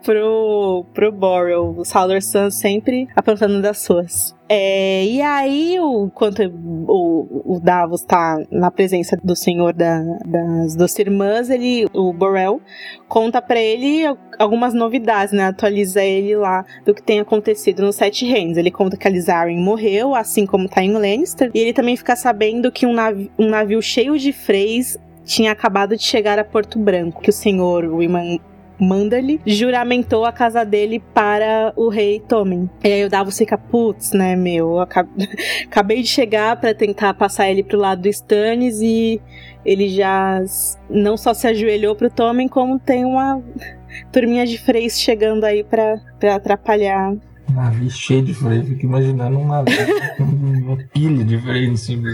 pro, 0.02 0.84
pro 0.94 1.12
Borrell. 1.12 1.74
O 1.76 1.84
Salador 1.84 2.22
Sam 2.22 2.50
sempre 2.50 3.08
apontando 3.14 3.60
das 3.60 3.78
suas. 3.78 4.37
É, 4.50 5.04
e 5.04 5.20
aí, 5.20 5.78
o, 5.78 6.10
quando 6.14 6.40
o, 6.88 7.56
o 7.56 7.60
Davos 7.60 8.02
tá 8.02 8.38
na 8.50 8.70
presença 8.70 9.14
do 9.22 9.36
senhor 9.36 9.74
da, 9.74 10.00
das 10.24 10.74
duas 10.74 10.98
irmãs, 10.98 11.50
ele, 11.50 11.86
o 11.92 12.14
Borel, 12.14 12.58
conta 13.06 13.42
para 13.42 13.60
ele 13.60 14.04
algumas 14.38 14.72
novidades, 14.72 15.34
né? 15.34 15.44
Atualiza 15.44 16.02
ele 16.02 16.34
lá 16.34 16.64
do 16.86 16.94
que 16.94 17.02
tem 17.02 17.20
acontecido 17.20 17.82
nos 17.82 17.96
Sete 17.96 18.24
Reinos. 18.24 18.56
Ele 18.56 18.70
conta 18.70 18.96
que 18.96 19.06
a 19.06 19.10
Lizarren 19.10 19.62
morreu, 19.62 20.14
assim 20.14 20.46
como 20.46 20.66
tá 20.66 20.82
em 20.82 20.92
Lannister, 20.92 21.50
e 21.52 21.58
ele 21.58 21.74
também 21.74 21.96
fica 21.96 22.16
sabendo 22.16 22.72
que 22.72 22.86
um, 22.86 22.94
nav 22.94 23.18
um 23.38 23.48
navio 23.50 23.82
cheio 23.82 24.18
de 24.18 24.32
freis 24.32 24.98
tinha 25.24 25.52
acabado 25.52 25.94
de 25.94 26.02
chegar 26.02 26.38
a 26.38 26.44
Porto 26.44 26.78
Branco, 26.78 27.20
que 27.20 27.28
o 27.28 27.32
senhor 27.32 27.84
William 27.84 28.38
Manderly 28.78 29.40
juramentou 29.46 30.24
a 30.24 30.32
casa 30.32 30.64
dele 30.64 31.02
para 31.12 31.72
o 31.76 31.88
rei 31.88 32.20
Tommen. 32.20 32.70
E 32.82 32.88
aí 32.88 33.04
o 33.04 33.08
Davos 33.08 33.36
fica, 33.36 33.58
putz, 33.58 34.12
né, 34.12 34.36
meu, 34.36 34.78
acabei 35.66 36.02
de 36.02 36.08
chegar 36.08 36.56
para 36.60 36.74
tentar 36.74 37.14
passar 37.14 37.50
ele 37.50 37.62
pro 37.62 37.78
lado 37.78 38.02
do 38.02 38.08
Stannis 38.08 38.80
e 38.80 39.20
ele 39.64 39.88
já 39.88 40.42
não 40.88 41.16
só 41.16 41.34
se 41.34 41.46
ajoelhou 41.46 41.94
pro 41.94 42.10
Tommen, 42.10 42.48
como 42.48 42.78
tem 42.78 43.04
uma 43.04 43.42
turminha 44.12 44.46
de 44.46 44.58
freis 44.58 45.00
chegando 45.00 45.44
aí 45.44 45.64
para 45.64 46.00
atrapalhar 46.34 47.16
um 47.48 47.54
navio 47.54 47.90
cheio 47.90 48.22
de 48.22 48.34
freio, 48.34 48.64
fico 48.64 48.84
imaginando 48.84 49.38
um 49.38 49.46
navio 49.46 49.76
com 50.16 50.24
uma 50.24 50.76
pilha 50.92 51.24
de 51.24 51.38
freio 51.40 51.70
em 51.70 51.76
cima. 51.76 52.08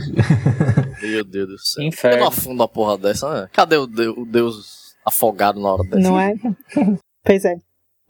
Meu 1.03 1.25
Deus 1.25 1.49
do 1.49 1.59
céu. 1.59 1.85
Inferno. 1.85 2.19
Eu 2.19 2.21
não 2.21 2.29
afundo 2.29 2.63
a 2.63 2.69
porra 2.69 2.97
dessa, 2.97 3.43
né? 3.43 3.49
Cadê 3.53 3.77
o, 3.77 3.87
de 3.87 4.09
o 4.09 4.25
deus 4.25 4.84
afogado 5.05 5.61
na 5.61 5.73
hora 5.73 5.85
dessa. 5.85 6.01
Não 6.09 6.21
é? 6.21 6.35
pois 7.25 7.45
é. 7.45 7.57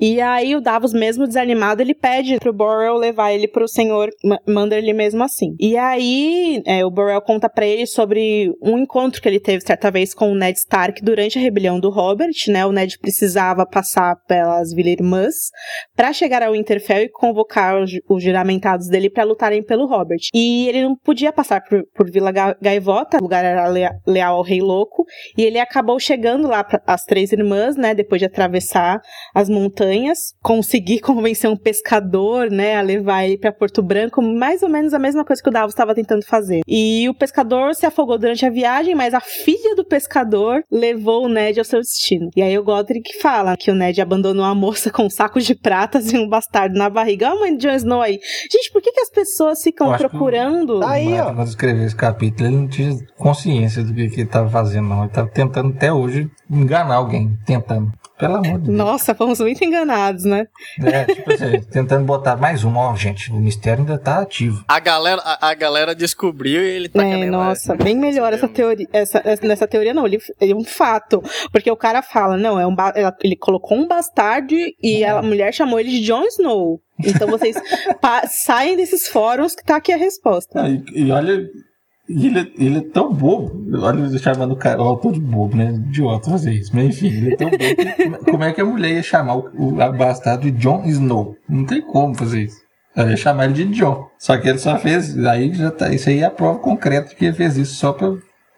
E 0.01 0.21
aí 0.21 0.57
o 0.57 0.61
Davos, 0.61 0.93
mesmo 0.93 1.27
desanimado, 1.27 1.81
ele 1.81 1.95
pede 1.95 2.39
pro 2.39 2.53
Borrell 2.53 2.97
levar 2.97 3.33
ele 3.33 3.47
pro 3.47 3.69
senhor, 3.69 4.11
manda 4.47 4.77
ele 4.77 4.93
mesmo 4.93 5.23
assim. 5.23 5.55
E 5.59 5.77
aí 5.77 6.63
é, 6.67 6.85
o 6.85 6.91
Borrell 6.91 7.23
conta 7.23 7.49
para 7.49 7.67
ele 7.67 7.87
sobre 7.87 8.53
um 8.61 8.79
encontro 8.79 9.23
que 9.23 9.29
ele 9.29 9.39
teve 9.39 9.65
certa 9.65 9.91
vez 9.91 10.13
com 10.13 10.33
o 10.33 10.35
Ned 10.35 10.59
Stark 10.59 11.03
durante 11.03 11.39
a 11.39 11.43
rebelião 11.43 11.79
do 11.79 11.91
Robert, 11.91 12.35
né? 12.49 12.67
O 12.67 12.73
Ned 12.73 12.99
precisava 12.99 13.65
passar 13.65 14.17
pelas 14.27 14.73
Vila 14.75 14.89
Irmãs 14.89 15.35
para 15.95 16.13
chegar 16.13 16.43
ao 16.43 16.53
Winterfell 16.53 17.03
e 17.03 17.09
convocar 17.09 17.81
os, 17.81 17.93
os 18.09 18.23
juramentados 18.23 18.89
dele 18.89 19.09
para 19.09 19.23
lutarem 19.23 19.63
pelo 19.63 19.87
Robert. 19.87 20.21
E 20.35 20.69
ele 20.69 20.83
não 20.83 20.97
podia 20.97 21.33
passar 21.33 21.63
por, 21.63 21.85
por 21.95 22.11
Vila 22.11 22.33
Gaivota, 22.61 23.19
o 23.19 23.23
lugar 23.23 23.45
era 23.45 23.69
leal 24.07 24.37
ao 24.37 24.43
Rei 24.43 24.61
Louco, 24.61 25.05
e 25.39 25.43
ele 25.43 25.59
acabou 25.59 26.01
chegando 26.01 26.49
lá 26.49 26.65
para 26.65 26.83
as 26.87 27.05
Três 27.05 27.33
Irmãs, 27.33 27.77
né? 27.77 27.95
Depois 27.95 28.19
de 28.19 28.27
atravessar 28.27 29.01
as 29.35 29.49
montanhas 29.49 29.84
montanhas, 29.85 30.35
conseguir 30.43 31.01
convencer 31.01 31.51
um 31.51 31.57
pescador, 31.57 32.51
né, 32.51 32.77
a 32.77 32.83
levar 32.83 33.25
ele 33.25 33.39
para 33.39 33.53
Porto 33.53 33.83
Branco, 33.83 34.23
mais 34.23 34.63
ou 34.63 34.69
menos 34.69 34.95
a 34.95 34.99
mesma 34.99 35.25
coisa 35.25 35.43
que 35.43 35.49
o 35.49 35.53
Davos 35.53 35.73
estava 35.73 35.95
tentando 35.95 36.25
fazer. 36.25 36.63
E 36.67 37.09
o 37.09 37.15
pescador 37.15 37.75
se 37.75 37.87
afogou 37.87 38.19
durante 38.19 38.45
a 38.47 38.51
viagem, 38.51 38.95
mas 38.95 39.15
a 39.15 39.21
filha 39.21 39.75
do 39.77 39.85
pescador 39.85 40.63
levou 40.71 41.25
o 41.25 41.29
Ned 41.29 41.59
ao 41.59 41.65
seu 41.65 41.81
destino. 41.81 42.31
E 42.35 42.43
aí 42.43 42.59
o 42.59 42.65
Godric 42.65 43.19
fala 43.21 43.57
que 43.57 43.71
o 43.71 43.75
Ned 43.75 44.01
abandonou 44.01 44.45
a 44.45 44.55
moça 44.55 44.91
com 44.91 45.05
um 45.05 45.11
saco 45.11 45.41
de 45.41 45.55
pratas 45.55 46.13
e 46.13 46.19
um 46.19 46.29
bastardo 46.29 46.79
na 46.79 46.89
barriga. 46.89 47.29
Olha 47.29 47.37
a 47.37 47.41
mãe 47.41 47.57
de 47.57 47.67
Jon 47.67 47.75
Snow 47.75 48.01
aí. 48.01 48.19
Gente, 48.51 48.71
por 48.73 48.81
que, 48.81 48.93
que 48.93 49.01
as 49.01 49.11
pessoas 49.11 49.63
ficam 49.63 49.93
procurando? 49.97 50.81
Que... 50.81 50.87
Aí, 50.87 51.21
ó. 51.21 51.35
Quando 51.35 51.49
escreveu 51.49 51.85
esse 51.85 51.97
capítulo, 51.97 52.49
ele 52.49 52.57
não 52.57 52.69
tinha 52.69 52.97
consciência 53.17 53.83
do 53.83 53.93
que, 53.95 54.09
que 54.09 54.17
ele 54.17 54.23
estava 54.23 54.49
fazendo, 54.49 54.89
não. 54.89 54.99
Ele 54.99 55.07
estava 55.07 55.29
tentando 55.29 55.75
até 55.75 55.93
hoje 55.93 56.31
enganar 56.51 56.97
alguém, 56.97 57.37
tentando. 57.45 57.93
Pelo 58.19 58.37
amor 58.37 58.59
de 58.61 58.67
Deus. 58.67 58.77
Nossa, 58.79 59.15
fomos 59.15 59.41
muito 59.41 59.65
enganados, 59.65 60.25
né? 60.25 60.47
É, 60.81 61.05
tipo 61.05 61.33
assim, 61.33 61.61
tentando 61.71 62.05
botar 62.05 62.37
mais 62.37 62.63
um. 62.63 62.77
Ó, 62.77 62.95
gente, 62.95 63.31
o 63.33 63.37
mistério 63.37 63.81
ainda 63.81 63.99
tá 63.99 64.21
ativo. 64.21 64.65
A 64.69 64.79
galera, 64.79 65.21
a, 65.25 65.49
a 65.51 65.55
galera 65.55 65.95
descobriu 65.95 66.63
e 66.63 66.69
ele 66.71 66.89
tá 66.89 67.05
É, 67.05 67.11
querendo, 67.11 67.33
nossa, 67.33 67.75
bem 67.75 67.97
melhor 67.97 68.33
essa 68.33 68.47
teoria. 68.47 68.87
Essa, 68.93 69.21
essa- 69.25 69.47
nessa 69.47 69.67
teoria, 69.67 69.93
não, 69.93 70.07
ele, 70.07 70.19
ele 70.41 70.53
é 70.53 70.57
um 70.57 70.65
fato. 70.65 71.23
Porque 71.51 71.71
o 71.71 71.77
cara 71.77 72.03
fala, 72.03 72.37
não, 72.37 72.59
é 72.61 72.67
um 72.67 72.75
ba- 72.75 72.93
ela- 72.95 73.17
ele 73.23 73.35
colocou 73.37 73.77
um 73.77 73.89
bastardo 73.89 74.55
e 74.83 75.05
a 75.05 75.21
mulher 75.21 75.53
chamou 75.53 75.81
ele 75.81 75.91
de 75.91 76.01
Jon 76.01 76.23
Snow. 76.25 76.81
Então 77.05 77.27
vocês 77.27 77.57
saem 78.31 78.77
desses 78.77 79.09
fóruns 79.09 79.55
que 79.57 79.65
tá 79.65 79.77
aqui 79.77 79.93
a 79.93 79.97
resposta. 79.97 80.63
Ah, 80.63 80.69
e, 80.69 80.83
e 80.95 81.11
olha, 81.11 81.49
e 82.09 82.27
ele, 82.27 82.39
é- 82.41 82.53
ele 82.65 82.79
é 82.79 82.83
tão 82.83 83.13
bobo. 83.13 83.65
Olha, 83.83 84.01
ele 84.01 84.19
chamando 84.19 84.53
o 84.53 84.57
cara, 84.57 84.83
o 84.83 84.87
autor 84.87 85.13
de 85.13 85.21
bobo, 85.21 85.57
né? 85.57 85.73
Idiota 85.73 86.31
fazer 86.31 86.53
isso. 86.53 86.71
Mas 86.75 86.87
enfim, 86.87 87.07
ele 87.09 87.33
é 87.33 87.37
tão 87.37 87.49
bobo. 87.51 87.61
que 87.61 88.31
como- 88.31 88.45
é 88.45 88.53
que 88.53 88.61
a 88.61 88.65
mulher 88.65 88.93
ia 88.93 89.03
chamar 89.03 89.37
o, 89.37 89.51
o 89.75 89.81
abastado 89.83 90.43
de 90.43 90.51
Jon 90.51 90.83
Snow? 90.87 91.37
Não 91.49 91.65
tem 91.65 91.81
como 91.81 92.15
fazer 92.15 92.43
isso. 92.43 92.63
Ela 92.97 93.11
ia 93.11 93.17
chamar 93.17 93.47
ele 93.47 93.55
de 93.55 93.65
John. 93.67 94.07
Só 94.19 94.37
que 94.37 94.49
ele 94.49 94.59
só 94.59 94.79
fez. 94.79 95.19
Aí 95.27 95.53
já 95.53 95.71
tá. 95.71 95.93
Isso 95.93 96.09
aí 96.09 96.21
é 96.21 96.25
a 96.25 96.31
prova 96.31 96.59
concreta 96.61 97.13
que 97.15 97.25
ele 97.25 97.35
fez 97.37 97.57
isso 97.57 97.75
só 97.75 97.93
pra 97.93 98.13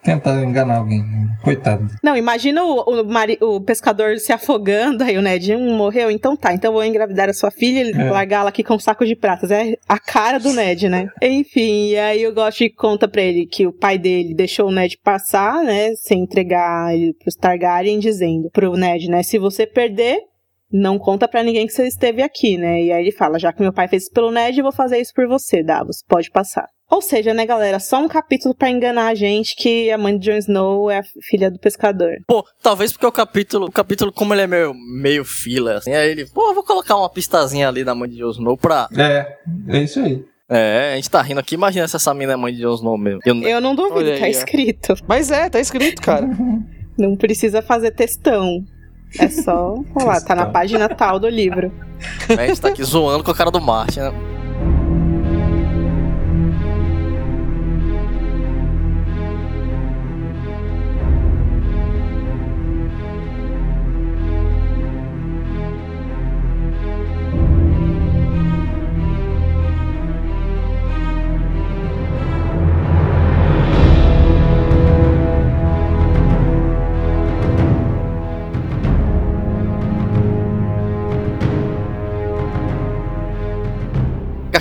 tentar 0.07 0.41
enganar 0.43 0.77
alguém. 0.77 1.03
Coitado. 1.43 1.87
Não, 2.03 2.15
imagina 2.17 2.63
o, 2.63 2.81
o, 2.81 3.03
mari- 3.05 3.37
o 3.41 3.61
pescador 3.61 4.17
se 4.17 4.33
afogando, 4.33 5.03
aí 5.03 5.17
o 5.17 5.21
Ned 5.21 5.53
um 5.55 5.75
morreu, 5.77 6.09
então 6.09 6.35
tá, 6.35 6.53
então 6.53 6.73
vou 6.73 6.83
engravidar 6.83 7.29
a 7.29 7.33
sua 7.33 7.51
filha 7.51 7.83
e 7.83 7.91
É. 7.91 8.09
largá-la 8.09 8.49
aqui 8.49 8.63
com 8.63 8.73
um 8.75 8.79
saco 8.79 9.05
de 9.05 9.15
pratas. 9.15 9.51
É 9.51 9.73
a 9.87 9.99
cara 9.99 10.39
do 10.39 10.51
Ned, 10.53 10.89
né? 10.89 11.07
Enfim, 11.21 11.89
e 11.89 11.97
aí 11.97 12.25
o 12.27 12.33
Ghost 12.33 12.67
conta 12.71 13.07
pra 13.07 13.21
ele 13.21 13.45
que 13.45 13.67
o 13.67 13.71
pai 13.71 13.97
dele 13.97 14.33
deixou 14.33 14.67
o 14.67 14.71
Ned 14.71 14.97
passar, 15.03 15.63
né, 15.63 15.93
sem 15.95 16.21
entregar 16.23 16.93
ele 16.93 17.13
pros 17.13 17.35
Targaryen, 17.35 17.99
dizendo 17.99 18.49
pro 18.51 18.73
Ned, 18.75 19.09
né, 19.09 19.21
se 19.23 19.37
você 19.37 19.67
perder, 19.67 20.17
não 20.71 20.97
conta 20.97 21.27
pra 21.27 21.43
ninguém 21.43 21.65
que 21.67 21.71
você 21.73 21.87
esteve 21.87 22.21
aqui, 22.21 22.57
né? 22.57 22.81
E 22.83 22.91
aí 22.91 23.01
ele 23.03 23.11
fala, 23.11 23.39
já 23.39 23.53
que 23.53 23.61
meu 23.61 23.71
pai 23.71 23.87
fez 23.87 24.03
isso 24.03 24.11
pelo 24.11 24.31
Ned, 24.31 24.57
eu 24.57 24.63
vou 24.63 24.73
fazer 24.73 24.99
isso 24.99 25.13
por 25.15 25.25
você, 25.27 25.63
Davos, 25.63 26.03
pode 26.07 26.29
passar. 26.29 26.67
Ou 26.89 27.01
seja, 27.01 27.33
né, 27.33 27.45
galera, 27.45 27.79
só 27.79 27.99
um 28.01 28.07
capítulo 28.07 28.55
pra 28.55 28.69
enganar 28.69 29.07
a 29.07 29.15
gente 29.15 29.55
que 29.55 29.91
a 29.91 29.97
mãe 29.97 30.17
de 30.17 30.25
Jon 30.31 30.37
Snow 30.37 30.89
é 30.89 30.99
a 30.99 31.03
filha 31.29 31.51
do 31.51 31.59
pescador. 31.59 32.11
Pô, 32.25 32.45
talvez 32.63 32.93
porque 32.93 33.05
o 33.05 33.11
capítulo, 33.11 33.65
o 33.67 33.71
capítulo 33.71 34.11
como 34.11 34.33
ele 34.33 34.41
é 34.43 34.47
meio, 34.47 34.73
meio 34.73 35.25
fila, 35.25 35.75
assim, 35.75 35.91
aí 35.93 36.09
ele, 36.11 36.25
pô, 36.27 36.49
eu 36.49 36.53
vou 36.55 36.63
colocar 36.63 36.95
uma 36.95 37.09
pistazinha 37.09 37.67
ali 37.67 37.83
na 37.83 37.93
mãe 37.93 38.09
de 38.09 38.17
Jon 38.17 38.29
Snow 38.31 38.55
pra... 38.57 38.87
É, 38.97 39.37
é 39.67 39.77
isso 39.83 39.99
aí. 39.99 40.23
É, 40.49 40.91
a 40.93 40.95
gente 40.95 41.09
tá 41.09 41.21
rindo 41.21 41.41
aqui, 41.41 41.55
imagina 41.55 41.85
se 41.89 41.97
essa 41.97 42.13
mina 42.13 42.31
é 42.31 42.35
mãe 42.37 42.53
de 42.53 42.61
Jon 42.61 42.75
Snow 42.75 42.97
mesmo. 42.97 43.19
Eu- 43.25 43.35
Eu 43.43 43.59
não 43.59 43.75
duvido, 43.75 43.95
Olha 43.97 44.13
aí, 44.13 44.19
tá 44.21 44.29
escrito. 44.29 44.95
Mas 45.05 45.29
é, 45.29 45.49
tá 45.49 45.59
escrito, 45.59 46.01
cara. 46.01 46.25
Não 46.97 47.15
precisa 47.15 47.61
fazer 47.61 47.91
textão. 47.91 48.63
É 49.19 49.29
só, 49.29 49.75
vamos 49.75 50.03
lá, 50.05 50.19
tá 50.19 50.33
na 50.33 50.47
página 50.47 50.89
tal 50.89 51.19
do 51.19 51.29
livro. 51.29 51.71
a 52.29 52.47
gente 52.47 52.59
tá 52.59 52.69
aqui 52.69 52.83
zoando 52.83 53.23
com 53.23 53.29
a 53.29 53.35
cara 53.35 53.51
do 53.51 53.61
Martin, 53.61 53.99
né? 53.99 54.11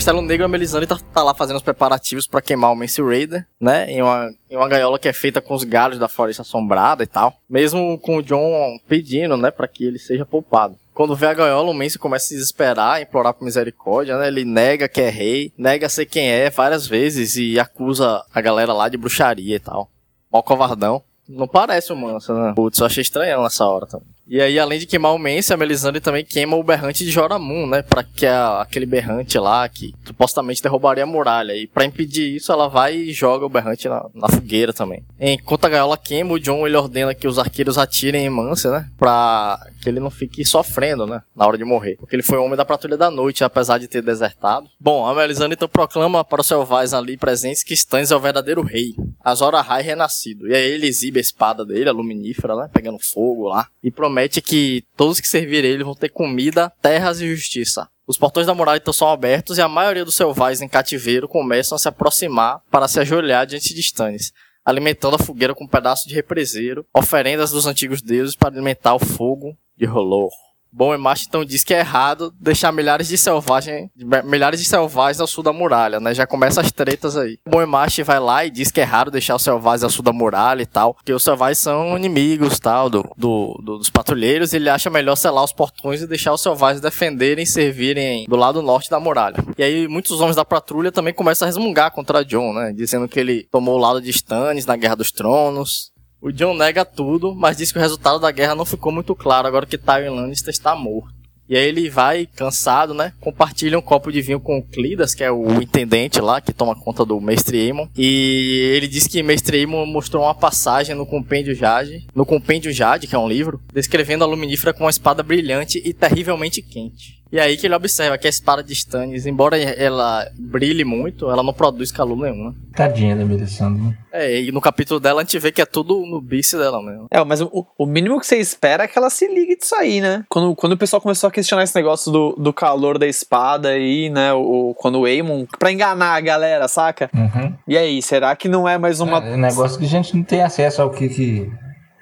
Castelo 0.06 0.22
Negro, 0.22 0.44
a 0.44 0.48
Melisandre 0.48 0.86
tá, 0.86 0.96
tá 1.12 1.20
lá 1.20 1.34
fazendo 1.34 1.56
os 1.56 1.64
preparativos 1.64 2.28
pra 2.28 2.40
queimar 2.40 2.70
o 2.70 2.76
Mance 2.76 3.02
Raider, 3.02 3.44
né? 3.60 3.90
Em 3.90 4.00
uma, 4.00 4.32
em 4.48 4.56
uma 4.56 4.68
gaiola 4.68 5.00
que 5.00 5.08
é 5.08 5.12
feita 5.12 5.40
com 5.40 5.52
os 5.52 5.64
galhos 5.64 5.98
da 5.98 6.06
Floresta 6.06 6.42
Assombrada 6.42 7.02
e 7.02 7.08
tal. 7.08 7.34
Mesmo 7.50 7.98
com 7.98 8.18
o 8.18 8.22
John 8.22 8.78
pedindo, 8.86 9.36
né, 9.36 9.50
pra 9.50 9.66
que 9.66 9.84
ele 9.84 9.98
seja 9.98 10.24
poupado. 10.24 10.76
Quando 10.94 11.16
vê 11.16 11.26
a 11.26 11.34
gaiola, 11.34 11.72
o 11.72 11.74
Mance 11.74 11.98
começa 11.98 12.26
a 12.26 12.28
se 12.28 12.34
desesperar, 12.36 13.02
implorar 13.02 13.34
por 13.34 13.44
misericórdia, 13.44 14.16
né? 14.16 14.28
Ele 14.28 14.44
nega 14.44 14.88
que 14.88 15.00
é 15.00 15.08
rei, 15.08 15.52
nega 15.58 15.88
ser 15.88 16.06
quem 16.06 16.28
é 16.28 16.50
várias 16.50 16.86
vezes 16.86 17.34
e 17.34 17.58
acusa 17.58 18.24
a 18.32 18.40
galera 18.40 18.72
lá 18.72 18.88
de 18.88 18.96
bruxaria 18.96 19.56
e 19.56 19.60
tal. 19.60 19.90
Mó 20.32 20.40
covardão. 20.40 21.02
Não 21.28 21.48
parece 21.48 21.92
o 21.92 21.96
Mansa, 21.96 22.32
né? 22.34 22.52
Putz, 22.54 22.78
eu 22.78 22.86
achei 22.86 23.02
estranhão 23.02 23.42
nessa 23.42 23.64
hora 23.66 23.86
também. 23.86 24.06
E 24.28 24.40
aí, 24.40 24.58
além 24.58 24.78
de 24.80 24.86
queimar 24.86 25.14
o 25.14 25.18
Mance, 25.18 25.52
a 25.52 25.56
Melisandre 25.56 26.00
também 26.00 26.24
queima 26.24 26.56
o 26.56 26.62
berrante 26.62 27.04
de 27.04 27.10
Joramun, 27.12 27.64
né? 27.68 27.82
Pra 27.82 28.02
que 28.02 28.26
a- 28.26 28.60
aquele 28.60 28.84
berrante 28.84 29.38
lá, 29.38 29.68
que 29.68 29.94
supostamente 30.04 30.60
derrubaria 30.60 31.04
a 31.04 31.06
muralha. 31.06 31.52
E 31.54 31.68
pra 31.68 31.84
impedir 31.84 32.34
isso, 32.34 32.50
ela 32.50 32.66
vai 32.68 32.96
e 32.96 33.12
joga 33.12 33.46
o 33.46 33.48
berrante 33.48 33.88
na, 33.88 34.04
na 34.12 34.28
fogueira 34.28 34.72
também. 34.72 35.04
Enquanto 35.20 35.66
a 35.66 35.68
gaiola 35.68 35.96
queima, 35.96 36.32
o 36.32 36.40
John 36.40 36.66
ele 36.66 36.76
ordena 36.76 37.14
que 37.14 37.28
os 37.28 37.38
arqueiros 37.38 37.78
atirem 37.78 38.26
em 38.26 38.30
Mansa, 38.30 38.72
né? 38.72 38.88
Pra 38.98 39.60
que 39.80 39.88
ele 39.88 40.00
não 40.00 40.10
fique 40.10 40.44
sofrendo, 40.44 41.06
né? 41.06 41.22
Na 41.34 41.46
hora 41.46 41.56
de 41.56 41.64
morrer. 41.64 41.96
Porque 42.00 42.16
ele 42.16 42.22
foi 42.24 42.36
o 42.38 42.42
homem 42.44 42.56
da 42.56 42.64
patrulha 42.64 42.96
da 42.96 43.10
noite, 43.12 43.44
apesar 43.44 43.78
de 43.78 43.86
ter 43.86 44.02
desertado. 44.02 44.66
Bom, 44.80 45.06
a 45.06 45.14
Melisandre 45.14 45.54
então 45.54 45.68
proclama 45.68 46.24
para 46.24 46.40
os 46.40 46.48
selvagens 46.48 46.92
ali 46.94 47.16
presentes 47.16 47.62
que 47.62 47.74
Stannis 47.74 48.10
é 48.10 48.16
o 48.16 48.20
verdadeiro 48.20 48.62
rei. 48.62 48.96
Azor 49.26 49.56
Ahai 49.56 49.82
renascido. 49.82 50.46
E 50.46 50.54
aí 50.54 50.70
ele 50.70 50.86
exibe 50.86 51.18
a 51.18 51.20
espada 51.20 51.66
dele, 51.66 51.88
a 51.88 51.92
luminífera, 51.92 52.54
né? 52.54 52.70
Pegando 52.72 52.96
fogo 53.00 53.48
lá. 53.48 53.66
E 53.82 53.90
promete 53.90 54.40
que 54.40 54.84
todos 54.96 55.18
que 55.18 55.26
servirem 55.26 55.72
ele 55.72 55.82
vão 55.82 55.96
ter 55.96 56.10
comida, 56.10 56.72
terras 56.80 57.20
e 57.20 57.28
justiça. 57.34 57.88
Os 58.06 58.16
portões 58.16 58.46
da 58.46 58.54
muralha 58.54 58.76
então 58.76 58.92
são 58.92 59.08
abertos 59.08 59.58
e 59.58 59.60
a 59.60 59.66
maioria 59.66 60.04
dos 60.04 60.14
selvagens 60.14 60.62
em 60.62 60.68
cativeiro 60.68 61.26
começam 61.26 61.74
a 61.74 61.78
se 61.78 61.88
aproximar 61.88 62.62
para 62.70 62.86
se 62.86 63.00
ajoelhar 63.00 63.44
diante 63.48 63.74
de 63.74 63.80
Stannis, 63.80 64.32
alimentando 64.64 65.16
a 65.16 65.18
fogueira 65.18 65.56
com 65.56 65.64
um 65.64 65.68
pedaço 65.68 66.06
de 66.06 66.14
represeiro, 66.14 66.86
oferendas 66.94 67.50
dos 67.50 67.66
antigos 67.66 68.00
deuses 68.00 68.36
para 68.36 68.50
alimentar 68.50 68.94
o 68.94 69.00
fogo 69.00 69.58
de 69.76 69.86
Rolor. 69.86 70.30
Bom 70.76 70.94
e 70.94 70.98
Macho 70.98 71.24
então 71.26 71.42
diz 71.42 71.64
que 71.64 71.72
é 71.72 71.78
errado 71.78 72.30
deixar 72.38 72.70
milhares 72.70 73.08
de 73.08 73.16
selvagens, 73.16 73.88
milhares 74.24 74.60
de 74.60 74.66
selvagens 74.66 75.20
ao 75.22 75.26
sul 75.26 75.42
da 75.42 75.50
muralha, 75.52 75.98
né? 75.98 76.12
Já 76.14 76.26
começa 76.26 76.60
as 76.60 76.70
tretas 76.70 77.16
aí. 77.16 77.38
Bom 77.48 77.62
e 77.62 77.66
Macho 77.66 78.04
vai 78.04 78.20
lá 78.20 78.44
e 78.44 78.50
diz 78.50 78.70
que 78.70 78.80
é 78.80 78.82
errado 78.82 79.10
deixar 79.10 79.36
os 79.36 79.42
selvagens 79.42 79.84
ao 79.84 79.88
sul 79.90 80.02
da 80.04 80.12
muralha 80.12 80.60
e 80.60 80.66
tal, 80.66 80.92
porque 80.92 81.12
os 81.14 81.22
selvagens 81.24 81.58
são 81.58 81.96
inimigos 81.96 82.58
tal 82.60 82.90
do, 82.90 83.08
do, 83.16 83.58
do- 83.64 83.78
dos 83.78 83.88
patrulheiros. 83.88 84.52
Ele 84.52 84.68
acha 84.68 84.90
melhor 84.90 85.16
selar 85.16 85.42
os 85.44 85.52
portões 85.52 86.02
e 86.02 86.06
deixar 86.06 86.34
os 86.34 86.42
selvagens 86.42 86.80
defenderem 86.82 87.44
e 87.44 87.46
servirem 87.46 88.26
do 88.28 88.36
lado 88.36 88.60
norte 88.60 88.90
da 88.90 89.00
muralha. 89.00 89.36
E 89.56 89.62
aí 89.62 89.88
muitos 89.88 90.20
homens 90.20 90.36
da 90.36 90.44
patrulha 90.44 90.92
também 90.92 91.14
começam 91.14 91.46
a 91.46 91.48
resmungar 91.48 91.90
contra 91.90 92.22
John, 92.22 92.52
né? 92.52 92.72
Dizendo 92.74 93.08
que 93.08 93.18
ele 93.18 93.48
tomou 93.50 93.76
o 93.76 93.80
lado 93.80 94.02
de 94.02 94.10
Stannis 94.10 94.66
na 94.66 94.76
Guerra 94.76 94.96
dos 94.96 95.10
Tronos. 95.10 95.90
O 96.26 96.32
John 96.32 96.54
nega 96.54 96.84
tudo, 96.84 97.36
mas 97.36 97.56
diz 97.56 97.70
que 97.70 97.78
o 97.78 97.80
resultado 97.80 98.18
da 98.18 98.32
guerra 98.32 98.56
não 98.56 98.64
ficou 98.64 98.90
muito 98.90 99.14
claro 99.14 99.46
agora 99.46 99.64
que 99.64 99.78
Tywin 99.78 100.08
Lannister 100.08 100.50
está 100.50 100.74
morto. 100.74 101.14
E 101.48 101.56
aí 101.56 101.64
ele 101.64 101.88
vai, 101.88 102.26
cansado, 102.26 102.92
né? 102.92 103.12
Compartilha 103.20 103.78
um 103.78 103.80
copo 103.80 104.10
de 104.10 104.20
vinho 104.20 104.40
com 104.40 104.58
o 104.58 104.62
Clidas, 104.64 105.14
que 105.14 105.22
é 105.22 105.30
o 105.30 105.62
intendente 105.62 106.20
lá, 106.20 106.40
que 106.40 106.52
toma 106.52 106.74
conta 106.74 107.04
do 107.04 107.20
Mestre 107.20 107.60
Aemon. 107.60 107.86
E 107.96 108.72
ele 108.74 108.88
diz 108.88 109.06
que 109.06 109.22
Mestre 109.22 109.58
Aemon 109.58 109.86
mostrou 109.86 110.24
uma 110.24 110.34
passagem 110.34 110.96
no 110.96 111.06
Compêndio 111.06 111.54
Jade, 111.54 112.04
no 112.12 112.26
Compêndio 112.26 112.72
Jade, 112.72 113.06
que 113.06 113.14
é 113.14 113.18
um 113.18 113.28
livro, 113.28 113.60
descrevendo 113.72 114.24
a 114.24 114.26
luminífera 114.26 114.74
com 114.74 114.82
uma 114.82 114.90
espada 114.90 115.22
brilhante 115.22 115.80
e 115.84 115.92
terrivelmente 115.92 116.60
quente. 116.60 117.15
E 117.32 117.40
aí 117.40 117.56
que 117.56 117.66
ele 117.66 117.74
observa 117.74 118.16
que 118.16 118.26
a 118.26 118.30
espada 118.30 118.62
de 118.62 118.72
Stannis, 118.72 119.26
embora 119.26 119.58
ela 119.58 120.28
brilhe 120.38 120.84
muito, 120.84 121.30
ela 121.30 121.42
não 121.42 121.52
produz 121.52 121.90
calor 121.90 122.16
nenhum, 122.16 122.50
né? 122.50 122.54
Tadinha 122.74 123.16
da 123.16 123.24
Melisandre. 123.24 123.82
né? 123.82 123.98
É, 124.12 124.40
e 124.40 124.52
no 124.52 124.60
capítulo 124.60 124.98
dela 125.00 125.20
a 125.20 125.24
gente 125.24 125.38
vê 125.38 125.50
que 125.52 125.60
é 125.60 125.66
tudo 125.66 126.06
no 126.06 126.20
bice 126.20 126.56
dela 126.56 126.82
mesmo. 126.82 127.06
É, 127.10 127.22
mas 127.24 127.40
o, 127.40 127.66
o 127.76 127.84
mínimo 127.84 128.18
que 128.20 128.26
você 128.26 128.36
espera 128.36 128.84
é 128.84 128.88
que 128.88 128.98
ela 128.98 129.10
se 129.10 129.26
ligue 129.26 129.56
disso 129.56 129.74
aí, 129.74 130.00
né? 130.00 130.24
Quando, 130.28 130.54
quando 130.54 130.72
o 130.72 130.76
pessoal 130.76 131.02
começou 131.02 131.28
a 131.28 131.30
questionar 131.30 131.64
esse 131.64 131.74
negócio 131.74 132.10
do, 132.10 132.32
do 132.38 132.52
calor 132.52 132.98
da 132.98 133.06
espada 133.06 133.70
aí, 133.70 134.08
né? 134.08 134.32
O, 134.32 134.74
quando 134.78 135.00
o 135.00 135.04
Aemon. 135.04 135.44
Pra 135.58 135.72
enganar 135.72 136.14
a 136.14 136.20
galera, 136.20 136.68
saca? 136.68 137.10
Uhum. 137.14 137.52
E 137.66 137.76
aí, 137.76 138.00
será 138.00 138.34
que 138.36 138.48
não 138.48 138.68
é 138.68 138.78
mais 138.78 139.00
uma. 139.00 139.18
É 139.18 139.34
um 139.34 139.38
negócio 139.38 139.78
que 139.78 139.84
a 139.84 139.88
gente 139.88 140.16
não 140.16 140.22
tem 140.22 140.42
acesso 140.42 140.80
ao 140.80 140.90
que 140.90 141.08
que. 141.08 141.50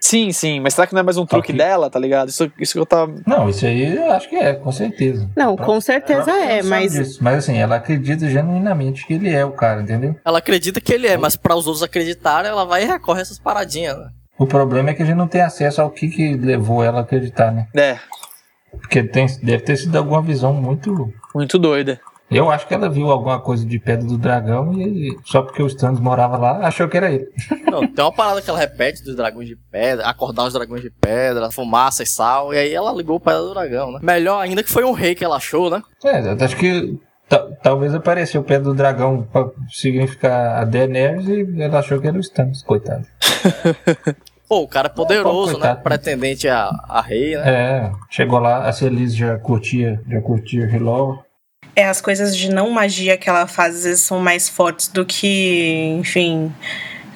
Sim, 0.06 0.32
sim, 0.32 0.60
mas 0.60 0.74
será 0.74 0.86
que 0.86 0.92
não 0.92 1.00
é 1.00 1.02
mais 1.02 1.16
um 1.16 1.24
truque 1.24 1.50
dela, 1.50 1.88
tá 1.88 1.98
ligado? 1.98 2.28
Isso, 2.28 2.52
isso 2.60 2.74
que 2.74 2.78
eu 2.78 2.84
tava. 2.84 3.14
Não, 3.26 3.48
isso 3.48 3.64
aí 3.64 3.96
eu 3.96 4.12
acho 4.12 4.28
que 4.28 4.36
é, 4.36 4.52
com 4.52 4.70
certeza. 4.70 5.30
Não, 5.34 5.56
com 5.56 5.80
certeza 5.80 6.30
Ela 6.30 6.44
é, 6.44 6.62
mas 6.62 6.92
disso, 6.92 7.24
Mas 7.24 7.38
assim, 7.38 7.56
ela 7.56 7.76
acredita 7.76 8.28
genuinamente 8.28 9.06
que 9.06 9.14
ele 9.14 9.30
é 9.30 9.46
o 9.46 9.52
cara, 9.52 9.80
entendeu? 9.80 10.14
Ela 10.22 10.40
acredita 10.40 10.78
que 10.78 10.92
ele 10.92 11.06
é, 11.06 11.16
mas 11.16 11.36
para 11.36 11.56
os 11.56 11.66
outros 11.66 11.82
acreditarem, 11.82 12.50
ela 12.50 12.66
vai 12.66 12.82
e 12.82 12.86
recorre 12.86 13.20
a 13.20 13.22
essas 13.22 13.38
paradinhas, 13.38 13.96
né? 13.96 14.10
O 14.36 14.46
problema 14.46 14.90
é 14.90 14.94
que 14.94 15.02
a 15.02 15.06
gente 15.06 15.16
não 15.16 15.26
tem 15.26 15.40
acesso 15.40 15.80
ao 15.80 15.88
que, 15.88 16.08
que 16.08 16.34
levou 16.34 16.84
ela 16.84 16.98
a 16.98 17.02
acreditar, 17.02 17.50
né? 17.50 17.66
É, 17.74 17.96
Porque 18.72 19.02
tem, 19.04 19.26
deve 19.42 19.62
ter 19.62 19.78
sido 19.78 19.96
alguma 19.96 20.20
visão 20.20 20.52
muito 20.52 21.10
muito 21.34 21.58
doida. 21.58 21.98
Eu 22.34 22.50
acho 22.50 22.66
que 22.66 22.74
ela 22.74 22.90
viu 22.90 23.12
alguma 23.12 23.40
coisa 23.40 23.64
de 23.64 23.78
Pedra 23.78 24.04
do 24.04 24.18
Dragão 24.18 24.72
e 24.72 25.16
só 25.24 25.40
porque 25.40 25.62
o 25.62 25.68
Stannis 25.68 26.00
morava 26.00 26.36
lá, 26.36 26.66
achou 26.66 26.88
que 26.88 26.96
era 26.96 27.12
ele. 27.12 27.28
Não, 27.70 27.86
tem 27.86 28.04
uma 28.04 28.12
parada 28.12 28.42
que 28.42 28.50
ela 28.50 28.58
repete 28.58 29.04
dos 29.04 29.14
dragões 29.14 29.48
de 29.48 29.56
pedra, 29.70 30.04
acordar 30.04 30.44
os 30.44 30.52
dragões 30.52 30.82
de 30.82 30.90
pedra, 30.90 31.52
fumaça 31.52 32.02
e 32.02 32.06
sal, 32.06 32.52
e 32.52 32.58
aí 32.58 32.74
ela 32.74 32.92
ligou 32.92 33.16
o 33.16 33.20
Pedra 33.20 33.40
do 33.40 33.54
Dragão, 33.54 33.92
né? 33.92 34.00
Melhor 34.02 34.40
ainda 34.40 34.64
que 34.64 34.70
foi 34.70 34.82
um 34.82 34.92
rei 34.92 35.14
que 35.14 35.24
ela 35.24 35.36
achou, 35.36 35.70
né? 35.70 35.80
É, 36.04 36.44
acho 36.44 36.56
que 36.56 36.98
talvez 37.62 37.94
apareceu 37.94 38.40
o 38.40 38.44
Pedra 38.44 38.64
do 38.64 38.74
Dragão 38.74 39.22
pra 39.32 39.48
significar 39.70 40.60
a 40.60 40.64
Daenerys 40.64 41.28
e 41.28 41.62
ela 41.62 41.78
achou 41.78 42.00
que 42.00 42.08
era 42.08 42.16
o 42.16 42.20
Stannis, 42.20 42.62
coitado. 42.62 43.06
Pô, 44.48 44.60
o 44.60 44.68
cara 44.68 44.88
é 44.88 44.90
poderoso, 44.90 45.58
né? 45.58 45.74
Pretendente 45.74 46.48
a, 46.48 46.68
a 46.88 47.00
rei, 47.00 47.34
né? 47.34 47.42
É, 47.46 47.92
chegou 48.10 48.38
lá, 48.38 48.68
a 48.68 48.72
Celis 48.72 49.16
já 49.16 49.38
curtia, 49.38 50.02
já 50.06 50.20
curtia 50.20 50.68
Hello. 50.70 51.23
É, 51.76 51.86
as 51.88 52.00
coisas 52.00 52.36
de 52.36 52.50
não 52.50 52.70
magia 52.70 53.16
que 53.16 53.28
ela 53.28 53.46
faz 53.46 53.76
às 53.76 53.84
vezes 53.84 54.00
são 54.02 54.20
mais 54.20 54.48
fortes 54.48 54.86
do 54.88 55.04
que, 55.04 55.96
enfim, 55.98 56.52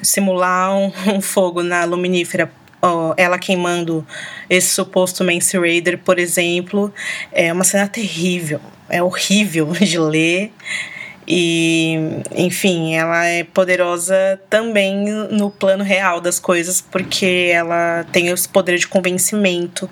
simular 0.03 0.75
um, 0.77 0.93
um 1.15 1.21
fogo 1.21 1.63
na 1.63 1.85
luminífera. 1.85 2.51
Oh, 2.81 3.13
ela 3.17 3.39
queimando 3.39 4.07
esse 4.49 4.71
suposto 4.71 5.25
Mance 5.25 5.59
Raider, 5.59 5.99
por 5.99 6.17
exemplo, 6.17 6.95
é 7.33 7.53
uma 7.53 7.65
cena 7.65 7.89
terrível, 7.89 8.61
é 8.89 9.03
horrível 9.03 9.67
de 9.81 9.99
ler. 9.99 10.53
E, 11.31 11.99
enfim, 12.35 12.95
ela 12.95 13.27
é 13.27 13.45
poderosa 13.45 14.41
também 14.49 15.05
no 15.31 15.51
plano 15.51 15.85
real 15.85 16.23
das 16.23 16.41
coisas, 16.41 16.81
porque 16.81 17.51
ela 17.53 18.07
tem 18.11 18.29
esse 18.29 18.49
poder 18.49 18.79
de 18.79 18.89
convencimento 18.89 19.91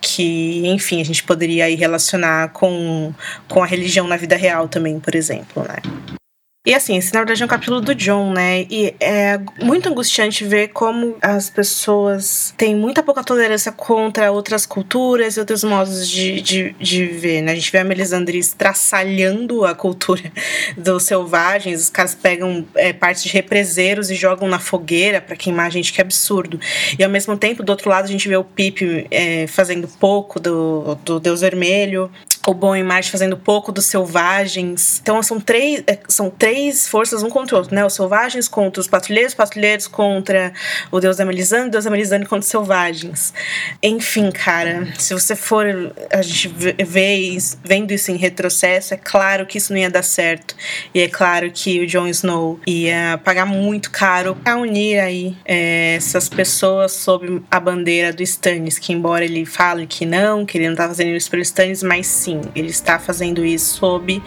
que, 0.00 0.66
enfim, 0.66 1.00
a 1.00 1.04
gente 1.04 1.22
poderia 1.22 1.64
aí 1.64 1.74
relacionar 1.74 2.52
com, 2.52 3.12
com 3.48 3.62
a 3.62 3.66
religião 3.66 4.06
na 4.06 4.16
vida 4.16 4.36
real 4.36 4.68
também, 4.68 4.98
por 4.98 5.14
exemplo, 5.14 5.62
né? 5.62 6.19
E 6.66 6.74
assim, 6.74 6.98
esse 6.98 7.14
na 7.14 7.20
verdade 7.20 7.42
é 7.42 7.46
um 7.46 7.48
capítulo 7.48 7.80
do 7.80 7.94
John, 7.94 8.34
né? 8.34 8.66
E 8.68 8.94
é 9.00 9.40
muito 9.62 9.88
angustiante 9.88 10.44
ver 10.44 10.68
como 10.68 11.16
as 11.22 11.48
pessoas 11.48 12.52
têm 12.54 12.76
muita 12.76 13.02
pouca 13.02 13.24
tolerância 13.24 13.72
contra 13.72 14.30
outras 14.30 14.66
culturas 14.66 15.36
e 15.36 15.40
outros 15.40 15.64
modos 15.64 16.06
de, 16.06 16.42
de, 16.42 16.72
de 16.78 17.06
viver, 17.06 17.40
né? 17.40 17.52
A 17.52 17.54
gente 17.54 17.72
vê 17.72 17.78
a 17.78 17.84
Melisandre 17.84 18.36
estraçalhando 18.36 19.64
a 19.64 19.74
cultura 19.74 20.30
dos 20.76 21.04
selvagens, 21.04 21.80
os 21.84 21.88
caras 21.88 22.14
pegam 22.14 22.66
é, 22.74 22.92
partes 22.92 23.22
de 23.22 23.30
represeiros 23.30 24.10
e 24.10 24.14
jogam 24.14 24.46
na 24.46 24.58
fogueira 24.58 25.18
para 25.18 25.36
queimar 25.36 25.68
a 25.68 25.70
gente, 25.70 25.94
que 25.94 26.00
é 26.02 26.04
absurdo. 26.04 26.60
E 26.98 27.02
ao 27.02 27.08
mesmo 27.08 27.38
tempo, 27.38 27.62
do 27.62 27.70
outro 27.70 27.88
lado, 27.88 28.04
a 28.04 28.08
gente 28.08 28.28
vê 28.28 28.36
o 28.36 28.44
Pip 28.44 29.06
é, 29.10 29.46
fazendo 29.46 29.88
pouco 29.88 30.38
do, 30.38 30.94
do 30.96 31.18
Deus 31.18 31.40
Vermelho, 31.40 32.10
o 32.50 32.54
Bom 32.54 32.74
e 32.74 32.82
Marte 32.82 33.12
fazendo 33.12 33.36
pouco 33.36 33.70
dos 33.70 33.86
selvagens. 33.86 34.98
Então 35.00 35.22
são 35.22 35.40
três, 35.40 35.84
é, 35.86 35.96
são 36.08 36.28
três 36.28 36.88
forças 36.88 37.22
um 37.22 37.30
contra 37.30 37.54
o 37.54 37.58
outro, 37.58 37.74
né? 37.74 37.86
Os 37.86 37.94
selvagens 37.94 38.48
contra 38.48 38.80
os 38.80 38.88
patrulheiros, 38.88 39.32
os 39.32 39.36
patrulheiros 39.36 39.86
contra 39.86 40.52
o 40.90 40.98
Deus 40.98 41.16
da 41.16 41.24
Melisandre, 41.24 41.68
o 41.68 41.70
Deus 41.70 41.84
da 41.84 41.90
Melisandre 41.90 42.28
contra 42.28 42.40
os 42.40 42.48
selvagens. 42.48 43.32
Enfim, 43.80 44.32
cara, 44.32 44.88
se 44.98 45.14
você 45.14 45.36
for 45.36 45.64
a 46.10 46.22
gente 46.22 46.48
vê 46.48 47.38
vendo 47.62 47.92
isso 47.92 48.10
em 48.10 48.16
retrocesso, 48.16 48.94
é 48.94 48.96
claro 48.96 49.46
que 49.46 49.56
isso 49.58 49.72
não 49.72 49.78
ia 49.78 49.90
dar 49.90 50.02
certo. 50.02 50.56
E 50.92 51.00
é 51.00 51.08
claro 51.08 51.52
que 51.52 51.80
o 51.80 51.86
Jon 51.86 52.08
Snow 52.08 52.58
ia 52.66 53.20
pagar 53.22 53.46
muito 53.46 53.92
caro 53.92 54.36
a 54.44 54.56
unir 54.56 54.98
aí 54.98 55.36
é, 55.44 55.94
essas 55.94 56.28
pessoas 56.28 56.92
sob 56.92 57.42
a 57.48 57.60
bandeira 57.60 58.12
do 58.12 58.24
Stannis, 58.24 58.76
que 58.76 58.92
embora 58.92 59.24
ele 59.24 59.46
fale 59.46 59.86
que 59.86 60.04
não, 60.04 60.44
que 60.44 60.58
ele 60.58 60.68
não 60.68 60.74
tá 60.74 60.88
fazendo 60.88 61.10
isso 61.10 61.30
pelo 61.30 61.42
Stannis, 61.42 61.84
mas 61.84 62.08
sim, 62.08 62.39
ele 62.54 62.70
está 62.70 62.98
fazendo 62.98 63.44
isso 63.44 63.76
sob 63.76 64.22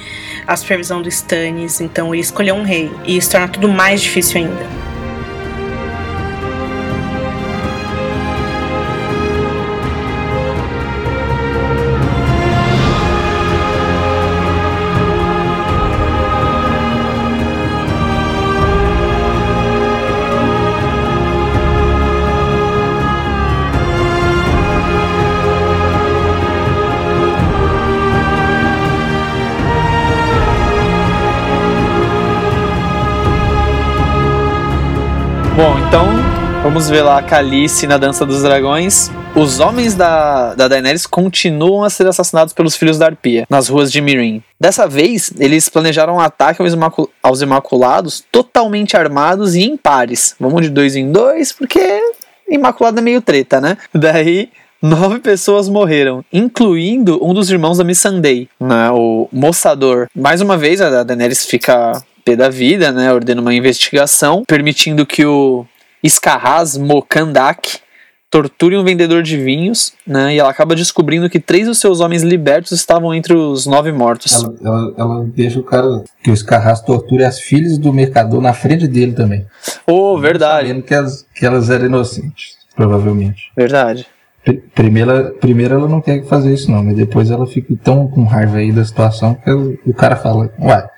a 0.45 0.55
supervisão 0.55 1.01
do 1.01 1.09
Stannis, 1.09 1.81
então 1.81 2.13
ele 2.13 2.21
escolheu 2.21 2.55
um 2.55 2.63
rei. 2.63 2.91
E 3.05 3.17
isso 3.17 3.31
torna 3.31 3.47
tudo 3.47 3.67
mais 3.67 4.01
difícil 4.01 4.41
ainda. 4.41 4.92
Vamos 36.73 36.89
ver 36.89 37.03
lá 37.03 37.19
a 37.19 37.21
Calice 37.21 37.85
na 37.85 37.99
Dança 37.99 38.25
dos 38.25 38.41
Dragões. 38.41 39.11
Os 39.35 39.59
homens 39.59 39.93
da, 39.93 40.55
da 40.55 40.67
Daenerys 40.67 41.05
continuam 41.05 41.83
a 41.83 41.89
ser 41.91 42.07
assassinados 42.07 42.51
pelos 42.51 42.75
filhos 42.75 42.97
da 42.97 43.05
Arpia 43.05 43.45
nas 43.47 43.67
ruas 43.67 43.91
de 43.91 44.01
Mirin. 44.01 44.41
Dessa 44.59 44.87
vez, 44.87 45.31
eles 45.37 45.69
planejaram 45.69 46.15
um 46.15 46.19
ataque 46.19 46.63
aos, 46.63 46.73
Imacul 46.73 47.11
aos 47.21 47.43
Imaculados 47.43 48.23
totalmente 48.31 48.97
armados 48.97 49.53
e 49.53 49.61
em 49.61 49.77
pares. 49.77 50.35
Vamos 50.39 50.63
de 50.63 50.69
dois 50.71 50.95
em 50.95 51.11
dois, 51.11 51.53
porque 51.53 51.79
Imaculado 52.49 52.97
é 52.97 53.03
meio 53.03 53.21
treta, 53.21 53.61
né? 53.61 53.77
Daí, 53.93 54.49
nove 54.81 55.19
pessoas 55.19 55.69
morreram, 55.69 56.25
incluindo 56.33 57.23
um 57.23 57.35
dos 57.35 57.51
irmãos 57.51 57.77
da 57.77 57.83
Missandei, 57.83 58.49
né, 58.59 58.89
o 58.89 59.29
Moçador. 59.31 60.07
Mais 60.15 60.41
uma 60.41 60.57
vez, 60.57 60.81
a 60.81 61.03
Daenerys 61.03 61.45
fica 61.45 62.01
pé 62.25 62.35
da 62.35 62.49
vida, 62.49 62.91
né, 62.91 63.13
ordena 63.13 63.41
uma 63.41 63.53
investigação, 63.53 64.43
permitindo 64.47 65.05
que 65.05 65.25
o 65.25 65.65
Escarraz 66.03 66.77
Mokandak 66.77 67.81
torture 68.33 68.75
um 68.75 68.83
vendedor 68.83 69.21
de 69.21 69.37
vinhos, 69.37 69.93
né, 70.07 70.33
e 70.33 70.39
ela 70.39 70.49
acaba 70.49 70.75
descobrindo 70.75 71.29
que 71.29 71.39
três 71.39 71.67
dos 71.67 71.77
seus 71.77 71.99
homens 71.99 72.23
libertos 72.23 72.71
estavam 72.71 73.13
entre 73.13 73.35
os 73.35 73.67
nove 73.67 73.91
mortos. 73.91 74.43
Ela, 74.43 74.55
ela, 74.63 74.93
ela 74.97 75.25
deixa 75.25 75.59
o 75.59 75.63
cara 75.63 76.03
que 76.23 76.31
o 76.31 76.33
Escarraz 76.33 76.81
torture 76.81 77.23
as 77.23 77.39
filhas 77.39 77.77
do 77.77 77.93
mercador 77.93 78.41
na 78.41 78.51
frente 78.51 78.87
dele 78.87 79.13
também. 79.13 79.45
Oh, 79.85 80.17
verdade. 80.17 80.69
Sabendo 80.69 80.83
que 80.83 80.93
elas, 80.95 81.27
que 81.35 81.45
elas 81.45 81.69
eram 81.69 81.85
inocentes, 81.85 82.57
provavelmente. 82.75 83.51
Verdade. 83.55 84.07
Primeiro, 84.73 85.35
primeiro 85.35 85.75
ela 85.75 85.87
não 85.87 86.01
quer 86.01 86.25
fazer 86.25 86.55
isso 86.55 86.71
não, 86.71 86.83
mas 86.83 86.95
depois 86.95 87.29
ela 87.29 87.45
fica 87.45 87.71
tão 87.83 88.07
com 88.07 88.23
raiva 88.23 88.57
aí 88.57 88.71
da 88.71 88.83
situação 88.83 89.35
que 89.35 89.51
o, 89.51 89.79
o 89.85 89.93
cara 89.93 90.15
fala, 90.15 90.51
ué, 90.59 90.89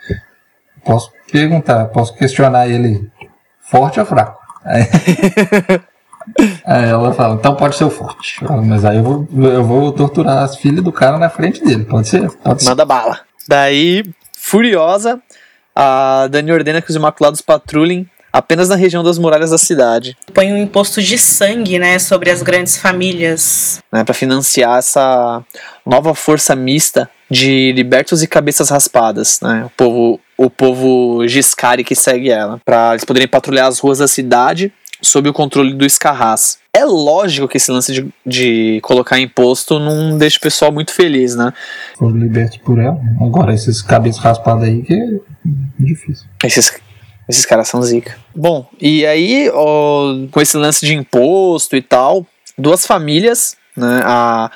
posso 0.86 1.11
perguntar, 1.30 1.86
posso 1.90 2.15
questionar 2.15 2.69
ele 2.69 3.11
forte 3.60 3.99
ou 3.99 4.06
fraco? 4.06 4.35
Aí, 4.66 4.84
aí 6.66 6.90
ela 6.90 7.14
fala, 7.14 7.36
então 7.36 7.56
pode 7.56 7.76
ser 7.76 7.84
o 7.84 7.90
forte. 7.90 8.44
Mas 8.66 8.84
aí 8.84 8.98
eu 8.98 9.04
vou, 9.04 9.28
eu 9.44 9.64
vou 9.64 9.92
torturar 9.92 10.44
as 10.44 10.58
filhas 10.58 10.84
do 10.84 10.92
cara 10.92 11.18
na 11.18 11.30
frente 11.30 11.64
dele, 11.64 11.86
pode 11.86 12.08
ser? 12.08 12.30
Pode 12.32 12.66
Manda 12.66 12.84
ser. 12.84 12.88
bala. 12.88 13.20
Daí, 13.48 14.04
furiosa, 14.38 15.22
a 15.76 16.28
Dani 16.30 16.52
ordena 16.52 16.82
que 16.82 16.90
os 16.90 16.96
Imaculados 16.96 17.42
patrulhem 17.42 18.10
apenas 18.36 18.68
na 18.68 18.76
região 18.76 19.02
das 19.02 19.18
muralhas 19.18 19.52
da 19.52 19.58
cidade. 19.58 20.18
Põe 20.34 20.52
um 20.52 20.58
imposto 20.58 21.02
de 21.02 21.18
sangue, 21.18 21.80
né, 21.80 21.98
sobre 22.00 22.30
as 22.30 22.42
grandes 22.44 22.78
famílias. 22.78 23.82
Né, 23.92 24.04
para 24.04 24.14
financiar 24.14 24.78
essa 24.78 25.42
nova 25.86 26.14
força 26.14 26.54
mista 26.54 27.10
de 27.32 27.72
libertos 27.72 28.22
e 28.22 28.28
cabeças 28.28 28.70
raspadas, 28.70 29.40
né? 29.42 29.64
O 29.66 29.70
povo, 29.70 30.20
o 30.38 30.49
povo 30.49 31.28
Giscari 31.28 31.84
que 31.84 31.95
segue 31.95 32.30
ela, 32.30 32.60
para 32.66 32.91
eles 32.91 33.06
poderem 33.06 33.28
patrulhar 33.28 33.68
as 33.68 33.80
ruas 33.80 33.99
da 33.99 34.07
cidade 34.07 34.72
sob 35.02 35.30
o 35.30 35.34
controle 35.34 35.74
do 35.74 35.86
Escarraz. 35.86 36.57
É 36.74 36.84
lógico 36.84 37.48
que 37.48 37.57
esse 37.57 37.72
lance 37.72 37.94
de, 37.94 38.07
de 38.26 38.80
colocar 38.82 39.20
imposto 39.20 39.80
não 39.80 40.18
deixa 40.18 40.38
o 40.38 40.41
pessoal 40.41 40.72
muito 40.72 40.94
feliz, 40.94 41.36
né? 41.36 41.53
Foram 41.98 42.18
libertos 42.18 42.57
por 42.57 42.80
ela. 42.80 42.99
Agora, 43.22 43.53
esses 43.53 43.82
cabeças 43.82 44.22
raspadas 44.22 44.64
aí 44.64 44.82
que 44.82 44.94
é 44.94 45.07
difícil. 45.80 46.28
Esses, 46.44 46.74
esses 47.30 47.45
caras 47.45 47.68
são 47.68 47.82
zica. 47.82 48.18
Bom, 48.36 48.68
e 48.80 49.06
aí, 49.06 49.49
ó, 49.53 50.16
com 50.32 50.41
esse 50.41 50.57
lance 50.57 50.86
de 50.86 50.94
imposto 50.94 51.76
e 51.76 51.82
tal, 51.82 52.26
duas 52.57 52.86
famílias, 52.86 53.56
né? 53.76 54.02
A 54.03 54.52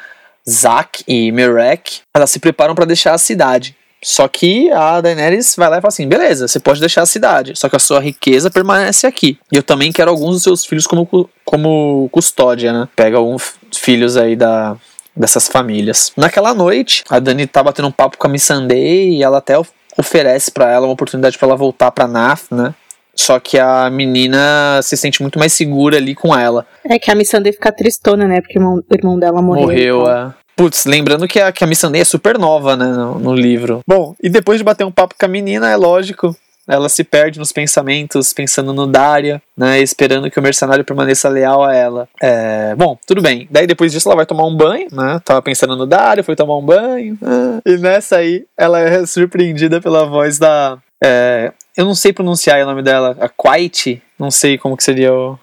Zack 0.50 1.04
e 1.08 1.32
Merek, 1.32 2.02
elas 2.14 2.32
se 2.32 2.40
preparam 2.40 2.76
para 2.76 2.86
deixar 2.86 3.14
a 3.14 3.18
cidade. 3.18 3.76
Só 4.02 4.28
que 4.28 4.72
a 4.72 5.02
Daenerys 5.02 5.56
vai 5.58 5.70
lá 5.70 5.78
e 5.78 5.82
fala 5.82 5.90
assim: 5.90 6.08
beleza, 6.08 6.48
você 6.48 6.60
pode 6.60 6.80
deixar 6.80 7.02
a 7.02 7.06
cidade, 7.06 7.58
só 7.58 7.68
que 7.68 7.76
a 7.76 7.80
sua 7.80 8.00
riqueza 8.00 8.50
permanece 8.50 9.06
aqui. 9.06 9.38
E 9.52 9.58
eu 9.58 9.64
também 9.64 9.92
quero 9.92 10.10
alguns 10.10 10.36
dos 10.36 10.44
seus 10.44 10.66
filhos 10.66 10.88
como, 10.88 11.30
como 11.44 12.10
custódia, 12.12 12.72
né? 12.72 12.88
Pega 12.96 13.18
alguns 13.18 13.56
filhos 13.74 14.16
aí 14.16 14.36
da, 14.36 14.78
dessas 15.16 15.48
famílias. 15.48 16.14
Naquela 16.16 16.54
noite, 16.54 17.04
a 17.10 17.20
Dani 17.20 17.46
tá 17.46 17.62
batendo 17.62 17.90
um 17.90 17.92
papo 17.92 18.18
com 18.18 18.28
a 18.28 18.30
Missandei 18.30 19.18
e 19.18 19.24
ela 19.24 19.40
até 19.40 19.56
oferece 19.98 20.50
para 20.52 20.72
ela 20.72 20.88
uma 20.88 20.94
oportunidade 20.94 21.38
para 21.38 21.50
ela 21.50 21.58
voltar 21.58 21.92
para 21.92 22.08
Nath, 22.08 22.52
né? 22.52 22.74
Só 23.14 23.38
que 23.38 23.60
a 23.60 23.90
menina 23.90 24.80
se 24.82 24.96
sente 24.96 25.22
muito 25.22 25.38
mais 25.38 25.52
segura 25.52 25.98
ali 25.98 26.16
com 26.16 26.34
ela. 26.34 26.66
É 26.86 26.98
que 26.98 27.12
a 27.12 27.16
Missandei 27.16 27.52
fica 27.52 27.70
tristona, 27.70 28.26
né? 28.26 28.40
Porque 28.40 28.58
o 28.58 28.82
irmão, 28.94 29.20
dela 29.20 29.42
morreu. 29.42 29.64
Morreu, 29.64 30.02
então. 30.04 30.12
é. 30.14 30.34
Putz, 30.60 30.84
lembrando 30.84 31.26
que 31.26 31.40
a, 31.40 31.54
que 31.54 31.64
a 31.64 31.68
Missandei 31.68 32.02
é 32.02 32.04
super 32.04 32.38
nova, 32.38 32.76
né, 32.76 32.88
no, 32.88 33.18
no 33.18 33.34
livro. 33.34 33.80
Bom, 33.88 34.14
e 34.22 34.30
depois 34.30 34.58
de 34.58 34.64
bater 34.66 34.86
um 34.86 34.92
papo 34.92 35.16
com 35.18 35.26
a 35.26 35.30
menina, 35.30 35.70
é 35.70 35.78
lógico, 35.78 36.36
ela 36.68 36.90
se 36.90 37.02
perde 37.02 37.40
nos 37.40 37.54
pensamentos, 37.54 38.34
pensando 38.34 38.74
no 38.74 38.86
Daria, 38.86 39.42
né, 39.56 39.80
esperando 39.80 40.30
que 40.30 40.38
o 40.38 40.42
mercenário 40.42 40.84
permaneça 40.84 41.30
leal 41.30 41.64
a 41.64 41.74
ela. 41.74 42.10
É, 42.22 42.76
bom, 42.76 42.98
tudo 43.08 43.22
bem. 43.22 43.48
Daí 43.50 43.66
depois 43.66 43.94
disso 43.94 44.10
ela 44.10 44.18
vai 44.18 44.26
tomar 44.26 44.46
um 44.46 44.54
banho, 44.54 44.90
né, 44.92 45.22
tava 45.24 45.42
pensando 45.42 45.78
no 45.78 45.86
Daria, 45.86 46.26
foi 46.26 46.36
tomar 46.36 46.58
um 46.58 46.66
banho, 46.66 47.18
ah, 47.24 47.62
e 47.66 47.78
nessa 47.78 48.18
aí 48.18 48.44
ela 48.58 48.82
é 48.82 49.06
surpreendida 49.06 49.80
pela 49.80 50.06
voz 50.06 50.38
da... 50.38 50.78
É, 51.02 51.54
eu 51.78 51.86
não 51.86 51.96
sei 51.96 52.12
pronunciar 52.12 52.62
o 52.62 52.66
nome 52.66 52.82
dela, 52.82 53.16
a 53.22 53.30
Quiet, 53.30 54.04
não 54.20 54.30
sei 54.30 54.58
como 54.58 54.76
que 54.76 54.84
seria 54.84 55.14
o... 55.14 55.40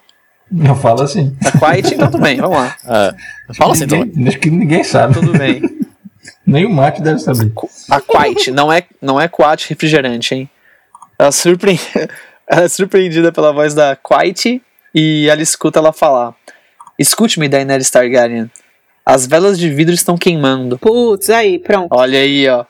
Eu 0.53 0.77
falo 0.77 1.03
assim. 1.03 1.37
A 1.45 1.51
Quiet, 1.51 1.95
então 1.95 2.11
tudo 2.11 2.23
bem, 2.23 2.37
vamos 2.37 2.57
lá. 2.57 2.77
É. 3.49 3.55
Fala 3.55 3.73
assim, 3.73 3.87
ninguém, 3.87 4.03
então. 4.03 4.29
Acho 4.29 4.39
que 4.39 4.51
ninguém 4.51 4.85
sabe. 4.85 5.15
Tudo 5.15 5.37
bem. 5.37 5.63
Nem 6.45 6.65
o 6.65 6.71
Mate 6.71 7.03
deve 7.03 7.19
saber. 7.19 7.53
A 7.91 8.01
Quiet, 8.01 8.51
não 8.51 8.73
é, 8.73 8.85
não 9.01 9.21
é 9.21 9.29
Quat 9.29 9.69
refrigerante, 9.69 10.35
hein? 10.35 10.51
Ela, 11.19 11.33
surpre... 11.33 11.79
ela 12.47 12.65
é 12.65 12.69
surpreendida 12.69 13.33
pela 13.33 13.53
voz 13.53 13.75
da 13.75 13.97
Quiet 13.97 14.63
e 14.95 15.29
ela 15.29 15.43
escuta 15.43 15.79
ela 15.79 15.93
falar: 15.93 16.35
Escute-me, 16.99 17.49
Daenerys 17.49 17.91
Targaryen. 17.91 18.51
As 19.05 19.27
velas 19.27 19.59
de 19.59 19.71
vidro 19.71 19.95
estão 19.95 20.17
queimando. 20.17 20.79
Putz, 20.79 21.31
aí, 21.31 21.59
pronto. 21.59 21.89
Olha 21.93 22.19
aí, 22.19 22.49
ó. 22.49 22.65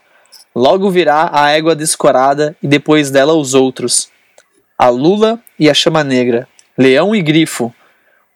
Logo 0.55 0.90
virá 0.90 1.31
a 1.32 1.51
égua 1.51 1.74
descorada 1.77 2.57
e 2.62 2.69
depois 2.69 3.11
dela 3.11 3.35
os 3.35 3.55
outros. 3.55 4.11
A 4.78 4.89
Lula 4.89 5.39
e 5.59 5.69
a 5.70 5.74
Chama 5.74 6.03
Negra. 6.03 6.48
Leão 6.78 7.15
e 7.15 7.23
Grifo. 7.23 7.74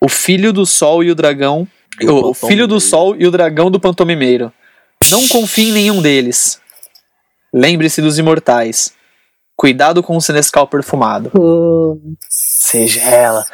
O 0.01 0.09
filho 0.09 0.53
do 0.53 0.65
sol 0.65 1.05
e 1.05 1.11
o 1.11 1.15
dragão. 1.15 1.67
O 2.03 2.31
O, 2.31 2.35
filho 2.35 2.67
do 2.67 2.81
sol 2.81 3.15
e 3.17 3.27
o 3.27 3.31
dragão 3.31 3.71
do 3.71 3.79
pantomimeiro. 3.79 4.53
Não 5.11 5.27
confie 5.29 5.69
em 5.69 5.73
nenhum 5.73 6.01
deles. 6.01 6.61
Lembre-se 7.53 8.01
dos 8.01 8.19
imortais. 8.19 8.95
Cuidado 9.57 10.03
com 10.03 10.17
o 10.17 10.21
senescal 10.23 10.67
perfumado. 10.67 11.31
Seja 12.31 13.03
ela. 13.03 13.45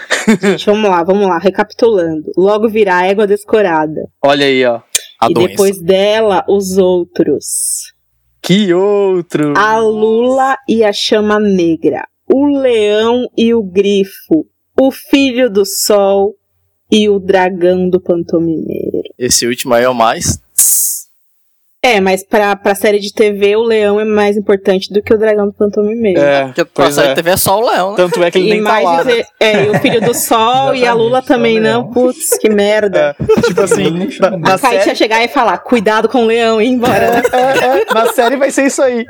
Gente, 0.41 0.67
vamos 0.67 0.89
lá, 0.89 1.03
vamos 1.03 1.27
lá. 1.27 1.39
Recapitulando. 1.39 2.31
Logo 2.37 2.69
virá 2.69 2.99
a 2.99 3.07
égua 3.07 3.27
descorada. 3.27 4.09
Olha 4.23 4.47
aí, 4.47 4.65
ó. 4.65 4.81
A 5.21 5.29
e 5.29 5.35
doença. 5.35 5.49
depois 5.49 5.83
dela, 5.83 6.45
os 6.49 6.79
outros. 6.79 7.93
Que 8.41 8.73
outro. 8.73 9.55
A 9.57 9.79
Lula 9.79 10.57
e 10.69 10.85
a 10.85 10.93
Chama 10.93 11.41
Negra. 11.41 12.07
O 12.33 12.47
leão 12.47 13.29
e 13.37 13.53
o 13.53 13.63
grifo. 13.65 14.47
O 14.81 14.90
filho 14.90 15.51
do 15.51 15.65
sol 15.65 16.35
e 16.90 17.09
o 17.09 17.19
dragão 17.19 17.89
do 17.89 18.01
pantomimeiro. 18.01 19.03
Esse 19.19 19.47
último 19.47 19.74
aí 19.74 19.85
é 19.85 19.89
o 19.89 19.94
mais. 19.94 20.39
É, 21.82 22.01
mas 22.01 22.24
pra, 22.27 22.57
pra 22.57 22.74
série 22.74 22.98
de 22.98 23.12
TV, 23.12 23.55
o 23.55 23.62
leão 23.62 24.01
é 24.01 24.05
mais 24.05 24.36
importante 24.36 24.93
do 24.93 25.01
que 25.01 25.15
o 25.15 25.19
dragão 25.19 25.47
do 25.47 25.53
pantomimeiro. 25.53 26.20
É, 26.20 26.47
Porque 26.47 26.65
pra 26.65 26.85
pois 26.85 26.94
série 26.97 27.09
é. 27.11 27.15
TV 27.15 27.31
é 27.31 27.36
só 27.36 27.61
o 27.61 27.65
Leão, 27.70 27.90
né? 27.90 27.97
Tanto 27.97 28.24
é 28.24 28.31
que 28.31 28.39
ele 28.39 28.47
E 28.48 28.51
nem 28.51 28.62
tá 28.65 28.69
mais 28.73 28.85
lá. 28.85 29.05
né? 29.05 29.23
é, 29.39 29.65
e 29.66 29.70
o 29.70 29.78
filho 29.78 30.01
do 30.01 30.12
sol 30.12 30.74
e 30.74 30.85
a 30.85 30.93
Lula 30.93 31.23
também 31.23 31.61
não. 31.61 31.82
leão. 31.82 31.90
Putz, 31.93 32.36
que 32.39 32.48
merda. 32.48 33.15
É, 33.23 33.40
tipo 33.43 33.61
assim, 33.61 34.09
na, 34.20 34.31
na 34.36 34.55
a 34.55 34.59
Kate 34.59 34.74
ia 34.74 34.82
série, 34.82 34.97
chegar 34.97 35.24
e 35.24 35.28
falar: 35.28 35.59
cuidado 35.59 36.09
com 36.09 36.24
o 36.24 36.27
leão 36.27 36.61
e 36.61 36.66
ir 36.66 36.70
embora. 36.70 37.12
né? 37.12 37.23
é, 37.32 37.66
é, 37.82 37.94
na 37.94 38.12
série 38.12 38.36
vai 38.36 38.51
ser 38.51 38.66
isso 38.66 38.82
aí. 38.82 39.07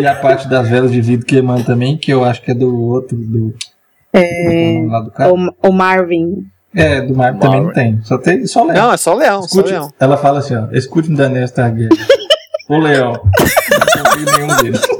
E 0.00 0.06
a 0.06 0.14
parte 0.14 0.48
das 0.48 0.70
velas 0.70 0.90
de 0.90 1.02
vidro 1.02 1.26
queimando 1.26 1.64
também, 1.64 1.98
que 1.98 2.10
eu 2.10 2.24
acho 2.24 2.40
que 2.40 2.50
é 2.50 2.54
do 2.54 2.82
outro, 2.88 3.14
do. 3.14 3.52
É... 4.16 4.86
Lá 4.88 5.00
do 5.00 5.10
cara. 5.10 5.32
o, 5.32 5.54
o 5.62 5.72
Marvin. 5.72 6.46
É, 6.74 7.00
do 7.00 7.14
Marvel 7.14 7.40
também 7.40 7.62
não 7.62 7.72
tem. 7.72 8.00
Só 8.02 8.18
tem 8.18 8.46
só 8.46 8.62
o 8.62 8.66
Leão. 8.66 8.86
Não, 8.86 8.92
é 8.92 8.96
só 8.96 9.14
o 9.14 9.16
leão, 9.16 9.42
só 9.42 9.44
o 9.44 9.60
Escute, 9.60 9.70
leão. 9.70 9.92
ela 9.98 10.16
fala 10.16 10.40
assim, 10.40 10.54
ó. 10.56 10.66
Escute-me 10.72 11.16
da 11.16 11.28
Nesta 11.28 11.62
Targaryen. 11.62 11.88
o 12.68 12.78
Leão. 12.78 13.12
Não 13.12 14.20
em 14.20 14.24
nenhum 14.24 14.56
deles. 14.62 14.80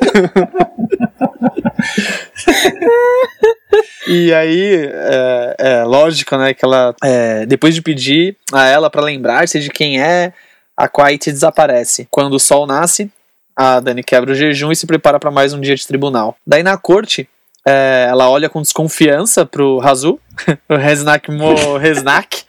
E 4.09 4.33
aí, 4.33 4.89
é, 4.89 5.57
é 5.59 5.85
lógico, 5.85 6.37
né, 6.37 6.55
que 6.55 6.65
ela, 6.65 6.95
é, 7.03 7.45
depois 7.45 7.75
de 7.75 7.83
pedir 7.83 8.37
a 8.53 8.65
ela 8.65 8.89
pra 8.89 9.03
lembrar-se 9.03 9.59
de 9.59 9.69
quem 9.69 10.01
é, 10.01 10.33
a 10.77 10.89
Quiet 10.89 11.33
desaparece. 11.33 12.07
Quando 12.09 12.35
o 12.35 12.39
sol 12.39 12.69
nasce, 12.69 13.11
a 13.57 13.81
Dani 13.81 14.05
quebra 14.05 14.31
o 14.31 14.35
jejum 14.35 14.71
e 14.71 14.77
se 14.77 14.87
prepara 14.87 15.19
pra 15.19 15.31
mais 15.33 15.53
um 15.53 15.61
dia 15.61 15.75
de 15.75 15.85
tribunal. 15.85 16.37
Daí 16.47 16.63
na 16.63 16.77
corte, 16.77 17.29
é, 17.67 18.07
ela 18.09 18.31
olha 18.31 18.49
com 18.49 18.63
desconfiança 18.63 19.45
pro 19.45 19.79
Razu, 19.79 20.19
o 20.69 20.77
Resnak 20.77 21.31
Mo 21.31 21.77
Resnak, 21.79 22.45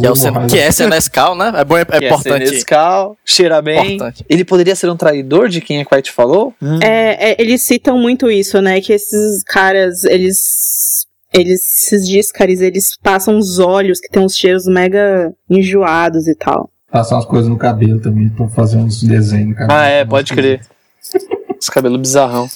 Que 0.00 0.06
é, 0.06 0.08
o 0.10 0.12
o 0.12 0.16
Sen- 0.16 0.46
que 0.48 0.58
é 0.58 0.70
Senescal, 0.70 1.34
né? 1.34 1.52
É, 1.56 1.64
bom, 1.64 1.76
é, 1.76 1.80
é 1.80 1.84
que 1.84 1.94
é 2.04 2.06
importante. 2.06 2.46
senescal, 2.48 3.16
cheira 3.24 3.60
bem. 3.62 3.94
Importante. 3.96 4.24
Ele 4.28 4.44
poderia 4.44 4.76
ser 4.76 4.88
um 4.90 4.96
traidor 4.96 5.48
de 5.48 5.60
quem 5.60 5.80
a 5.80 5.84
Quiet 5.84 6.12
falou? 6.12 6.54
Hum. 6.62 6.78
É, 6.82 7.30
é, 7.32 7.36
eles 7.38 7.62
citam 7.62 7.98
muito 7.98 8.30
isso, 8.30 8.60
né? 8.60 8.80
Que 8.80 8.92
esses 8.92 9.42
caras, 9.42 10.04
eles. 10.04 11.06
Eles, 11.34 11.62
esses 11.84 12.06
díscares, 12.06 12.60
eles 12.60 12.94
passam 13.02 13.38
os 13.38 13.58
olhos 13.58 13.98
que 13.98 14.10
tem 14.10 14.22
uns 14.22 14.36
cheiros 14.36 14.66
mega 14.66 15.32
enjoados 15.48 16.28
e 16.28 16.34
tal. 16.34 16.68
Passar 16.90 17.14
umas 17.16 17.24
coisas 17.24 17.48
no 17.48 17.56
cabelo 17.56 17.98
também, 18.00 18.28
pra 18.28 18.46
fazer 18.48 18.76
uns 18.76 19.02
desenhos 19.02 19.48
no 19.48 19.54
cabelo. 19.54 19.80
Ah, 19.80 19.86
é, 19.86 20.04
pode 20.04 20.30
crer. 20.34 20.60
Esse 21.58 21.70
cabelo 21.70 21.96
bizarrão. 21.96 22.46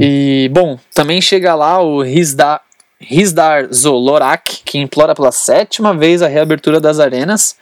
E, 0.00 0.50
bom, 0.52 0.78
também 0.94 1.20
chega 1.20 1.54
lá 1.54 1.80
o 1.80 2.02
Rizdar, 2.02 2.60
Rizdar 3.00 3.72
Zolorak, 3.72 4.62
que 4.64 4.78
implora 4.78 5.14
pela 5.14 5.32
sétima 5.32 5.94
vez 5.94 6.22
a 6.22 6.28
reabertura 6.28 6.80
das 6.80 6.98
arenas. 6.98 7.56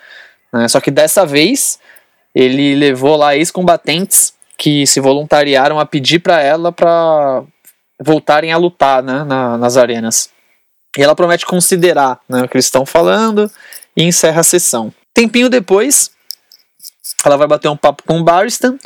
né? 0.52 0.66
Só 0.68 0.80
que 0.80 0.90
dessa 0.90 1.24
vez 1.26 1.78
ele 2.34 2.74
levou 2.74 3.16
lá 3.16 3.36
ex-combatentes 3.36 4.32
que 4.56 4.86
se 4.86 5.00
voluntariaram 5.00 5.78
a 5.78 5.86
pedir 5.86 6.20
pra 6.20 6.40
ela 6.40 6.72
pra 6.72 7.42
voltarem 8.00 8.52
a 8.52 8.56
lutar 8.56 9.02
né, 9.02 9.22
na- 9.24 9.56
nas 9.58 9.76
arenas. 9.76 10.30
E 10.96 11.02
ela 11.02 11.14
promete 11.14 11.44
considerar 11.46 12.20
né, 12.28 12.42
o 12.42 12.48
que 12.48 12.56
eles 12.56 12.64
estão 12.66 12.86
falando 12.86 13.50
e 13.96 14.02
encerra 14.04 14.40
a 14.40 14.44
sessão. 14.44 14.92
Tempinho 15.12 15.48
depois, 15.48 16.10
ela 17.24 17.36
vai 17.36 17.46
bater 17.46 17.68
um 17.68 17.76
papo 17.76 18.02
com 18.04 18.18
o 18.18 18.24
Barristan, 18.24 18.76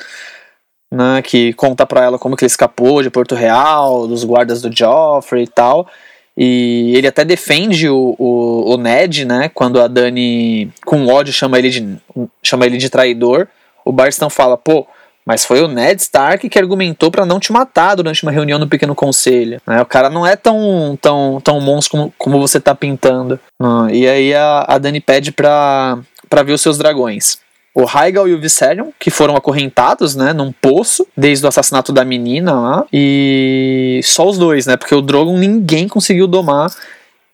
né, 0.90 1.22
que 1.22 1.52
conta 1.52 1.86
pra 1.86 2.04
ela 2.04 2.18
como 2.18 2.36
que 2.36 2.44
ele 2.44 2.50
escapou 2.50 3.02
de 3.02 3.10
Porto 3.10 3.34
Real, 3.34 4.06
dos 4.06 4.24
guardas 4.24 4.62
do 4.62 4.74
Joffrey 4.74 5.44
e 5.44 5.48
tal. 5.48 5.88
E 6.36 6.94
ele 6.96 7.08
até 7.08 7.24
defende 7.24 7.88
o, 7.88 8.14
o, 8.18 8.74
o 8.74 8.76
Ned, 8.76 9.24
né, 9.24 9.50
quando 9.52 9.80
a 9.80 9.88
Dani, 9.88 10.70
com 10.84 11.06
ódio, 11.08 11.32
chama 11.32 11.58
ele 11.58 11.70
de, 11.70 11.96
chama 12.42 12.64
ele 12.64 12.78
de 12.78 12.88
traidor. 12.88 13.48
O 13.84 13.90
Barristan 13.90 14.30
fala, 14.30 14.56
pô, 14.56 14.86
mas 15.28 15.44
foi 15.44 15.60
o 15.60 15.68
Ned 15.68 16.00
Stark 16.00 16.48
que 16.48 16.58
argumentou 16.58 17.10
pra 17.10 17.26
não 17.26 17.38
te 17.38 17.52
matar 17.52 17.96
durante 17.96 18.22
uma 18.22 18.32
reunião 18.32 18.58
no 18.58 18.66
Pequeno 18.66 18.94
Conselho. 18.94 19.60
né? 19.66 19.82
O 19.82 19.84
cara 19.84 20.08
não 20.08 20.26
é 20.26 20.36
tão, 20.36 20.98
tão, 21.02 21.38
tão 21.42 21.60
monstro 21.60 21.90
como, 21.90 22.14
como 22.16 22.38
você 22.38 22.58
tá 22.58 22.74
pintando. 22.74 23.38
Né? 23.60 23.68
E 23.92 24.08
aí 24.08 24.34
a, 24.34 24.64
a 24.66 24.78
Dani 24.78 25.00
pede 25.00 25.30
pra, 25.30 25.98
pra 26.30 26.42
ver 26.42 26.52
os 26.52 26.62
seus 26.62 26.78
dragões. 26.78 27.38
O 27.78 27.84
Rhaegal 27.84 28.26
e 28.26 28.34
o 28.34 28.40
Viserion, 28.40 28.88
que 28.98 29.08
foram 29.08 29.36
acorrentados, 29.36 30.16
né, 30.16 30.32
num 30.32 30.50
poço, 30.50 31.06
desde 31.16 31.44
o 31.44 31.48
assassinato 31.48 31.92
da 31.92 32.04
menina 32.04 32.52
lá. 32.52 32.84
E 32.92 34.00
só 34.02 34.26
os 34.26 34.36
dois, 34.36 34.66
né, 34.66 34.76
porque 34.76 34.94
o 34.94 35.00
Drogon 35.00 35.38
ninguém 35.38 35.86
conseguiu 35.86 36.26
domar. 36.26 36.72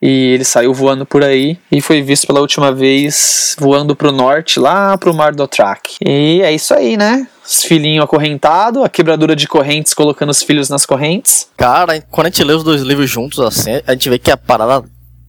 E 0.03 0.35
ele 0.35 0.45
saiu 0.45 0.75
voando 0.75 1.07
por 1.07 1.25
aí 1.25 1.57
e 1.73 1.81
foi 1.81 2.03
visto 2.03 2.27
pela 2.27 2.41
última 2.41 2.71
vez 2.71 3.57
voando 3.59 3.97
pro 3.97 4.13
norte, 4.13 4.61
lá 4.61 4.99
pro 4.99 5.15
Mar 5.15 5.35
do 5.35 5.45
Otrak. 5.45 5.97
E 6.05 6.43
é 6.43 6.53
isso 6.53 6.75
aí, 6.75 6.95
né? 6.95 7.27
Os 7.43 7.63
filhinhos 7.63 8.05
acorrentados, 8.05 8.85
a 8.85 8.89
quebradura 8.91 9.35
de 9.35 9.49
correntes 9.49 9.95
colocando 9.95 10.29
os 10.29 10.43
filhos 10.43 10.69
nas 10.69 10.85
correntes. 10.85 11.49
Cara, 11.57 12.03
quando 12.11 12.27
a 12.27 12.31
gente 12.31 12.45
lê 12.45 12.53
os 12.53 12.63
dois 12.63 12.83
livros 12.83 13.09
juntos, 13.09 13.39
assim, 13.39 13.81
a 13.87 13.93
gente 13.93 14.11
vê 14.11 14.19
que 14.19 14.31
a 14.31 14.37
parada. 14.37 14.85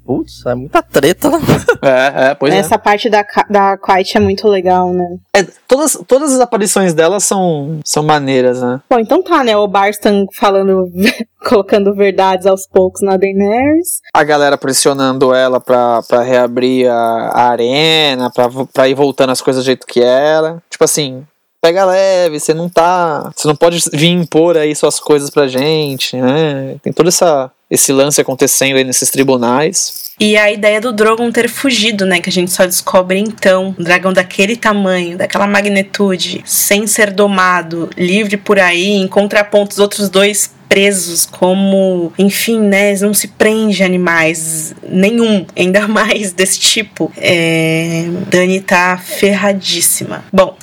Putz, 0.05 0.45
é 0.45 0.53
muita 0.53 0.83
treta, 0.83 1.29
né? 1.31 1.37
É, 1.81 2.29
é, 2.29 2.35
pois 2.35 2.53
é. 2.53 2.57
Essa 2.57 2.77
parte 2.77 3.09
da, 3.09 3.25
da 3.49 3.77
Quiet 3.77 4.15
é 4.15 4.19
muito 4.19 4.47
legal, 4.47 4.93
né? 4.93 5.17
É, 5.35 5.43
todas, 5.67 5.97
todas 6.07 6.33
as 6.33 6.39
aparições 6.39 6.93
dela 6.93 7.19
são, 7.19 7.79
são 7.83 8.03
maneiras, 8.03 8.61
né? 8.61 8.79
Bom, 8.89 8.99
então 8.99 9.23
tá, 9.23 9.43
né? 9.43 9.57
O 9.57 9.67
Barstan 9.67 10.27
falando, 10.33 10.91
colocando 11.43 11.93
verdades 11.95 12.45
aos 12.45 12.67
poucos 12.67 13.01
na 13.01 13.17
Daenerys. 13.17 14.01
a 14.13 14.23
galera 14.23 14.57
pressionando 14.57 15.33
ela 15.33 15.59
pra, 15.59 16.03
pra 16.03 16.21
reabrir 16.21 16.87
a, 16.87 17.29
a 17.33 17.49
arena, 17.49 18.29
pra, 18.31 18.47
pra 18.71 18.87
ir 18.87 18.93
voltando 18.93 19.31
as 19.31 19.41
coisas 19.41 19.63
do 19.63 19.65
jeito 19.65 19.87
que 19.87 20.01
era. 20.01 20.61
Tipo 20.69 20.83
assim, 20.83 21.25
pega 21.65 21.83
leve, 21.83 22.39
você 22.39 22.53
não 22.53 22.69
tá. 22.69 23.31
Você 23.35 23.47
não 23.47 23.55
pode 23.55 23.83
vir 23.91 24.09
impor 24.09 24.55
aí 24.55 24.75
suas 24.75 24.99
coisas 24.99 25.31
pra 25.31 25.47
gente, 25.47 26.15
né? 26.15 26.77
Tem 26.83 26.93
todo 26.93 27.07
essa, 27.07 27.51
esse 27.69 27.91
lance 27.91 28.21
acontecendo 28.21 28.77
aí 28.77 28.83
nesses 28.83 29.09
tribunais. 29.09 30.05
E 30.19 30.37
a 30.37 30.49
ideia 30.49 30.79
do 30.79 30.93
Drogon 30.93 31.29
ter 31.31 31.49
fugido, 31.49 32.05
né? 32.05 32.21
Que 32.21 32.29
a 32.29 32.31
gente 32.31 32.51
só 32.51 32.65
descobre 32.65 33.19
então. 33.19 33.75
Um 33.77 33.83
dragão 33.83 34.13
daquele 34.13 34.55
tamanho, 34.55 35.17
daquela 35.17 35.45
magnitude, 35.45 36.41
sem 36.45 36.87
ser 36.87 37.11
domado, 37.11 37.89
livre 37.97 38.37
por 38.37 38.57
aí, 38.57 38.93
em 38.93 39.07
contraponto 39.07 39.73
os 39.73 39.79
outros 39.79 40.09
dois 40.09 40.53
presos, 40.69 41.25
como, 41.25 42.11
enfim, 42.17 42.59
né, 42.59 42.95
não 42.97 43.13
se 43.13 43.27
prende 43.29 43.83
animais 43.83 44.73
nenhum, 44.87 45.45
ainda 45.55 45.85
mais 45.87 46.31
desse 46.31 46.59
tipo. 46.59 47.11
É, 47.17 48.05
Dani 48.29 48.61
tá 48.61 48.97
ferradíssima. 48.97 50.23
Bom, 50.33 50.57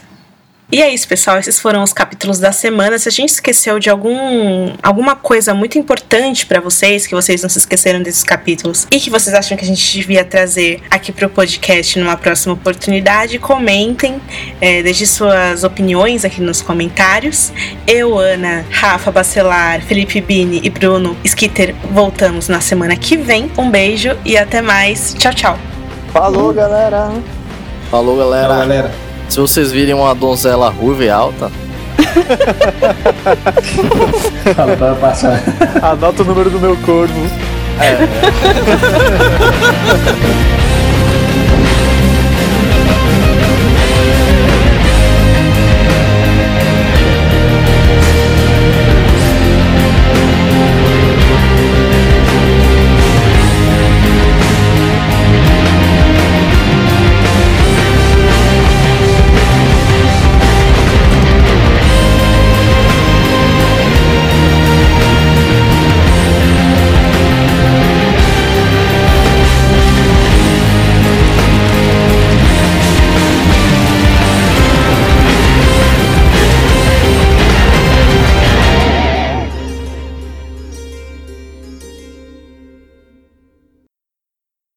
e 0.72 0.80
é 0.80 0.88
isso, 0.88 1.06
pessoal. 1.06 1.38
Esses 1.38 1.60
foram 1.60 1.82
os 1.82 1.92
capítulos 1.92 2.38
da 2.38 2.50
semana. 2.50 2.98
Se 2.98 3.06
a 3.06 3.12
gente 3.12 3.28
esqueceu 3.28 3.78
de 3.78 3.90
algum 3.90 4.72
alguma 4.82 5.14
coisa 5.14 5.52
muito 5.52 5.78
importante 5.78 6.46
para 6.46 6.60
vocês, 6.60 7.06
que 7.06 7.14
vocês 7.14 7.42
não 7.42 7.50
se 7.50 7.58
esqueceram 7.58 8.02
desses 8.02 8.24
capítulos 8.24 8.86
e 8.90 8.98
que 8.98 9.10
vocês 9.10 9.36
acham 9.36 9.54
que 9.54 9.64
a 9.64 9.66
gente 9.66 9.92
devia 9.92 10.24
trazer 10.24 10.80
aqui 10.90 11.12
pro 11.12 11.28
podcast 11.28 11.98
numa 11.98 12.16
próxima 12.16 12.54
oportunidade, 12.54 13.38
comentem, 13.38 14.18
é, 14.62 14.82
deixe 14.82 15.04
suas 15.04 15.62
opiniões 15.62 16.24
aqui 16.24 16.40
nos 16.40 16.62
comentários. 16.62 17.52
Eu, 17.86 18.18
Ana, 18.18 18.64
Rafa 18.70 19.12
Bacelar, 19.12 19.82
Felipe 19.82 20.22
Bini 20.22 20.62
e 20.64 20.70
Bruno 20.70 21.14
Skitter 21.22 21.74
voltamos 21.90 22.48
na 22.48 22.62
semana 22.62 22.96
que 22.96 23.18
vem. 23.18 23.52
Um 23.58 23.70
beijo 23.70 24.16
e 24.24 24.38
até 24.38 24.62
mais. 24.62 25.12
Tchau, 25.18 25.34
tchau. 25.34 25.58
Falou, 26.14 26.54
galera. 26.54 27.12
Falou, 27.90 28.16
galera. 28.16 28.48
Tchau, 28.48 28.58
galera. 28.58 29.11
Se 29.32 29.40
vocês 29.40 29.72
virem 29.72 29.94
uma 29.94 30.14
donzela 30.14 30.68
ruiva 30.68 31.04
e 31.04 31.08
alta. 31.08 31.50
Passar. 35.00 35.42
Anota 35.80 36.22
o 36.22 36.26
número 36.26 36.50
do 36.50 36.60
meu 36.60 36.76
corvo. 36.76 37.18
É. 37.80 37.96